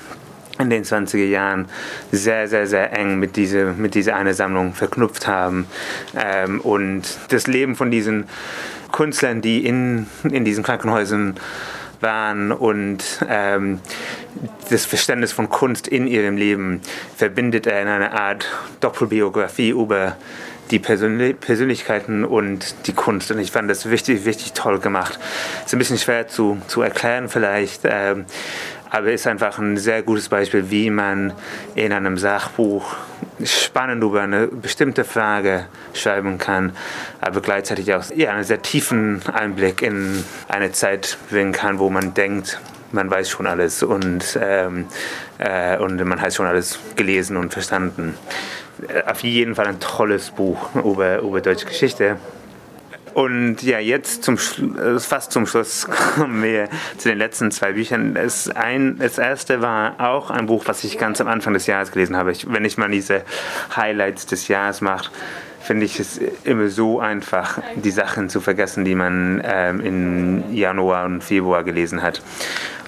in 0.61 0.69
den 0.69 0.83
20er 0.83 1.25
Jahren 1.25 1.67
sehr, 2.11 2.47
sehr, 2.47 2.67
sehr 2.67 2.97
eng 2.97 3.19
mit 3.19 3.35
dieser, 3.35 3.73
mit 3.73 3.95
dieser 3.95 4.15
eine 4.15 4.33
Sammlung 4.33 4.73
verknüpft 4.73 5.27
haben. 5.27 5.67
Ähm, 6.15 6.61
und 6.61 7.03
das 7.29 7.47
Leben 7.47 7.75
von 7.75 7.91
diesen 7.91 8.25
Künstlern, 8.91 9.41
die 9.41 9.65
in, 9.65 10.07
in 10.23 10.45
diesen 10.45 10.63
Krankenhäusern 10.63 11.35
waren 12.01 12.51
und 12.51 13.03
ähm, 13.29 13.79
das 14.69 14.85
Verständnis 14.85 15.31
von 15.31 15.49
Kunst 15.49 15.87
in 15.87 16.07
ihrem 16.07 16.37
Leben 16.37 16.81
verbindet 17.15 17.67
er 17.67 17.81
in 17.81 17.87
einer 17.87 18.13
Art 18.13 18.47
Doppelbiografie 18.79 19.69
über 19.69 20.17
die 20.71 20.79
Persönli 20.79 21.33
Persönlichkeiten 21.33 22.23
und 22.23 22.87
die 22.87 22.93
Kunst. 22.93 23.29
Und 23.31 23.39
ich 23.39 23.51
fand 23.51 23.69
das 23.69 23.85
richtig, 23.87 24.25
richtig 24.25 24.53
toll 24.53 24.79
gemacht. 24.79 25.19
Ist 25.65 25.73
ein 25.73 25.79
bisschen 25.79 25.97
schwer 25.97 26.27
zu, 26.27 26.61
zu 26.67 26.81
erklären 26.81 27.29
vielleicht, 27.29 27.81
ähm, 27.83 28.25
aber 28.91 29.11
ist 29.11 29.25
einfach 29.25 29.57
ein 29.57 29.77
sehr 29.77 30.03
gutes 30.03 30.29
Beispiel, 30.29 30.69
wie 30.69 30.89
man 30.89 31.33
in 31.75 31.93
einem 31.93 32.17
Sachbuch 32.17 32.95
spannend 33.43 34.03
über 34.03 34.21
eine 34.21 34.47
bestimmte 34.47 35.05
Frage 35.05 35.65
schreiben 35.93 36.37
kann, 36.37 36.73
aber 37.21 37.41
gleichzeitig 37.41 37.93
auch 37.93 38.03
ja, 38.13 38.31
einen 38.31 38.43
sehr 38.43 38.61
tiefen 38.61 39.21
Einblick 39.33 39.81
in 39.81 40.23
eine 40.49 40.73
Zeit 40.73 41.17
bringen 41.29 41.53
kann, 41.53 41.79
wo 41.79 41.89
man 41.89 42.13
denkt, 42.13 42.59
man 42.91 43.09
weiß 43.09 43.29
schon 43.29 43.47
alles 43.47 43.81
und, 43.81 44.37
ähm, 44.39 44.85
äh, 45.37 45.77
und 45.77 46.03
man 46.03 46.21
hat 46.21 46.33
schon 46.33 46.45
alles 46.45 46.77
gelesen 46.97 47.37
und 47.37 47.53
verstanden. 47.53 48.17
Auf 49.05 49.23
jeden 49.23 49.55
Fall 49.55 49.67
ein 49.67 49.79
tolles 49.79 50.31
Buch 50.31 50.75
über, 50.75 51.19
über 51.19 51.39
deutsche 51.39 51.65
Geschichte. 51.65 52.17
Und 53.13 53.61
ja, 53.61 53.79
jetzt 53.79 54.23
zum 54.23 54.35
äh, 54.35 54.99
fast 54.99 55.31
zum 55.31 55.45
Schluss 55.45 55.87
kommen 56.15 56.43
wir 56.43 56.69
zu 56.97 57.09
den 57.09 57.17
letzten 57.17 57.51
zwei 57.51 57.73
Büchern. 57.73 58.13
Das, 58.13 58.49
ein, 58.49 58.97
das 58.97 59.17
erste 59.17 59.61
war 59.61 59.95
auch 59.99 60.29
ein 60.29 60.45
Buch, 60.45 60.63
was 60.67 60.83
ich 60.83 60.97
ganz 60.97 61.19
am 61.19 61.27
Anfang 61.27 61.53
des 61.53 61.67
Jahres 61.67 61.91
gelesen 61.91 62.15
habe. 62.15 62.31
Ich, 62.31 62.51
wenn 62.51 62.65
ich 62.65 62.77
mal 62.77 62.89
diese 62.89 63.23
Highlights 63.75 64.25
des 64.25 64.47
Jahres 64.47 64.81
mache, 64.81 65.11
finde 65.71 65.85
ich 65.85 66.01
es 66.01 66.19
immer 66.43 66.67
so 66.67 66.99
einfach, 66.99 67.59
die 67.75 67.91
Sachen 67.91 68.27
zu 68.27 68.41
vergessen, 68.41 68.83
die 68.83 68.93
man 68.93 69.41
ähm, 69.45 69.79
im 69.79 70.53
Januar 70.53 71.05
und 71.05 71.23
Februar 71.23 71.63
gelesen 71.63 72.01
hat. 72.01 72.21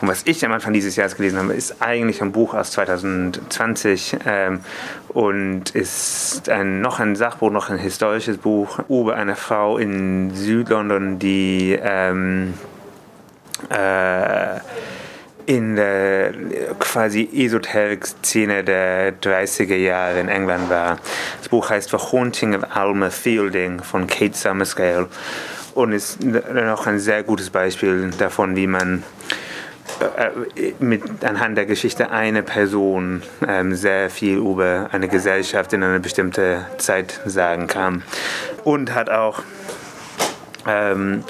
Und 0.01 0.09
was 0.09 0.23
ich 0.25 0.45
am 0.45 0.51
Anfang 0.51 0.73
dieses 0.73 0.97
Jahres 0.97 1.15
gelesen 1.15 1.39
habe, 1.39 1.53
ist 1.53 1.81
eigentlich 1.81 2.21
ein 2.21 2.33
Buch 2.33 2.53
aus 2.53 2.71
2020 2.71 4.17
ähm, 4.25 4.59
und 5.07 5.69
ist 5.69 6.49
ein, 6.49 6.81
noch 6.81 6.99
ein 6.99 7.15
Sachbuch, 7.15 7.51
noch 7.51 7.69
ein 7.69 7.77
historisches 7.77 8.37
Buch 8.37 8.79
über 8.89 9.15
eine 9.15 9.37
Frau 9.37 9.77
in 9.77 10.35
Südlondon, 10.35 11.19
die 11.19 11.79
ähm, 11.81 12.53
äh, 13.69 14.59
in 15.45 15.75
der 15.75 16.31
quasi 16.79 17.29
Esoterik-Szene 17.33 18.63
der 18.63 19.19
30er 19.21 19.75
Jahre 19.75 20.19
in 20.19 20.29
England 20.29 20.69
war. 20.69 20.97
Das 21.39 21.49
Buch 21.49 21.69
heißt 21.69 21.89
The 21.89 21.97
Haunting 21.97 22.55
of 22.55 22.63
Alma 22.75 23.09
Fielding 23.09 23.81
von 23.81 24.07
Kate 24.07 24.35
Summerscale 24.35 25.07
und 25.73 25.91
ist 25.91 26.23
noch 26.23 26.87
ein 26.87 26.99
sehr 26.99 27.23
gutes 27.23 27.49
Beispiel 27.49 28.11
davon, 28.17 28.55
wie 28.55 28.67
man 28.67 29.03
äh, 29.99 30.73
mit 30.79 31.23
anhand 31.23 31.57
der 31.57 31.65
Geschichte 31.65 32.11
einer 32.11 32.41
Person 32.41 33.21
ähm, 33.47 33.75
sehr 33.75 34.09
viel 34.09 34.37
über 34.37 34.89
eine 34.91 35.07
Gesellschaft 35.07 35.73
in 35.73 35.83
einer 35.83 35.99
bestimmten 35.99 36.65
Zeit 36.77 37.19
sagen 37.25 37.67
kann. 37.67 38.03
Und 38.63 38.93
hat 38.93 39.09
auch 39.09 39.43
ähm, 40.67 41.23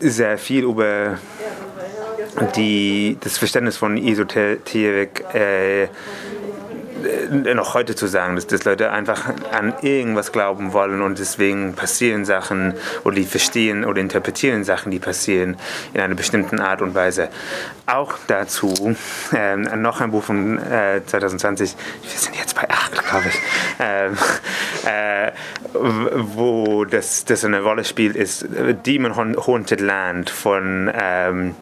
sehr 0.00 0.38
viel 0.38 0.64
über 0.64 1.18
die, 2.56 3.16
das 3.20 3.38
Verständnis 3.38 3.76
von 3.76 3.96
Esoterik 3.96 5.24
äh, 5.34 5.88
äh, 7.06 7.54
noch 7.54 7.74
heute 7.74 7.94
zu 7.94 8.06
sagen, 8.06 8.36
dass, 8.36 8.46
dass 8.46 8.64
Leute 8.64 8.90
einfach 8.90 9.28
an 9.52 9.74
irgendwas 9.82 10.32
glauben 10.32 10.72
wollen 10.72 11.02
und 11.02 11.18
deswegen 11.18 11.74
passieren 11.74 12.24
Sachen 12.24 12.74
oder 13.04 13.16
die 13.16 13.24
verstehen 13.24 13.84
oder 13.84 14.00
interpretieren 14.00 14.64
Sachen, 14.64 14.90
die 14.90 14.98
passieren 14.98 15.56
in 15.94 16.00
einer 16.00 16.14
bestimmten 16.14 16.60
Art 16.60 16.82
und 16.82 16.94
Weise. 16.94 17.28
Auch 17.86 18.14
dazu 18.26 18.96
ähm, 19.34 19.68
noch 19.82 20.00
ein 20.00 20.10
Buch 20.10 20.24
von 20.24 20.58
äh, 20.58 21.02
2020, 21.04 21.76
wir 22.02 22.10
sind 22.10 22.36
jetzt 22.36 22.54
bei 22.54 22.68
8, 22.68 23.04
glaube 23.04 23.28
ich, 23.28 23.40
ähm, 23.78 24.16
äh, 24.86 25.32
wo 25.72 26.84
das, 26.84 27.24
das 27.24 27.44
eine 27.44 27.60
Rolle 27.60 27.84
spielt, 27.84 28.16
ist 28.16 28.46
Demon 28.86 29.16
Haunted 29.16 29.80
Land 29.80 30.30
von 30.30 30.90
ähm, 30.94 31.54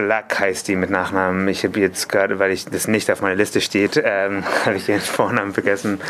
Black 0.00 0.40
heißt 0.40 0.66
die 0.66 0.76
mit 0.76 0.88
Nachnamen. 0.88 1.46
Ich 1.48 1.62
habe 1.62 1.78
jetzt 1.78 2.08
gerade, 2.08 2.38
weil 2.38 2.52
ich 2.52 2.64
das 2.64 2.88
nicht 2.88 3.10
auf 3.10 3.20
meiner 3.20 3.34
Liste 3.34 3.60
steht, 3.60 4.00
ähm, 4.02 4.44
habe 4.64 4.76
ich 4.76 4.86
den 4.86 4.98
Vornamen 4.98 5.52
vergessen. 5.52 6.00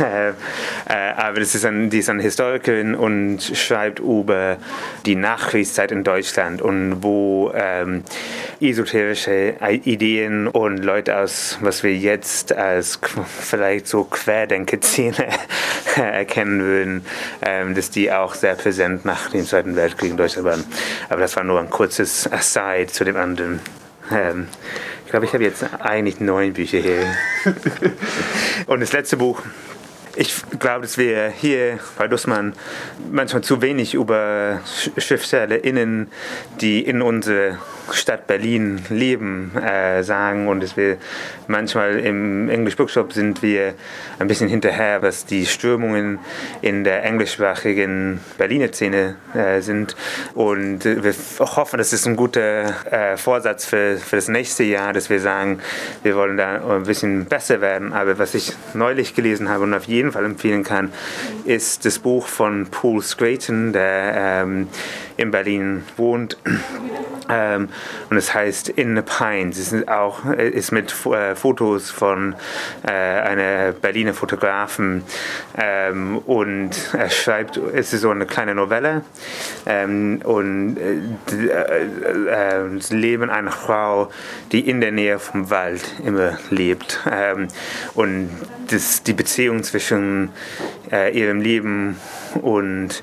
Äh, 0.00 0.30
äh, 0.30 1.12
aber 1.16 1.38
das 1.38 1.54
ist 1.54 1.64
ein, 1.64 1.88
die 1.88 1.98
ist 1.98 2.08
eine 2.08 2.22
Historikerin 2.22 2.96
und 2.96 3.40
schreibt 3.40 4.00
über 4.00 4.56
die 5.04 5.14
Nachkriegszeit 5.14 5.92
in 5.92 6.02
Deutschland 6.02 6.60
und 6.60 7.04
wo 7.04 7.52
ähm, 7.54 8.02
esoterische 8.60 9.54
Ideen 9.84 10.48
und 10.48 10.78
Leute 10.78 11.16
aus, 11.16 11.58
was 11.60 11.84
wir 11.84 11.94
jetzt 11.94 12.52
als 12.52 12.98
vielleicht 13.38 13.86
so 13.86 14.04
Querdenker-Szene 14.04 15.28
erkennen 15.96 16.62
würden, 16.62 17.06
ähm, 17.42 17.74
dass 17.74 17.90
die 17.90 18.10
auch 18.10 18.34
sehr 18.34 18.56
präsent 18.56 19.04
nach 19.04 19.30
dem 19.30 19.46
Zweiten 19.46 19.76
Weltkrieg 19.76 20.10
in 20.10 20.16
Deutschland 20.16 20.46
waren. 20.46 20.64
Aber 21.08 21.20
das 21.20 21.36
war 21.36 21.44
nur 21.44 21.60
ein 21.60 21.70
kurzes 21.70 22.30
Aside 22.30 22.88
zu 22.88 23.04
dem 23.04 23.16
anderen. 23.16 23.35
Ähm, 23.40 24.48
ich 25.04 25.10
glaube, 25.10 25.26
ich 25.26 25.32
habe 25.34 25.44
jetzt 25.44 25.64
eigentlich 25.80 26.20
neun 26.20 26.52
Bücher 26.52 26.78
hier. 26.78 27.06
und 28.66 28.80
das 28.80 28.92
letzte 28.92 29.16
Buch, 29.16 29.42
ich 30.16 30.34
glaube, 30.58 30.82
dass 30.82 30.98
wir 30.98 31.28
hier 31.28 31.78
bei 31.98 32.08
Dussmann 32.08 32.54
manchmal 33.10 33.42
zu 33.42 33.60
wenig 33.60 33.94
über 33.94 34.60
SchriftstellerInnen, 34.98 36.08
die 36.60 36.80
in 36.80 37.02
unsere 37.02 37.58
Stadt 37.92 38.26
Berlin 38.26 38.82
leben, 38.88 39.52
äh, 39.56 40.02
sagen. 40.02 40.48
Und 40.48 40.62
dass 40.62 40.76
wir 40.76 40.96
manchmal 41.46 42.00
im 42.00 42.48
English 42.48 42.76
Bookshop 42.76 43.12
sind 43.12 43.42
wir 43.42 43.74
ein 44.18 44.28
bisschen 44.28 44.48
hinterher, 44.48 45.02
was 45.02 45.26
die 45.26 45.46
Strömungen 45.46 46.18
in 46.62 46.84
der 46.84 47.04
englischsprachigen 47.04 48.20
Berliner 48.38 48.72
Szene 48.72 49.16
äh, 49.34 49.60
sind. 49.60 49.96
Und 50.34 50.84
wir 50.84 51.14
hoffen, 51.38 51.78
das 51.78 51.92
ist 51.92 52.06
ein 52.06 52.16
guter 52.16 52.90
äh, 52.90 53.16
Vorsatz 53.16 53.66
für, 53.66 53.98
für 53.98 54.16
das 54.16 54.28
nächste 54.28 54.64
Jahr, 54.64 54.92
dass 54.92 55.10
wir 55.10 55.20
sagen, 55.20 55.60
wir 56.02 56.16
wollen 56.16 56.36
da 56.36 56.76
ein 56.76 56.84
bisschen 56.84 57.26
besser 57.26 57.60
werden, 57.60 57.92
aber 57.92 58.18
was 58.18 58.34
ich 58.34 58.52
neulich 58.74 59.14
gelesen 59.14 59.48
habe 59.48 59.64
und 59.64 59.74
auf 59.74 59.84
jeden 59.84 60.05
Fall 60.12 60.24
empfehlen 60.24 60.62
kann, 60.62 60.92
ist 61.44 61.84
das 61.84 61.98
Buch 61.98 62.26
von 62.26 62.66
Paul 62.66 63.02
Scraton, 63.02 63.72
der 63.72 64.42
ähm, 64.42 64.68
in 65.16 65.30
Berlin 65.30 65.84
wohnt. 65.96 66.36
Ähm, 67.28 67.68
und 68.08 68.16
es 68.16 68.32
heißt 68.32 68.68
In 68.68 68.94
the 68.94 69.02
Pines. 69.02 69.58
Es 69.58 69.72
ist 69.72 69.88
auch 69.88 70.24
ist 70.26 70.70
mit 70.72 70.94
äh, 71.06 71.34
Fotos 71.34 71.90
von 71.90 72.36
äh, 72.86 72.90
einer 72.90 73.72
Berliner 73.72 74.14
Fotografen. 74.14 75.02
Ähm, 75.56 76.18
und 76.18 76.70
er 76.92 77.10
schreibt, 77.10 77.56
es 77.56 77.92
ist 77.92 78.02
so 78.02 78.10
eine 78.10 78.26
kleine 78.26 78.54
Novelle. 78.54 79.02
Ähm, 79.66 80.20
und 80.22 80.76
äh, 80.76 81.82
äh, 81.82 82.76
das 82.76 82.90
Leben 82.90 83.30
einer 83.30 83.50
Frau, 83.50 84.10
die 84.52 84.68
in 84.68 84.80
der 84.80 84.92
Nähe 84.92 85.18
vom 85.18 85.50
Wald 85.50 85.82
immer 86.04 86.38
lebt. 86.50 87.00
Ähm, 87.10 87.48
und 87.94 88.30
das, 88.68 89.02
die 89.02 89.14
Beziehung 89.14 89.62
zwischen 89.62 90.30
äh, 90.92 91.16
ihrem 91.16 91.40
Leben 91.40 91.96
und 92.42 93.02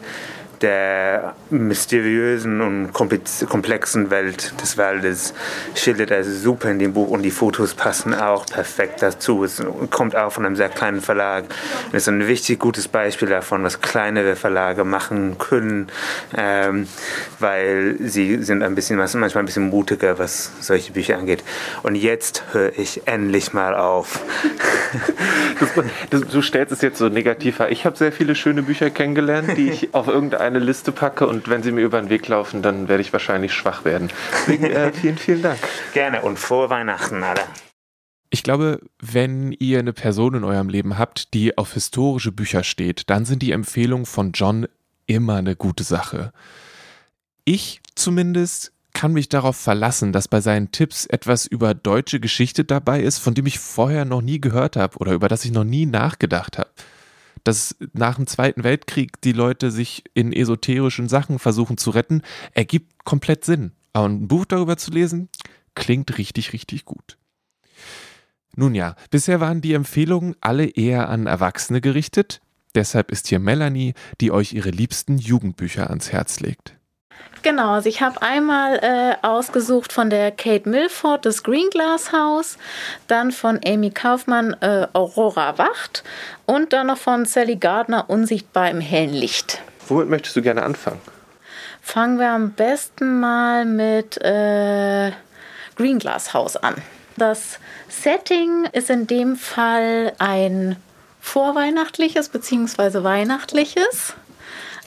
der 0.63 1.35
mysteriösen 1.49 2.61
und 2.61 2.93
komplexen 2.93 4.09
Welt 4.09 4.53
des 4.61 4.77
Waldes 4.77 5.33
schildert 5.75 6.09
er 6.09 6.23
super 6.23 6.71
in 6.71 6.79
dem 6.79 6.93
Buch 6.93 7.09
und 7.09 7.21
die 7.21 7.31
Fotos 7.31 7.75
passen 7.75 8.13
auch 8.13 8.45
perfekt 8.45 9.01
dazu. 9.01 9.43
Es 9.43 9.61
kommt 9.89 10.15
auch 10.15 10.31
von 10.31 10.45
einem 10.45 10.55
sehr 10.55 10.69
kleinen 10.69 11.01
Verlag. 11.01 11.43
Es 11.91 12.03
ist 12.03 12.07
ein 12.07 12.27
wichtig 12.27 12.59
gutes 12.59 12.87
Beispiel 12.87 13.27
davon, 13.27 13.63
was 13.63 13.81
kleinere 13.81 14.37
Verlage 14.37 14.85
machen 14.85 15.37
können, 15.37 15.89
ähm, 16.35 16.87
weil 17.39 17.97
sie 17.99 18.41
sind 18.41 18.63
ein 18.63 18.73
bisschen, 18.73 18.97
manchmal 18.97 19.29
ein 19.35 19.45
bisschen 19.45 19.69
mutiger, 19.69 20.17
was 20.17 20.51
solche 20.61 20.93
Bücher 20.93 21.17
angeht. 21.17 21.43
Und 21.83 21.95
jetzt 21.95 22.45
höre 22.53 22.77
ich 22.79 23.05
endlich 23.05 23.51
mal 23.53 23.75
auf. 23.75 24.21
du, 26.09 26.19
du 26.19 26.41
stellst 26.41 26.71
es 26.71 26.81
jetzt 26.81 26.99
so 26.99 27.09
negativer. 27.09 27.69
Ich 27.69 27.85
habe 27.85 27.97
sehr 27.97 28.13
viele 28.13 28.33
schöne 28.33 28.63
Bücher 28.63 28.89
kennengelernt, 28.89 29.57
die 29.57 29.69
ich 29.69 29.93
auf 29.93 30.07
irgendeine 30.07 30.52
eine 30.55 30.63
Liste 30.63 30.91
packe 30.91 31.27
und 31.27 31.49
wenn 31.49 31.63
sie 31.63 31.71
mir 31.71 31.81
über 31.81 31.99
den 31.99 32.09
Weg 32.09 32.27
laufen, 32.27 32.61
dann 32.61 32.87
werde 32.87 33.01
ich 33.01 33.11
wahrscheinlich 33.11 33.53
schwach 33.53 33.85
werden. 33.85 34.09
Deswegen 34.33 34.65
äh, 34.65 34.91
vielen, 34.93 35.17
vielen 35.17 35.41
Dank. 35.41 35.59
Gerne 35.93 36.21
und 36.21 36.37
frohe 36.37 36.69
Weihnachten 36.69 37.23
alle. 37.23 37.41
Ich 38.29 38.43
glaube, 38.43 38.79
wenn 38.99 39.51
ihr 39.51 39.79
eine 39.79 39.93
Person 39.93 40.35
in 40.35 40.43
eurem 40.43 40.69
Leben 40.69 40.97
habt, 40.97 41.33
die 41.33 41.57
auf 41.57 41.73
historische 41.73 42.31
Bücher 42.31 42.63
steht, 42.63 43.09
dann 43.09 43.25
sind 43.25 43.41
die 43.41 43.51
Empfehlungen 43.51 44.05
von 44.05 44.31
John 44.31 44.67
immer 45.05 45.35
eine 45.35 45.55
gute 45.55 45.83
Sache. 45.83 46.31
Ich 47.45 47.81
zumindest 47.95 48.71
kann 48.93 49.13
mich 49.13 49.29
darauf 49.29 49.57
verlassen, 49.57 50.13
dass 50.13 50.27
bei 50.27 50.39
seinen 50.39 50.71
Tipps 50.71 51.05
etwas 51.07 51.45
über 51.45 51.73
deutsche 51.73 52.19
Geschichte 52.19 52.63
dabei 52.63 53.01
ist, 53.01 53.17
von 53.17 53.33
dem 53.33 53.47
ich 53.47 53.59
vorher 53.59 54.05
noch 54.05 54.21
nie 54.21 54.39
gehört 54.39 54.75
habe 54.75 54.97
oder 54.97 55.13
über 55.13 55.27
das 55.27 55.45
ich 55.45 55.51
noch 55.51 55.63
nie 55.63 55.85
nachgedacht 55.85 56.57
habe 56.57 56.69
dass 57.43 57.75
nach 57.93 58.15
dem 58.15 58.27
Zweiten 58.27 58.63
Weltkrieg 58.63 59.21
die 59.21 59.33
Leute 59.33 59.71
sich 59.71 60.03
in 60.13 60.33
esoterischen 60.33 61.09
Sachen 61.09 61.39
versuchen 61.39 61.77
zu 61.77 61.89
retten, 61.91 62.21
ergibt 62.53 63.03
komplett 63.03 63.45
Sinn. 63.45 63.71
Aber 63.93 64.07
ein 64.07 64.27
Buch 64.27 64.45
darüber 64.45 64.77
zu 64.77 64.91
lesen, 64.91 65.29
klingt 65.75 66.17
richtig, 66.17 66.53
richtig 66.53 66.85
gut. 66.85 67.17
Nun 68.55 68.75
ja, 68.75 68.95
bisher 69.09 69.39
waren 69.39 69.61
die 69.61 69.73
Empfehlungen 69.73 70.35
alle 70.41 70.65
eher 70.65 71.09
an 71.09 71.25
Erwachsene 71.25 71.81
gerichtet. 71.81 72.41
Deshalb 72.75 73.11
ist 73.11 73.27
hier 73.27 73.39
Melanie, 73.39 73.93
die 74.21 74.31
euch 74.31 74.53
ihre 74.53 74.69
liebsten 74.69 75.17
Jugendbücher 75.17 75.89
ans 75.89 76.11
Herz 76.11 76.39
legt. 76.39 76.75
Genau, 77.43 77.73
also 77.73 77.89
ich 77.89 78.01
habe 78.01 78.21
einmal 78.21 78.79
äh, 78.81 79.15
ausgesucht 79.21 79.91
von 79.91 80.09
der 80.09 80.31
Kate 80.31 80.67
Milford 80.67 81.25
das 81.25 81.43
Green 81.43 81.69
Glass 81.71 82.13
House, 82.13 82.57
dann 83.07 83.33
von 83.33 83.59
Amy 83.65 83.91
Kaufmann 83.91 84.55
äh, 84.61 84.87
Aurora 84.93 85.57
Wacht 85.57 86.03
und 86.45 86.71
dann 86.71 86.87
noch 86.87 86.97
von 86.97 87.25
Sally 87.25 87.57
Gardner 87.57 88.09
Unsichtbar 88.09 88.69
im 88.69 88.79
hellen 88.79 89.13
Licht. 89.13 89.61
Womit 89.89 90.07
möchtest 90.07 90.37
du 90.37 90.41
gerne 90.41 90.63
anfangen? 90.63 91.01
Fangen 91.81 92.17
wir 92.17 92.29
am 92.29 92.51
besten 92.51 93.19
mal 93.19 93.65
mit 93.65 94.17
äh, 94.21 95.11
Green 95.75 95.99
Glass 95.99 96.33
House 96.33 96.55
an. 96.55 96.75
Das 97.17 97.59
Setting 97.89 98.69
ist 98.71 98.89
in 98.89 99.05
dem 99.05 99.35
Fall 99.35 100.13
ein 100.17 100.77
vorweihnachtliches 101.19 102.29
bzw. 102.29 103.03
weihnachtliches. 103.03 104.13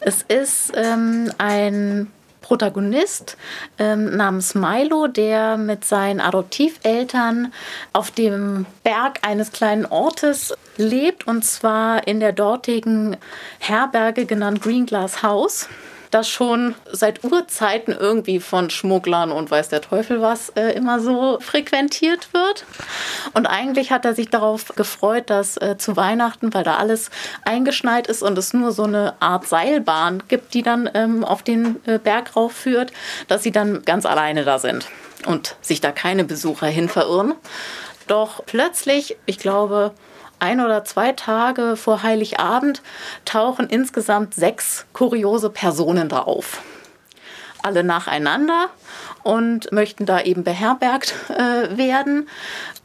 Es 0.00 0.22
ist 0.22 0.72
ähm, 0.74 1.30
ein 1.36 2.10
Protagonist 2.46 3.36
ähm, 3.76 4.16
namens 4.16 4.54
Milo, 4.54 5.08
der 5.08 5.56
mit 5.56 5.84
seinen 5.84 6.20
Adoptiveltern 6.20 7.52
auf 7.92 8.12
dem 8.12 8.66
Berg 8.84 9.18
eines 9.22 9.50
kleinen 9.50 9.84
Ortes 9.84 10.54
lebt 10.76 11.26
und 11.26 11.44
zwar 11.44 12.06
in 12.06 12.20
der 12.20 12.30
dortigen 12.30 13.16
Herberge 13.58 14.26
genannt 14.26 14.62
Green 14.62 14.86
Glass 14.86 15.24
House 15.24 15.68
das 16.10 16.28
schon 16.28 16.74
seit 16.90 17.24
Urzeiten 17.24 17.94
irgendwie 17.98 18.40
von 18.40 18.70
Schmugglern 18.70 19.32
und 19.32 19.50
weiß 19.50 19.68
der 19.68 19.80
Teufel 19.80 20.20
was 20.20 20.50
äh, 20.50 20.72
immer 20.72 21.00
so 21.00 21.38
frequentiert 21.40 22.32
wird. 22.32 22.64
Und 23.34 23.46
eigentlich 23.46 23.90
hat 23.90 24.04
er 24.04 24.14
sich 24.14 24.28
darauf 24.30 24.68
gefreut, 24.76 25.30
dass 25.30 25.56
äh, 25.56 25.76
zu 25.78 25.96
Weihnachten, 25.96 26.52
weil 26.54 26.64
da 26.64 26.76
alles 26.76 27.10
eingeschneit 27.44 28.06
ist 28.06 28.22
und 28.22 28.36
es 28.38 28.52
nur 28.52 28.72
so 28.72 28.84
eine 28.84 29.14
Art 29.20 29.46
Seilbahn 29.46 30.22
gibt, 30.28 30.54
die 30.54 30.62
dann 30.62 30.88
ähm, 30.94 31.24
auf 31.24 31.42
den 31.42 31.76
äh, 31.86 31.98
Berg 31.98 32.36
rauf 32.36 32.52
führt, 32.52 32.92
dass 33.28 33.42
sie 33.42 33.52
dann 33.52 33.82
ganz 33.82 34.06
alleine 34.06 34.44
da 34.44 34.58
sind 34.58 34.88
und 35.26 35.56
sich 35.60 35.80
da 35.80 35.92
keine 35.92 36.24
Besucher 36.24 36.66
hin 36.66 36.88
verirren. 36.88 37.34
Doch 38.06 38.44
plötzlich, 38.46 39.16
ich 39.26 39.38
glaube, 39.38 39.92
ein 40.38 40.60
oder 40.60 40.84
zwei 40.84 41.12
Tage 41.12 41.76
vor 41.76 42.02
Heiligabend 42.02 42.82
tauchen 43.24 43.68
insgesamt 43.68 44.34
sechs 44.34 44.86
kuriose 44.92 45.50
Personen 45.50 46.08
da 46.08 46.20
auf. 46.20 46.62
Alle 47.62 47.82
nacheinander 47.82 48.68
und 49.22 49.72
möchten 49.72 50.06
da 50.06 50.20
eben 50.20 50.44
beherbergt 50.44 51.14
äh, 51.30 51.76
werden. 51.76 52.28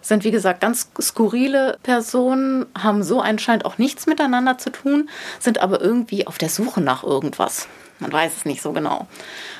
Sind 0.01 0.23
wie 0.23 0.31
gesagt 0.31 0.61
ganz 0.61 0.89
skurrile 0.99 1.77
Personen, 1.83 2.65
haben 2.75 3.03
so 3.03 3.21
anscheinend 3.21 3.65
auch 3.65 3.77
nichts 3.77 4.07
miteinander 4.07 4.57
zu 4.57 4.71
tun, 4.71 5.09
sind 5.39 5.59
aber 5.59 5.79
irgendwie 5.81 6.25
auf 6.25 6.39
der 6.39 6.49
Suche 6.49 6.81
nach 6.81 7.03
irgendwas. 7.03 7.67
Man 7.99 8.11
weiß 8.11 8.31
es 8.37 8.45
nicht 8.45 8.63
so 8.63 8.71
genau. 8.71 9.05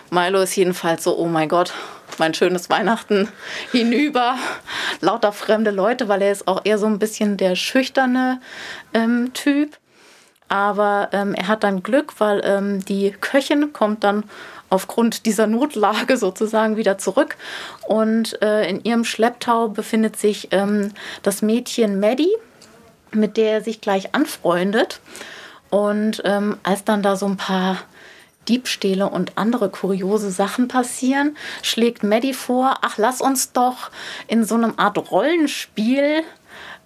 Milo 0.09 0.41
ist 0.41 0.55
jedenfalls 0.55 1.03
so, 1.03 1.15
oh 1.15 1.27
mein 1.27 1.47
Gott, 1.47 1.73
mein 2.19 2.33
schönes 2.33 2.69
Weihnachten 2.69 3.29
hinüber. 3.71 4.35
Lauter 4.99 5.31
fremde 5.31 5.71
Leute, 5.71 6.07
weil 6.07 6.21
er 6.21 6.31
ist 6.31 6.47
auch 6.47 6.61
eher 6.63 6.77
so 6.77 6.85
ein 6.85 6.99
bisschen 6.99 7.37
der 7.37 7.55
schüchterne 7.55 8.39
ähm, 8.93 9.33
Typ. 9.33 9.77
Aber 10.47 11.09
ähm, 11.13 11.33
er 11.33 11.47
hat 11.47 11.63
dann 11.63 11.81
Glück, 11.81 12.19
weil 12.19 12.41
ähm, 12.43 12.83
die 12.83 13.11
Köchin 13.11 13.71
kommt 13.71 14.03
dann 14.03 14.25
aufgrund 14.69 15.25
dieser 15.25 15.47
Notlage 15.47 16.17
sozusagen 16.17 16.77
wieder 16.77 16.97
zurück. 16.97 17.37
Und 17.87 18.41
äh, 18.41 18.67
in 18.67 18.83
ihrem 18.83 19.05
Schlepptau 19.05 19.69
befindet 19.69 20.17
sich 20.17 20.49
ähm, 20.51 20.91
das 21.23 21.41
Mädchen 21.41 21.99
Maddie, 21.99 22.33
mit 23.11 23.37
der 23.37 23.51
er 23.51 23.61
sich 23.61 23.81
gleich 23.81 24.15
anfreundet. 24.15 24.99
Und 25.69 26.21
ähm, 26.25 26.57
als 26.63 26.83
dann 26.83 27.01
da 27.01 27.15
so 27.15 27.27
ein 27.27 27.37
paar 27.37 27.77
Diebstähle 28.51 29.09
und 29.09 29.37
andere 29.37 29.69
kuriose 29.69 30.29
Sachen 30.29 30.67
passieren, 30.67 31.37
schlägt 31.61 32.03
Maddie 32.03 32.33
vor, 32.33 32.79
ach, 32.81 32.97
lass 32.97 33.21
uns 33.21 33.53
doch 33.53 33.91
in 34.27 34.43
so 34.43 34.55
einem 34.55 34.73
Art 34.75 34.97
Rollenspiel 35.09 36.23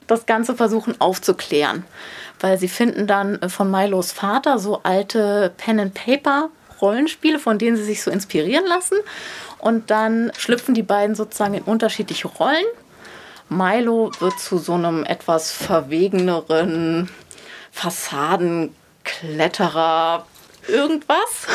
das 0.06 0.28
Ganze 0.28 0.56
versuchen 0.56 1.02
aufzuklären. 1.02 1.84
Weil 2.40 2.60
sie 2.60 2.68
finden 2.68 3.08
dann 3.08 3.50
von 3.50 3.72
Milos 3.72 4.12
Vater 4.12 4.60
so 4.60 4.82
alte 4.84 5.52
Pen-and-Paper 5.58 6.52
Rollenspiele, 6.82 7.40
von 7.40 7.58
denen 7.58 7.78
sie 7.78 7.84
sich 7.84 8.04
so 8.04 8.12
inspirieren 8.12 8.68
lassen. 8.68 9.00
Und 9.58 9.90
dann 9.90 10.32
schlüpfen 10.38 10.76
die 10.76 10.84
beiden 10.84 11.16
sozusagen 11.16 11.56
in 11.56 11.64
unterschiedliche 11.64 12.28
Rollen. 12.28 12.64
Milo 13.50 14.12
wird 14.20 14.40
zu 14.40 14.60
so 14.60 14.74
einem 14.74 15.04
etwas 15.04 15.52
verwegeneren 15.52 17.10
Fassadenkletterer, 17.72 20.28
irgendwas. 20.68 21.48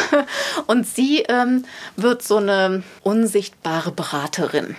Und 0.66 0.86
sie 0.86 1.20
ähm, 1.28 1.64
wird 1.96 2.22
so 2.22 2.36
eine 2.36 2.82
unsichtbare 3.02 3.92
Beraterin. 3.92 4.76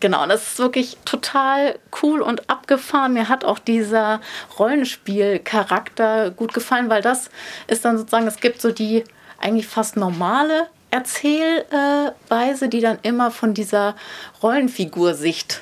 Genau, 0.00 0.26
das 0.26 0.52
ist 0.52 0.58
wirklich 0.58 0.96
total 1.04 1.78
cool 2.02 2.22
und 2.22 2.48
abgefahren. 2.48 3.12
Mir 3.12 3.28
hat 3.28 3.44
auch 3.44 3.58
dieser 3.58 4.22
Rollenspielcharakter 4.58 6.30
gut 6.30 6.54
gefallen, 6.54 6.88
weil 6.88 7.02
das 7.02 7.30
ist 7.66 7.84
dann 7.84 7.98
sozusagen, 7.98 8.26
es 8.26 8.40
gibt 8.40 8.62
so 8.62 8.72
die 8.72 9.04
eigentlich 9.38 9.66
fast 9.66 9.96
normale 9.96 10.68
Erzählweise, 10.90 12.68
die 12.68 12.80
dann 12.80 12.98
immer 13.02 13.30
von 13.30 13.52
dieser 13.52 13.94
Rollenfigursicht 14.42 15.60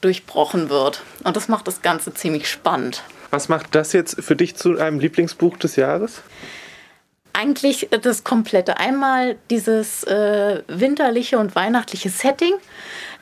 durchbrochen 0.00 0.70
wird. 0.70 1.02
Und 1.24 1.36
das 1.36 1.48
macht 1.48 1.66
das 1.66 1.82
Ganze 1.82 2.14
ziemlich 2.14 2.48
spannend. 2.48 3.02
Was 3.32 3.48
macht 3.48 3.74
das 3.74 3.94
jetzt 3.94 4.22
für 4.22 4.36
dich 4.36 4.56
zu 4.56 4.78
einem 4.78 5.00
Lieblingsbuch 5.00 5.56
des 5.56 5.76
Jahres? 5.76 6.20
Eigentlich 7.32 7.88
das 8.02 8.24
komplette. 8.24 8.76
Einmal 8.76 9.36
dieses 9.48 10.04
äh, 10.04 10.62
winterliche 10.68 11.38
und 11.38 11.56
weihnachtliche 11.56 12.10
Setting. 12.10 12.52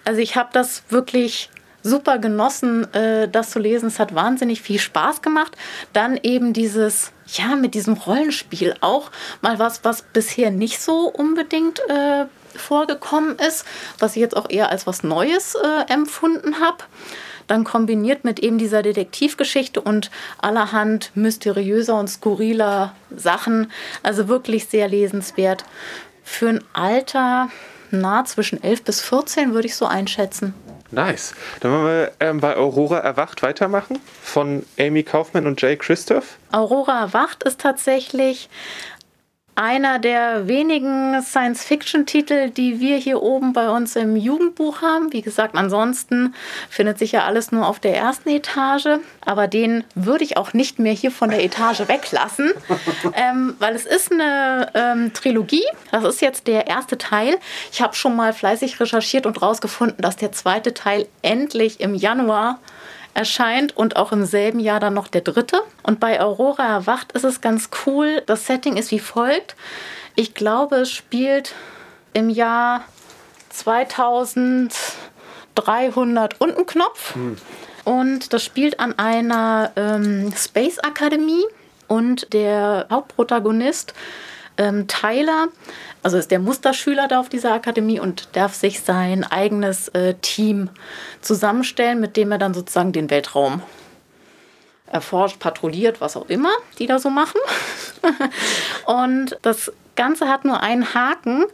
Also 0.05 0.21
ich 0.21 0.35
habe 0.35 0.49
das 0.53 0.83
wirklich 0.89 1.49
super 1.85 2.19
genossen, 2.19 2.93
äh, 2.93 3.29
das 3.29 3.51
zu 3.51 3.61
lesen. 3.61 3.87
Es 3.87 4.01
hat 4.01 4.13
wahnsinnig 4.13 4.63
viel 4.63 4.81
Spaß 4.81 5.23
gemacht. 5.23 5.57
Dann 5.93 6.19
eben 6.21 6.55
dieses, 6.55 7.13
ja, 7.29 7.55
mit 7.55 7.75
diesem 7.75 7.95
Rollenspiel 7.95 8.75
auch 8.81 9.13
mal 9.43 9.61
was, 9.61 9.85
was 9.85 10.03
bisher 10.03 10.51
nicht 10.51 10.81
so 10.81 11.07
unbedingt 11.07 11.79
äh, 11.89 12.25
vorgekommen 12.57 13.39
ist, 13.39 13.65
was 14.01 14.17
ich 14.17 14.23
jetzt 14.23 14.37
auch 14.37 14.51
eher 14.51 14.71
als 14.71 14.89
was 14.89 15.05
Neues 15.05 15.55
äh, 15.55 15.93
empfunden 15.93 16.59
habe. 16.59 16.79
Dann 17.51 17.65
kombiniert 17.65 18.23
mit 18.23 18.39
eben 18.39 18.59
dieser 18.59 18.81
Detektivgeschichte 18.81 19.81
und 19.81 20.13
allerhand 20.39 21.11
mysteriöser 21.17 21.99
und 21.99 22.07
skurriler 22.07 22.95
Sachen. 23.17 23.73
Also 24.05 24.29
wirklich 24.29 24.67
sehr 24.69 24.87
lesenswert. 24.87 25.65
Für 26.23 26.51
ein 26.51 26.65
Alter, 26.75 27.49
nah 27.91 28.25
zwischen 28.25 28.63
11 28.63 28.85
bis 28.85 29.01
14 29.01 29.53
würde 29.53 29.67
ich 29.67 29.75
so 29.75 29.85
einschätzen. 29.87 30.55
Nice. 30.93 31.35
Dann 31.59 31.73
wollen 31.73 31.87
wir 31.87 32.13
ähm, 32.21 32.39
bei 32.39 32.57
Aurora 32.57 32.99
Erwacht 32.99 33.43
weitermachen 33.43 33.99
von 34.23 34.65
Amy 34.79 35.03
Kaufman 35.03 35.49
und 35.49 35.61
Jay 35.61 35.77
Christoph. 35.77 36.39
Aurora 36.53 37.01
Erwacht 37.01 37.43
ist 37.43 37.61
tatsächlich 37.61 38.49
einer 39.55 39.99
der 39.99 40.49
wenigen 40.49 41.21
Science-Fiction-Titel, 41.23 42.51
die 42.51 42.81
wir 42.81 42.97
hier 42.97 43.23
oben 43.23 43.53
bei 43.53 43.69
uns 43.69 43.97
im 43.97 44.17
Jugendbuch 44.17 44.83
haben. 44.83 45.13
Wie 45.13 45.23
gesagt, 45.23 45.55
ansonsten 45.55 46.35
findet 46.69 46.99
sich 46.99 47.13
ja 47.13 47.25
alles 47.25 47.53
nur 47.53 47.67
auf 47.67 47.79
der 47.79 47.97
ersten 47.97 48.31
Etage. 48.31 49.01
Aber 49.21 49.49
den 49.49 49.85
würde 49.95 50.25
ich 50.25 50.37
auch 50.37 50.53
nicht 50.53 50.79
mehr 50.79 50.93
hier 50.93 51.11
von 51.11 51.31
der 51.31 51.45
Etage 51.45 51.81
weglassen, 51.89 52.53
ähm, 53.15 53.55
weil 53.59 53.75
es 53.75 53.87
ist 53.87 54.13
eine 54.13 54.71
ähm, 54.75 55.13
Trilogie. 55.13 55.65
Das 55.91 56.05
ist 56.05 56.23
jetzt 56.23 56.47
der 56.47 56.67
erste 56.67 56.97
Teil. 56.97 57.37
Ich 57.73 57.83
habe 57.83 57.95
schon 57.95 58.17
mal 58.17 58.33
fleißig 58.33 58.81
recherchiert 58.81 59.27
und 59.27 59.41
herausgefunden, 59.41 60.01
dass 60.01 60.17
der 60.17 60.33
zweite 60.33 60.75
Teil 60.75 61.07
endlich 61.23 61.81
im 61.81 61.95
Januar 61.95 62.59
erscheint 63.21 63.77
und 63.77 63.95
auch 63.97 64.13
im 64.13 64.25
selben 64.25 64.61
Jahr 64.61 64.81
dann 64.81 64.95
noch 64.95 65.07
der 65.07 65.21
dritte. 65.21 65.61
Und 65.83 66.01
bei 66.01 66.23
Aurora 66.23 66.67
erwacht 66.67 67.13
ist 67.13 67.25
es 67.25 67.43
ganz 67.43 67.69
cool. 67.85 68.23
Das 68.25 68.47
Setting 68.47 68.79
ist 68.79 68.91
wie 68.91 68.99
folgt. 68.99 69.57
Ich 70.17 70.33
glaube, 70.33 70.77
es 70.77 70.91
spielt 70.91 71.55
im 72.15 72.31
Jahr 72.31 72.83
2300 73.51 76.41
und 76.41 76.57
ein 76.57 76.65
Knopf. 76.65 77.15
Hm. 77.15 77.37
Und 77.85 78.33
das 78.33 78.43
spielt 78.43 78.81
an 78.81 78.99
einer 78.99 79.73
ähm, 79.77 80.33
Space 80.35 80.79
Akademie. 80.79 81.45
Und 81.89 82.33
der 82.33 82.87
Hauptprotagonist 82.91 83.93
ähm, 84.57 84.89
Tyler 84.89 85.49
also 86.03 86.17
ist 86.17 86.31
der 86.31 86.39
Musterschüler 86.39 87.09
da 87.09 87.21
auf 87.21 87.29
dieser 87.29 87.53
Akademie 87.53 88.01
und 88.01 88.29
darf 88.33 88.55
sich 88.55 88.81
sein 88.81 89.25
eigenes 89.25 89.89
äh, 89.89 90.15
Team 90.15 90.71
zusammenstellen, 91.21 92.01
mit 92.01 92.17
dem 92.17 92.33
er 92.33 92.39
dann 92.39 92.55
sozusagen 92.55 92.93
den 92.93 93.11
Weltraum 93.11 93.63
erforscht, 94.87 95.39
patrouilliert, 95.39 96.01
was 96.01 96.17
auch 96.17 96.29
immer 96.29 96.51
die 96.79 96.87
da 96.87 96.99
so 96.99 97.11
machen. 97.11 97.41
und 98.87 99.39
das 99.43 99.73
Ganze 99.97 100.29
hat 100.29 100.45
nur 100.45 100.61
einen 100.63 100.95
Haken. 100.95 101.45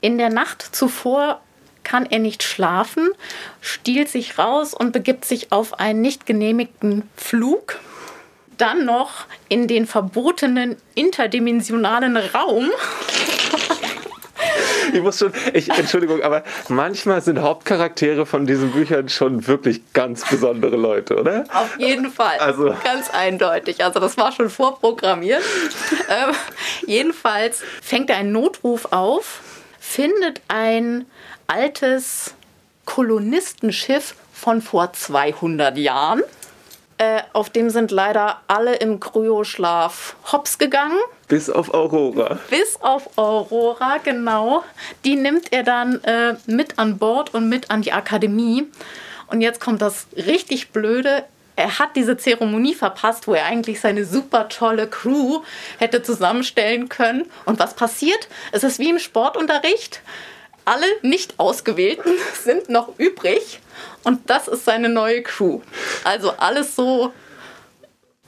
In 0.00 0.18
der 0.18 0.30
Nacht 0.30 0.62
zuvor 0.62 1.40
kann 1.82 2.06
er 2.06 2.18
nicht 2.18 2.42
schlafen, 2.42 3.10
stiehlt 3.60 4.08
sich 4.08 4.38
raus 4.38 4.74
und 4.74 4.92
begibt 4.92 5.24
sich 5.24 5.52
auf 5.52 5.80
einen 5.80 6.00
nicht 6.00 6.26
genehmigten 6.26 7.08
Flug. 7.16 7.78
Dann 8.56 8.84
noch 8.84 9.26
in 9.48 9.68
den 9.68 9.86
verbotenen 9.86 10.76
interdimensionalen 10.94 12.16
Raum. 12.16 12.70
ich 14.94 15.02
muss 15.02 15.18
schon, 15.18 15.32
ich, 15.52 15.68
Entschuldigung, 15.70 16.22
aber 16.22 16.44
manchmal 16.68 17.20
sind 17.22 17.40
Hauptcharaktere 17.40 18.26
von 18.26 18.46
diesen 18.46 18.72
Büchern 18.72 19.08
schon 19.08 19.46
wirklich 19.46 19.92
ganz 19.92 20.28
besondere 20.28 20.76
Leute, 20.76 21.18
oder? 21.18 21.44
Auf 21.52 21.78
jeden 21.78 22.10
Fall. 22.10 22.38
Also. 22.38 22.74
Ganz 22.84 23.10
eindeutig. 23.10 23.84
Also 23.84 24.00
das 24.00 24.16
war 24.16 24.32
schon 24.32 24.50
vorprogrammiert. 24.50 25.42
ähm, 26.08 26.34
jedenfalls 26.86 27.62
fängt 27.82 28.10
er 28.10 28.16
einen 28.16 28.32
Notruf 28.32 28.92
auf, 28.92 29.40
findet 29.78 30.40
ein 30.48 31.06
altes 31.46 32.34
Kolonistenschiff 32.84 34.14
von 34.32 34.62
vor 34.62 34.92
200 34.92 35.76
Jahren. 35.76 36.22
Äh, 36.98 37.22
auf 37.32 37.50
dem 37.50 37.70
sind 37.70 37.90
leider 37.90 38.40
alle 38.46 38.76
im 38.76 39.00
Kryoschlaf 39.00 40.16
hops 40.32 40.58
gegangen. 40.58 40.98
Bis 41.30 41.48
auf 41.48 41.72
Aurora. 41.72 42.40
Bis 42.50 42.76
auf 42.80 43.16
Aurora, 43.16 43.98
genau. 44.02 44.64
Die 45.04 45.14
nimmt 45.14 45.52
er 45.52 45.62
dann 45.62 46.02
äh, 46.02 46.34
mit 46.46 46.78
an 46.80 46.98
Bord 46.98 47.32
und 47.34 47.48
mit 47.48 47.70
an 47.70 47.82
die 47.82 47.92
Akademie. 47.92 48.66
Und 49.28 49.40
jetzt 49.40 49.60
kommt 49.60 49.80
das 49.80 50.08
richtig 50.16 50.70
Blöde. 50.70 51.22
Er 51.54 51.78
hat 51.78 51.94
diese 51.94 52.16
Zeremonie 52.16 52.74
verpasst, 52.74 53.28
wo 53.28 53.34
er 53.34 53.44
eigentlich 53.46 53.80
seine 53.80 54.04
super 54.04 54.48
tolle 54.48 54.88
Crew 54.88 55.42
hätte 55.78 56.02
zusammenstellen 56.02 56.88
können. 56.88 57.30
Und 57.44 57.60
was 57.60 57.74
passiert? 57.74 58.28
Es 58.50 58.64
ist 58.64 58.80
wie 58.80 58.90
im 58.90 58.98
Sportunterricht. 58.98 60.02
Alle 60.64 60.86
nicht 61.02 61.38
ausgewählten 61.38 62.10
sind 62.42 62.68
noch 62.70 62.98
übrig 62.98 63.60
und 64.02 64.28
das 64.28 64.48
ist 64.48 64.64
seine 64.64 64.88
neue 64.88 65.22
Crew. 65.22 65.60
Also 66.02 66.32
alles 66.32 66.74
so 66.74 67.12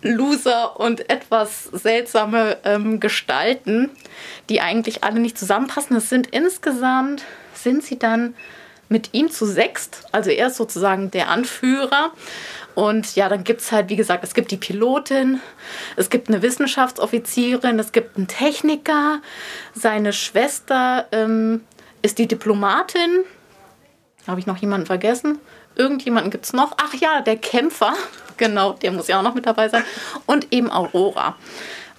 Loser 0.02 0.78
und 0.78 1.08
etwas 1.08 1.64
seltsame 1.64 2.58
ähm, 2.64 3.00
Gestalten, 3.00 3.90
die 4.48 4.60
eigentlich 4.60 5.04
alle 5.04 5.20
nicht 5.20 5.38
zusammenpassen. 5.38 5.96
Es 5.96 6.08
sind 6.08 6.26
insgesamt, 6.28 7.24
sind 7.54 7.84
sie 7.84 7.98
dann 7.98 8.34
mit 8.88 9.10
ihm 9.12 9.30
zu 9.30 9.46
sechst. 9.46 10.04
Also 10.12 10.30
er 10.30 10.48
ist 10.48 10.56
sozusagen 10.56 11.10
der 11.10 11.28
Anführer. 11.28 12.12
Und 12.74 13.16
ja, 13.16 13.28
dann 13.28 13.44
gibt 13.44 13.60
es 13.60 13.72
halt, 13.72 13.88
wie 13.88 13.96
gesagt, 13.96 14.24
es 14.24 14.34
gibt 14.34 14.50
die 14.50 14.56
Pilotin, 14.56 15.40
es 15.96 16.10
gibt 16.10 16.28
eine 16.28 16.42
Wissenschaftsoffizierin, 16.42 17.78
es 17.78 17.92
gibt 17.92 18.16
einen 18.16 18.28
Techniker, 18.28 19.20
seine 19.74 20.12
Schwester 20.12 21.06
ähm, 21.12 21.62
ist 22.00 22.18
die 22.18 22.26
Diplomatin. 22.26 23.24
Habe 24.26 24.40
ich 24.40 24.46
noch 24.46 24.56
jemanden 24.58 24.86
vergessen? 24.86 25.38
Irgendjemanden 25.74 26.30
gibt 26.30 26.44
es 26.44 26.52
noch. 26.52 26.76
Ach 26.76 26.94
ja, 26.94 27.20
der 27.20 27.36
Kämpfer. 27.36 27.94
Genau, 28.36 28.72
der 28.74 28.92
muss 28.92 29.08
ja 29.08 29.18
auch 29.18 29.22
noch 29.22 29.34
mit 29.34 29.46
dabei 29.46 29.68
sein. 29.68 29.84
Und 30.26 30.52
eben 30.52 30.70
Aurora. 30.70 31.36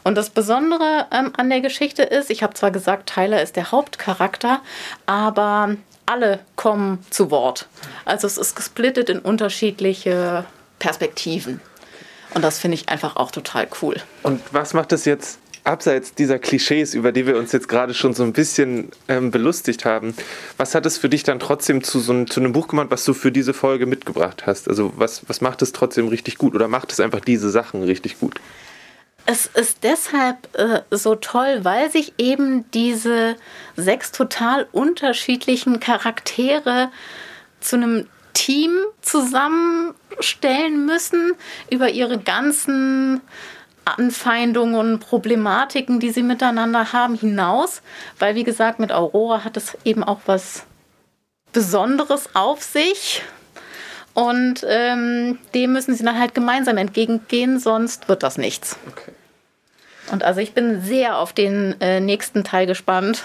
Und 0.03 0.15
das 0.15 0.29
Besondere 0.29 1.07
ähm, 1.11 1.31
an 1.37 1.49
der 1.49 1.61
Geschichte 1.61 2.03
ist, 2.03 2.29
ich 2.29 2.43
habe 2.43 2.53
zwar 2.53 2.71
gesagt, 2.71 3.13
Tyler 3.13 3.41
ist 3.41 3.55
der 3.55 3.71
Hauptcharakter, 3.71 4.61
aber 5.05 5.75
alle 6.05 6.39
kommen 6.55 7.05
zu 7.09 7.31
Wort. 7.31 7.67
Also 8.05 8.27
es 8.27 8.37
ist 8.37 8.55
gesplittet 8.55 9.09
in 9.09 9.19
unterschiedliche 9.19 10.45
Perspektiven. 10.79 11.61
Und 12.33 12.41
das 12.41 12.59
finde 12.59 12.75
ich 12.75 12.89
einfach 12.89 13.15
auch 13.15 13.31
total 13.31 13.67
cool. 13.81 13.95
Und 14.23 14.41
was 14.51 14.73
macht 14.73 14.91
es 14.91 15.05
jetzt 15.05 15.39
abseits 15.63 16.13
dieser 16.13 16.39
Klischees, 16.39 16.93
über 16.93 17.11
die 17.11 17.25
wir 17.25 17.37
uns 17.37 17.51
jetzt 17.51 17.69
gerade 17.69 17.93
schon 17.93 18.13
so 18.13 18.23
ein 18.23 18.33
bisschen 18.33 18.89
ähm, 19.07 19.31
belustigt 19.31 19.85
haben, 19.85 20.13
was 20.57 20.75
hat 20.75 20.85
es 20.85 20.97
für 20.97 21.09
dich 21.09 21.23
dann 21.23 21.39
trotzdem 21.39 21.83
zu, 21.83 21.99
so 21.99 22.13
ein, 22.13 22.27
zu 22.27 22.39
einem 22.39 22.51
Buch 22.53 22.67
gemacht, 22.67 22.87
was 22.89 23.05
du 23.05 23.13
für 23.13 23.31
diese 23.31 23.53
Folge 23.53 23.85
mitgebracht 23.85 24.45
hast? 24.45 24.67
Also 24.67 24.93
was, 24.97 25.27
was 25.27 25.41
macht 25.41 25.61
es 25.61 25.71
trotzdem 25.71 26.07
richtig 26.07 26.37
gut 26.37 26.55
oder 26.55 26.67
macht 26.67 26.91
es 26.91 26.99
einfach 26.99 27.21
diese 27.21 27.49
Sachen 27.49 27.83
richtig 27.83 28.19
gut? 28.19 28.39
Es 29.25 29.45
ist 29.45 29.79
deshalb 29.83 30.49
äh, 30.57 30.81
so 30.91 31.15
toll, 31.15 31.59
weil 31.63 31.89
sich 31.89 32.13
eben 32.17 32.69
diese 32.71 33.37
sechs 33.77 34.11
total 34.11 34.67
unterschiedlichen 34.73 35.79
Charaktere 35.79 36.91
zu 37.61 37.77
einem 37.77 38.07
Team 38.33 38.71
zusammenstellen 39.01 40.85
müssen 40.85 41.33
über 41.69 41.89
ihre 41.89 42.17
ganzen 42.17 43.21
Anfeindungen, 43.85 44.99
Problematiken, 44.99 45.99
die 45.99 46.11
sie 46.11 46.23
miteinander 46.23 46.93
haben, 46.93 47.15
hinaus. 47.15 47.81
Weil, 48.19 48.35
wie 48.35 48.43
gesagt, 48.43 48.79
mit 48.79 48.91
Aurora 48.91 49.43
hat 49.43 49.57
es 49.57 49.77
eben 49.83 50.03
auch 50.03 50.21
was 50.25 50.65
Besonderes 51.51 52.29
auf 52.33 52.63
sich. 52.63 53.23
Und 54.13 54.63
ähm, 54.67 55.39
dem 55.53 55.73
müssen 55.73 55.95
sie 55.95 56.03
dann 56.03 56.19
halt 56.19 56.35
gemeinsam 56.35 56.77
entgegengehen, 56.77 57.59
sonst 57.59 58.09
wird 58.09 58.23
das 58.23 58.37
nichts. 58.37 58.77
Okay. 58.91 59.11
Und 60.11 60.23
also 60.23 60.39
ich 60.39 60.53
bin 60.53 60.81
sehr 60.81 61.17
auf 61.17 61.33
den 61.33 61.79
äh, 61.81 61.99
nächsten 61.99 62.43
Teil 62.43 62.67
gespannt 62.67 63.23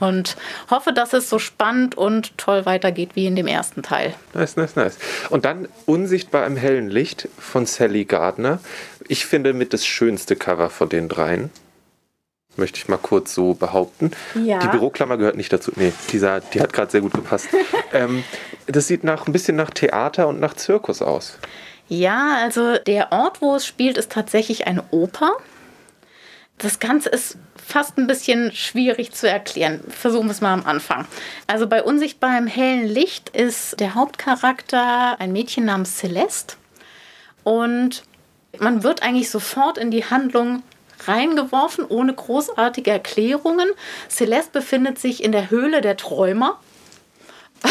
und 0.00 0.36
hoffe, 0.70 0.92
dass 0.92 1.12
es 1.12 1.28
so 1.28 1.38
spannend 1.38 1.96
und 1.96 2.36
toll 2.38 2.66
weitergeht 2.66 3.10
wie 3.14 3.26
in 3.26 3.36
dem 3.36 3.46
ersten 3.46 3.82
Teil. 3.82 4.14
Nice, 4.34 4.56
nice, 4.56 4.76
nice. 4.76 4.98
Und 5.30 5.44
dann 5.44 5.68
Unsichtbar 5.86 6.46
im 6.46 6.56
hellen 6.56 6.88
Licht 6.88 7.28
von 7.38 7.66
Sally 7.66 8.04
Gardner. 8.04 8.58
Ich 9.08 9.26
finde 9.26 9.52
mit 9.52 9.72
das 9.72 9.86
schönste 9.86 10.36
Cover 10.36 10.68
von 10.68 10.88
den 10.88 11.08
dreien. 11.08 11.50
Möchte 12.56 12.78
ich 12.78 12.88
mal 12.88 12.96
kurz 12.96 13.34
so 13.34 13.54
behaupten. 13.54 14.10
Ja. 14.34 14.58
Die 14.58 14.68
Büroklammer 14.68 15.16
gehört 15.16 15.36
nicht 15.36 15.52
dazu. 15.52 15.72
Nee, 15.76 15.92
dieser, 16.10 16.40
die 16.40 16.60
hat 16.60 16.72
gerade 16.72 16.90
sehr 16.90 17.02
gut 17.02 17.12
gepasst. 17.12 17.48
ähm, 17.92 18.24
das 18.66 18.86
sieht 18.86 19.04
nach, 19.04 19.26
ein 19.26 19.32
bisschen 19.32 19.56
nach 19.56 19.70
Theater 19.70 20.26
und 20.26 20.40
nach 20.40 20.54
Zirkus 20.54 21.02
aus. 21.02 21.38
Ja, 21.88 22.38
also 22.42 22.78
der 22.78 23.12
Ort, 23.12 23.42
wo 23.42 23.54
es 23.54 23.66
spielt, 23.66 23.96
ist 23.96 24.10
tatsächlich 24.10 24.66
eine 24.66 24.82
Oper. 24.90 25.36
Das 26.58 26.78
Ganze 26.78 27.10
ist 27.10 27.36
fast 27.62 27.98
ein 27.98 28.06
bisschen 28.06 28.52
schwierig 28.52 29.12
zu 29.12 29.28
erklären. 29.28 29.80
Versuchen 29.88 30.26
wir 30.26 30.30
es 30.30 30.40
mal 30.40 30.54
am 30.54 30.64
Anfang. 30.64 31.06
Also 31.46 31.66
bei 31.66 31.82
Unsichtbarem 31.82 32.46
hellen 32.46 32.86
Licht 32.86 33.28
ist 33.30 33.78
der 33.80 33.94
Hauptcharakter 33.94 35.20
ein 35.20 35.32
Mädchen 35.32 35.66
namens 35.66 35.98
Celeste. 35.98 36.56
Und 37.44 38.04
man 38.58 38.82
wird 38.82 39.02
eigentlich 39.02 39.30
sofort 39.30 39.76
in 39.76 39.90
die 39.90 40.04
Handlung 40.04 40.62
reingeworfen, 41.06 41.84
ohne 41.84 42.14
großartige 42.14 42.90
Erklärungen. 42.90 43.68
Celeste 44.08 44.52
befindet 44.52 44.98
sich 44.98 45.22
in 45.22 45.32
der 45.32 45.50
Höhle 45.50 45.82
der 45.82 45.98
Träumer. 45.98 46.58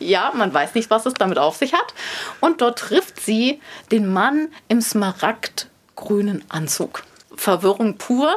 ja, 0.00 0.32
man 0.34 0.52
weiß 0.52 0.74
nicht, 0.74 0.90
was 0.90 1.06
es 1.06 1.14
damit 1.14 1.38
auf 1.38 1.56
sich 1.56 1.72
hat. 1.72 1.94
Und 2.40 2.60
dort 2.60 2.80
trifft 2.80 3.20
sie 3.20 3.60
den 3.92 4.12
Mann 4.12 4.48
im 4.68 4.80
smaragdgrünen 4.80 6.44
Anzug. 6.48 7.04
Verwirrung 7.36 7.96
pur. 7.96 8.36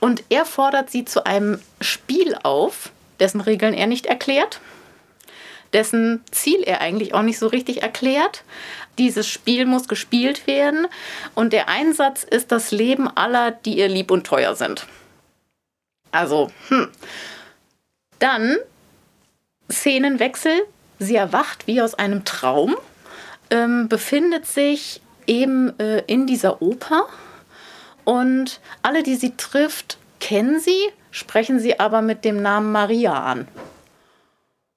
Und 0.00 0.24
er 0.28 0.44
fordert 0.44 0.90
sie 0.90 1.04
zu 1.04 1.24
einem 1.26 1.60
Spiel 1.80 2.36
auf, 2.42 2.90
dessen 3.20 3.40
Regeln 3.40 3.74
er 3.74 3.86
nicht 3.86 4.06
erklärt, 4.06 4.60
dessen 5.72 6.22
Ziel 6.30 6.62
er 6.62 6.80
eigentlich 6.80 7.14
auch 7.14 7.22
nicht 7.22 7.38
so 7.38 7.46
richtig 7.48 7.82
erklärt. 7.82 8.44
Dieses 8.98 9.26
Spiel 9.26 9.66
muss 9.66 9.88
gespielt 9.88 10.46
werden 10.46 10.86
und 11.34 11.52
der 11.52 11.68
Einsatz 11.68 12.22
ist 12.22 12.52
das 12.52 12.70
Leben 12.70 13.08
aller, 13.08 13.50
die 13.50 13.78
ihr 13.78 13.88
lieb 13.88 14.10
und 14.10 14.24
teuer 14.26 14.54
sind. 14.54 14.86
Also, 16.12 16.50
hm. 16.68 16.88
Dann 18.20 18.56
Szenenwechsel. 19.70 20.64
Sie 21.00 21.16
erwacht 21.16 21.66
wie 21.66 21.82
aus 21.82 21.94
einem 21.94 22.24
Traum, 22.24 22.76
ähm, 23.50 23.88
befindet 23.88 24.46
sich 24.46 25.00
eben 25.26 25.78
äh, 25.80 26.02
in 26.06 26.26
dieser 26.26 26.62
Oper 26.62 27.08
und 28.04 28.60
alle, 28.82 29.02
die 29.02 29.16
sie 29.16 29.36
trifft, 29.36 29.98
kennen 30.20 30.60
sie, 30.60 30.78
sprechen 31.10 31.60
sie 31.60 31.80
aber 31.80 32.02
mit 32.02 32.24
dem 32.24 32.40
Namen 32.40 32.72
Maria 32.72 33.12
an. 33.24 33.48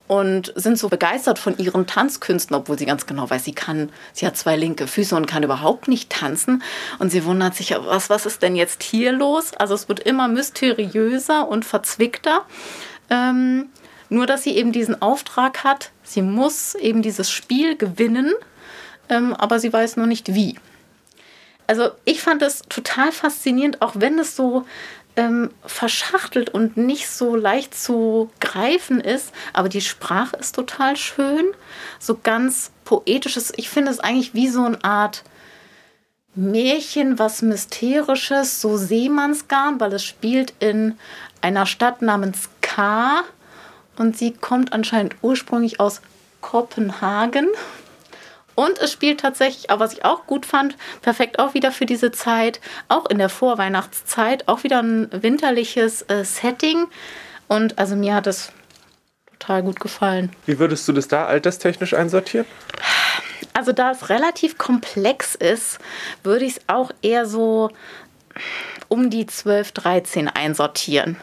Und 0.07 0.53
sind 0.55 0.77
so 0.79 0.87
begeistert 0.87 1.37
von 1.37 1.57
ihren 1.57 1.85
Tanzkünsten, 1.85 2.55
obwohl 2.55 2.79
sie 2.79 2.85
ganz 2.85 3.05
genau 3.05 3.29
weiß, 3.29 3.43
sie 3.43 3.53
kann, 3.53 3.89
sie 4.13 4.25
hat 4.25 4.37
zwei 4.37 4.55
linke 4.55 4.87
Füße 4.87 5.13
und 5.13 5.25
kann 5.25 5.43
überhaupt 5.43 5.89
nicht 5.89 6.09
tanzen. 6.09 6.63
Und 6.99 7.11
sie 7.11 7.25
wundert 7.25 7.55
sich, 7.55 7.75
was, 7.77 8.09
was 8.09 8.25
ist 8.25 8.41
denn 8.41 8.55
jetzt 8.55 8.83
hier 8.83 9.11
los? 9.11 9.53
Also 9.53 9.73
es 9.73 9.89
wird 9.89 9.99
immer 9.99 10.29
mysteriöser 10.29 11.49
und 11.49 11.65
verzwickter. 11.65 12.45
Ähm, 13.09 13.67
nur, 14.09 14.25
dass 14.25 14.43
sie 14.43 14.55
eben 14.55 14.71
diesen 14.71 15.01
Auftrag 15.01 15.65
hat, 15.65 15.91
sie 16.03 16.21
muss 16.21 16.75
eben 16.75 17.01
dieses 17.01 17.29
Spiel 17.29 17.75
gewinnen, 17.75 18.33
ähm, 19.09 19.33
aber 19.33 19.59
sie 19.59 19.71
weiß 19.71 19.97
nur 19.97 20.07
nicht 20.07 20.33
wie. 20.33 20.55
Also 21.67 21.91
ich 22.05 22.21
fand 22.21 22.41
es 22.41 22.61
total 22.69 23.11
faszinierend, 23.11 23.81
auch 23.81 23.93
wenn 23.95 24.17
es 24.19 24.35
so 24.35 24.65
ähm, 25.17 25.51
verschachtelt 25.65 26.49
und 26.49 26.77
nicht 26.77 27.09
so 27.09 27.35
leicht 27.35 27.75
zu 27.75 28.29
greifen 28.39 29.01
ist. 29.01 29.33
Aber 29.51 29.67
die 29.67 29.81
Sprache 29.81 30.37
ist 30.37 30.55
total 30.55 30.95
schön, 30.95 31.45
so 31.99 32.17
ganz 32.21 32.71
poetisches. 32.85 33.51
Ich 33.57 33.69
finde 33.69 33.91
es 33.91 33.99
eigentlich 33.99 34.33
wie 34.33 34.47
so 34.47 34.63
eine 34.63 34.81
Art 34.83 35.23
Märchen, 36.35 37.17
was 37.19 37.41
Mysterisches, 37.41 38.61
so 38.61 38.77
Seemannsgarn, 38.77 39.79
weil 39.79 39.91
es 39.93 40.05
spielt 40.05 40.53
in 40.59 40.97
einer 41.41 41.65
Stadt 41.65 42.01
namens 42.01 42.49
K. 42.61 43.23
Und 43.97 44.15
sie 44.15 44.31
kommt 44.31 44.71
anscheinend 44.71 45.15
ursprünglich 45.23 45.79
aus 45.79 46.01
Kopenhagen. 46.41 47.47
Und 48.57 48.79
es 48.79 48.91
spielt 48.91 49.19
tatsächlich, 49.19 49.69
auch 49.69 49.79
was 49.79 49.93
ich 49.93 50.03
auch 50.03 50.25
gut 50.25 50.43
fand, 50.43 50.75
perfekt 51.03 51.37
auch 51.37 51.53
wieder 51.53 51.71
für 51.71 51.85
diese 51.85 52.11
Zeit, 52.11 52.59
auch 52.87 53.05
in 53.05 53.19
der 53.19 53.29
Vorweihnachtszeit, 53.29 54.47
auch 54.47 54.63
wieder 54.63 54.81
ein 54.81 55.09
winterliches 55.11 56.01
äh, 56.09 56.25
Setting. 56.25 56.87
Und 57.47 57.77
also 57.77 57.95
mir 57.95 58.15
hat 58.15 58.25
es 58.25 58.51
total 59.31 59.61
gut 59.61 59.79
gefallen. 59.79 60.31
Wie 60.47 60.57
würdest 60.57 60.87
du 60.87 60.93
das 60.93 61.07
da 61.07 61.27
alterstechnisch 61.27 61.93
einsortieren? 61.93 62.47
Also 63.53 63.73
da 63.73 63.91
es 63.91 64.09
relativ 64.09 64.57
komplex 64.57 65.35
ist, 65.35 65.77
würde 66.23 66.45
ich 66.45 66.57
es 66.57 66.61
auch 66.65 66.89
eher 67.03 67.27
so 67.27 67.69
um 68.87 69.11
die 69.11 69.27
12, 69.27 69.71
13 69.71 70.29
einsortieren. 70.29 71.17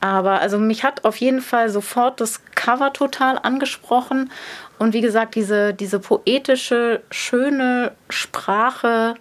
Aber 0.00 0.40
also 0.40 0.58
mich 0.58 0.82
hat 0.82 1.04
auf 1.04 1.16
jeden 1.18 1.42
Fall 1.42 1.70
sofort 1.70 2.20
das 2.20 2.40
Cover 2.56 2.92
total 2.92 3.38
angesprochen 3.38 4.32
und 4.78 4.94
wie 4.94 5.00
gesagt, 5.00 5.34
diese, 5.34 5.74
diese 5.74 5.98
poetische, 6.00 7.02
schöne 7.10 7.92
Sprache 8.08 9.14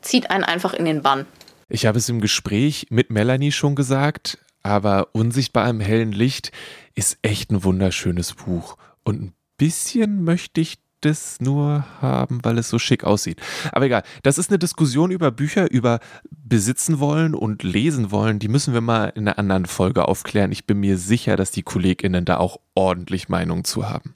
zieht 0.00 0.30
einen 0.30 0.44
einfach 0.44 0.72
in 0.74 0.84
den 0.84 1.02
Bann. 1.02 1.26
Ich 1.68 1.86
habe 1.86 1.98
es 1.98 2.08
im 2.08 2.20
Gespräch 2.20 2.86
mit 2.90 3.10
Melanie 3.10 3.52
schon 3.52 3.74
gesagt, 3.74 4.38
aber 4.62 5.08
Unsichtbar 5.12 5.68
im 5.68 5.80
hellen 5.80 6.12
Licht 6.12 6.52
ist 6.94 7.18
echt 7.22 7.50
ein 7.50 7.64
wunderschönes 7.64 8.34
Buch. 8.34 8.76
Und 9.04 9.22
ein 9.22 9.32
bisschen 9.56 10.24
möchte 10.24 10.60
ich 10.60 10.78
das 11.00 11.40
nur 11.40 11.84
haben, 12.00 12.40
weil 12.42 12.58
es 12.58 12.68
so 12.68 12.78
schick 12.78 13.04
aussieht. 13.04 13.40
Aber 13.72 13.86
egal, 13.86 14.02
das 14.22 14.38
ist 14.38 14.50
eine 14.50 14.58
Diskussion 14.58 15.10
über 15.10 15.30
Bücher, 15.30 15.70
über 15.70 16.00
besitzen 16.30 16.98
wollen 16.98 17.34
und 17.34 17.62
lesen 17.62 18.10
wollen. 18.10 18.38
Die 18.38 18.48
müssen 18.48 18.74
wir 18.74 18.80
mal 18.80 19.12
in 19.14 19.28
einer 19.28 19.38
anderen 19.38 19.66
Folge 19.66 20.08
aufklären. 20.08 20.52
Ich 20.52 20.66
bin 20.66 20.80
mir 20.80 20.98
sicher, 20.98 21.36
dass 21.36 21.50
die 21.50 21.62
KollegInnen 21.62 22.24
da 22.24 22.38
auch 22.38 22.58
ordentlich 22.74 23.28
Meinung 23.28 23.64
zu 23.64 23.88
haben. 23.88 24.14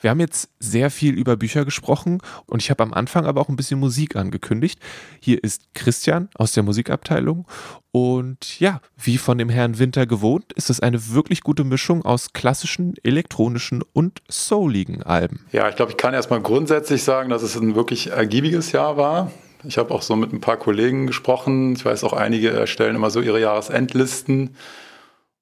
Wir 0.00 0.10
haben 0.10 0.20
jetzt 0.20 0.50
sehr 0.58 0.90
viel 0.90 1.14
über 1.14 1.36
Bücher 1.36 1.64
gesprochen 1.64 2.20
und 2.46 2.62
ich 2.62 2.70
habe 2.70 2.82
am 2.82 2.92
Anfang 2.92 3.26
aber 3.26 3.40
auch 3.40 3.48
ein 3.48 3.56
bisschen 3.56 3.80
Musik 3.80 4.16
angekündigt. 4.16 4.80
Hier 5.20 5.42
ist 5.42 5.74
Christian 5.74 6.28
aus 6.34 6.52
der 6.52 6.62
Musikabteilung 6.62 7.46
und 7.90 8.60
ja, 8.60 8.80
wie 8.96 9.18
von 9.18 9.38
dem 9.38 9.48
Herrn 9.48 9.78
Winter 9.78 10.06
gewohnt, 10.06 10.52
ist 10.52 10.70
es 10.70 10.80
eine 10.80 11.12
wirklich 11.14 11.42
gute 11.42 11.64
Mischung 11.64 12.04
aus 12.04 12.32
klassischen, 12.32 12.94
elektronischen 13.02 13.82
und 13.92 14.22
souligen 14.28 15.02
Alben. 15.02 15.46
Ja, 15.52 15.68
ich 15.68 15.76
glaube, 15.76 15.92
ich 15.92 15.96
kann 15.96 16.14
erstmal 16.14 16.40
grundsätzlich 16.40 17.02
sagen, 17.02 17.30
dass 17.30 17.42
es 17.42 17.56
ein 17.56 17.74
wirklich 17.74 18.10
ergiebiges 18.10 18.72
Jahr 18.72 18.96
war. 18.96 19.32
Ich 19.64 19.78
habe 19.78 19.92
auch 19.92 20.02
so 20.02 20.14
mit 20.14 20.32
ein 20.32 20.40
paar 20.40 20.56
Kollegen 20.56 21.06
gesprochen. 21.06 21.72
Ich 21.74 21.84
weiß 21.84 22.04
auch, 22.04 22.12
einige 22.12 22.50
erstellen 22.50 22.94
immer 22.94 23.10
so 23.10 23.20
ihre 23.20 23.40
Jahresendlisten. 23.40 24.54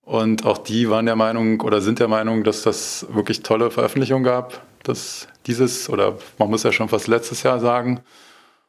Und 0.06 0.46
auch 0.46 0.58
die 0.58 0.88
waren 0.88 1.04
der 1.04 1.16
Meinung 1.16 1.60
oder 1.62 1.80
sind 1.80 1.98
der 1.98 2.06
Meinung, 2.06 2.44
dass 2.44 2.62
das 2.62 3.06
wirklich 3.10 3.42
tolle 3.42 3.72
Veröffentlichungen 3.72 4.22
gab. 4.22 4.62
Dass 4.84 5.26
dieses, 5.48 5.90
oder 5.90 6.16
man 6.38 6.48
muss 6.48 6.62
ja 6.62 6.70
schon 6.70 6.88
fast 6.88 7.08
letztes 7.08 7.42
Jahr 7.42 7.58
sagen. 7.58 8.00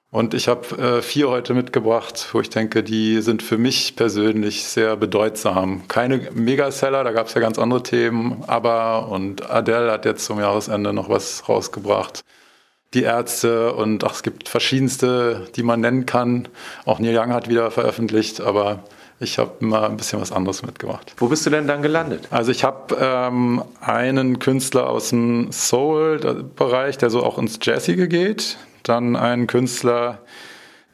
Und 0.10 0.34
ich 0.34 0.48
habe 0.48 0.66
äh, 0.78 1.02
vier 1.04 1.30
heute 1.30 1.54
mitgebracht, 1.54 2.30
wo 2.32 2.42
ich 2.42 2.50
denke, 2.50 2.82
die 2.82 3.22
sind 3.22 3.44
für 3.44 3.60
mich 3.60 3.96
persönlich 3.96 4.64
sehr 4.64 4.96
bedeutsam. 4.96 5.88
Keine 5.88 6.28
Megaseller, 6.34 7.04
da 7.04 7.12
gab 7.12 7.28
es 7.28 7.36
ja 7.36 7.42
ganz 7.42 7.60
andere 7.60 7.84
Themen. 7.84 8.44
Aber 8.48 9.10
und 9.10 9.48
Adele 9.48 9.92
hat 9.92 10.06
jetzt 10.06 10.26
zum 10.26 10.40
Jahresende 10.40 10.92
noch 10.92 11.08
was 11.08 11.48
rausgebracht. 11.48 12.22
Die 12.96 13.04
Ärzte 13.04 13.74
und 13.74 14.04
ach, 14.04 14.14
es 14.14 14.24
gibt 14.24 14.50
verschiedenste, 14.50 15.48
die 15.56 15.62
man 15.62 15.82
nennen 15.82 16.08
kann. 16.08 16.48
Auch 16.86 16.98
Neil 16.98 17.16
Young 17.16 17.32
hat 17.32 17.48
wieder 17.48 17.70
veröffentlicht, 17.70 18.42
aber 18.42 18.86
ich 19.20 19.40
habe 19.40 19.66
mal 19.66 19.86
ein 19.86 19.98
bisschen 19.98 20.22
was 20.22 20.32
anderes 20.32 20.62
mitgemacht. 20.64 21.14
Wo 21.18 21.28
bist 21.28 21.46
du 21.46 21.50
denn 21.50 21.68
dann 21.68 21.82
gelandet? 21.82 22.28
Also 22.30 22.52
ich 22.52 22.64
habe 22.64 22.96
ähm, 23.00 23.64
einen 23.82 24.40
Künstler 24.40 24.90
aus 24.90 25.10
dem 25.10 25.52
Soul-Bereich, 25.52 26.98
der 26.98 27.10
so 27.10 27.24
auch 27.24 27.38
ins 27.40 27.58
Jazzige 27.62 28.08
geht. 28.08 28.58
Dann 28.84 29.16
einen 29.16 29.48
Künstler, 29.48 30.20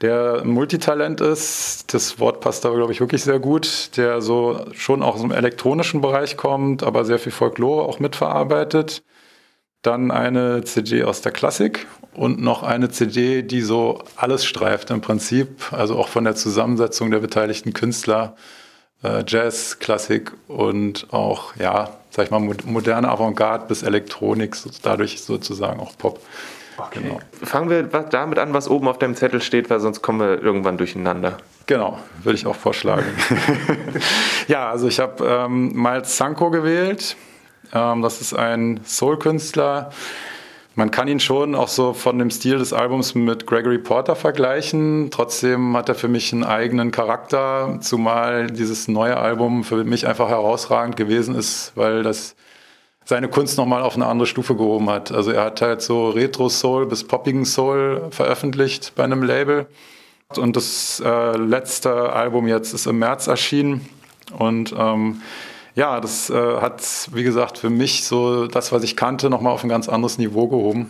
der 0.01 0.43
Multitalent 0.45 1.21
ist. 1.21 1.93
Das 1.93 2.19
Wort 2.19 2.39
passt 2.39 2.65
aber, 2.65 2.75
glaube 2.75 2.93
ich, 2.93 2.99
wirklich 3.01 3.23
sehr 3.23 3.39
gut. 3.39 3.95
Der 3.97 4.21
so 4.21 4.65
schon 4.73 5.03
auch 5.03 5.15
aus 5.15 5.21
dem 5.21 5.31
elektronischen 5.31 6.01
Bereich 6.01 6.37
kommt, 6.37 6.83
aber 6.83 7.05
sehr 7.05 7.19
viel 7.19 7.31
Folklore 7.31 7.83
auch 7.83 7.99
mitverarbeitet. 7.99 9.03
Dann 9.83 10.11
eine 10.11 10.63
CD 10.63 11.03
aus 11.03 11.21
der 11.21 11.31
Klassik 11.31 11.85
und 12.13 12.41
noch 12.41 12.63
eine 12.63 12.89
CD, 12.89 13.43
die 13.43 13.61
so 13.61 14.01
alles 14.15 14.45
streift 14.45 14.89
im 14.89 15.01
Prinzip, 15.01 15.71
also 15.71 15.97
auch 15.97 16.07
von 16.07 16.23
der 16.23 16.35
Zusammensetzung 16.35 17.11
der 17.11 17.19
beteiligten 17.19 17.73
Künstler, 17.73 18.35
äh, 19.03 19.23
Jazz, 19.27 19.79
Klassik 19.79 20.31
und 20.47 21.07
auch, 21.11 21.55
ja, 21.57 21.89
sag 22.09 22.25
ich 22.25 22.31
mal, 22.31 22.39
moderne 22.39 23.09
Avantgarde 23.09 23.65
bis 23.67 23.83
Elektronik, 23.83 24.55
dadurch 24.81 25.21
sozusagen 25.21 25.79
auch 25.79 25.97
Pop. 25.97 26.19
Okay. 26.77 27.01
Genau. 27.01 27.19
Fangen 27.43 27.69
wir 27.69 27.83
damit 27.83 28.39
an, 28.39 28.53
was 28.53 28.67
oben 28.67 28.87
auf 28.87 28.97
deinem 28.97 29.15
Zettel 29.15 29.41
steht, 29.41 29.69
weil 29.69 29.79
sonst 29.79 30.01
kommen 30.01 30.19
wir 30.19 30.41
irgendwann 30.41 30.77
durcheinander. 30.77 31.37
Genau, 31.67 31.99
würde 32.23 32.35
ich 32.35 32.47
auch 32.47 32.55
vorschlagen. 32.55 33.05
ja, 34.47 34.69
also 34.69 34.87
ich 34.87 34.99
habe 34.99 35.23
ähm, 35.25 35.73
Miles 35.73 36.17
Sanko 36.17 36.49
gewählt. 36.49 37.15
Ähm, 37.73 38.01
das 38.01 38.21
ist 38.21 38.33
ein 38.33 38.81
Soul-Künstler, 38.85 39.91
man 40.75 40.89
kann 40.89 41.07
ihn 41.07 41.19
schon 41.19 41.53
auch 41.53 41.67
so 41.67 41.93
von 41.93 42.17
dem 42.17 42.31
Stil 42.31 42.57
des 42.57 42.73
Albums 42.73 43.13
mit 43.13 43.45
Gregory 43.45 43.77
Porter 43.77 44.15
vergleichen. 44.15 45.09
Trotzdem 45.11 45.77
hat 45.77 45.87
er 45.87 45.93
für 45.93 46.07
mich 46.07 46.33
einen 46.33 46.43
eigenen 46.43 46.91
Charakter, 46.91 47.77
zumal 47.81 48.47
dieses 48.47 48.87
neue 48.87 49.17
Album 49.17 49.63
für 49.63 49.83
mich 49.83 50.07
einfach 50.07 50.29
herausragend 50.29 50.97
gewesen 50.97 51.35
ist, 51.35 51.73
weil 51.75 52.01
das 52.01 52.35
seine 53.05 53.27
Kunst 53.27 53.59
nochmal 53.59 53.83
auf 53.83 53.95
eine 53.95 54.07
andere 54.07 54.25
Stufe 54.25 54.55
gehoben 54.55 54.89
hat. 54.89 55.11
Also 55.11 55.29
er 55.29 55.43
hat 55.43 55.61
halt 55.61 55.83
so 55.83 56.09
Retro-Soul 56.09 56.87
bis 56.87 57.03
poppigen 57.03 57.45
Soul 57.45 58.07
veröffentlicht 58.09 58.93
bei 58.95 59.03
einem 59.03 59.21
Label. 59.21 59.67
Und 60.37 60.55
das 60.55 61.03
äh, 61.05 61.37
letzte 61.37 62.13
Album 62.13 62.47
jetzt 62.47 62.73
ist 62.73 62.87
im 62.87 62.97
März 62.97 63.27
erschienen. 63.27 63.87
Und 64.39 64.73
ähm, 64.75 65.21
ja, 65.75 65.99
das 65.99 66.29
äh, 66.29 66.33
hat, 66.33 66.83
wie 67.13 67.23
gesagt, 67.23 67.57
für 67.57 67.69
mich 67.69 68.05
so 68.05 68.47
das, 68.47 68.71
was 68.71 68.83
ich 68.83 68.95
kannte, 68.95 69.29
nochmal 69.29 69.53
auf 69.53 69.63
ein 69.63 69.69
ganz 69.69 69.89
anderes 69.89 70.17
Niveau 70.17 70.47
gehoben. 70.47 70.89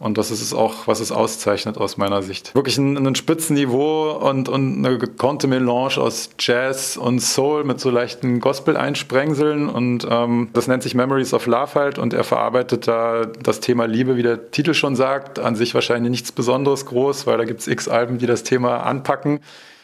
Und 0.00 0.16
das 0.16 0.30
ist 0.30 0.42
es 0.42 0.54
auch, 0.54 0.86
was 0.86 1.00
es 1.00 1.10
auszeichnet 1.10 1.76
aus 1.76 1.96
meiner 1.96 2.22
Sicht. 2.22 2.54
Wirklich 2.54 2.78
ein, 2.78 2.96
ein 3.04 3.14
Spitzenniveau 3.16 4.12
und, 4.12 4.48
und 4.48 4.86
eine 4.86 4.96
gekonnte 4.96 5.48
Melange 5.48 5.98
aus 5.98 6.30
Jazz 6.38 6.96
und 6.96 7.18
Soul 7.18 7.64
mit 7.64 7.80
so 7.80 7.90
leichten 7.90 8.38
Gospel-Einsprengseln. 8.38 9.68
Und 9.68 10.06
ähm, 10.08 10.50
das 10.52 10.68
nennt 10.68 10.84
sich 10.84 10.94
Memories 10.94 11.34
of 11.34 11.46
Love 11.46 11.74
halt. 11.74 11.98
Und 11.98 12.14
er 12.14 12.22
verarbeitet 12.22 12.86
da 12.86 13.26
das 13.26 13.58
Thema 13.58 13.86
Liebe, 13.86 14.16
wie 14.16 14.22
der 14.22 14.52
Titel 14.52 14.72
schon 14.72 14.94
sagt. 14.94 15.40
An 15.40 15.56
sich 15.56 15.74
wahrscheinlich 15.74 16.10
nichts 16.10 16.30
Besonderes 16.30 16.86
groß, 16.86 17.26
weil 17.26 17.36
da 17.36 17.44
gibt 17.44 17.60
es 17.60 17.66
x 17.66 17.88
Alben, 17.88 18.18
die 18.18 18.26
das 18.26 18.44
Thema 18.44 18.84
anpacken. 18.84 19.40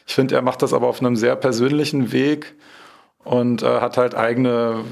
Ich 0.07 0.15
finde, 0.15 0.37
er 0.37 0.43
macht 0.43 0.63
das 0.63 0.73
aber 0.73 0.87
auf 0.87 1.01
einem 1.01 1.17
sehr 1.17 1.35
persönlichen 1.35 2.13
Weg 2.13 2.55
und 3.25 3.63
äh, 3.63 3.81
hat 3.81 3.97
halt 3.97 4.15
eigene 4.15 4.85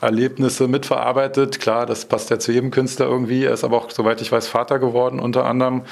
Erlebnisse 0.00 0.68
mitverarbeitet. 0.68 1.60
Klar, 1.60 1.86
das 1.86 2.06
passt 2.06 2.30
ja 2.30 2.38
zu 2.38 2.52
jedem 2.52 2.70
Künstler 2.70 3.06
irgendwie. 3.06 3.44
Er 3.44 3.52
ist 3.52 3.64
aber 3.64 3.76
auch, 3.76 3.90
soweit 3.90 4.20
ich 4.20 4.32
weiß, 4.32 4.48
Vater 4.48 4.78
geworden 4.78 5.20
unter 5.20 5.44
anderem. 5.44 5.82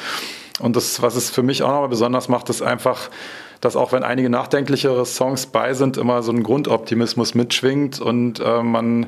Und 0.61 0.77
das, 0.77 1.03
was 1.03 1.15
es 1.15 1.31
für 1.31 1.43
mich 1.43 1.63
auch 1.63 1.69
nochmal 1.69 1.89
besonders 1.89 2.29
macht, 2.29 2.49
ist 2.49 2.63
einfach, 2.63 3.11
dass 3.61 3.77
auch 3.77 3.93
wenn 3.93 4.03
einige 4.03 4.31
nachdenklichere 4.31 5.05
Songs 5.05 5.47
bei 5.47 5.75
sind, 5.75 5.97
immer 5.97 6.23
so 6.23 6.33
ein 6.33 6.43
Grundoptimismus 6.43 7.35
mitschwingt 7.35 8.01
und 8.01 8.41
äh, 8.41 8.63
man 8.63 9.07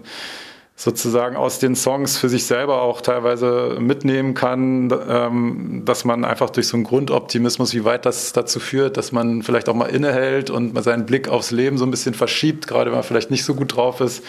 sozusagen 0.80 1.36
aus 1.36 1.58
den 1.58 1.76
Songs 1.76 2.16
für 2.16 2.30
sich 2.30 2.46
selber 2.46 2.80
auch 2.80 3.02
teilweise 3.02 3.76
mitnehmen 3.78 4.32
kann, 4.32 4.90
ähm, 5.10 5.82
dass 5.84 6.06
man 6.06 6.24
einfach 6.24 6.48
durch 6.48 6.68
so 6.68 6.76
einen 6.78 6.84
Grundoptimismus, 6.84 7.74
wie 7.74 7.84
weit 7.84 8.06
das 8.06 8.32
dazu 8.32 8.60
führt, 8.60 8.96
dass 8.96 9.12
man 9.12 9.42
vielleicht 9.42 9.68
auch 9.68 9.74
mal 9.74 9.90
innehält 9.90 10.48
und 10.48 10.82
seinen 10.82 11.04
Blick 11.04 11.28
aufs 11.28 11.50
Leben 11.50 11.76
so 11.76 11.84
ein 11.84 11.90
bisschen 11.90 12.14
verschiebt, 12.14 12.66
gerade 12.66 12.90
wenn 12.90 12.96
man 12.96 13.04
vielleicht 13.04 13.30
nicht 13.30 13.44
so 13.44 13.54
gut 13.54 13.76
drauf 13.76 14.00
ist. 14.00 14.24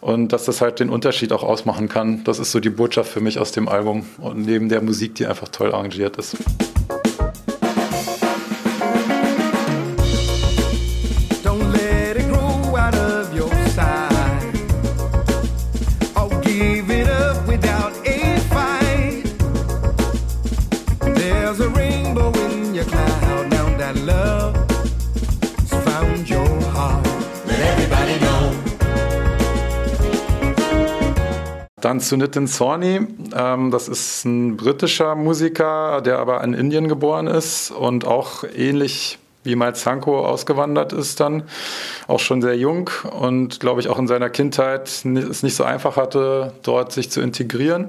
Und 0.00 0.32
dass 0.32 0.46
das 0.46 0.60
halt 0.60 0.80
den 0.80 0.90
Unterschied 0.90 1.32
auch 1.32 1.44
ausmachen 1.44 1.88
kann. 1.88 2.24
Das 2.24 2.40
ist 2.40 2.50
so 2.50 2.58
die 2.58 2.70
Botschaft 2.70 3.12
für 3.12 3.20
mich 3.20 3.38
aus 3.38 3.52
dem 3.52 3.68
Album 3.68 4.04
und 4.18 4.46
neben 4.46 4.68
der 4.68 4.82
Musik, 4.82 5.14
die 5.14 5.26
einfach 5.26 5.46
toll 5.46 5.72
arrangiert 5.72 6.16
ist. 6.16 6.36
Dann 31.80 32.00
zu 32.00 32.16
Nitin 32.16 32.46
Sawhney. 32.46 33.06
Ähm, 33.34 33.70
das 33.70 33.88
ist 33.88 34.24
ein 34.24 34.56
britischer 34.56 35.14
Musiker, 35.14 36.00
der 36.00 36.18
aber 36.18 36.42
in 36.42 36.54
Indien 36.54 36.88
geboren 36.88 37.26
ist 37.26 37.70
und 37.70 38.06
auch 38.06 38.44
ähnlich 38.44 39.18
wie 39.44 39.56
Miles 39.56 39.82
Sanko 39.82 40.26
ausgewandert 40.26 40.92
ist 40.92 41.20
dann, 41.20 41.44
auch 42.06 42.20
schon 42.20 42.42
sehr 42.42 42.56
jung 42.56 42.90
und 43.18 43.60
glaube 43.60 43.80
ich 43.80 43.88
auch 43.88 43.98
in 43.98 44.06
seiner 44.06 44.28
Kindheit 44.28 44.88
es 44.88 45.04
nicht 45.04 45.54
so 45.54 45.64
einfach 45.64 45.96
hatte, 45.96 46.52
dort 46.62 46.92
sich 46.92 47.10
zu 47.10 47.20
integrieren. 47.20 47.88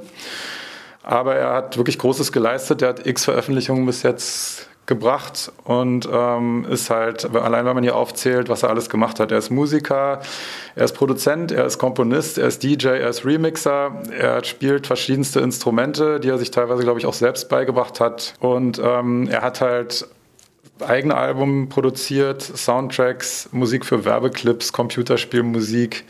Aber 1.04 1.36
er 1.36 1.54
hat 1.54 1.78
wirklich 1.78 1.98
Großes 1.98 2.32
geleistet. 2.32 2.82
Er 2.82 2.90
hat 2.90 3.08
x 3.08 3.26
Veröffentlichungen 3.26 3.86
bis 3.86 4.04
jetzt 4.04 4.68
gebracht 4.90 5.54
und 5.64 6.10
ähm, 6.12 6.66
ist 6.70 6.90
halt, 6.90 7.34
allein 7.34 7.66
wenn 7.66 7.76
man 7.76 7.84
hier 7.84 7.96
aufzählt, 7.96 8.50
was 8.50 8.64
er 8.64 8.70
alles 8.70 8.90
gemacht 8.90 9.22
hat. 9.22 9.32
Er 9.32 9.38
ist 9.38 9.52
Musiker, 9.52 10.20
er 10.76 10.84
ist 10.84 10.94
Produzent, 10.94 11.54
er 11.54 11.66
ist 11.66 11.78
Komponist, 11.78 12.38
er 12.38 12.48
ist 12.48 12.64
DJ, 12.64 12.88
er 12.88 13.10
ist 13.10 13.24
Remixer, 13.24 14.02
er 14.12 14.44
spielt 14.44 14.88
verschiedenste 14.88 15.40
Instrumente, 15.40 16.20
die 16.20 16.28
er 16.28 16.38
sich 16.38 16.52
teilweise, 16.52 16.84
glaube 16.84 17.00
ich, 17.00 17.06
auch 17.06 17.14
selbst 17.14 17.48
beigebracht 17.48 18.02
hat. 18.02 18.34
Und 18.42 18.82
ähm, 18.84 19.30
er 19.30 19.44
hat 19.44 19.62
halt 19.62 20.08
eigene 20.86 21.16
Album 21.16 21.70
produziert, 21.70 22.42
Soundtracks, 22.42 23.50
Musik 23.52 23.86
für 23.86 24.04
Werbeclips, 24.06 24.74
Computerspielmusik 24.74 26.04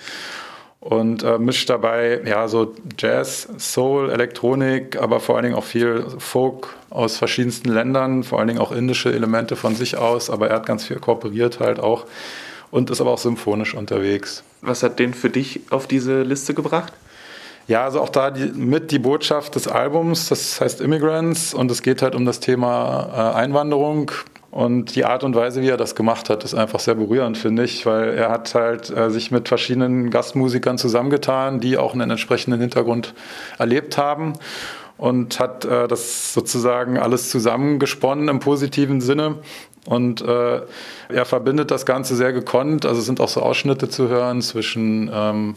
und 0.82 1.24
äh, 1.24 1.38
mischt 1.38 1.70
dabei 1.70 2.22
ja 2.26 2.48
so 2.48 2.74
Jazz, 2.98 3.50
Soul, 3.58 4.10
Elektronik, 4.10 4.98
aber 4.98 5.20
vor 5.20 5.36
allen 5.36 5.44
Dingen 5.44 5.56
auch 5.56 5.64
viel 5.66 6.06
Folk 6.20 6.76
aus 6.90 7.18
verschiedensten 7.18 7.70
Ländern, 7.70 8.24
vor 8.24 8.40
allen 8.40 8.48
Dingen 8.48 8.62
auch 8.62 8.72
indische 8.72 9.14
Elemente 9.14 9.56
von 9.56 9.76
sich 9.76 9.98
aus, 9.98 10.30
aber 10.30 10.50
er 10.50 10.58
hat 10.58 10.66
ganz 10.66 10.86
viel 10.86 10.98
kooperiert 10.98 11.60
halt 11.60 11.80
auch 11.80 12.06
und 12.72 12.90
ist 12.90 13.02
aber 13.02 13.12
auch 13.12 13.18
symphonisch 13.18 13.74
unterwegs. 13.74 14.44
Was 14.62 14.84
hat 14.84 15.00
den 15.00 15.14
für 15.14 15.30
dich 15.30 15.62
auf 15.70 15.88
diese 15.88 16.22
Liste 16.24 16.54
gebracht? 16.54 16.94
Ja, 17.68 17.84
also 17.84 18.02
auch 18.02 18.10
da 18.10 18.32
die, 18.32 18.46
mit 18.46 18.90
die 18.90 19.00
Botschaft 19.00 19.56
des 19.56 19.68
Albums, 19.68 20.30
das 20.30 20.60
heißt 20.60 20.82
Immigrants 20.82 21.54
und 21.54 21.70
es 21.70 21.84
geht 21.84 22.02
halt 22.02 22.16
um 22.16 22.26
das 22.26 22.40
Thema 22.40 23.10
äh, 23.14 23.38
Einwanderung, 23.38 24.12
und 24.52 24.96
die 24.96 25.06
Art 25.06 25.24
und 25.24 25.36
Weise, 25.36 25.62
wie 25.62 25.70
er 25.70 25.78
das 25.78 25.94
gemacht 25.94 26.30
hat, 26.30 26.44
ist 26.44 26.56
einfach 26.56 26.80
sehr 26.80 26.96
berührend, 26.96 27.38
finde 27.38 27.64
ich, 27.64 27.86
weil 27.86 28.10
er 28.10 28.30
hat 28.32 28.56
halt 28.56 28.90
äh, 28.90 29.12
sich 29.12 29.30
mit 29.30 29.48
verschiedenen 29.48 30.10
Gastmusikern 30.10 30.78
zusammengetan, 30.78 31.60
die 31.60 31.78
auch 31.78 31.94
einen 31.94 32.10
entsprechenden 32.10 32.60
Hintergrund 32.60 33.14
erlebt 33.60 33.98
haben 33.98 34.34
und 34.98 35.40
hat 35.40 35.66
äh, 35.66 35.88
das 35.88 36.34
sozusagen 36.34 36.98
alles 36.98 37.30
zusammengesponnen 37.30 38.28
im 38.28 38.40
positiven 38.40 39.02
Sinne. 39.02 39.36
Und 39.86 40.22
äh, 40.22 40.62
er 41.10 41.26
verbindet 41.26 41.72
das 41.72 41.86
Ganze 41.86 42.16
sehr 42.16 42.34
gekonnt. 42.34 42.86
Also 42.86 43.00
es 43.00 43.06
sind 43.06 43.22
auch 43.22 43.30
so 43.30 43.42
Ausschnitte 43.42 43.88
zu 43.88 44.10
hören 44.10 44.42
zwischen, 44.42 45.10
ähm, 45.14 45.56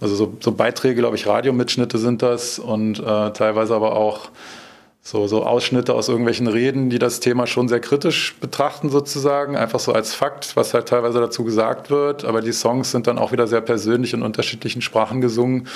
also 0.00 0.14
so, 0.14 0.36
so 0.40 0.52
Beiträge, 0.52 1.00
glaube 1.00 1.16
ich, 1.16 1.26
Radiomitschnitte 1.26 1.98
sind 1.98 2.22
das 2.22 2.58
und 2.58 3.00
äh, 3.00 3.30
teilweise 3.32 3.74
aber 3.74 3.96
auch 3.96 4.28
so, 5.06 5.26
so 5.26 5.44
Ausschnitte 5.44 5.92
aus 5.92 6.08
irgendwelchen 6.08 6.46
Reden, 6.46 6.88
die 6.88 6.98
das 6.98 7.20
Thema 7.20 7.46
schon 7.46 7.68
sehr 7.68 7.80
kritisch 7.80 8.36
betrachten 8.40 8.88
sozusagen, 8.88 9.54
einfach 9.54 9.78
so 9.78 9.92
als 9.92 10.14
Fakt, 10.14 10.56
was 10.56 10.72
halt 10.72 10.88
teilweise 10.88 11.20
dazu 11.20 11.44
gesagt 11.44 11.90
wird. 11.90 12.24
Aber 12.24 12.40
die 12.40 12.54
Songs 12.54 12.90
sind 12.90 13.06
dann 13.06 13.18
auch 13.18 13.30
wieder 13.30 13.46
sehr 13.46 13.60
persönlich 13.60 14.14
in 14.14 14.22
unterschiedlichen 14.22 14.80
Sprachen 14.80 15.20
gesungen. 15.20 15.68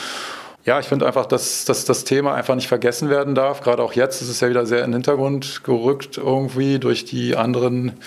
ja, 0.65 0.81
ich 0.81 0.87
finde 0.87 1.07
einfach, 1.07 1.27
dass, 1.27 1.67
dass 1.67 1.85
das 1.85 2.05
Thema 2.05 2.33
einfach 2.35 2.55
nicht 2.55 2.69
vergessen 2.69 3.11
werden 3.11 3.35
darf. 3.35 3.61
Gerade 3.61 3.83
auch 3.83 3.93
jetzt 3.93 4.23
ist 4.23 4.31
es 4.31 4.41
ja 4.41 4.49
wieder 4.49 4.65
sehr 4.65 4.79
in 4.79 4.93
den 4.93 4.95
Hintergrund 4.95 5.63
gerückt 5.63 6.17
irgendwie 6.17 6.79
durch 6.79 7.05
die 7.05 7.37
anderen 7.37 7.99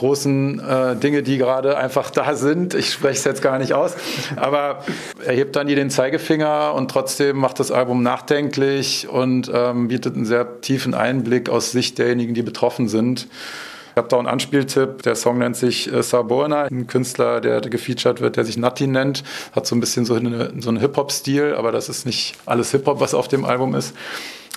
großen 0.00 0.60
äh, 0.60 0.96
Dinge, 0.96 1.22
die 1.22 1.36
gerade 1.36 1.76
einfach 1.76 2.10
da 2.10 2.34
sind. 2.34 2.72
Ich 2.72 2.90
spreche 2.90 3.18
es 3.18 3.24
jetzt 3.24 3.42
gar 3.42 3.58
nicht 3.58 3.74
aus, 3.74 3.94
aber 4.36 4.82
er 5.24 5.34
hebt 5.34 5.56
dann 5.56 5.66
hier 5.66 5.76
den 5.76 5.90
Zeigefinger 5.90 6.72
und 6.74 6.90
trotzdem 6.90 7.36
macht 7.36 7.60
das 7.60 7.70
Album 7.70 8.02
nachdenklich 8.02 9.08
und 9.08 9.50
ähm, 9.54 9.88
bietet 9.88 10.16
einen 10.16 10.24
sehr 10.24 10.62
tiefen 10.62 10.94
Einblick 10.94 11.50
aus 11.50 11.70
Sicht 11.70 11.98
derjenigen, 11.98 12.32
die 12.32 12.42
betroffen 12.42 12.88
sind. 12.88 13.28
Ich 13.90 13.96
habe 13.96 14.08
da 14.08 14.16
einen 14.16 14.26
Anspieltipp. 14.26 15.02
Der 15.02 15.16
Song 15.16 15.36
nennt 15.36 15.56
sich 15.56 15.92
äh, 15.92 16.02
Saborna, 16.02 16.62
ein 16.62 16.86
Künstler, 16.86 17.42
der 17.42 17.60
gefeatured 17.60 18.22
wird, 18.22 18.36
der 18.36 18.46
sich 18.46 18.56
Natti 18.56 18.86
nennt. 18.86 19.22
Hat 19.52 19.66
so 19.66 19.76
ein 19.76 19.80
bisschen 19.80 20.06
so, 20.06 20.14
eine, 20.14 20.50
so 20.60 20.70
einen 20.70 20.78
Hip-Hop-Stil, 20.78 21.54
aber 21.56 21.72
das 21.72 21.90
ist 21.90 22.06
nicht 22.06 22.36
alles 22.46 22.70
Hip-Hop, 22.70 23.00
was 23.00 23.12
auf 23.12 23.28
dem 23.28 23.44
Album 23.44 23.74
ist. 23.74 23.94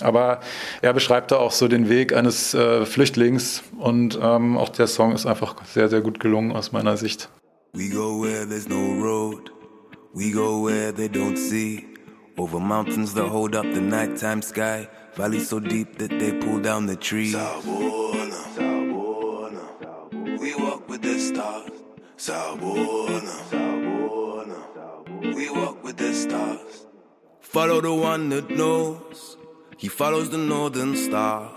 Aber 0.00 0.40
er 0.82 0.92
beschreibt 0.92 1.30
da 1.30 1.36
auch 1.36 1.52
so 1.52 1.68
den 1.68 1.88
Weg 1.88 2.12
eines 2.14 2.52
äh, 2.54 2.84
Flüchtlings 2.84 3.62
und 3.78 4.18
ähm, 4.20 4.56
auch 4.56 4.68
der 4.70 4.86
Song 4.86 5.12
ist 5.12 5.26
einfach 5.26 5.54
sehr, 5.66 5.88
sehr 5.88 6.00
gut 6.00 6.18
gelungen 6.18 6.52
aus 6.52 6.72
meiner 6.72 6.96
Sicht. 6.96 7.28
We 7.74 7.88
go 7.88 8.22
where 8.22 8.46
there's 8.46 8.68
no 8.68 9.00
road. 9.00 9.50
We 10.14 10.30
go 10.30 10.64
where 10.64 10.92
they 10.92 11.08
don't 11.08 11.36
see. 11.36 11.86
Over 12.36 12.58
mountains 12.58 13.14
that 13.14 13.28
hold 13.28 13.54
up 13.54 13.64
the 13.72 13.80
nighttime 13.80 14.42
sky. 14.42 14.88
Valleys 15.16 15.48
so 15.48 15.60
deep 15.60 15.98
that 15.98 16.10
they 16.10 16.32
pull 16.32 16.60
down 16.60 16.86
the 16.86 16.96
trees. 16.96 17.36
We 20.40 20.54
walk 20.56 20.88
with 20.88 21.02
the 21.02 21.18
stars. 21.18 21.70
We 25.34 25.50
walk 25.50 25.84
with 25.84 25.96
the 25.96 26.12
stars. 26.14 26.86
Follow 27.40 27.80
the 27.80 27.94
one 27.94 28.28
that 28.30 28.50
knows. 28.50 29.33
He 29.76 29.88
follows 29.88 30.30
the 30.30 30.38
northern 30.38 30.96
star. 30.96 31.50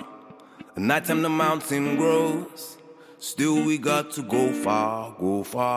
At 0.75 0.81
nighttime 0.81 1.21
the 1.21 1.29
mountain 1.29 1.95
grows. 1.97 2.77
Still 3.19 3.63
we 3.65 3.77
got 3.77 4.11
to 4.11 4.21
go 4.23 4.51
far, 4.51 5.15
go 5.19 5.43
far. 5.43 5.67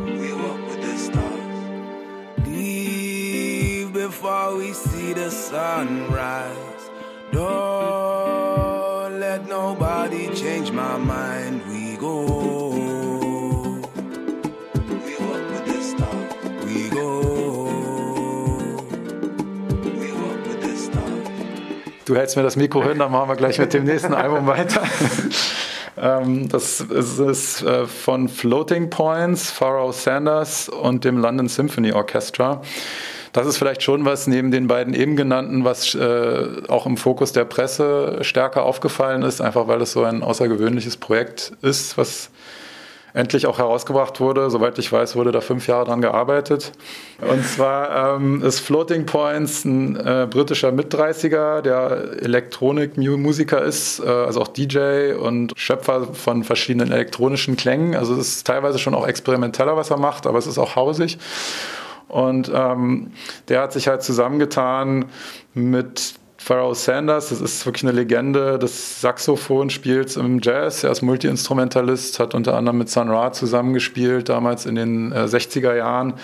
We 0.05 0.32
walk 0.32 0.66
with 0.68 0.80
the 0.80 0.96
stars. 0.98 2.46
Leave 2.46 3.92
before 3.92 4.56
we 4.56 4.72
see 4.72 5.12
the 5.12 5.30
sunrise. 5.30 6.90
Don't 7.30 9.20
let 9.20 9.46
nobody 9.48 10.34
change 10.34 10.72
my 10.72 10.96
mind. 10.96 11.57
Du 22.09 22.16
hältst 22.16 22.36
mir 22.36 22.43
das 22.43 22.56
Mikro 22.56 22.82
hin, 22.82 22.98
dann 22.98 23.12
machen 23.12 23.28
wir 23.28 23.36
gleich 23.36 23.59
mit 23.59 23.74
dem 23.74 23.85
nächsten 23.85 24.14
Album 24.14 24.47
weiter. 24.47 24.82
Ähm, 26.01 26.48
das 26.48 26.80
ist 26.80 27.62
äh, 27.62 27.85
von 27.86 28.28
Floating 28.28 28.89
Points, 28.89 29.51
Pharaoh 29.51 29.90
Sanders 29.90 30.68
und 30.68 31.05
dem 31.05 31.18
London 31.18 31.48
Symphony 31.48 31.90
Orchestra. 31.90 32.62
Das 33.32 33.48
ist 33.48 33.59
vielleicht 33.59 33.82
schon 33.82 34.05
was 34.05 34.28
neben 34.28 34.52
den 34.52 34.68
beiden 34.68 34.94
eben 34.94 35.16
genannten, 35.16 35.64
was 35.64 35.97
äh, 35.97 36.47
auch 36.68 36.86
im 36.86 36.98
Fokus 36.98 37.32
der 37.32 37.47
Presse 37.47 38.18
stärker 38.20 38.62
aufgefallen 38.62 39.22
ist, 39.22 39.40
einfach 39.40 39.66
weil 39.66 39.82
es 39.82 39.90
so 39.90 40.05
ein 40.05 40.22
außergewöhnliches 40.22 40.98
Projekt 40.98 41.55
ist, 41.62 41.98
was 41.98 42.30
endlich 43.14 43.47
auch 43.47 43.59
herausgebracht 43.59 44.20
wurde. 44.20 44.51
Soweit 44.51 44.78
ich 44.78 44.93
weiß, 44.93 45.16
wurde 45.16 45.32
da 45.32 45.40
fünf 45.40 45.66
Jahre 45.66 45.86
dran 45.86 46.01
gearbeitet. 46.01 46.72
Und 47.20 47.44
zwar 47.44 48.16
ähm, 48.16 48.43
ist 48.43 48.60
Floating 48.60 49.06
Points 49.06 49.64
ein 49.64 49.97
äh, 49.97 50.26
britischer 50.28 50.72
Mit-30er, 50.72 51.62
der 51.62 52.22
Elektronikmusiker 52.22 53.62
ist, 53.62 54.01
äh, 54.01 54.09
also 54.09 54.43
auch 54.43 54.48
DJ 54.48 55.14
und 55.14 55.52
Schöpfer 55.56 56.14
von 56.14 56.44
verschiedenen 56.44 56.93
elektronischen 56.93 57.56
Klängen. 57.56 57.94
Also 57.97 58.14
es 58.14 58.28
ist 58.28 58.47
teilweise 58.47 58.78
schon 58.78 58.94
auch 58.94 59.06
experimenteller, 59.06 59.76
was 59.76 59.90
er 59.90 59.98
macht, 59.98 60.26
aber 60.26 60.39
es 60.39 60.47
ist 60.47 60.59
auch 60.59 60.76
hausig. 60.76 61.18
Und 62.09 62.51
ähm, 62.55 63.12
der 63.48 63.62
hat 63.62 63.72
sich 63.72 63.86
halt 63.86 64.02
zusammengetan 64.02 65.06
mit 65.55 66.14
Pharoah 66.49 66.75
Sanders, 66.75 67.29
das 67.29 67.43
ist 67.43 67.66
wirklich 67.66 67.85
eine 67.85 67.93
Legende 67.93 68.59
des 68.59 69.03
Saxophonspiels 69.03 70.16
im 70.16 70.41
Jazz. 70.41 70.83
Er 70.83 70.91
ist 70.91 71.03
Multiinstrumentalist, 71.03 72.19
hat 72.20 72.35
unter 72.35 72.57
anderem 72.57 72.79
mit 72.79 72.89
Sun 72.89 73.11
Ra 73.11 73.33
zusammengespielt, 73.33 74.31
damals 74.31 74.65
in 74.65 74.75
den 74.75 75.12
äh, 75.12 75.25
60er 75.25 75.77
Jahren. 75.77 76.15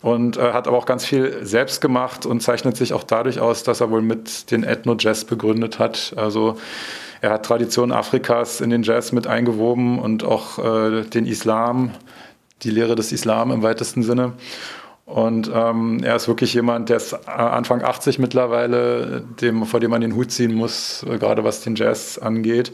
Und 0.00 0.38
äh, 0.38 0.54
hat 0.54 0.66
aber 0.66 0.78
auch 0.78 0.86
ganz 0.86 1.04
viel 1.04 1.44
selbst 1.44 1.82
gemacht 1.82 2.24
und 2.24 2.40
zeichnet 2.40 2.78
sich 2.78 2.94
auch 2.94 3.02
dadurch 3.02 3.38
aus, 3.38 3.62
dass 3.62 3.82
er 3.82 3.90
wohl 3.90 4.00
mit 4.00 4.50
den 4.50 4.64
Ethno-Jazz 4.64 5.26
begründet 5.26 5.78
hat. 5.78 6.14
Also 6.16 6.56
er 7.20 7.32
hat 7.32 7.44
Traditionen 7.44 7.94
Afrikas 7.94 8.62
in 8.62 8.70
den 8.70 8.82
Jazz 8.82 9.12
mit 9.12 9.26
eingewoben 9.26 9.98
und 9.98 10.24
auch 10.24 10.58
äh, 10.58 11.02
den 11.02 11.26
Islam, 11.26 11.90
die 12.62 12.70
Lehre 12.70 12.94
des 12.94 13.12
Islam 13.12 13.50
im 13.50 13.62
weitesten 13.62 14.02
Sinne. 14.04 14.32
Und 15.10 15.50
ähm, 15.52 16.04
er 16.04 16.14
ist 16.14 16.28
wirklich 16.28 16.54
jemand, 16.54 16.88
der 16.88 16.98
ist 16.98 17.12
äh, 17.12 17.16
Anfang 17.26 17.82
80 17.82 18.20
mittlerweile, 18.20 19.24
dem, 19.40 19.66
vor 19.66 19.80
dem 19.80 19.90
man 19.90 20.00
den 20.00 20.14
Hut 20.14 20.30
ziehen 20.30 20.54
muss, 20.54 21.02
äh, 21.02 21.18
gerade 21.18 21.42
was 21.42 21.62
den 21.62 21.74
Jazz 21.74 22.16
angeht. 22.16 22.72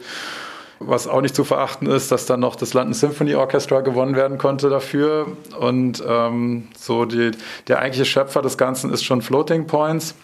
Was 0.78 1.08
auch 1.08 1.22
nicht 1.22 1.34
zu 1.34 1.44
verachten 1.44 1.88
ist, 1.88 2.12
dass 2.12 2.26
dann 2.26 2.40
noch 2.40 2.54
das 2.54 2.74
London 2.74 2.92
Symphony 2.92 3.34
Orchestra 3.34 3.80
gewonnen 3.80 4.16
werden 4.16 4.36
konnte 4.36 4.68
dafür. 4.68 5.28
Und 5.58 6.04
ähm, 6.06 6.68
so 6.76 7.06
die, 7.06 7.30
der 7.68 7.78
eigentliche 7.78 8.04
Schöpfer 8.04 8.42
des 8.42 8.58
Ganzen 8.58 8.92
ist 8.92 9.02
schon 9.02 9.22
Floating 9.22 9.66
Points. 9.66 10.14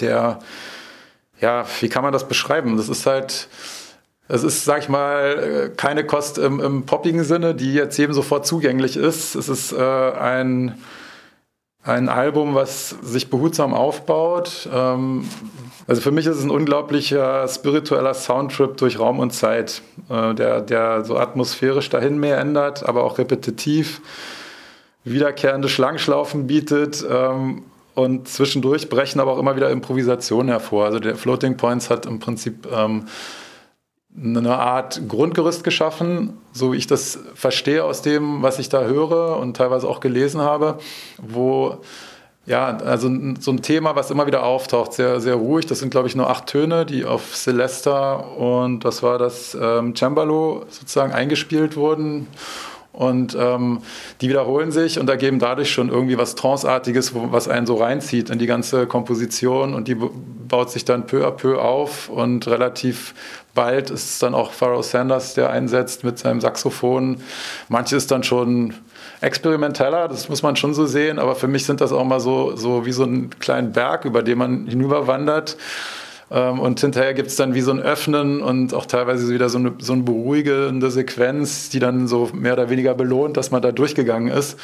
Der, 0.00 0.40
ja, 1.40 1.64
wie 1.78 1.88
kann 1.88 2.02
man 2.02 2.12
das 2.12 2.26
beschreiben? 2.26 2.76
Das 2.76 2.88
ist 2.88 3.06
halt, 3.06 3.48
es 4.26 4.42
ist, 4.42 4.64
sag 4.64 4.80
ich 4.80 4.88
mal, 4.88 5.70
keine 5.76 6.04
Kost 6.04 6.38
im, 6.38 6.58
im 6.58 6.84
poppigen 6.84 7.22
Sinne, 7.22 7.54
die 7.54 7.74
jetzt 7.74 7.96
jedem 7.96 8.12
sofort 8.12 8.44
zugänglich 8.44 8.96
ist. 8.96 9.36
Es 9.36 9.48
ist 9.48 9.70
äh, 9.70 9.78
ein 9.78 10.74
ein 11.88 12.08
Album, 12.08 12.54
was 12.54 12.90
sich 13.02 13.30
behutsam 13.30 13.74
aufbaut. 13.74 14.68
Ähm, 14.72 15.26
also 15.86 16.02
für 16.02 16.10
mich 16.10 16.26
ist 16.26 16.36
es 16.36 16.44
ein 16.44 16.50
unglaublicher 16.50 17.48
spiritueller 17.48 18.14
Soundtrip 18.14 18.76
durch 18.76 18.98
Raum 18.98 19.18
und 19.18 19.32
Zeit, 19.32 19.82
äh, 20.10 20.34
der, 20.34 20.60
der 20.60 21.04
so 21.04 21.16
atmosphärisch 21.16 21.88
dahin 21.88 22.18
mehr 22.18 22.38
ändert, 22.38 22.86
aber 22.86 23.04
auch 23.04 23.18
repetitiv 23.18 24.02
wiederkehrende 25.04 25.68
Schlangenschlaufen 25.68 26.46
bietet. 26.46 27.04
Ähm, 27.10 27.62
und 27.94 28.28
zwischendurch 28.28 28.88
brechen 28.88 29.18
aber 29.18 29.32
auch 29.32 29.38
immer 29.38 29.56
wieder 29.56 29.70
Improvisationen 29.70 30.50
hervor. 30.50 30.84
Also 30.84 31.00
der 31.00 31.16
Floating 31.16 31.56
Points 31.56 31.90
hat 31.90 32.06
im 32.06 32.20
Prinzip 32.20 32.68
ähm, 32.72 33.06
eine 34.16 34.56
Art 34.56 35.02
Grundgerüst 35.08 35.64
geschaffen, 35.64 36.38
so 36.52 36.72
wie 36.72 36.76
ich 36.76 36.86
das 36.86 37.18
verstehe 37.34 37.84
aus 37.84 38.02
dem, 38.02 38.42
was 38.42 38.58
ich 38.58 38.68
da 38.68 38.82
höre 38.82 39.36
und 39.38 39.56
teilweise 39.56 39.88
auch 39.88 40.00
gelesen 40.00 40.40
habe, 40.40 40.78
wo 41.18 41.78
ja, 42.46 42.78
also 42.78 43.10
so 43.40 43.50
ein 43.50 43.60
Thema, 43.60 43.94
was 43.94 44.10
immer 44.10 44.26
wieder 44.26 44.42
auftaucht, 44.42 44.94
sehr, 44.94 45.20
sehr 45.20 45.34
ruhig. 45.34 45.66
Das 45.66 45.80
sind, 45.80 45.90
glaube 45.90 46.08
ich, 46.08 46.16
nur 46.16 46.30
acht 46.30 46.46
Töne, 46.46 46.86
die 46.86 47.04
auf 47.04 47.36
Celesta 47.36 48.14
und 48.14 48.86
das 48.86 49.02
war 49.02 49.18
das 49.18 49.56
ähm, 49.60 49.94
Cembalo 49.94 50.64
sozusagen 50.70 51.12
eingespielt 51.12 51.76
wurden. 51.76 52.26
Und 52.98 53.36
ähm, 53.38 53.82
die 54.20 54.28
wiederholen 54.28 54.72
sich 54.72 54.98
und 54.98 55.08
ergeben 55.08 55.38
dadurch 55.38 55.70
schon 55.70 55.88
irgendwie 55.88 56.18
was 56.18 56.34
Tranceartiges, 56.34 57.12
was 57.14 57.46
einen 57.46 57.64
so 57.64 57.76
reinzieht 57.76 58.28
in 58.28 58.40
die 58.40 58.48
ganze 58.48 58.88
Komposition 58.88 59.72
und 59.72 59.86
die 59.86 59.94
baut 59.94 60.72
sich 60.72 60.84
dann 60.84 61.06
peu 61.06 61.24
à 61.24 61.30
peu 61.30 61.60
auf 61.60 62.08
und 62.08 62.48
relativ 62.48 63.14
bald 63.54 63.90
ist 63.90 64.10
es 64.10 64.18
dann 64.18 64.34
auch 64.34 64.50
Pharaoh 64.50 64.82
Sanders, 64.82 65.34
der 65.34 65.50
einsetzt 65.50 66.02
mit 66.02 66.18
seinem 66.18 66.40
Saxophon. 66.40 67.20
Manche 67.68 67.94
ist 67.94 68.10
dann 68.10 68.24
schon 68.24 68.74
experimenteller, 69.20 70.08
das 70.08 70.28
muss 70.28 70.42
man 70.42 70.56
schon 70.56 70.74
so 70.74 70.84
sehen, 70.84 71.20
aber 71.20 71.36
für 71.36 71.46
mich 71.46 71.66
sind 71.66 71.80
das 71.80 71.92
auch 71.92 72.04
mal 72.04 72.18
so, 72.18 72.56
so 72.56 72.84
wie 72.84 72.92
so 72.92 73.04
ein 73.04 73.30
kleiner 73.38 73.68
Berg, 73.68 74.06
über 74.06 74.24
den 74.24 74.38
man 74.38 74.66
hinüberwandert. 74.66 75.56
Ähm, 75.56 76.07
und 76.30 76.80
hinterher 76.80 77.14
gibt 77.14 77.28
es 77.28 77.36
dann 77.36 77.54
wie 77.54 77.62
so 77.62 77.70
ein 77.70 77.80
Öffnen 77.80 78.42
und 78.42 78.74
auch 78.74 78.84
teilweise 78.84 79.32
wieder 79.32 79.48
so 79.48 79.58
eine, 79.58 79.74
so 79.78 79.94
eine 79.94 80.02
beruhigende 80.02 80.90
Sequenz, 80.90 81.70
die 81.70 81.78
dann 81.78 82.06
so 82.06 82.28
mehr 82.34 82.52
oder 82.52 82.68
weniger 82.68 82.94
belohnt, 82.94 83.36
dass 83.38 83.50
man 83.50 83.62
da 83.62 83.72
durchgegangen 83.72 84.28
ist. 84.28 84.58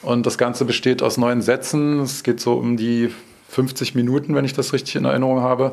Und 0.00 0.24
das 0.24 0.38
Ganze 0.38 0.64
besteht 0.64 1.02
aus 1.02 1.18
neun 1.18 1.42
Sätzen. 1.42 2.00
Es 2.00 2.22
geht 2.22 2.40
so 2.40 2.54
um 2.54 2.76
die 2.76 3.10
50 3.50 3.94
Minuten, 3.94 4.34
wenn 4.34 4.46
ich 4.46 4.54
das 4.54 4.72
richtig 4.72 4.96
in 4.96 5.04
Erinnerung 5.04 5.42
habe. 5.42 5.72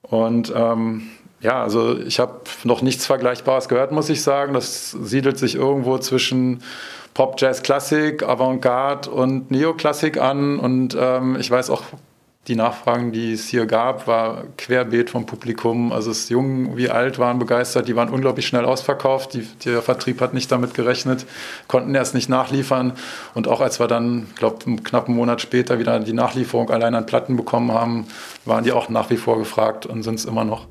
Und 0.00 0.52
ähm, 0.56 1.02
ja, 1.40 1.62
also 1.62 1.98
ich 1.98 2.18
habe 2.18 2.40
noch 2.64 2.80
nichts 2.80 3.04
Vergleichbares 3.04 3.68
gehört, 3.68 3.92
muss 3.92 4.08
ich 4.08 4.22
sagen. 4.22 4.54
Das 4.54 4.92
siedelt 4.92 5.38
sich 5.38 5.54
irgendwo 5.54 5.98
zwischen 5.98 6.62
Pop, 7.12 7.36
Jazz, 7.38 7.62
Klassik, 7.62 8.22
Avantgarde 8.22 9.10
und 9.10 9.50
Neoklassik 9.50 10.18
an. 10.18 10.58
Und 10.58 10.96
ähm, 10.98 11.36
ich 11.38 11.50
weiß 11.50 11.68
auch 11.68 11.82
die 12.48 12.54
Nachfragen, 12.54 13.12
die 13.12 13.32
es 13.32 13.48
hier 13.48 13.66
gab, 13.66 14.06
war 14.06 14.44
querbeet 14.56 15.10
vom 15.10 15.26
Publikum. 15.26 15.92
Also 15.92 16.10
es 16.12 16.28
jung 16.28 16.76
wie 16.76 16.90
alt 16.90 17.18
waren 17.18 17.38
begeistert, 17.38 17.88
die 17.88 17.96
waren 17.96 18.08
unglaublich 18.08 18.46
schnell 18.46 18.64
ausverkauft. 18.64 19.34
Die, 19.34 19.46
der 19.64 19.82
Vertrieb 19.82 20.20
hat 20.20 20.32
nicht 20.32 20.52
damit 20.52 20.74
gerechnet, 20.74 21.26
konnten 21.66 21.94
erst 21.94 22.14
nicht 22.14 22.28
nachliefern. 22.28 22.92
Und 23.34 23.48
auch 23.48 23.60
als 23.60 23.80
wir 23.80 23.88
dann, 23.88 24.28
ich 24.30 24.36
glaube, 24.36 24.64
einen 24.66 24.84
knappen 24.84 25.14
Monat 25.14 25.40
später 25.40 25.78
wieder 25.78 25.98
die 25.98 26.12
Nachlieferung 26.12 26.70
allein 26.70 26.94
an 26.94 27.06
Platten 27.06 27.36
bekommen 27.36 27.72
haben, 27.72 28.06
waren 28.44 28.62
die 28.62 28.72
auch 28.72 28.88
nach 28.88 29.10
wie 29.10 29.16
vor 29.16 29.38
gefragt 29.38 29.86
und 29.86 30.02
sind 30.02 30.14
es 30.16 30.24
immer 30.24 30.44
noch. 30.44 30.66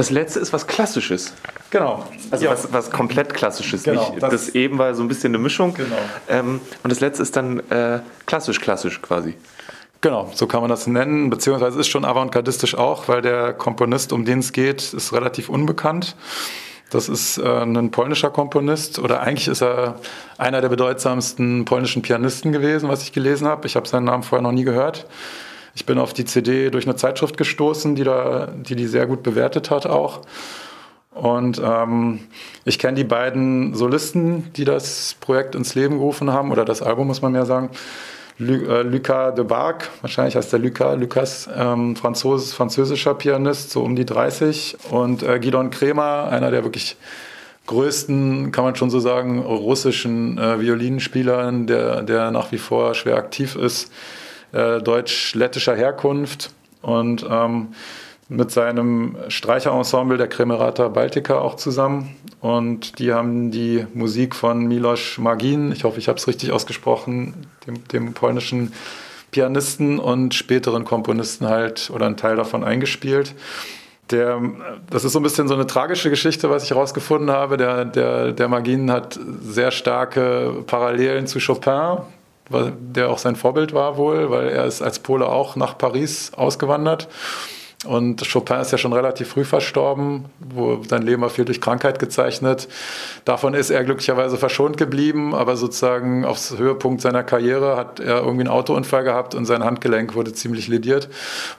Das 0.00 0.08
letzte 0.08 0.40
ist 0.40 0.50
was 0.54 0.66
Klassisches. 0.66 1.34
Genau. 1.68 2.06
Also 2.30 2.46
Ja. 2.46 2.52
was, 2.52 2.72
was 2.72 2.90
komplett 2.90 3.34
Klassisches. 3.34 3.82
Genau, 3.82 4.12
Nicht, 4.12 4.22
das- 4.22 4.30
das, 4.46 4.48
eben 4.54 4.78
war 4.78 4.94
so 4.94 5.02
ein 5.02 5.08
bisschen 5.08 5.34
eine 5.34 5.36
Mischung. 5.42 5.74
Genau. 5.74 5.94
Ähm, 6.26 6.62
und 6.82 6.90
das 6.90 7.00
letzte 7.00 7.22
ist 7.22 7.36
dann 7.36 7.60
äh, 7.68 8.00
klassisch, 8.24 8.62
klassisch 8.62 9.02
quasi. 9.02 9.34
Genau, 10.00 10.30
so 10.34 10.46
kann 10.46 10.62
man 10.62 10.70
das 10.70 10.86
nennen, 10.86 11.28
beziehungsweise 11.28 11.78
ist 11.78 11.88
schon 11.88 12.06
avantgardistisch 12.06 12.74
auch, 12.76 13.08
weil 13.08 13.20
der 13.20 13.52
Komponist, 13.52 14.14
um 14.14 14.24
den 14.24 14.38
es 14.38 14.52
geht, 14.52 14.94
ist 14.94 15.12
relativ 15.12 15.50
unbekannt. 15.50 16.16
Das 16.88 17.10
ist 17.10 17.36
äh, 17.36 17.42
ein 17.46 17.90
polnischer 17.90 18.30
Komponist 18.30 18.98
oder 19.00 19.20
eigentlich 19.20 19.48
ist 19.48 19.60
er 19.60 19.96
einer 20.38 20.62
der 20.62 20.70
bedeutsamsten 20.70 21.66
polnischen 21.66 22.00
Pianisten 22.00 22.52
gewesen, 22.52 22.88
was 22.88 23.02
ich 23.02 23.12
gelesen 23.12 23.46
habe. 23.46 23.66
Ich 23.66 23.76
habe 23.76 23.86
seinen 23.86 24.04
Namen 24.04 24.22
vorher 24.22 24.42
noch 24.42 24.52
nie 24.52 24.64
gehört. 24.64 25.04
Ich 25.74 25.86
bin 25.86 25.98
auf 25.98 26.12
die 26.12 26.24
CD 26.24 26.70
durch 26.70 26.86
eine 26.86 26.96
Zeitschrift 26.96 27.36
gestoßen, 27.36 27.94
die 27.94 28.04
da, 28.04 28.48
die, 28.54 28.76
die 28.76 28.86
sehr 28.86 29.06
gut 29.06 29.22
bewertet 29.22 29.70
hat 29.70 29.86
auch. 29.86 30.22
Und 31.12 31.60
ähm, 31.62 32.20
ich 32.64 32.78
kenne 32.78 32.94
die 32.94 33.04
beiden 33.04 33.74
Solisten, 33.74 34.52
die 34.54 34.64
das 34.64 35.16
Projekt 35.20 35.54
ins 35.54 35.74
Leben 35.74 35.98
gerufen 35.98 36.32
haben, 36.32 36.52
oder 36.52 36.64
das 36.64 36.82
Album 36.82 37.08
muss 37.08 37.22
man 37.22 37.32
mehr 37.32 37.46
sagen. 37.46 37.70
Lu 38.38 38.54
äh, 38.54 38.82
Lucas 38.82 39.34
de 39.34 39.44
Barg, 39.44 39.90
wahrscheinlich 40.00 40.34
heißt 40.34 40.50
der 40.52 40.60
Lucas, 40.60 40.98
Lucas, 40.98 41.48
ähm, 41.54 41.94
Franzos 41.94 42.54
französischer 42.54 43.14
Pianist, 43.14 43.70
so 43.70 43.82
um 43.82 43.96
die 43.96 44.06
30. 44.06 44.78
Und 44.90 45.22
äh, 45.22 45.38
Gidon 45.38 45.68
Kremer, 45.68 46.28
einer 46.30 46.50
der 46.50 46.64
wirklich 46.64 46.96
größten, 47.66 48.50
kann 48.50 48.64
man 48.64 48.76
schon 48.76 48.88
so 48.88 48.98
sagen, 48.98 49.40
russischen 49.40 50.38
äh, 50.38 50.58
Violinspielern, 50.58 51.66
der, 51.66 52.02
der 52.02 52.30
nach 52.30 52.50
wie 52.50 52.58
vor 52.58 52.94
schwer 52.94 53.16
aktiv 53.16 53.56
ist, 53.56 53.92
äh, 54.52 54.80
deutsch-lettischer 54.80 55.76
Herkunft 55.76 56.50
und 56.82 57.26
ähm, 57.28 57.68
mit 58.28 58.52
seinem 58.52 59.16
Streicherensemble 59.28 60.16
der 60.16 60.28
Kremerata 60.28 60.88
Baltica 60.88 61.40
auch 61.40 61.56
zusammen. 61.56 62.16
Und 62.40 63.00
die 63.00 63.12
haben 63.12 63.50
die 63.50 63.86
Musik 63.92 64.36
von 64.36 64.66
Milos 64.66 65.18
Magin, 65.18 65.72
ich 65.72 65.84
hoffe, 65.84 65.98
ich 65.98 66.08
habe 66.08 66.16
es 66.16 66.28
richtig 66.28 66.52
ausgesprochen, 66.52 67.46
dem, 67.66 67.86
dem 67.88 68.14
polnischen 68.14 68.72
Pianisten 69.32 69.98
und 69.98 70.34
späteren 70.34 70.84
Komponisten 70.84 71.48
halt 71.48 71.90
oder 71.92 72.06
einen 72.06 72.16
Teil 72.16 72.36
davon 72.36 72.64
eingespielt. 72.64 73.34
Der, 74.10 74.40
das 74.88 75.04
ist 75.04 75.12
so 75.12 75.20
ein 75.20 75.22
bisschen 75.22 75.46
so 75.46 75.54
eine 75.54 75.66
tragische 75.66 76.10
Geschichte, 76.10 76.50
was 76.50 76.64
ich 76.64 76.70
herausgefunden 76.70 77.30
habe. 77.30 77.56
Der, 77.56 77.84
der, 77.84 78.32
der 78.32 78.48
Magin 78.48 78.90
hat 78.90 79.18
sehr 79.42 79.70
starke 79.70 80.64
Parallelen 80.66 81.26
zu 81.26 81.38
Chopin, 81.38 81.98
der 82.50 83.10
auch 83.10 83.18
sein 83.18 83.36
Vorbild 83.36 83.72
war 83.72 83.96
wohl, 83.96 84.30
weil 84.30 84.48
er 84.48 84.66
ist 84.66 84.82
als 84.82 84.98
Pole 84.98 85.28
auch 85.28 85.56
nach 85.56 85.78
Paris 85.78 86.32
ausgewandert. 86.34 87.08
Und 87.86 88.30
Chopin 88.30 88.58
ist 88.60 88.72
ja 88.72 88.78
schon 88.78 88.92
relativ 88.92 89.28
früh 89.28 89.44
verstorben, 89.44 90.26
wo 90.38 90.82
sein 90.86 91.00
Leben 91.00 91.22
war 91.22 91.30
viel 91.30 91.46
durch 91.46 91.62
Krankheit 91.62 91.98
gezeichnet. 91.98 92.68
Davon 93.24 93.54
ist 93.54 93.70
er 93.70 93.84
glücklicherweise 93.84 94.36
verschont 94.36 94.76
geblieben, 94.76 95.34
aber 95.34 95.56
sozusagen 95.56 96.26
aufs 96.26 96.58
Höhepunkt 96.58 97.00
seiner 97.00 97.22
Karriere 97.22 97.78
hat 97.78 97.98
er 97.98 98.18
irgendwie 98.18 98.42
einen 98.42 98.48
Autounfall 98.48 99.02
gehabt 99.02 99.34
und 99.34 99.46
sein 99.46 99.64
Handgelenk 99.64 100.14
wurde 100.14 100.34
ziemlich 100.34 100.68
lediert, 100.68 101.08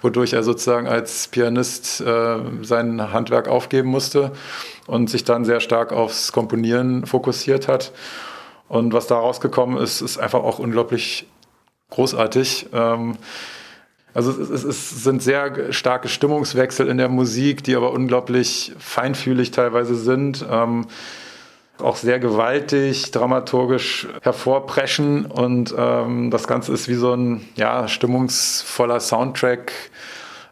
wodurch 0.03 0.33
er 0.33 0.43
sozusagen 0.43 0.87
als 0.87 1.27
Pianist 1.27 2.01
äh, 2.01 2.37
sein 2.61 3.11
Handwerk 3.11 3.47
aufgeben 3.47 3.89
musste 3.89 4.31
und 4.85 5.09
sich 5.09 5.23
dann 5.23 5.43
sehr 5.43 5.59
stark 5.59 5.91
aufs 5.91 6.31
Komponieren 6.31 7.07
fokussiert 7.07 7.67
hat. 7.67 7.93
Und 8.71 8.93
was 8.93 9.05
da 9.05 9.17
rausgekommen 9.17 9.77
ist, 9.77 9.99
ist 9.99 10.17
einfach 10.17 10.39
auch 10.43 10.57
unglaublich 10.57 11.27
großartig. 11.89 12.67
Ähm, 12.71 13.17
also 14.13 14.31
es, 14.31 14.49
es, 14.49 14.63
es 14.63 15.03
sind 15.03 15.21
sehr 15.21 15.73
starke 15.73 16.07
Stimmungswechsel 16.07 16.87
in 16.87 16.97
der 16.97 17.09
Musik, 17.09 17.65
die 17.65 17.75
aber 17.75 17.91
unglaublich 17.91 18.71
feinfühlig 18.79 19.51
teilweise 19.51 19.95
sind. 19.95 20.45
Ähm, 20.49 20.87
auch 21.79 21.97
sehr 21.97 22.17
gewaltig, 22.19 23.11
dramaturgisch 23.11 24.07
hervorpreschen 24.21 25.25
und 25.25 25.75
ähm, 25.77 26.31
das 26.31 26.47
Ganze 26.47 26.71
ist 26.71 26.87
wie 26.87 26.93
so 26.93 27.11
ein 27.13 27.49
ja, 27.55 27.89
stimmungsvoller 27.89 29.01
Soundtrack, 29.01 29.73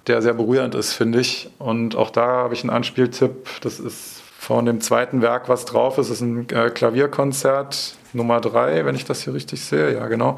der 0.07 0.21
sehr 0.21 0.33
berührend 0.33 0.75
ist, 0.75 0.91
finde 0.91 1.21
ich. 1.21 1.49
Und 1.57 1.95
auch 1.95 2.09
da 2.09 2.27
habe 2.27 2.53
ich 2.53 2.63
einen 2.63 2.71
Anspieltipp. 2.71 3.47
Das 3.61 3.79
ist 3.79 4.21
von 4.37 4.65
dem 4.65 4.81
zweiten 4.81 5.21
Werk, 5.21 5.47
was 5.47 5.63
drauf 5.63 5.97
ist. 5.97 6.09
Das 6.09 6.17
ist 6.17 6.21
ein 6.21 6.49
äh, 6.49 6.69
Klavierkonzert 6.69 7.95
Nummer 8.13 8.41
drei, 8.41 8.85
wenn 8.85 8.95
ich 8.95 9.05
das 9.05 9.23
hier 9.23 9.33
richtig 9.33 9.61
sehe. 9.61 9.93
Ja, 9.93 10.07
genau. 10.07 10.37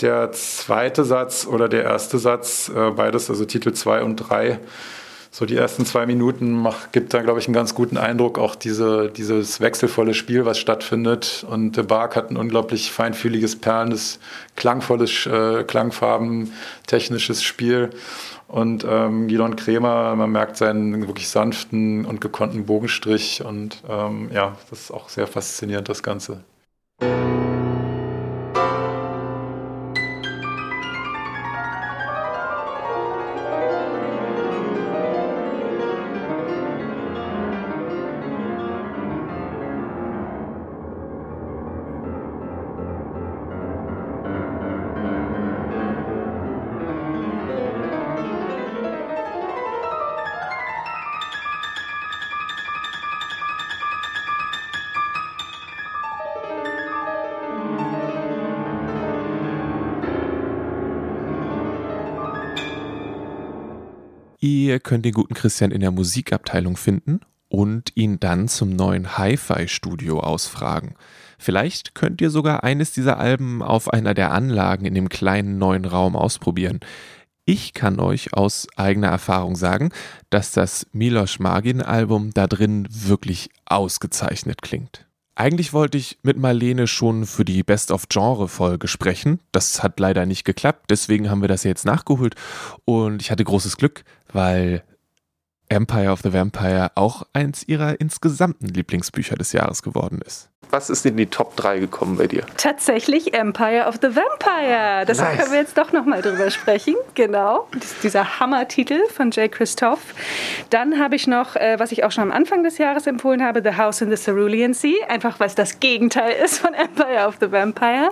Der 0.00 0.32
zweite 0.32 1.04
Satz 1.04 1.46
oder 1.46 1.68
der 1.68 1.84
erste 1.84 2.18
Satz, 2.18 2.70
äh, 2.74 2.90
beides, 2.90 3.30
also 3.30 3.44
Titel 3.44 3.72
2 3.72 4.02
und 4.02 4.16
3, 4.16 4.58
so 5.34 5.46
die 5.46 5.56
ersten 5.56 5.86
zwei 5.86 6.04
Minuten 6.04 6.52
macht, 6.52 6.92
gibt 6.92 7.14
da, 7.14 7.22
glaube 7.22 7.40
ich, 7.40 7.46
einen 7.46 7.54
ganz 7.54 7.74
guten 7.74 7.96
Eindruck, 7.96 8.38
auch 8.38 8.54
diese, 8.54 9.08
dieses 9.08 9.62
wechselvolle 9.62 10.12
Spiel, 10.12 10.44
was 10.44 10.58
stattfindet. 10.58 11.46
Und 11.48 11.74
De 11.74 11.84
Barg 11.84 12.16
hat 12.16 12.30
ein 12.30 12.36
unglaublich 12.36 12.92
feinfühliges, 12.92 13.56
perlendes, 13.56 14.20
klangvolles, 14.56 15.24
äh, 15.24 15.64
Klangfarben, 15.64 16.52
technisches 16.86 17.42
Spiel. 17.42 17.88
Und 18.46 18.84
ähm, 18.86 19.26
Gidon 19.26 19.56
Kremer, 19.56 20.14
man 20.16 20.30
merkt 20.30 20.58
seinen 20.58 21.06
wirklich 21.06 21.30
sanften 21.30 22.04
und 22.04 22.20
gekonnten 22.20 22.66
Bogenstrich. 22.66 23.42
Und 23.42 23.82
ähm, 23.88 24.28
ja, 24.34 24.58
das 24.68 24.80
ist 24.80 24.90
auch 24.90 25.08
sehr 25.08 25.26
faszinierend, 25.26 25.88
das 25.88 26.02
Ganze. 26.02 26.44
Ihr 27.02 27.61
könnt 64.92 65.06
den 65.06 65.14
guten 65.14 65.32
Christian 65.32 65.70
in 65.70 65.80
der 65.80 65.90
Musikabteilung 65.90 66.76
finden 66.76 67.20
und 67.48 67.96
ihn 67.96 68.20
dann 68.20 68.46
zum 68.46 68.76
neuen 68.76 69.16
Hi-Fi-Studio 69.16 70.20
ausfragen. 70.20 70.96
Vielleicht 71.38 71.94
könnt 71.94 72.20
ihr 72.20 72.28
sogar 72.28 72.62
eines 72.62 72.92
dieser 72.92 73.16
Alben 73.18 73.62
auf 73.62 73.90
einer 73.90 74.12
der 74.12 74.32
Anlagen 74.32 74.84
in 74.84 74.92
dem 74.92 75.08
kleinen 75.08 75.56
neuen 75.56 75.86
Raum 75.86 76.14
ausprobieren. 76.14 76.80
Ich 77.46 77.72
kann 77.72 78.00
euch 78.00 78.34
aus 78.34 78.68
eigener 78.76 79.08
Erfahrung 79.08 79.56
sagen, 79.56 79.92
dass 80.28 80.52
das 80.52 80.86
Milos 80.92 81.38
Magin-Album 81.38 82.32
da 82.34 82.46
drin 82.46 82.86
wirklich 82.90 83.48
ausgezeichnet 83.64 84.60
klingt. 84.60 85.06
Eigentlich 85.34 85.72
wollte 85.72 85.96
ich 85.96 86.18
mit 86.22 86.36
Marlene 86.36 86.86
schon 86.86 87.24
für 87.24 87.44
die 87.44 87.62
Best 87.62 87.90
of 87.90 88.08
Genre 88.08 88.48
Folge 88.48 88.86
sprechen. 88.86 89.40
Das 89.50 89.82
hat 89.82 89.98
leider 89.98 90.26
nicht 90.26 90.44
geklappt, 90.44 90.90
deswegen 90.90 91.30
haben 91.30 91.40
wir 91.40 91.48
das 91.48 91.64
jetzt 91.64 91.86
nachgeholt 91.86 92.34
und 92.84 93.22
ich 93.22 93.30
hatte 93.30 93.42
großes 93.42 93.78
Glück, 93.78 94.04
weil 94.32 94.82
Empire 95.68 96.12
of 96.12 96.20
the 96.20 96.34
Vampire 96.34 96.92
auch 96.96 97.22
eins 97.32 97.66
ihrer 97.66 97.98
insgesamten 97.98 98.68
Lieblingsbücher 98.68 99.36
des 99.36 99.52
Jahres 99.52 99.82
geworden 99.82 100.20
ist. 100.20 100.51
Was 100.72 100.88
ist 100.88 101.04
in 101.04 101.18
die 101.18 101.26
Top 101.26 101.54
3 101.56 101.80
gekommen 101.80 102.16
bei 102.16 102.26
dir? 102.26 102.46
Tatsächlich 102.56 103.34
Empire 103.34 103.86
of 103.86 103.96
the 104.00 104.08
Vampire. 104.16 105.04
Deshalb 105.06 105.28
nice. 105.28 105.38
können 105.38 105.52
wir 105.52 105.60
jetzt 105.60 105.76
doch 105.76 105.92
nochmal 105.92 106.22
drüber 106.22 106.50
sprechen. 106.50 106.94
Genau. 107.14 107.68
dieser 108.02 108.40
Hammer-Titel 108.40 109.06
von 109.14 109.30
Jay 109.30 109.50
Christoph. 109.50 110.00
Dann 110.70 110.98
habe 110.98 111.14
ich 111.14 111.26
noch, 111.26 111.56
äh, 111.56 111.78
was 111.78 111.92
ich 111.92 112.04
auch 112.04 112.10
schon 112.10 112.22
am 112.22 112.32
Anfang 112.32 112.62
des 112.62 112.78
Jahres 112.78 113.06
empfohlen 113.06 113.44
habe, 113.44 113.60
The 113.62 113.76
House 113.76 114.00
in 114.00 114.08
the 114.08 114.16
Cerulean 114.16 114.72
Sea. 114.72 114.94
Einfach 115.08 115.38
weil 115.40 115.48
es 115.48 115.54
das 115.54 115.78
Gegenteil 115.78 116.36
ist 116.42 116.60
von 116.60 116.72
Empire 116.72 117.28
of 117.28 117.34
the 117.38 117.52
Vampire. 117.52 118.08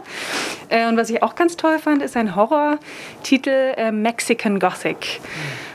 Äh, 0.69 0.87
und 0.87 0.99
was 0.99 1.09
ich 1.09 1.23
auch 1.23 1.37
ganz 1.37 1.57
toll 1.57 1.79
fand, 1.79 2.03
ist 2.03 2.15
ein 2.15 2.37
Horror-Titel 2.37 3.73
äh, 3.79 3.91
Mexican 3.91 4.59
Gothic 4.59 5.23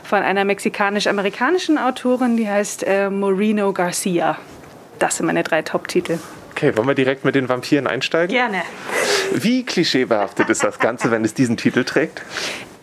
von 0.04 0.22
einer 0.22 0.44
mexikanisch-amerikanischen 0.44 1.78
Autorin, 1.78 2.36
die 2.36 2.48
heißt 2.48 2.86
Moreno 3.10 3.72
Garcia. 3.72 4.38
Das 5.00 5.16
sind 5.16 5.26
meine 5.26 5.42
drei 5.42 5.62
Top-Titel. 5.62 6.20
Okay, 6.56 6.74
wollen 6.74 6.88
wir 6.88 6.94
direkt 6.94 7.26
mit 7.26 7.34
den 7.34 7.50
Vampiren 7.50 7.86
einsteigen? 7.86 8.34
Gerne. 8.34 8.62
Wie 9.34 9.62
klischeebehaftet 9.62 10.48
ist 10.48 10.64
das 10.64 10.78
Ganze, 10.78 11.10
wenn 11.10 11.22
es 11.22 11.34
diesen 11.34 11.58
Titel 11.58 11.84
trägt? 11.84 12.22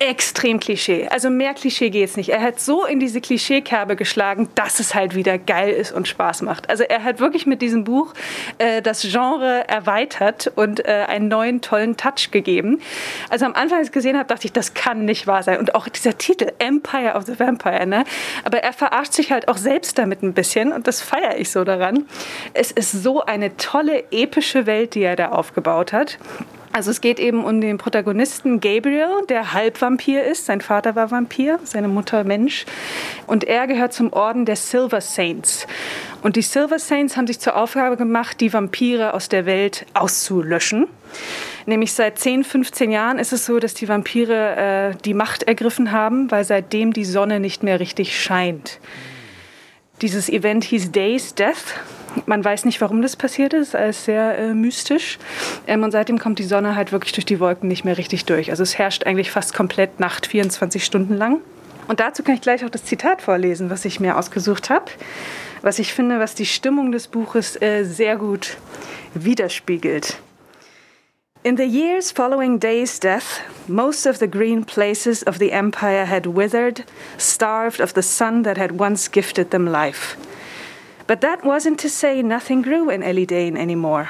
Extrem 0.04 0.60
Klischee. 0.60 1.08
Also 1.10 1.30
mehr 1.30 1.54
Klischee 1.54 1.90
geht 1.90 2.10
es 2.10 2.18
nicht. 2.18 2.30
Er 2.30 2.42
hat 2.42 2.60
so 2.60 2.86
in 2.86 3.00
diese 3.00 3.22
Klischeekerbe 3.22 3.96
geschlagen, 3.96 4.50
dass 4.56 4.80
es 4.80 4.94
halt 4.94 5.16
wieder 5.16 5.38
geil 5.38 5.72
ist 5.74 5.92
und 5.92 6.08
Spaß 6.08 6.42
macht. 6.42 6.70
Also 6.70 6.84
er 6.84 7.04
hat 7.04 7.20
wirklich 7.20 7.46
mit 7.46 7.62
diesem 7.62 7.84
Buch 7.84 8.14
äh, 8.58 8.82
das 8.82 9.02
Genre 9.02 9.68
erweitert 9.68 10.52
und 10.56 10.86
äh, 10.86 11.06
einen 11.08 11.30
neuen 11.30 11.62
tollen 11.62 11.96
Touch 11.96 12.32
gegeben. 12.32 12.82
Also 13.30 13.46
am 13.46 13.54
Anfang, 13.54 13.80
als 13.80 13.88
ich 13.88 13.92
es 13.92 13.94
gesehen 13.94 14.18
habe, 14.18 14.28
dachte 14.28 14.46
ich, 14.46 14.54
das 14.54 14.74
kann 14.74 15.06
nicht 15.06 15.26
wahr 15.26 15.44
sein. 15.44 15.60
Und 15.60 15.74
auch 15.76 15.88
dieser 15.88 16.18
Titel, 16.18 16.52
Empire 16.60 17.14
of 17.16 17.26
the 17.26 17.40
Vampire, 17.40 17.86
ne? 17.86 18.04
Aber 18.44 18.60
er 18.60 18.74
verarscht 18.74 19.14
sich 19.14 19.32
halt 19.32 19.48
auch 19.48 19.58
selbst 19.58 19.98
damit 19.98 20.22
ein 20.22 20.34
bisschen 20.34 20.74
und 20.74 20.88
das 20.88 21.02
feiere 21.02 21.38
ich 21.38 21.50
so 21.50 21.64
daran. 21.64 22.06
Es 22.54 22.72
ist 22.72 22.92
so 22.92 23.24
eine 23.24 23.56
tolle, 23.58 24.04
epische 24.12 24.66
Welt, 24.66 24.96
die 24.96 25.04
er 25.04 25.16
da 25.16 25.30
aufgebaut 25.30 25.94
hat. 25.94 26.18
Also 26.74 26.90
es 26.90 27.02
geht 27.02 27.20
eben 27.20 27.46
um 27.46 27.62
den 27.62 27.78
Protagonisten 27.78 28.60
Gabriel, 28.60 29.28
der 29.30 29.54
Halbvampir 29.54 30.24
ist. 30.24 30.48
Sein 30.48 30.60
Vater 30.60 30.96
war 30.96 31.12
Vampir, 31.12 31.60
seine 31.64 31.88
Mutter 31.88 32.24
Mensch. 32.24 32.66
Und 33.28 33.44
er 33.44 33.68
gehört 33.68 33.94
zum 33.94 34.12
Orden 34.12 34.46
der 34.46 34.56
Silver 34.56 35.00
Saints. 35.00 35.68
Und 36.24 36.36
die 36.36 36.42
Silver 36.42 36.80
Saints 36.80 37.16
haben 37.16 37.28
sich 37.28 37.40
zur 37.40 37.56
Aufgabe 37.58 37.96
gemacht, 37.96 38.42
die 38.42 38.52
Vampire 38.52 39.14
aus 39.14 39.30
der 39.30 39.46
Welt 39.46 39.86
auszulöschen. 39.94 40.88
Nämlich 41.68 41.94
seit 41.94 42.18
10, 42.18 42.44
15 42.44 42.90
Jahren 42.90 43.20
ist 43.20 43.34
es 43.34 43.46
so, 43.46 43.60
dass 43.60 43.76
die 43.76 43.88
Vampire 43.88 44.94
äh, 44.94 44.96
die 45.06 45.14
Macht 45.14 45.44
ergriffen 45.44 45.92
haben, 45.92 46.32
weil 46.32 46.44
seitdem 46.44 46.92
die 46.92 47.06
Sonne 47.06 47.40
nicht 47.40 47.62
mehr 47.62 47.80
richtig 47.80 48.20
scheint. 48.20 48.80
Dieses 50.02 50.28
Event 50.28 50.64
hieß 50.64 50.92
Day's 50.92 51.36
Death 51.36 51.76
man 52.26 52.44
weiß 52.44 52.66
nicht, 52.66 52.82
warum 52.82 53.02
das 53.02 53.16
passiert 53.16 53.54
ist, 53.54 53.76
alles 53.76 54.06
sehr 54.06 54.38
äh, 54.38 54.54
mystisch. 54.54 55.20
Ähm, 55.68 55.84
und 55.84 55.92
seitdem 55.92 56.20
kommt 56.20 56.40
die 56.40 56.44
Sonne 56.44 56.76
halt 56.76 56.92
wirklich 56.92 57.14
durch 57.14 57.26
die 57.26 57.40
Wolken 57.40 57.68
nicht 57.68 57.86
mehr 57.86 57.98
richtig 57.98 58.26
durch. 58.26 58.50
Also 58.50 58.64
es 58.64 58.78
herrscht 58.78 59.06
eigentlich 59.06 59.32
fast 59.32 59.54
komplett 59.54 60.00
Nacht, 60.00 60.28
24 60.28 60.84
Stunden 60.84 61.16
lang. 61.16 61.42
Und 61.88 62.00
dazu 62.00 62.24
kann 62.24 62.36
ich 62.36 62.42
gleich 62.42 62.64
auch 62.64 62.70
das 62.70 62.86
Zitat 62.86 63.22
vorlesen, 63.22 63.70
was 63.70 63.86
ich 63.86 64.00
mir 64.00 64.18
ausgesucht 64.18 64.70
habe, 64.70 64.86
was 65.62 65.80
ich 65.80 65.94
finde, 65.94 66.20
was 66.20 66.36
die 66.36 66.46
Stimmung 66.46 66.92
des 66.92 67.08
Buches 67.08 67.62
äh, 67.62 67.84
sehr 67.84 68.16
gut 68.18 68.58
widerspiegelt. 69.14 70.18
In 71.46 71.58
the 71.58 71.66
years 71.66 72.10
following 72.10 72.58
Day's 72.58 73.02
death, 73.02 73.42
most 73.68 74.08
of 74.08 74.18
the 74.18 74.30
green 74.30 74.64
places 74.64 75.28
of 75.28 75.40
the 75.40 75.52
empire 75.52 76.06
had 76.06 76.26
withered, 76.26 76.86
starved 77.18 77.82
of 77.82 77.92
the 77.96 78.02
sun 78.02 78.44
that 78.44 78.58
had 78.58 78.80
once 78.80 79.12
gifted 79.12 79.52
them 79.52 79.68
life. 79.68 80.16
But 81.08 81.22
that 81.22 81.44
wasn't 81.44 81.80
to 81.80 81.90
say 81.90 82.22
nothing 82.22 82.62
grew 82.62 82.90
in 82.90 83.02
Elidane 83.02 83.58
anymore. 83.58 84.10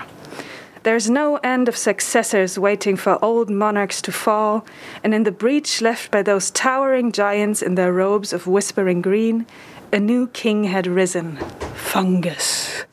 There's 0.84 1.10
no 1.10 1.38
end 1.38 1.70
of 1.70 1.78
successors 1.78 2.60
waiting 2.60 2.98
for 2.98 3.24
old 3.24 3.50
monarchs 3.50 4.02
to 4.02 4.12
fall, 4.12 4.66
and 5.04 5.14
in 5.14 5.24
the 5.24 5.32
breach 5.32 5.82
left 5.82 6.12
by 6.12 6.22
those 6.22 6.52
towering 6.52 7.14
giants 7.14 7.62
in 7.62 7.76
their 7.76 7.94
robes 7.94 8.34
of 8.34 8.48
whispering 8.48 9.02
green, 9.02 9.46
a 9.94 10.00
new 10.00 10.28
king 10.28 10.66
had 10.66 10.86
risen 10.86 11.38
Fungus. 11.76 12.84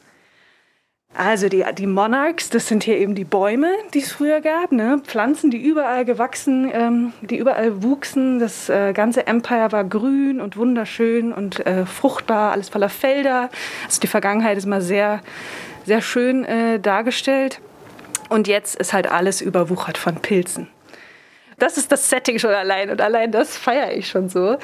Also 1.12 1.48
die, 1.48 1.64
die 1.76 1.88
Monarchs, 1.88 2.50
das 2.50 2.68
sind 2.68 2.84
hier 2.84 2.96
eben 2.98 3.16
die 3.16 3.24
Bäume, 3.24 3.72
die 3.94 3.98
es 3.98 4.12
früher 4.12 4.40
gab, 4.40 4.70
ne? 4.70 5.02
Pflanzen, 5.04 5.50
die 5.50 5.58
überall 5.58 6.04
gewachsen, 6.04 6.70
ähm, 6.72 7.12
die 7.20 7.36
überall 7.36 7.82
wuchsen. 7.82 8.38
Das 8.38 8.68
äh, 8.68 8.92
ganze 8.92 9.26
Empire 9.26 9.72
war 9.72 9.84
grün 9.84 10.40
und 10.40 10.56
wunderschön 10.56 11.32
und 11.32 11.66
äh, 11.66 11.84
fruchtbar, 11.84 12.52
alles 12.52 12.68
voller 12.68 12.88
Felder. 12.88 13.50
Also 13.86 14.00
die 14.00 14.06
Vergangenheit 14.06 14.56
ist 14.56 14.66
mal 14.66 14.80
sehr, 14.80 15.20
sehr 15.84 16.00
schön 16.00 16.44
äh, 16.44 16.78
dargestellt. 16.78 17.60
Und 18.28 18.46
jetzt 18.46 18.76
ist 18.76 18.92
halt 18.92 19.10
alles 19.10 19.40
überwuchert 19.40 19.98
von 19.98 20.14
Pilzen 20.14 20.68
das 21.62 21.76
ist 21.76 21.92
das 21.92 22.08
Setting 22.08 22.38
schon 22.38 22.50
allein 22.50 22.90
und 22.90 23.00
allein 23.00 23.32
das 23.32 23.56
feiere 23.56 23.92
ich 23.92 24.08
schon 24.08 24.28
so. 24.28 24.56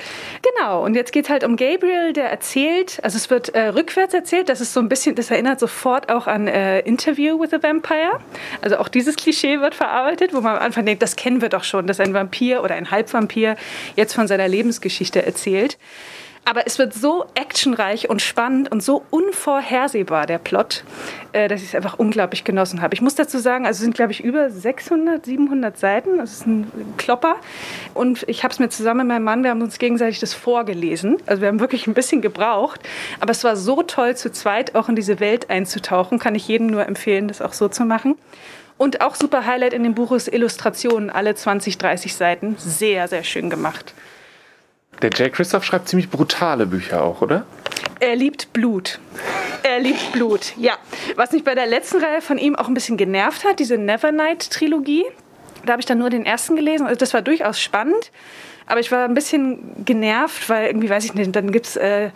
Genau, 0.43 0.85
und 0.85 0.95
jetzt 0.95 1.13
geht 1.13 1.27
es 1.27 1.31
halt 1.31 1.45
um 1.45 1.57
Gabriel, 1.57 2.13
der 2.13 2.31
erzählt, 2.31 2.99
also 3.03 3.17
es 3.17 3.31
wird 3.31 3.55
äh, 3.55 3.69
rückwärts 3.69 4.15
erzählt, 4.15 4.49
das 4.49 4.61
ist 4.61 4.73
so 4.73 4.81
ein 4.81 4.89
bisschen, 4.89 5.15
das 5.15 5.31
erinnert 5.31 5.61
sofort 5.61 6.09
auch 6.09 6.27
an 6.27 6.49
äh, 6.49 6.81
Interview 6.81 7.41
with 7.41 7.53
a 7.53 7.63
Vampire. 7.63 8.21
Also 8.63 8.79
auch 8.79 8.89
dieses 8.89 9.17
Klischee 9.17 9.61
wird 9.61 9.75
verarbeitet, 9.75 10.35
wo 10.35 10.41
man 10.41 10.57
am 10.57 10.63
Anfang 10.63 10.87
denkt, 10.87 11.03
das 11.03 11.17
kennen 11.17 11.41
wir 11.41 11.49
doch 11.49 11.65
schon, 11.65 11.87
dass 11.87 12.01
ein 12.01 12.15
Vampir 12.15 12.63
oder 12.63 12.75
ein 12.75 12.91
Halbvampir 12.91 13.57
jetzt 13.95 14.15
von 14.15 14.27
seiner 14.27 14.49
Lebensgeschichte 14.49 15.25
erzählt. 15.25 15.79
Aber 16.49 16.65
es 16.65 16.79
wird 16.79 16.95
so 16.95 17.25
actionreich 17.35 18.09
und 18.09 18.23
spannend 18.23 18.71
und 18.71 18.81
so 18.81 19.05
unvorhersehbar, 19.11 20.27
der 20.27 20.39
Plot, 20.39 20.85
äh, 21.33 21.49
dass 21.49 21.61
ich 21.61 21.71
es 21.71 21.75
einfach 21.75 21.99
unglaublich 21.99 22.45
genossen 22.45 22.83
habe. 22.83 22.95
Ich 22.95 23.01
muss 23.01 23.17
dazu 23.17 23.39
sagen, 23.39 23.67
also 23.67 23.79
es 23.79 23.83
sind, 23.83 23.97
glaube 23.97 24.13
ich, 24.13 24.23
über 24.23 24.49
600, 24.49 25.27
700 25.27 25.77
Seiten. 25.77 26.19
Das 26.19 26.33
ist 26.33 26.47
ein 26.47 26.71
Klopper. 26.99 27.35
Und 27.95 28.25
ich 28.29 28.45
habe 28.45 28.53
es 28.53 28.61
mir 28.61 28.69
zusammen 28.69 28.99
mit 28.99 29.09
meinem 29.09 29.25
Mann, 29.25 29.43
wir 29.43 29.51
haben 29.51 29.61
uns 29.61 29.81
gegenseitig 29.81 30.21
das 30.21 30.35
vorgelesen. 30.35 31.17
Also 31.27 31.43
wir 31.43 31.49
haben 31.49 31.59
wirklich 31.59 31.89
ein 31.89 31.95
bisschen 31.95 32.23
gebraucht. 32.23 32.81
Aber 33.19 33.33
es 33.33 33.43
war 33.43 33.57
so 33.57 33.83
toll, 33.83 34.17
zu 34.17 34.31
zweit 34.31 34.77
auch 34.77 34.89
in 34.89 34.95
diese 34.95 35.19
Welt 35.19 35.51
einzutauchen. 35.51 36.21
Kann 36.21 36.37
ich 36.37 36.47
jedem 36.47 36.69
nur 36.69 36.87
empfehlen, 36.87 37.27
das 37.27 37.43
auch 37.43 37.55
so 37.55 37.67
zu 37.67 37.85
machen. 37.85 38.15
Und 38.79 39.01
auch 39.01 39.17
super 39.17 39.47
Highlight 39.47 39.73
in 39.73 39.83
dem 39.83 39.97
Buch 39.97 40.13
ist 40.13 40.29
Illustrationen, 40.29 41.11
alle 41.11 41.35
20, 41.35 41.77
30 41.77 42.15
Seiten. 42.15 42.55
Sehr, 42.57 43.09
sehr 43.09 43.25
schön 43.25 43.51
gemacht. 43.51 43.95
Der 45.03 45.11
Jay 45.15 45.31
Christoph 45.31 45.65
schreibt 45.65 45.89
ziemlich 45.89 46.11
brutale 46.11 46.67
Bücher 46.67 47.03
auch, 47.03 47.21
oder? 47.21 47.45
Er 48.01 48.17
liebt 48.17 48.53
Blut. 48.53 48.99
Er 49.63 49.81
liebt 49.81 50.13
Blut, 50.13 50.53
ja. 50.57 50.75
Was 51.17 51.33
mich 51.33 51.45
bei 51.45 51.55
der 51.55 51.67
letzten 51.67 52.03
Reihe 52.03 52.21
von 52.21 52.39
ihm 52.39 52.57
auch 52.57 52.69
ein 52.69 52.75
bisschen 52.75 52.97
genervt 52.97 53.45
hat, 53.45 53.59
diese 53.59 53.79
Nevernight-Trilogie. 53.79 55.05
Da 55.65 55.73
habe 55.73 55.81
ich 55.81 55.87
dann 55.87 55.99
nur 55.99 56.11
den 56.11 56.25
ersten 56.25 56.57
gelesen. 56.57 56.87
Also 56.87 56.99
das 56.99 57.15
war 57.15 57.23
durchaus 57.23 57.61
spannend. 57.61 58.11
Aber 58.67 58.81
ich 58.81 58.91
war 58.91 59.05
ein 59.05 59.15
bisschen 59.15 59.85
genervt, 59.85 60.49
weil 60.49 60.67
irgendwie, 60.67 60.91
weiß 60.91 61.05
ich 61.05 61.15
nicht, 61.15 61.35
dann 61.35 61.53
gibt 61.53 61.67
es 61.67 61.77
äh, 61.77 62.11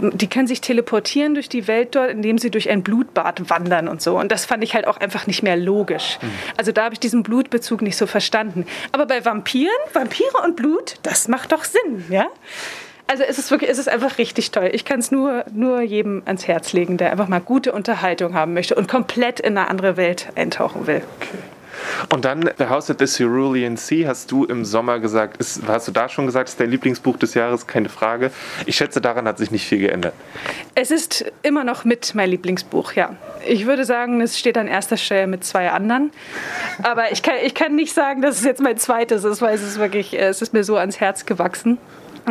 die 0.00 0.28
können 0.28 0.46
sich 0.46 0.60
teleportieren 0.60 1.34
durch 1.34 1.48
die 1.48 1.66
Welt 1.66 1.94
dort, 1.94 2.10
indem 2.10 2.38
sie 2.38 2.50
durch 2.50 2.68
ein 2.68 2.82
Blutbad 2.82 3.48
wandern 3.50 3.88
und 3.88 4.02
so. 4.02 4.18
Und 4.18 4.30
das 4.32 4.44
fand 4.44 4.62
ich 4.62 4.74
halt 4.74 4.86
auch 4.86 4.98
einfach 4.98 5.26
nicht 5.26 5.42
mehr 5.42 5.56
logisch. 5.56 6.18
Mhm. 6.20 6.30
Also 6.56 6.72
da 6.72 6.84
habe 6.84 6.94
ich 6.94 7.00
diesen 7.00 7.22
Blutbezug 7.22 7.82
nicht 7.82 7.96
so 7.96 8.06
verstanden. 8.06 8.66
Aber 8.92 9.06
bei 9.06 9.24
Vampiren, 9.24 9.70
Vampire 9.92 10.42
und 10.44 10.56
Blut, 10.56 10.96
das 11.02 11.28
macht 11.28 11.52
doch 11.52 11.64
Sinn, 11.64 12.04
ja? 12.10 12.26
Also 13.06 13.24
es 13.24 13.38
ist 13.38 13.50
wirklich, 13.50 13.70
es 13.70 13.78
ist 13.78 13.88
einfach 13.88 14.18
richtig 14.18 14.52
toll. 14.52 14.70
Ich 14.72 14.84
kann 14.84 15.00
es 15.00 15.10
nur, 15.10 15.44
nur 15.52 15.80
jedem 15.80 16.22
ans 16.26 16.46
Herz 16.46 16.72
legen, 16.72 16.96
der 16.96 17.10
einfach 17.10 17.26
mal 17.26 17.40
gute 17.40 17.72
Unterhaltung 17.72 18.34
haben 18.34 18.54
möchte 18.54 18.76
und 18.76 18.86
komplett 18.86 19.40
in 19.40 19.58
eine 19.58 19.68
andere 19.68 19.96
Welt 19.96 20.28
eintauchen 20.36 20.86
will. 20.86 21.02
Okay. 21.16 21.38
Und 22.08 22.24
dann 22.24 22.50
The 22.58 22.66
House 22.66 22.90
at 22.90 22.98
the 22.98 23.06
Cerulean 23.06 23.76
Sea 23.76 24.08
hast 24.08 24.30
du 24.30 24.44
im 24.44 24.64
Sommer 24.64 24.98
gesagt, 24.98 25.36
ist, 25.38 25.62
hast 25.66 25.88
du 25.88 25.92
da 25.92 26.08
schon 26.08 26.26
gesagt, 26.26 26.48
ist 26.48 26.60
dein 26.60 26.70
Lieblingsbuch 26.70 27.16
des 27.16 27.34
Jahres, 27.34 27.66
keine 27.66 27.88
Frage. 27.88 28.30
Ich 28.66 28.76
schätze, 28.76 29.00
daran 29.00 29.26
hat 29.26 29.38
sich 29.38 29.50
nicht 29.50 29.66
viel 29.66 29.78
geändert. 29.78 30.14
Es 30.74 30.90
ist 30.90 31.24
immer 31.42 31.64
noch 31.64 31.84
mit 31.84 32.14
mein 32.14 32.30
Lieblingsbuch, 32.30 32.92
ja. 32.92 33.16
Ich 33.46 33.66
würde 33.66 33.84
sagen, 33.84 34.20
es 34.20 34.38
steht 34.38 34.58
an 34.58 34.68
erster 34.68 34.96
Stelle 34.96 35.26
mit 35.26 35.44
zwei 35.44 35.70
anderen. 35.70 36.10
Aber 36.82 37.12
ich 37.12 37.22
kann, 37.22 37.36
ich 37.42 37.54
kann 37.54 37.74
nicht 37.74 37.94
sagen, 37.94 38.22
dass 38.22 38.38
es 38.38 38.44
jetzt 38.44 38.60
mein 38.60 38.76
zweites 38.76 39.24
ist, 39.24 39.40
weil 39.42 39.54
es 39.54 39.62
ist 39.62 39.78
wirklich, 39.78 40.18
es 40.18 40.42
ist 40.42 40.52
mir 40.52 40.64
so 40.64 40.76
ans 40.76 41.00
Herz 41.00 41.26
gewachsen. 41.26 41.78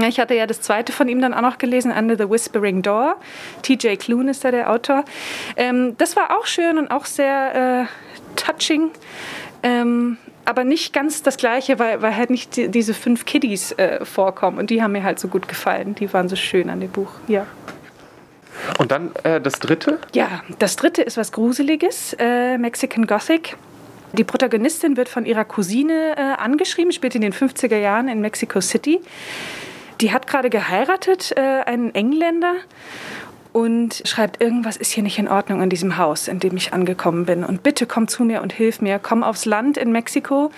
Ich 0.08 0.20
hatte 0.20 0.36
ja 0.36 0.46
das 0.48 0.62
zweite 0.62 0.92
von 0.92 1.08
ihm 1.08 1.22
dann 1.22 1.34
auch 1.34 1.42
noch 1.42 1.58
gelesen, 1.58 1.92
Under 1.92 2.16
the 2.18 2.30
Whispering 2.30 2.82
Door. 2.82 3.16
TJ 3.64 3.96
Kloon 3.96 4.28
ist 4.28 4.44
da 4.46 4.52
der 4.52 4.70
Autor. 4.70 5.04
Ähm, 5.58 5.96
das 5.98 6.16
war 6.16 6.38
auch 6.38 6.46
schön 6.46 6.78
und 6.78 6.92
auch 6.92 7.06
sehr 7.06 7.88
äh, 7.90 8.09
touching. 8.36 8.92
Ähm, 9.64 10.18
aber 10.46 10.64
nicht 10.64 10.94
ganz 10.94 11.22
das 11.22 11.38
Gleiche, 11.38 11.78
weil, 11.78 12.02
weil 12.02 12.16
halt 12.16 12.30
nicht 12.30 12.56
die, 12.56 12.70
diese 12.70 12.94
fünf 12.94 13.26
Kiddies 13.26 13.72
äh, 13.74 14.04
vorkommen. 14.04 14.58
Und 14.58 14.70
die 14.70 14.82
haben 14.82 14.94
mir 14.94 15.04
halt 15.04 15.20
so 15.20 15.28
gut 15.28 15.48
gefallen. 15.48 15.96
Die 15.96 16.12
waren 16.12 16.28
so 16.28 16.36
schön 16.36 16.70
an 16.70 16.80
dem 16.80 16.90
Buch, 16.90 17.12
ja. 17.28 17.46
Und 18.78 18.92
dann 18.92 19.12
äh, 19.24 19.40
das 19.40 19.60
dritte? 19.60 20.00
Ja, 20.14 20.42
das 20.58 20.76
dritte 20.76 21.02
ist 21.02 21.18
was 21.18 21.32
Gruseliges, 21.32 22.16
äh, 22.20 22.58
Mexican 22.58 23.06
Gothic. 23.06 23.58
Die 24.14 24.24
Protagonistin 24.24 24.98
wird 24.98 25.08
von 25.08 25.26
ihrer 25.26 25.46
Cousine 25.46 26.16
äh, 26.18 26.22
angeschrieben, 26.22 26.92
spielt 26.92 27.16
in 27.16 27.22
den 27.22 27.34
50er 27.34 27.78
Jahren 27.78 28.08
in 28.08 28.22
Mexico 28.22 28.60
City. 28.60 29.00
Die 30.02 30.12
hat 30.12 30.28
gerade 30.28 30.50
geheiratet, 30.50 31.34
äh, 31.36 31.42
einen 31.42 31.94
Engländer 31.94 32.56
und 33.60 34.04
schreibt, 34.06 34.42
irgendwas 34.42 34.78
ist 34.78 34.92
hier 34.94 35.04
nicht 35.04 35.20
in 35.20 35.28
Ordnung 35.28 35.62
in 35.62 35.70
diesem 35.70 35.98
Haus, 35.98 36.30
in 36.30 36.40
dem 36.40 36.56
ich 36.56 36.72
angekommen 36.72 37.26
bin. 37.26 37.44
Und 37.44 37.62
bitte 37.62 37.86
komm 37.86 38.08
zu 38.08 38.24
mir 38.24 38.42
und 38.42 38.54
hilf 38.54 38.80
mir. 38.80 39.00
Komm 39.00 39.22
aufs 39.22 39.44
Land 39.44 39.78
in 39.78 39.92
Mexiko. 39.92 40.50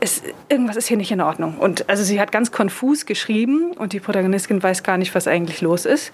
Es, 0.00 0.22
irgendwas 0.50 0.76
ist 0.76 0.86
hier 0.86 0.98
nicht 0.98 1.10
in 1.10 1.22
Ordnung. 1.22 1.56
Und 1.56 1.88
also 1.88 2.04
sie 2.04 2.20
hat 2.20 2.32
ganz 2.32 2.52
konfus 2.52 3.06
geschrieben 3.06 3.72
und 3.72 3.94
die 3.94 4.00
Protagonistin 4.00 4.62
weiß 4.62 4.82
gar 4.82 4.98
nicht, 4.98 5.14
was 5.14 5.26
eigentlich 5.26 5.62
los 5.62 5.86
ist. 5.86 6.12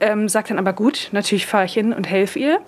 Ähm, 0.00 0.30
sagt 0.30 0.48
dann 0.48 0.58
aber 0.58 0.72
gut, 0.72 1.10
natürlich 1.12 1.44
fahre 1.44 1.66
ich 1.66 1.74
hin 1.74 1.92
und 1.92 2.04
helfe 2.08 2.38
ihr. 2.38 2.60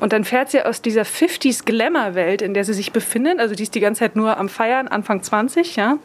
Und 0.00 0.12
dann 0.12 0.24
fährt 0.24 0.50
sie 0.50 0.60
aus 0.60 0.82
dieser 0.82 1.04
50s 1.04 1.64
Glamour-Welt, 1.64 2.42
in 2.42 2.52
der 2.52 2.64
sie 2.64 2.74
sich 2.74 2.92
befindet, 2.92 3.40
also 3.40 3.54
die 3.54 3.62
ist 3.62 3.74
die 3.74 3.80
ganze 3.80 4.00
Zeit 4.00 4.14
nur 4.14 4.36
am 4.36 4.50
Feiern, 4.50 4.88
Anfang 4.88 5.22
20, 5.22 5.76
ja, 5.76 5.96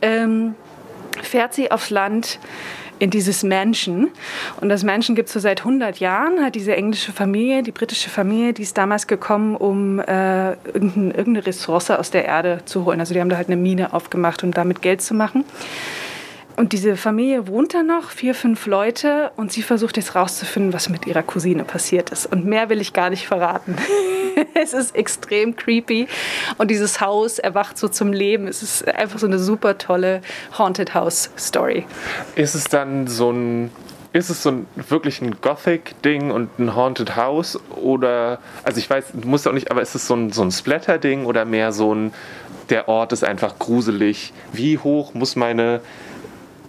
ähm, 0.00 0.54
fährt 1.22 1.52
sie 1.52 1.70
aufs 1.70 1.90
Land 1.90 2.38
in 2.98 3.10
dieses 3.10 3.42
Mansion. 3.42 4.08
Und 4.60 4.68
das 4.68 4.84
Mansion 4.84 5.16
gibt 5.16 5.28
es 5.28 5.34
so 5.34 5.40
seit 5.40 5.60
100 5.60 5.98
Jahren, 5.98 6.44
hat 6.44 6.54
diese 6.54 6.76
englische 6.76 7.12
Familie, 7.12 7.62
die 7.62 7.72
britische 7.72 8.10
Familie, 8.10 8.52
die 8.52 8.62
ist 8.62 8.76
damals 8.78 9.06
gekommen, 9.06 9.56
um 9.56 10.00
äh, 10.00 10.52
irgendeine, 10.52 11.14
irgendeine 11.14 11.46
Ressource 11.46 11.90
aus 11.90 12.10
der 12.10 12.24
Erde 12.24 12.60
zu 12.64 12.84
holen. 12.84 13.00
Also 13.00 13.14
die 13.14 13.20
haben 13.20 13.28
da 13.28 13.36
halt 13.36 13.48
eine 13.48 13.56
Mine 13.56 13.92
aufgemacht, 13.92 14.42
um 14.44 14.52
damit 14.52 14.82
Geld 14.82 15.02
zu 15.02 15.14
machen. 15.14 15.44
Und 16.56 16.72
diese 16.72 16.96
Familie 16.96 17.48
wohnt 17.48 17.74
da 17.74 17.82
noch, 17.82 18.10
vier, 18.10 18.34
fünf 18.34 18.66
Leute, 18.66 19.32
und 19.36 19.52
sie 19.52 19.62
versucht 19.62 19.96
jetzt 19.96 20.14
rauszufinden, 20.14 20.72
was 20.72 20.88
mit 20.88 21.06
ihrer 21.06 21.22
Cousine 21.22 21.64
passiert 21.64 22.10
ist. 22.10 22.26
Und 22.26 22.44
mehr 22.44 22.68
will 22.68 22.80
ich 22.80 22.92
gar 22.92 23.10
nicht 23.10 23.26
verraten. 23.26 23.76
es 24.54 24.72
ist 24.72 24.94
extrem 24.94 25.56
creepy. 25.56 26.06
Und 26.58 26.70
dieses 26.70 27.00
Haus 27.00 27.38
erwacht 27.38 27.76
so 27.76 27.88
zum 27.88 28.12
Leben. 28.12 28.46
Es 28.46 28.62
ist 28.62 28.86
einfach 28.86 29.18
so 29.18 29.26
eine 29.26 29.38
super 29.38 29.78
tolle 29.78 30.20
Haunted 30.56 30.94
House 30.94 31.30
Story. 31.36 31.86
Ist 32.36 32.54
es 32.54 32.64
dann 32.64 33.08
so 33.08 33.30
ein 33.30 33.70
ist 34.12 34.30
es 34.30 34.44
so 34.44 34.50
ein 34.50 34.66
wirklich 34.88 35.20
ein 35.20 35.40
Gothic-Ding 35.40 36.30
und 36.30 36.56
ein 36.60 36.76
Haunted 36.76 37.16
House? 37.16 37.58
Oder, 37.70 38.38
also 38.62 38.78
ich 38.78 38.88
weiß, 38.88 39.06
du 39.12 39.26
musst 39.26 39.48
auch 39.48 39.52
nicht, 39.52 39.72
aber 39.72 39.82
ist 39.82 39.96
es 39.96 40.06
so 40.06 40.14
ein, 40.14 40.30
so 40.30 40.42
ein 40.42 40.52
Splatter-Ding 40.52 41.26
oder 41.26 41.44
mehr 41.44 41.72
so 41.72 41.92
ein, 41.92 42.14
der 42.70 42.88
Ort 42.88 43.12
ist 43.12 43.24
einfach 43.24 43.58
gruselig? 43.58 44.32
Wie 44.52 44.78
hoch 44.78 45.14
muss 45.14 45.34
meine 45.34 45.80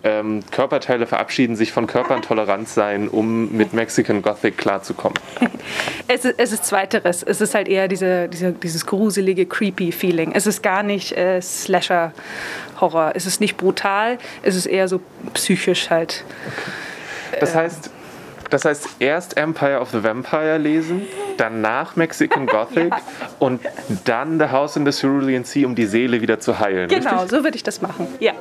ähm, 0.06 0.44
Körperteile 0.52 1.08
verabschieden 1.08 1.56
sich 1.56 1.72
von 1.72 1.88
Körpertoleranz 1.88 2.76
sein, 2.76 3.08
um 3.10 3.52
mit 3.52 3.74
Mexican 3.74 4.22
Gothic 4.22 4.58
klarzukommen? 4.58 5.20
Es 6.08 6.24
ist, 6.24 6.36
es 6.38 6.52
ist 6.52 6.66
zweiteres. 6.66 7.24
Es 7.24 7.42
ist 7.42 7.56
halt 7.56 7.68
eher 7.68 7.88
diese, 7.88 8.30
diese, 8.30 8.52
dieses 8.52 8.86
gruselige, 8.86 9.48
creepy 9.48 9.92
Feeling. 9.92 10.34
Es 10.34 10.46
ist 10.46 10.62
gar 10.62 10.84
nicht 10.84 11.18
äh, 11.18 11.42
Slasher-Horror. 11.42 13.14
Es 13.16 13.26
ist 13.26 13.42
nicht 13.42 13.58
brutal. 13.58 14.20
Es 14.44 14.56
ist 14.56 14.68
eher 14.68 14.88
so 14.88 15.02
psychisch 15.34 15.90
halt. 15.90 16.24
Okay. 17.30 17.38
Das 17.40 17.56
heißt, 17.56 17.90
das 18.56 18.64
heißt, 18.64 18.88
erst 19.00 19.36
Empire 19.36 19.82
of 19.82 19.90
the 19.90 20.02
Vampire 20.02 20.58
lesen, 20.58 21.06
danach 21.36 21.98
Mexican 21.98 22.46
Gothic 22.48 22.90
ja. 22.90 23.02
und 23.38 23.60
dann 24.06 24.40
The 24.40 24.46
House 24.46 24.78
in 24.78 24.90
the 24.90 24.98
Cerulean 24.98 25.44
Sea, 25.44 25.66
um 25.68 25.76
die 25.76 25.86
Seele 25.86 26.22
wieder 26.22 26.40
zu 26.40 26.58
heilen. 26.58 26.88
Genau, 26.88 27.16
richtig? 27.16 27.32
so 27.32 27.44
würde 27.44 27.58
ich 27.58 27.64
das 27.64 27.82
machen. 27.82 28.08
Ja. 28.22 28.32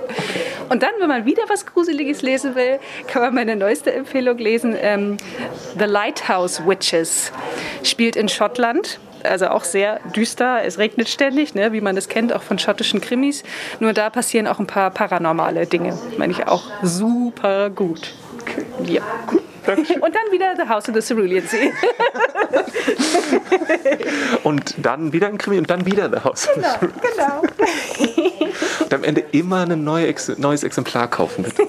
Und 0.68 0.84
dann, 0.84 0.92
wenn 1.00 1.08
man 1.08 1.26
wieder 1.26 1.42
was 1.48 1.66
Gruseliges 1.66 2.22
lesen 2.22 2.54
will, 2.54 2.78
kann 3.08 3.22
man 3.22 3.34
meine 3.34 3.56
neueste 3.56 3.92
Empfehlung 3.92 4.38
lesen. 4.38 4.76
Ähm, 4.80 5.16
The 5.76 5.86
Lighthouse 5.86 6.64
Witches 6.64 7.32
spielt 7.82 8.14
in 8.14 8.28
Schottland 8.28 9.00
also 9.24 9.48
auch 9.48 9.64
sehr 9.64 10.00
düster. 10.14 10.62
Es 10.64 10.76
regnet 10.76 11.08
ständig, 11.08 11.54
ne, 11.54 11.72
wie 11.72 11.80
man 11.80 11.96
es 11.96 12.10
kennt, 12.10 12.30
auch 12.34 12.42
von 12.42 12.58
schottischen 12.58 13.00
Krimis. 13.00 13.42
Nur 13.80 13.94
da 13.94 14.10
passieren 14.10 14.46
auch 14.46 14.58
ein 14.58 14.66
paar 14.66 14.90
paranormale 14.90 15.66
Dinge. 15.66 15.98
Meine 16.18 16.34
ich 16.34 16.46
auch 16.46 16.64
super 16.82 17.70
gut. 17.70 18.12
Ja. 18.84 19.00
Gut. 19.26 19.43
Und 19.66 20.14
dann 20.14 20.32
wieder 20.32 20.54
The 20.56 20.68
House 20.68 20.88
of 20.88 20.94
the 20.94 21.00
Cerulean 21.00 21.46
Sea. 21.46 21.70
und 24.44 24.74
dann 24.78 25.12
wieder 25.12 25.28
ein 25.28 25.38
Krimi 25.38 25.58
und 25.58 25.70
dann 25.70 25.86
wieder 25.86 26.10
The 26.10 26.24
House 26.24 26.48
genau, 26.54 26.68
of 26.68 26.80
the 26.80 26.86
Cerulean 26.86 27.00
Genau. 27.16 27.42
Und 28.80 28.94
am 28.94 29.04
Ende 29.04 29.20
immer 29.32 29.66
ein 29.66 29.84
neue 29.84 30.06
Ex 30.06 30.28
neues 30.38 30.62
Exemplar 30.62 31.08
kaufen, 31.08 31.44
bitte. 31.44 31.66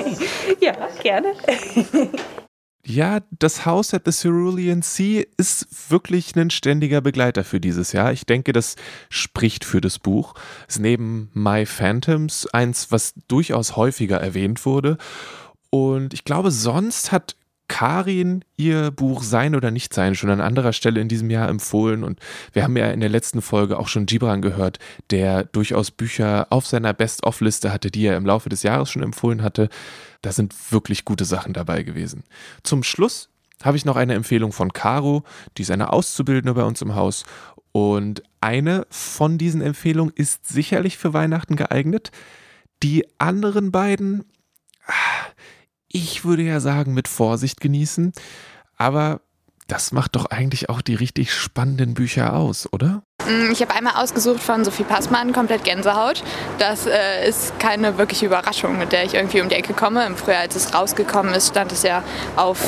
ja, 0.60 0.74
gerne. 1.02 1.34
Ja, 2.84 3.20
das 3.38 3.66
House 3.66 3.94
at 3.94 4.02
the 4.04 4.10
Cerulean 4.10 4.82
Sea 4.82 5.24
ist 5.36 5.90
wirklich 5.90 6.34
ein 6.34 6.50
ständiger 6.50 7.00
Begleiter 7.00 7.44
für 7.44 7.60
dieses 7.60 7.92
Jahr. 7.92 8.12
Ich 8.12 8.26
denke, 8.26 8.52
das 8.52 8.76
spricht 9.10 9.64
für 9.64 9.80
das 9.80 9.98
Buch. 9.98 10.34
Es 10.66 10.76
ist 10.76 10.82
neben 10.82 11.30
My 11.32 11.66
Phantoms 11.66 12.46
eins, 12.46 12.90
was 12.90 13.14
durchaus 13.28 13.76
häufiger 13.76 14.20
erwähnt 14.20 14.66
wurde. 14.66 14.98
Und 15.70 16.14
ich 16.14 16.24
glaube, 16.24 16.50
sonst 16.50 17.12
hat 17.12 17.36
Karin 17.70 18.44
ihr 18.56 18.90
Buch 18.90 19.22
Sein 19.22 19.54
oder 19.54 19.70
Nicht 19.70 19.94
Sein 19.94 20.16
schon 20.16 20.28
an 20.30 20.40
anderer 20.40 20.72
Stelle 20.72 21.00
in 21.00 21.06
diesem 21.06 21.30
Jahr 21.30 21.48
empfohlen. 21.48 22.02
Und 22.02 22.18
wir 22.52 22.64
haben 22.64 22.76
ja 22.76 22.90
in 22.90 22.98
der 22.98 23.08
letzten 23.08 23.40
Folge 23.40 23.78
auch 23.78 23.86
schon 23.86 24.06
Gibran 24.06 24.42
gehört, 24.42 24.80
der 25.10 25.44
durchaus 25.44 25.92
Bücher 25.92 26.48
auf 26.50 26.66
seiner 26.66 26.92
Best-of-Liste 26.92 27.72
hatte, 27.72 27.92
die 27.92 28.06
er 28.06 28.16
im 28.16 28.26
Laufe 28.26 28.48
des 28.48 28.64
Jahres 28.64 28.90
schon 28.90 29.04
empfohlen 29.04 29.42
hatte. 29.42 29.68
Da 30.20 30.32
sind 30.32 30.52
wirklich 30.72 31.04
gute 31.04 31.24
Sachen 31.24 31.52
dabei 31.52 31.84
gewesen. 31.84 32.24
Zum 32.64 32.82
Schluss 32.82 33.28
habe 33.62 33.76
ich 33.76 33.84
noch 33.84 33.96
eine 33.96 34.14
Empfehlung 34.14 34.52
von 34.52 34.72
Caro, 34.72 35.22
die 35.56 35.62
ist 35.62 35.70
eine 35.70 35.92
Auszubildende 35.92 36.54
bei 36.54 36.64
uns 36.64 36.82
im 36.82 36.96
Haus. 36.96 37.24
Und 37.70 38.24
eine 38.40 38.84
von 38.90 39.38
diesen 39.38 39.60
Empfehlungen 39.60 40.12
ist 40.16 40.48
sicherlich 40.48 40.98
für 40.98 41.12
Weihnachten 41.12 41.54
geeignet. 41.54 42.10
Die 42.82 43.06
anderen 43.18 43.70
beiden, 43.70 44.24
ich 45.92 46.24
würde 46.24 46.42
ja 46.42 46.60
sagen, 46.60 46.94
mit 46.94 47.08
Vorsicht 47.08 47.60
genießen. 47.60 48.12
Aber 48.76 49.20
das 49.66 49.92
macht 49.92 50.16
doch 50.16 50.26
eigentlich 50.26 50.68
auch 50.68 50.80
die 50.80 50.94
richtig 50.94 51.32
spannenden 51.32 51.94
Bücher 51.94 52.34
aus, 52.34 52.72
oder? 52.72 53.02
Mm, 53.28 53.50
ich 53.52 53.60
habe 53.60 53.74
einmal 53.74 53.94
ausgesucht 53.96 54.42
von 54.42 54.64
Sophie 54.64 54.84
Passmann, 54.84 55.32
komplett 55.32 55.64
Gänsehaut. 55.64 56.22
Das 56.58 56.86
äh, 56.86 57.28
ist 57.28 57.58
keine 57.58 57.98
wirkliche 57.98 58.26
Überraschung, 58.26 58.78
mit 58.78 58.92
der 58.92 59.04
ich 59.04 59.14
irgendwie 59.14 59.40
um 59.40 59.48
die 59.48 59.54
Ecke 59.56 59.74
komme. 59.74 60.06
Im 60.06 60.16
Frühjahr, 60.16 60.42
als 60.42 60.56
es 60.56 60.74
rausgekommen 60.74 61.34
ist, 61.34 61.48
stand 61.48 61.72
es 61.72 61.82
ja 61.82 62.02
auf 62.36 62.58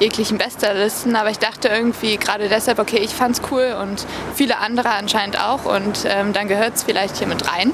jeglichen 0.00 0.38
Bestsellerlisten. 0.38 1.16
Aber 1.16 1.30
ich 1.30 1.38
dachte 1.38 1.68
irgendwie 1.68 2.16
gerade 2.16 2.48
deshalb, 2.48 2.78
okay, 2.78 2.98
ich 2.98 3.10
fand 3.10 3.36
es 3.36 3.42
cool 3.50 3.76
und 3.80 4.06
viele 4.34 4.58
andere 4.58 4.90
anscheinend 4.90 5.40
auch. 5.40 5.64
Und 5.64 6.04
ähm, 6.06 6.32
dann 6.32 6.48
gehört 6.48 6.76
es 6.76 6.82
vielleicht 6.82 7.16
hier 7.16 7.26
mit 7.26 7.50
rein 7.50 7.72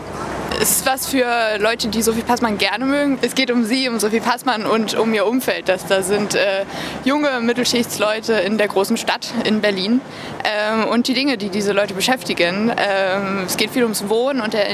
ist 0.60 0.84
was 0.84 1.06
für 1.06 1.26
Leute, 1.58 1.88
die 1.88 2.02
Sophie 2.02 2.20
Passmann 2.20 2.58
gerne 2.58 2.84
mögen. 2.84 3.18
Es 3.22 3.34
geht 3.34 3.50
um 3.50 3.64
sie, 3.64 3.88
um 3.88 3.98
Sophie 3.98 4.20
Passmann 4.20 4.66
und 4.66 4.94
um 4.94 5.14
ihr 5.14 5.26
Umfeld. 5.26 5.68
Das, 5.68 5.86
da 5.86 6.02
sind 6.02 6.34
äh, 6.34 6.64
junge 7.04 7.40
Mittelschichtsleute 7.40 8.34
in 8.34 8.58
der 8.58 8.68
großen 8.68 8.98
Stadt 8.98 9.32
in 9.44 9.62
Berlin 9.62 10.02
ähm, 10.44 10.86
und 10.86 11.08
die 11.08 11.14
Dinge, 11.14 11.38
die 11.38 11.48
diese 11.48 11.72
Leute 11.72 11.94
beschäftigen. 11.94 12.19
Ähm, 12.28 13.44
es 13.46 13.56
geht 13.56 13.70
viel 13.70 13.82
ums 13.82 14.08
Wohnen 14.08 14.40
und 14.40 14.52
der, 14.52 14.66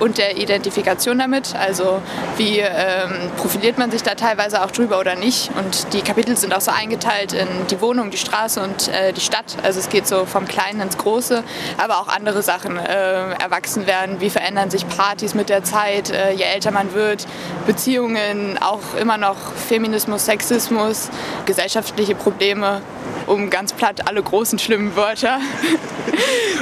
und 0.00 0.18
der 0.18 0.36
Identifikation 0.36 1.18
damit. 1.18 1.54
Also 1.56 2.00
wie 2.36 2.58
ähm, 2.60 3.30
profiliert 3.36 3.78
man 3.78 3.90
sich 3.90 4.02
da 4.02 4.14
teilweise 4.14 4.62
auch 4.62 4.70
drüber 4.70 5.00
oder 5.00 5.14
nicht. 5.14 5.50
Und 5.56 5.92
die 5.92 6.00
Kapitel 6.00 6.36
sind 6.36 6.54
auch 6.54 6.60
so 6.60 6.70
eingeteilt 6.70 7.32
in 7.32 7.48
die 7.70 7.80
Wohnung, 7.80 8.10
die 8.10 8.18
Straße 8.18 8.60
und 8.60 8.88
äh, 8.88 9.12
die 9.12 9.20
Stadt. 9.20 9.56
Also 9.62 9.80
es 9.80 9.88
geht 9.88 10.06
so 10.06 10.24
vom 10.24 10.46
Kleinen 10.46 10.80
ins 10.80 10.98
Große, 10.98 11.42
aber 11.78 11.98
auch 11.98 12.08
andere 12.08 12.42
Sachen. 12.42 12.76
Äh, 12.76 13.16
erwachsen 13.36 13.86
werden, 13.86 14.20
wie 14.20 14.30
verändern 14.30 14.70
sich 14.70 14.86
Partys 14.88 15.16
Partys 15.16 15.34
mit 15.34 15.48
der 15.48 15.64
Zeit, 15.64 16.10
äh, 16.10 16.32
je 16.32 16.42
älter 16.42 16.72
man 16.72 16.92
wird, 16.92 17.26
Beziehungen, 17.66 18.58
auch 18.58 18.80
immer 19.00 19.16
noch 19.16 19.36
Feminismus, 19.54 20.26
Sexismus, 20.26 21.10
gesellschaftliche 21.46 22.14
Probleme, 22.14 22.82
um 23.26 23.50
ganz 23.50 23.72
platt 23.72 24.06
alle 24.08 24.22
großen 24.22 24.58
schlimmen 24.58 24.96
Wörter. 24.96 25.38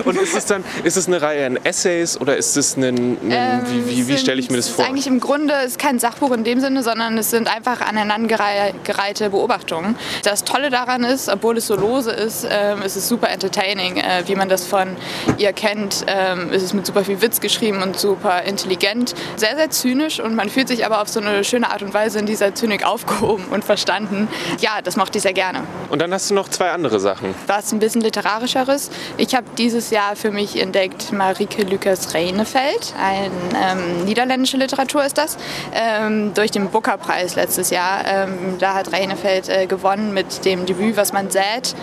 Und 0.04 0.20
ist 0.20 0.36
es 0.36 0.46
dann, 0.46 0.64
ist 0.82 0.96
es 0.96 1.06
eine 1.06 1.22
Reihe 1.22 1.46
an 1.46 1.56
Essays 1.62 2.20
oder 2.20 2.36
ist 2.36 2.56
es 2.56 2.76
ein, 2.76 2.84
ein 2.84 3.18
ähm, 3.30 3.60
wie, 3.66 3.88
wie, 3.88 4.08
wie 4.08 4.18
stelle 4.18 4.40
ich 4.40 4.50
mir 4.50 4.56
das 4.56 4.68
vor? 4.68 4.84
Eigentlich 4.84 5.06
im 5.06 5.20
Grunde 5.20 5.54
ist 5.64 5.78
kein 5.78 5.98
Sachbuch 5.98 6.32
in 6.32 6.44
dem 6.44 6.60
Sinne, 6.60 6.82
sondern 6.82 7.16
es 7.18 7.30
sind 7.30 7.54
einfach 7.54 7.80
aneinandergereihte 7.80 9.30
Beobachtungen. 9.30 9.96
Das 10.22 10.44
Tolle 10.44 10.70
daran 10.70 11.04
ist, 11.04 11.28
obwohl 11.28 11.58
es 11.58 11.66
so 11.66 11.76
lose 11.76 12.10
ist, 12.10 12.46
ähm, 12.50 12.82
ist 12.82 12.96
es 12.96 13.08
super 13.08 13.28
entertaining, 13.30 13.98
äh, 13.98 14.24
wie 14.26 14.34
man 14.34 14.48
das 14.48 14.66
von 14.66 14.96
ihr 15.38 15.52
kennt. 15.52 16.04
Ähm, 16.06 16.52
ist 16.52 16.62
es 16.62 16.72
mit 16.72 16.86
super 16.86 17.04
viel 17.04 17.20
Witz 17.20 17.40
geschrieben 17.40 17.82
und 17.82 17.98
super 17.98 18.42
intelligent. 18.42 19.14
Sehr, 19.36 19.56
sehr 19.56 19.70
zynisch 19.70 20.20
und 20.20 20.34
man 20.34 20.48
fühlt 20.48 20.68
sich 20.68 20.84
aber 20.84 21.00
auf 21.00 21.08
so 21.08 21.20
eine 21.20 21.44
schöne 21.44 21.70
Art 21.70 21.82
und 21.82 21.94
Weise 21.94 22.18
in 22.18 22.26
dieser 22.26 22.54
Zynik 22.54 22.84
aufgehoben 22.84 23.44
und 23.50 23.64
verstanden. 23.64 24.28
Ja, 24.60 24.80
das 24.82 24.96
mochte 24.96 25.18
ich 25.18 25.22
sehr 25.22 25.32
gerne. 25.32 25.62
Und 25.90 26.00
dann 26.02 26.12
hast 26.12 26.30
du 26.30 26.34
noch 26.34 26.48
zwei 26.54 26.70
andere 26.70 27.00
Sachen. 27.00 27.34
Was 27.46 27.72
ein 27.72 27.80
bisschen 27.80 28.00
literarischeres. 28.00 28.90
Ich 29.16 29.34
habe 29.34 29.46
dieses 29.58 29.90
Jahr 29.90 30.14
für 30.16 30.30
mich 30.30 30.60
entdeckt 30.60 31.12
Marike 31.12 31.62
Lükers 31.62 32.14
Reinefeld. 32.14 32.94
Ein 33.02 33.30
ähm, 33.54 34.04
niederländische 34.04 34.56
Literatur 34.56 35.04
ist 35.04 35.18
das. 35.18 35.36
Ähm, 35.74 36.32
durch 36.34 36.52
den 36.52 36.68
Booker-Preis 36.70 37.34
letztes 37.34 37.70
Jahr. 37.70 38.04
Ähm, 38.06 38.56
da 38.60 38.74
hat 38.74 38.92
Reinefeld 38.92 39.48
äh, 39.48 39.66
gewonnen 39.66 40.14
mit 40.14 40.44
dem 40.44 40.64
Debüt 40.64 40.96
Was 40.96 41.12
man 41.12 41.30
sät. 41.30 41.74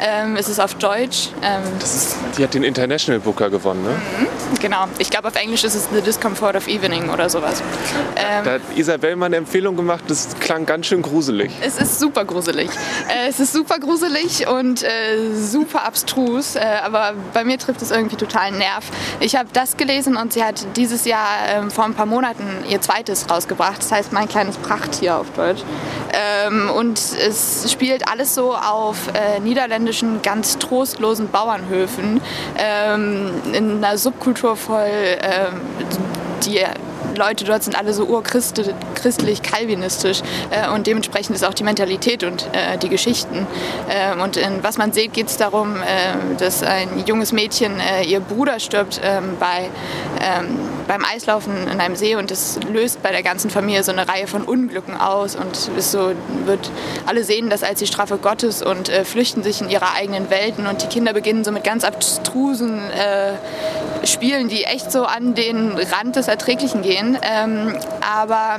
Ähm, 0.00 0.36
es 0.36 0.48
ist 0.48 0.60
auf 0.60 0.74
Deutsch. 0.74 1.30
Ähm, 1.42 1.62
Das 1.80 1.94
ist, 1.94 2.16
die 2.36 2.44
hat 2.44 2.52
den 2.54 2.64
International 2.64 3.20
Booker 3.20 3.48
gewonnen, 3.48 3.82
ne? 3.82 3.96
genau. 4.60 4.84
Ich 4.98 5.08
glaube, 5.10 5.28
auf 5.28 5.36
Englisch 5.36 5.64
ist 5.64 5.74
es 5.74 5.88
The 5.92 6.02
Discomfort 6.02 6.54
of 6.54 6.68
Evening 6.68 7.08
oder 7.08 7.30
sowas. 7.30 7.62
Ähm, 8.16 8.44
Da 8.44 8.52
hat 8.52 8.60
Isabel 8.76 9.16
mal 9.16 9.26
eine 9.26 9.36
Empfehlung 9.36 9.74
gemacht, 9.76 10.04
das 10.08 10.28
klang 10.38 10.66
ganz 10.66 10.86
schön 10.86 11.00
gruselig. 11.00 11.50
Es 11.62 11.78
ist 11.78 11.98
super 11.98 12.24
gruselig. 12.26 12.68
Äh, 13.08 13.28
es 13.30 13.40
ist 13.40 13.52
super 13.54 13.78
gruselig 13.78 14.17
und 14.48 14.82
äh, 14.82 15.34
super 15.34 15.84
abstrus, 15.84 16.56
äh, 16.56 16.60
aber 16.82 17.14
bei 17.32 17.44
mir 17.44 17.58
trifft 17.58 17.82
es 17.82 17.90
irgendwie 17.90 18.16
total 18.16 18.42
einen 18.42 18.58
Nerv. 18.58 18.84
Ich 19.20 19.36
habe 19.36 19.48
das 19.52 19.76
gelesen 19.76 20.16
und 20.16 20.32
sie 20.32 20.42
hat 20.42 20.66
dieses 20.76 21.04
Jahr 21.04 21.28
ähm, 21.48 21.70
vor 21.70 21.84
ein 21.84 21.94
paar 21.94 22.06
Monaten 22.06 22.64
ihr 22.68 22.80
zweites 22.80 23.30
rausgebracht. 23.30 23.78
Das 23.78 23.92
heißt 23.92 24.12
Mein 24.12 24.28
kleines 24.28 24.56
Prachttier 24.56 25.16
auf 25.16 25.30
Deutsch. 25.36 25.62
Ähm, 26.12 26.70
und 26.70 26.98
es 26.98 27.70
spielt 27.70 28.08
alles 28.08 28.34
so 28.34 28.54
auf 28.54 29.08
äh, 29.14 29.40
niederländischen, 29.40 30.22
ganz 30.22 30.58
trostlosen 30.58 31.28
Bauernhöfen 31.28 32.20
ähm, 32.58 33.30
in 33.52 33.84
einer 33.84 33.98
Subkultur 33.98 34.56
voll, 34.56 34.88
ähm, 34.88 35.60
die 36.44 36.60
Leute 37.18 37.44
dort 37.44 37.62
sind 37.62 37.78
alle 37.78 37.92
so 37.92 38.04
urchristlich, 38.04 39.42
kalvinistisch 39.42 40.22
äh, 40.50 40.70
und 40.70 40.86
dementsprechend 40.86 41.36
ist 41.36 41.44
auch 41.44 41.54
die 41.54 41.64
Mentalität 41.64 42.24
und 42.24 42.46
äh, 42.52 42.78
die 42.78 42.88
Geschichten. 42.88 43.46
Ähm, 43.90 44.20
und 44.20 44.36
in 44.36 44.62
Was 44.62 44.78
man 44.78 44.92
sieht, 44.92 45.12
geht 45.12 45.26
es 45.26 45.36
darum, 45.36 45.76
äh, 45.76 46.36
dass 46.38 46.62
ein 46.62 47.04
junges 47.06 47.32
Mädchen, 47.32 47.80
äh, 47.80 48.04
ihr 48.04 48.20
Bruder 48.20 48.60
stirbt 48.60 49.00
ähm, 49.02 49.36
bei, 49.38 49.68
ähm, 50.22 50.58
beim 50.86 51.04
Eislaufen 51.04 51.68
in 51.70 51.80
einem 51.80 51.96
See 51.96 52.16
und 52.16 52.30
das 52.30 52.58
löst 52.72 53.02
bei 53.02 53.10
der 53.10 53.22
ganzen 53.22 53.50
Familie 53.50 53.82
so 53.82 53.92
eine 53.92 54.08
Reihe 54.08 54.26
von 54.26 54.42
Unglücken 54.42 54.96
aus 54.96 55.36
und 55.36 55.70
ist 55.76 55.90
so, 55.90 56.12
wird, 56.44 56.70
alle 57.06 57.24
sehen 57.24 57.50
das 57.50 57.62
als 57.62 57.80
die 57.80 57.86
Strafe 57.86 58.18
Gottes 58.18 58.62
und 58.62 58.88
äh, 58.88 59.04
flüchten 59.04 59.42
sich 59.42 59.60
in 59.60 59.68
ihre 59.68 59.92
eigenen 59.92 60.30
Welten 60.30 60.66
und 60.66 60.82
die 60.82 60.86
Kinder 60.86 61.12
beginnen 61.12 61.44
so 61.44 61.52
mit 61.52 61.64
ganz 61.64 61.84
abstrusen 61.84 62.78
äh, 62.90 64.06
Spielen, 64.06 64.48
die 64.48 64.64
echt 64.64 64.92
so 64.92 65.04
an 65.04 65.34
den 65.34 65.72
Rand 65.72 66.16
des 66.16 66.28
Erträglichen 66.28 66.82
gehen. 66.82 67.07
Ähm, 67.22 67.76
aber 68.00 68.58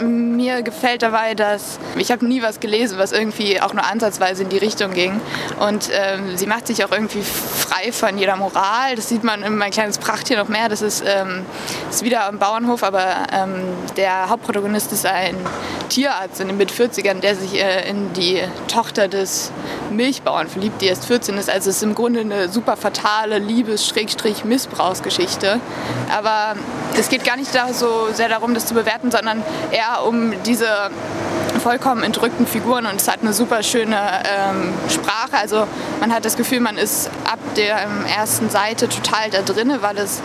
mir 0.00 0.62
gefällt 0.62 1.02
dabei, 1.02 1.34
dass 1.34 1.78
ich 1.96 2.10
habe 2.10 2.26
nie 2.26 2.42
was 2.42 2.58
gelesen, 2.60 2.98
was 2.98 3.12
irgendwie 3.12 3.60
auch 3.60 3.74
nur 3.74 3.84
ansatzweise 3.84 4.42
in 4.42 4.48
die 4.48 4.58
Richtung 4.58 4.92
ging. 4.92 5.20
Und 5.60 5.90
ähm, 5.92 6.36
sie 6.36 6.46
macht 6.46 6.66
sich 6.66 6.84
auch 6.84 6.92
irgendwie 6.92 7.22
frei 7.22 7.92
von 7.92 8.18
jeder 8.18 8.36
Moral. 8.36 8.96
Das 8.96 9.08
sieht 9.08 9.24
man 9.24 9.42
in 9.42 9.56
mein 9.56 9.70
kleines 9.70 9.96
Prachttier 9.98 10.36
noch 10.38 10.48
mehr. 10.48 10.68
Das 10.68 10.82
ist, 10.82 11.02
ähm, 11.06 11.46
ist 11.90 12.02
wieder 12.02 12.26
am 12.26 12.38
Bauernhof, 12.38 12.82
aber 12.82 13.04
ähm, 13.32 13.68
der 13.96 14.28
Hauptprotagonist 14.28 14.92
ist 14.92 15.06
ein 15.06 15.36
Tierarzt 15.88 16.40
in 16.40 16.48
den 16.48 16.56
Mit-40ern, 16.56 17.20
der 17.20 17.36
sich 17.36 17.54
äh, 17.54 17.88
in 17.88 18.12
die 18.14 18.42
Tochter 18.68 19.06
des 19.08 19.52
Milchbauern 19.90 20.48
verliebt, 20.48 20.80
die 20.80 20.86
erst 20.86 21.04
14 21.06 21.36
ist. 21.36 21.50
Also 21.50 21.70
es 21.70 21.76
ist 21.76 21.82
im 21.82 21.94
Grunde 21.94 22.20
eine 22.20 22.48
super 22.48 22.76
fatale 22.76 23.38
Liebes-Missbrauchsgeschichte. 23.38 25.60
Aber 26.10 26.54
es 26.98 27.08
geht 27.08 27.24
gar 27.24 27.36
nicht 27.36 27.54
da 27.54 27.72
so 27.72 28.08
sehr 28.12 28.28
darum, 28.28 28.54
das 28.54 28.66
zu 28.66 28.74
bewerten, 28.74 29.10
sondern 29.10 29.42
eher 29.70 29.81
um 30.04 30.32
diese 30.44 30.90
vollkommen 31.62 32.02
entrückten 32.02 32.46
Figuren 32.46 32.86
und 32.86 32.96
es 32.96 33.08
hat 33.08 33.20
eine 33.22 33.32
super 33.32 33.62
schöne 33.62 33.96
ähm, 33.96 34.74
Sprache. 34.88 35.40
Also 35.40 35.66
man 36.00 36.12
hat 36.12 36.24
das 36.24 36.36
Gefühl, 36.36 36.58
man 36.60 36.76
ist 36.76 37.08
ab 37.30 37.38
der 37.56 37.82
ähm, 37.82 38.04
ersten 38.04 38.50
Seite 38.50 38.88
total 38.88 39.30
da 39.30 39.42
drinne, 39.42 39.80
weil 39.80 39.96
es 39.98 40.20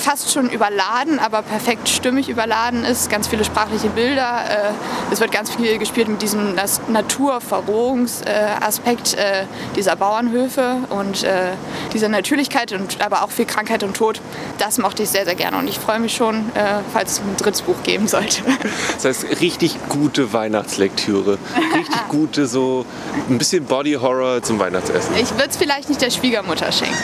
fast 0.00 0.32
schon 0.32 0.48
überladen, 0.48 1.18
aber 1.18 1.42
perfekt 1.42 1.88
stimmig 1.88 2.28
überladen 2.28 2.84
ist. 2.84 3.10
Ganz 3.10 3.26
viele 3.26 3.44
sprachliche 3.44 3.88
Bilder. 3.88 4.44
Äh, 4.48 4.70
es 5.12 5.18
wird 5.20 5.32
ganz 5.32 5.50
viel 5.50 5.78
gespielt 5.78 6.06
mit 6.08 6.22
diesem 6.22 6.54
Naturverrohungsaspekt 6.88 9.14
äh, 9.14 9.46
dieser 9.74 9.96
Bauernhöfe 9.96 10.76
und 10.90 11.24
äh, 11.24 11.48
dieser 11.92 12.08
Natürlichkeit 12.08 12.70
und 12.72 13.04
aber 13.04 13.24
auch 13.24 13.30
viel 13.30 13.46
Krankheit 13.46 13.82
und 13.82 13.96
Tod. 13.96 14.20
Das 14.58 14.78
mochte 14.78 15.02
ich 15.02 15.10
sehr, 15.10 15.24
sehr 15.24 15.34
gerne 15.34 15.58
und 15.58 15.66
ich 15.68 15.80
freue 15.80 15.98
mich 15.98 16.14
schon, 16.14 16.50
äh, 16.54 16.82
falls 16.92 17.12
es 17.12 17.18
ein 17.18 17.36
drittes 17.36 17.62
Buch 17.62 17.82
geben 17.82 18.06
sollte. 18.06 18.42
Das 18.94 19.04
heißt, 19.04 19.40
richtig 19.40 19.76
gute 19.88 20.32
Weihnachtslektüre. 20.32 21.38
Richtig 21.74 21.96
gute, 22.08 22.46
so 22.46 22.84
ein 23.28 23.38
bisschen 23.38 23.64
Body 23.64 23.94
Horror 23.94 24.42
zum 24.42 24.58
Weihnachtsessen. 24.58 25.14
Ich 25.16 25.30
würde 25.32 25.50
es 25.50 25.56
vielleicht 25.56 25.88
nicht 25.88 26.00
der 26.02 26.10
Schwiegermutter 26.10 26.72
schenken. 26.72 26.96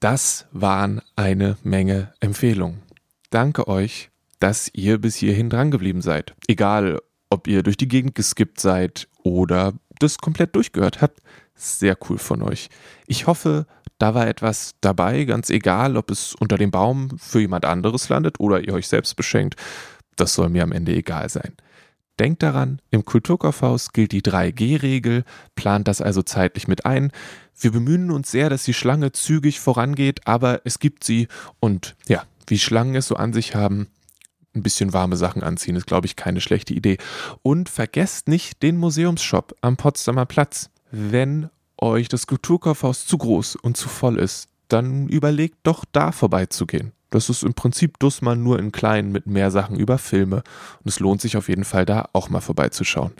Das 0.00 0.46
waren 0.52 1.00
eine 1.16 1.56
Menge 1.62 2.12
Empfehlungen. 2.20 2.82
Danke 3.30 3.68
euch, 3.68 4.10
dass 4.38 4.70
ihr 4.72 4.98
bis 4.98 5.16
hierhin 5.16 5.50
drangeblieben 5.50 6.02
seid. 6.02 6.34
Egal, 6.46 7.00
ob 7.30 7.48
ihr 7.48 7.62
durch 7.62 7.76
die 7.76 7.88
Gegend 7.88 8.14
geskippt 8.14 8.60
seid 8.60 9.08
oder 9.22 9.72
das 9.98 10.18
komplett 10.18 10.54
durchgehört 10.54 11.00
habt. 11.00 11.20
Sehr 11.54 11.96
cool 12.08 12.18
von 12.18 12.42
euch. 12.42 12.68
Ich 13.06 13.26
hoffe, 13.26 13.66
da 13.98 14.14
war 14.14 14.26
etwas 14.26 14.74
dabei, 14.80 15.24
ganz 15.24 15.50
egal, 15.50 15.96
ob 15.96 16.10
es 16.10 16.34
unter 16.34 16.58
dem 16.58 16.70
Baum 16.70 17.16
für 17.18 17.40
jemand 17.40 17.64
anderes 17.64 18.08
landet 18.08 18.40
oder 18.40 18.60
ihr 18.60 18.74
euch 18.74 18.88
selbst 18.88 19.16
beschenkt. 19.16 19.56
Das 20.16 20.34
soll 20.34 20.48
mir 20.48 20.62
am 20.62 20.72
Ende 20.72 20.94
egal 20.94 21.28
sein. 21.28 21.54
Denkt 22.18 22.44
daran, 22.44 22.80
im 22.90 23.04
Kulturkaufhaus 23.04 23.92
gilt 23.92 24.12
die 24.12 24.22
3G-Regel, 24.22 25.24
plant 25.56 25.88
das 25.88 26.00
also 26.00 26.22
zeitlich 26.22 26.68
mit 26.68 26.86
ein. 26.86 27.10
Wir 27.58 27.72
bemühen 27.72 28.12
uns 28.12 28.30
sehr, 28.30 28.50
dass 28.50 28.64
die 28.64 28.74
Schlange 28.74 29.10
zügig 29.10 29.58
vorangeht, 29.58 30.26
aber 30.26 30.60
es 30.64 30.78
gibt 30.78 31.02
sie 31.02 31.26
und 31.58 31.96
ja, 32.06 32.24
wie 32.46 32.58
Schlangen 32.58 32.94
es 32.94 33.08
so 33.08 33.16
an 33.16 33.32
sich 33.32 33.56
haben, 33.56 33.88
ein 34.54 34.62
bisschen 34.62 34.92
warme 34.92 35.16
Sachen 35.16 35.42
anziehen 35.42 35.74
ist, 35.76 35.86
glaube 35.86 36.06
ich, 36.06 36.14
keine 36.14 36.40
schlechte 36.40 36.74
Idee. 36.74 36.98
Und 37.42 37.68
vergesst 37.68 38.28
nicht 38.28 38.62
den 38.62 38.76
Museumsshop 38.76 39.56
am 39.60 39.76
Potsdamer 39.76 40.26
Platz. 40.26 40.70
Wenn 40.92 41.50
euch 41.76 42.08
das 42.08 42.28
Kulturkaufhaus 42.28 43.06
zu 43.06 43.18
groß 43.18 43.56
und 43.56 43.76
zu 43.76 43.88
voll 43.88 44.18
ist, 44.18 44.48
dann 44.68 45.08
überlegt 45.08 45.58
doch 45.64 45.84
da 45.90 46.12
vorbeizugehen. 46.12 46.92
Das 47.14 47.30
ist 47.30 47.44
im 47.44 47.54
Prinzip 47.54 48.00
Dussmann 48.00 48.42
nur 48.42 48.58
in 48.58 48.72
klein 48.72 49.12
mit 49.12 49.26
mehr 49.26 49.52
Sachen 49.52 49.76
über 49.76 49.98
Filme. 49.98 50.42
Und 50.82 50.88
es 50.88 50.98
lohnt 50.98 51.20
sich 51.20 51.36
auf 51.36 51.48
jeden 51.48 51.64
Fall 51.64 51.86
da 51.86 52.08
auch 52.12 52.28
mal 52.28 52.40
vorbeizuschauen. 52.40 53.12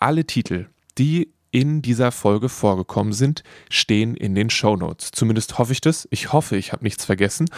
Alle 0.00 0.24
Titel, 0.24 0.66
die 0.98 1.32
in 1.52 1.80
dieser 1.80 2.10
Folge 2.10 2.48
vorgekommen 2.48 3.12
sind, 3.12 3.44
stehen 3.70 4.16
in 4.16 4.34
den 4.34 4.50
Shownotes. 4.50 5.12
Zumindest 5.12 5.56
hoffe 5.58 5.70
ich 5.70 5.80
das. 5.80 6.08
Ich 6.10 6.32
hoffe, 6.32 6.56
ich 6.56 6.72
habe 6.72 6.82
nichts 6.82 7.04
vergessen. 7.04 7.48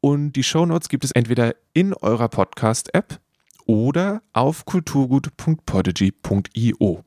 Und 0.00 0.32
die 0.32 0.42
Shownotes 0.42 0.90
gibt 0.90 1.04
es 1.04 1.12
entweder 1.12 1.54
in 1.72 1.94
eurer 1.94 2.28
Podcast-App 2.28 3.18
oder 3.64 4.20
auf 4.34 4.66
kulturgut.podigy.io. 4.66 7.04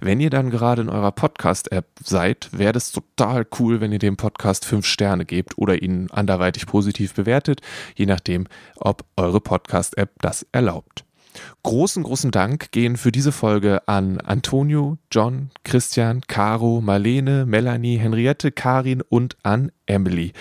Wenn 0.00 0.20
ihr 0.20 0.30
dann 0.30 0.50
gerade 0.50 0.82
in 0.82 0.88
eurer 0.88 1.12
Podcast-App 1.12 1.86
seid, 2.02 2.48
wäre 2.52 2.72
das 2.72 2.92
total 2.92 3.46
cool, 3.58 3.80
wenn 3.80 3.92
ihr 3.92 3.98
dem 3.98 4.16
Podcast 4.16 4.64
fünf 4.64 4.86
Sterne 4.86 5.24
gebt 5.24 5.58
oder 5.58 5.82
ihn 5.82 6.08
anderweitig 6.10 6.66
positiv 6.66 7.14
bewertet, 7.14 7.60
je 7.94 8.06
nachdem, 8.06 8.46
ob 8.76 9.04
eure 9.16 9.40
Podcast-App 9.40 10.10
das 10.20 10.46
erlaubt. 10.52 11.04
Großen, 11.62 12.02
großen 12.02 12.30
Dank 12.30 12.70
gehen 12.72 12.96
für 12.96 13.12
diese 13.12 13.32
Folge 13.32 13.86
an 13.86 14.20
Antonio, 14.20 14.98
John, 15.10 15.50
Christian, 15.64 16.22
Caro, 16.26 16.80
Marlene, 16.80 17.46
Melanie, 17.46 17.98
Henriette, 17.98 18.52
Karin 18.52 19.02
und 19.02 19.36
an 19.42 19.72
Emily. 19.86 20.32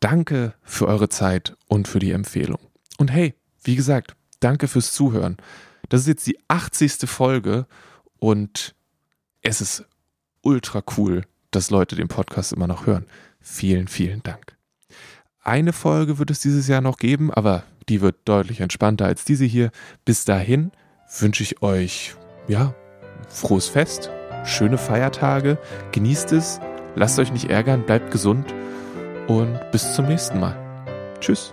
Danke 0.00 0.54
für 0.62 0.86
eure 0.86 1.08
Zeit 1.08 1.56
und 1.68 1.88
für 1.88 1.98
die 1.98 2.10
Empfehlung. 2.10 2.58
Und 2.98 3.12
hey, 3.12 3.34
wie 3.62 3.76
gesagt, 3.76 4.16
danke 4.40 4.68
fürs 4.68 4.92
Zuhören. 4.92 5.36
Das 5.88 6.02
ist 6.02 6.08
jetzt 6.08 6.26
die 6.26 6.38
80. 6.48 7.08
Folge 7.08 7.66
und 8.24 8.74
es 9.42 9.60
ist 9.60 9.84
ultra 10.40 10.82
cool, 10.96 11.24
dass 11.50 11.68
Leute 11.68 11.94
den 11.94 12.08
Podcast 12.08 12.54
immer 12.54 12.66
noch 12.66 12.86
hören. 12.86 13.04
Vielen, 13.38 13.86
vielen 13.86 14.22
Dank. 14.22 14.56
Eine 15.42 15.74
Folge 15.74 16.18
wird 16.18 16.30
es 16.30 16.40
dieses 16.40 16.66
Jahr 16.66 16.80
noch 16.80 16.96
geben, 16.96 17.30
aber 17.30 17.64
die 17.90 18.00
wird 18.00 18.16
deutlich 18.24 18.62
entspannter 18.62 19.04
als 19.04 19.26
diese 19.26 19.44
hier. 19.44 19.70
Bis 20.06 20.24
dahin 20.24 20.72
wünsche 21.18 21.42
ich 21.42 21.60
euch, 21.60 22.14
ja, 22.48 22.74
frohes 23.28 23.68
Fest, 23.68 24.08
schöne 24.46 24.78
Feiertage, 24.78 25.58
genießt 25.92 26.32
es, 26.32 26.60
lasst 26.94 27.18
euch 27.18 27.30
nicht 27.30 27.50
ärgern, 27.50 27.84
bleibt 27.84 28.10
gesund 28.10 28.54
und 29.28 29.60
bis 29.70 29.94
zum 29.94 30.06
nächsten 30.06 30.40
Mal. 30.40 30.56
Tschüss. 31.20 31.52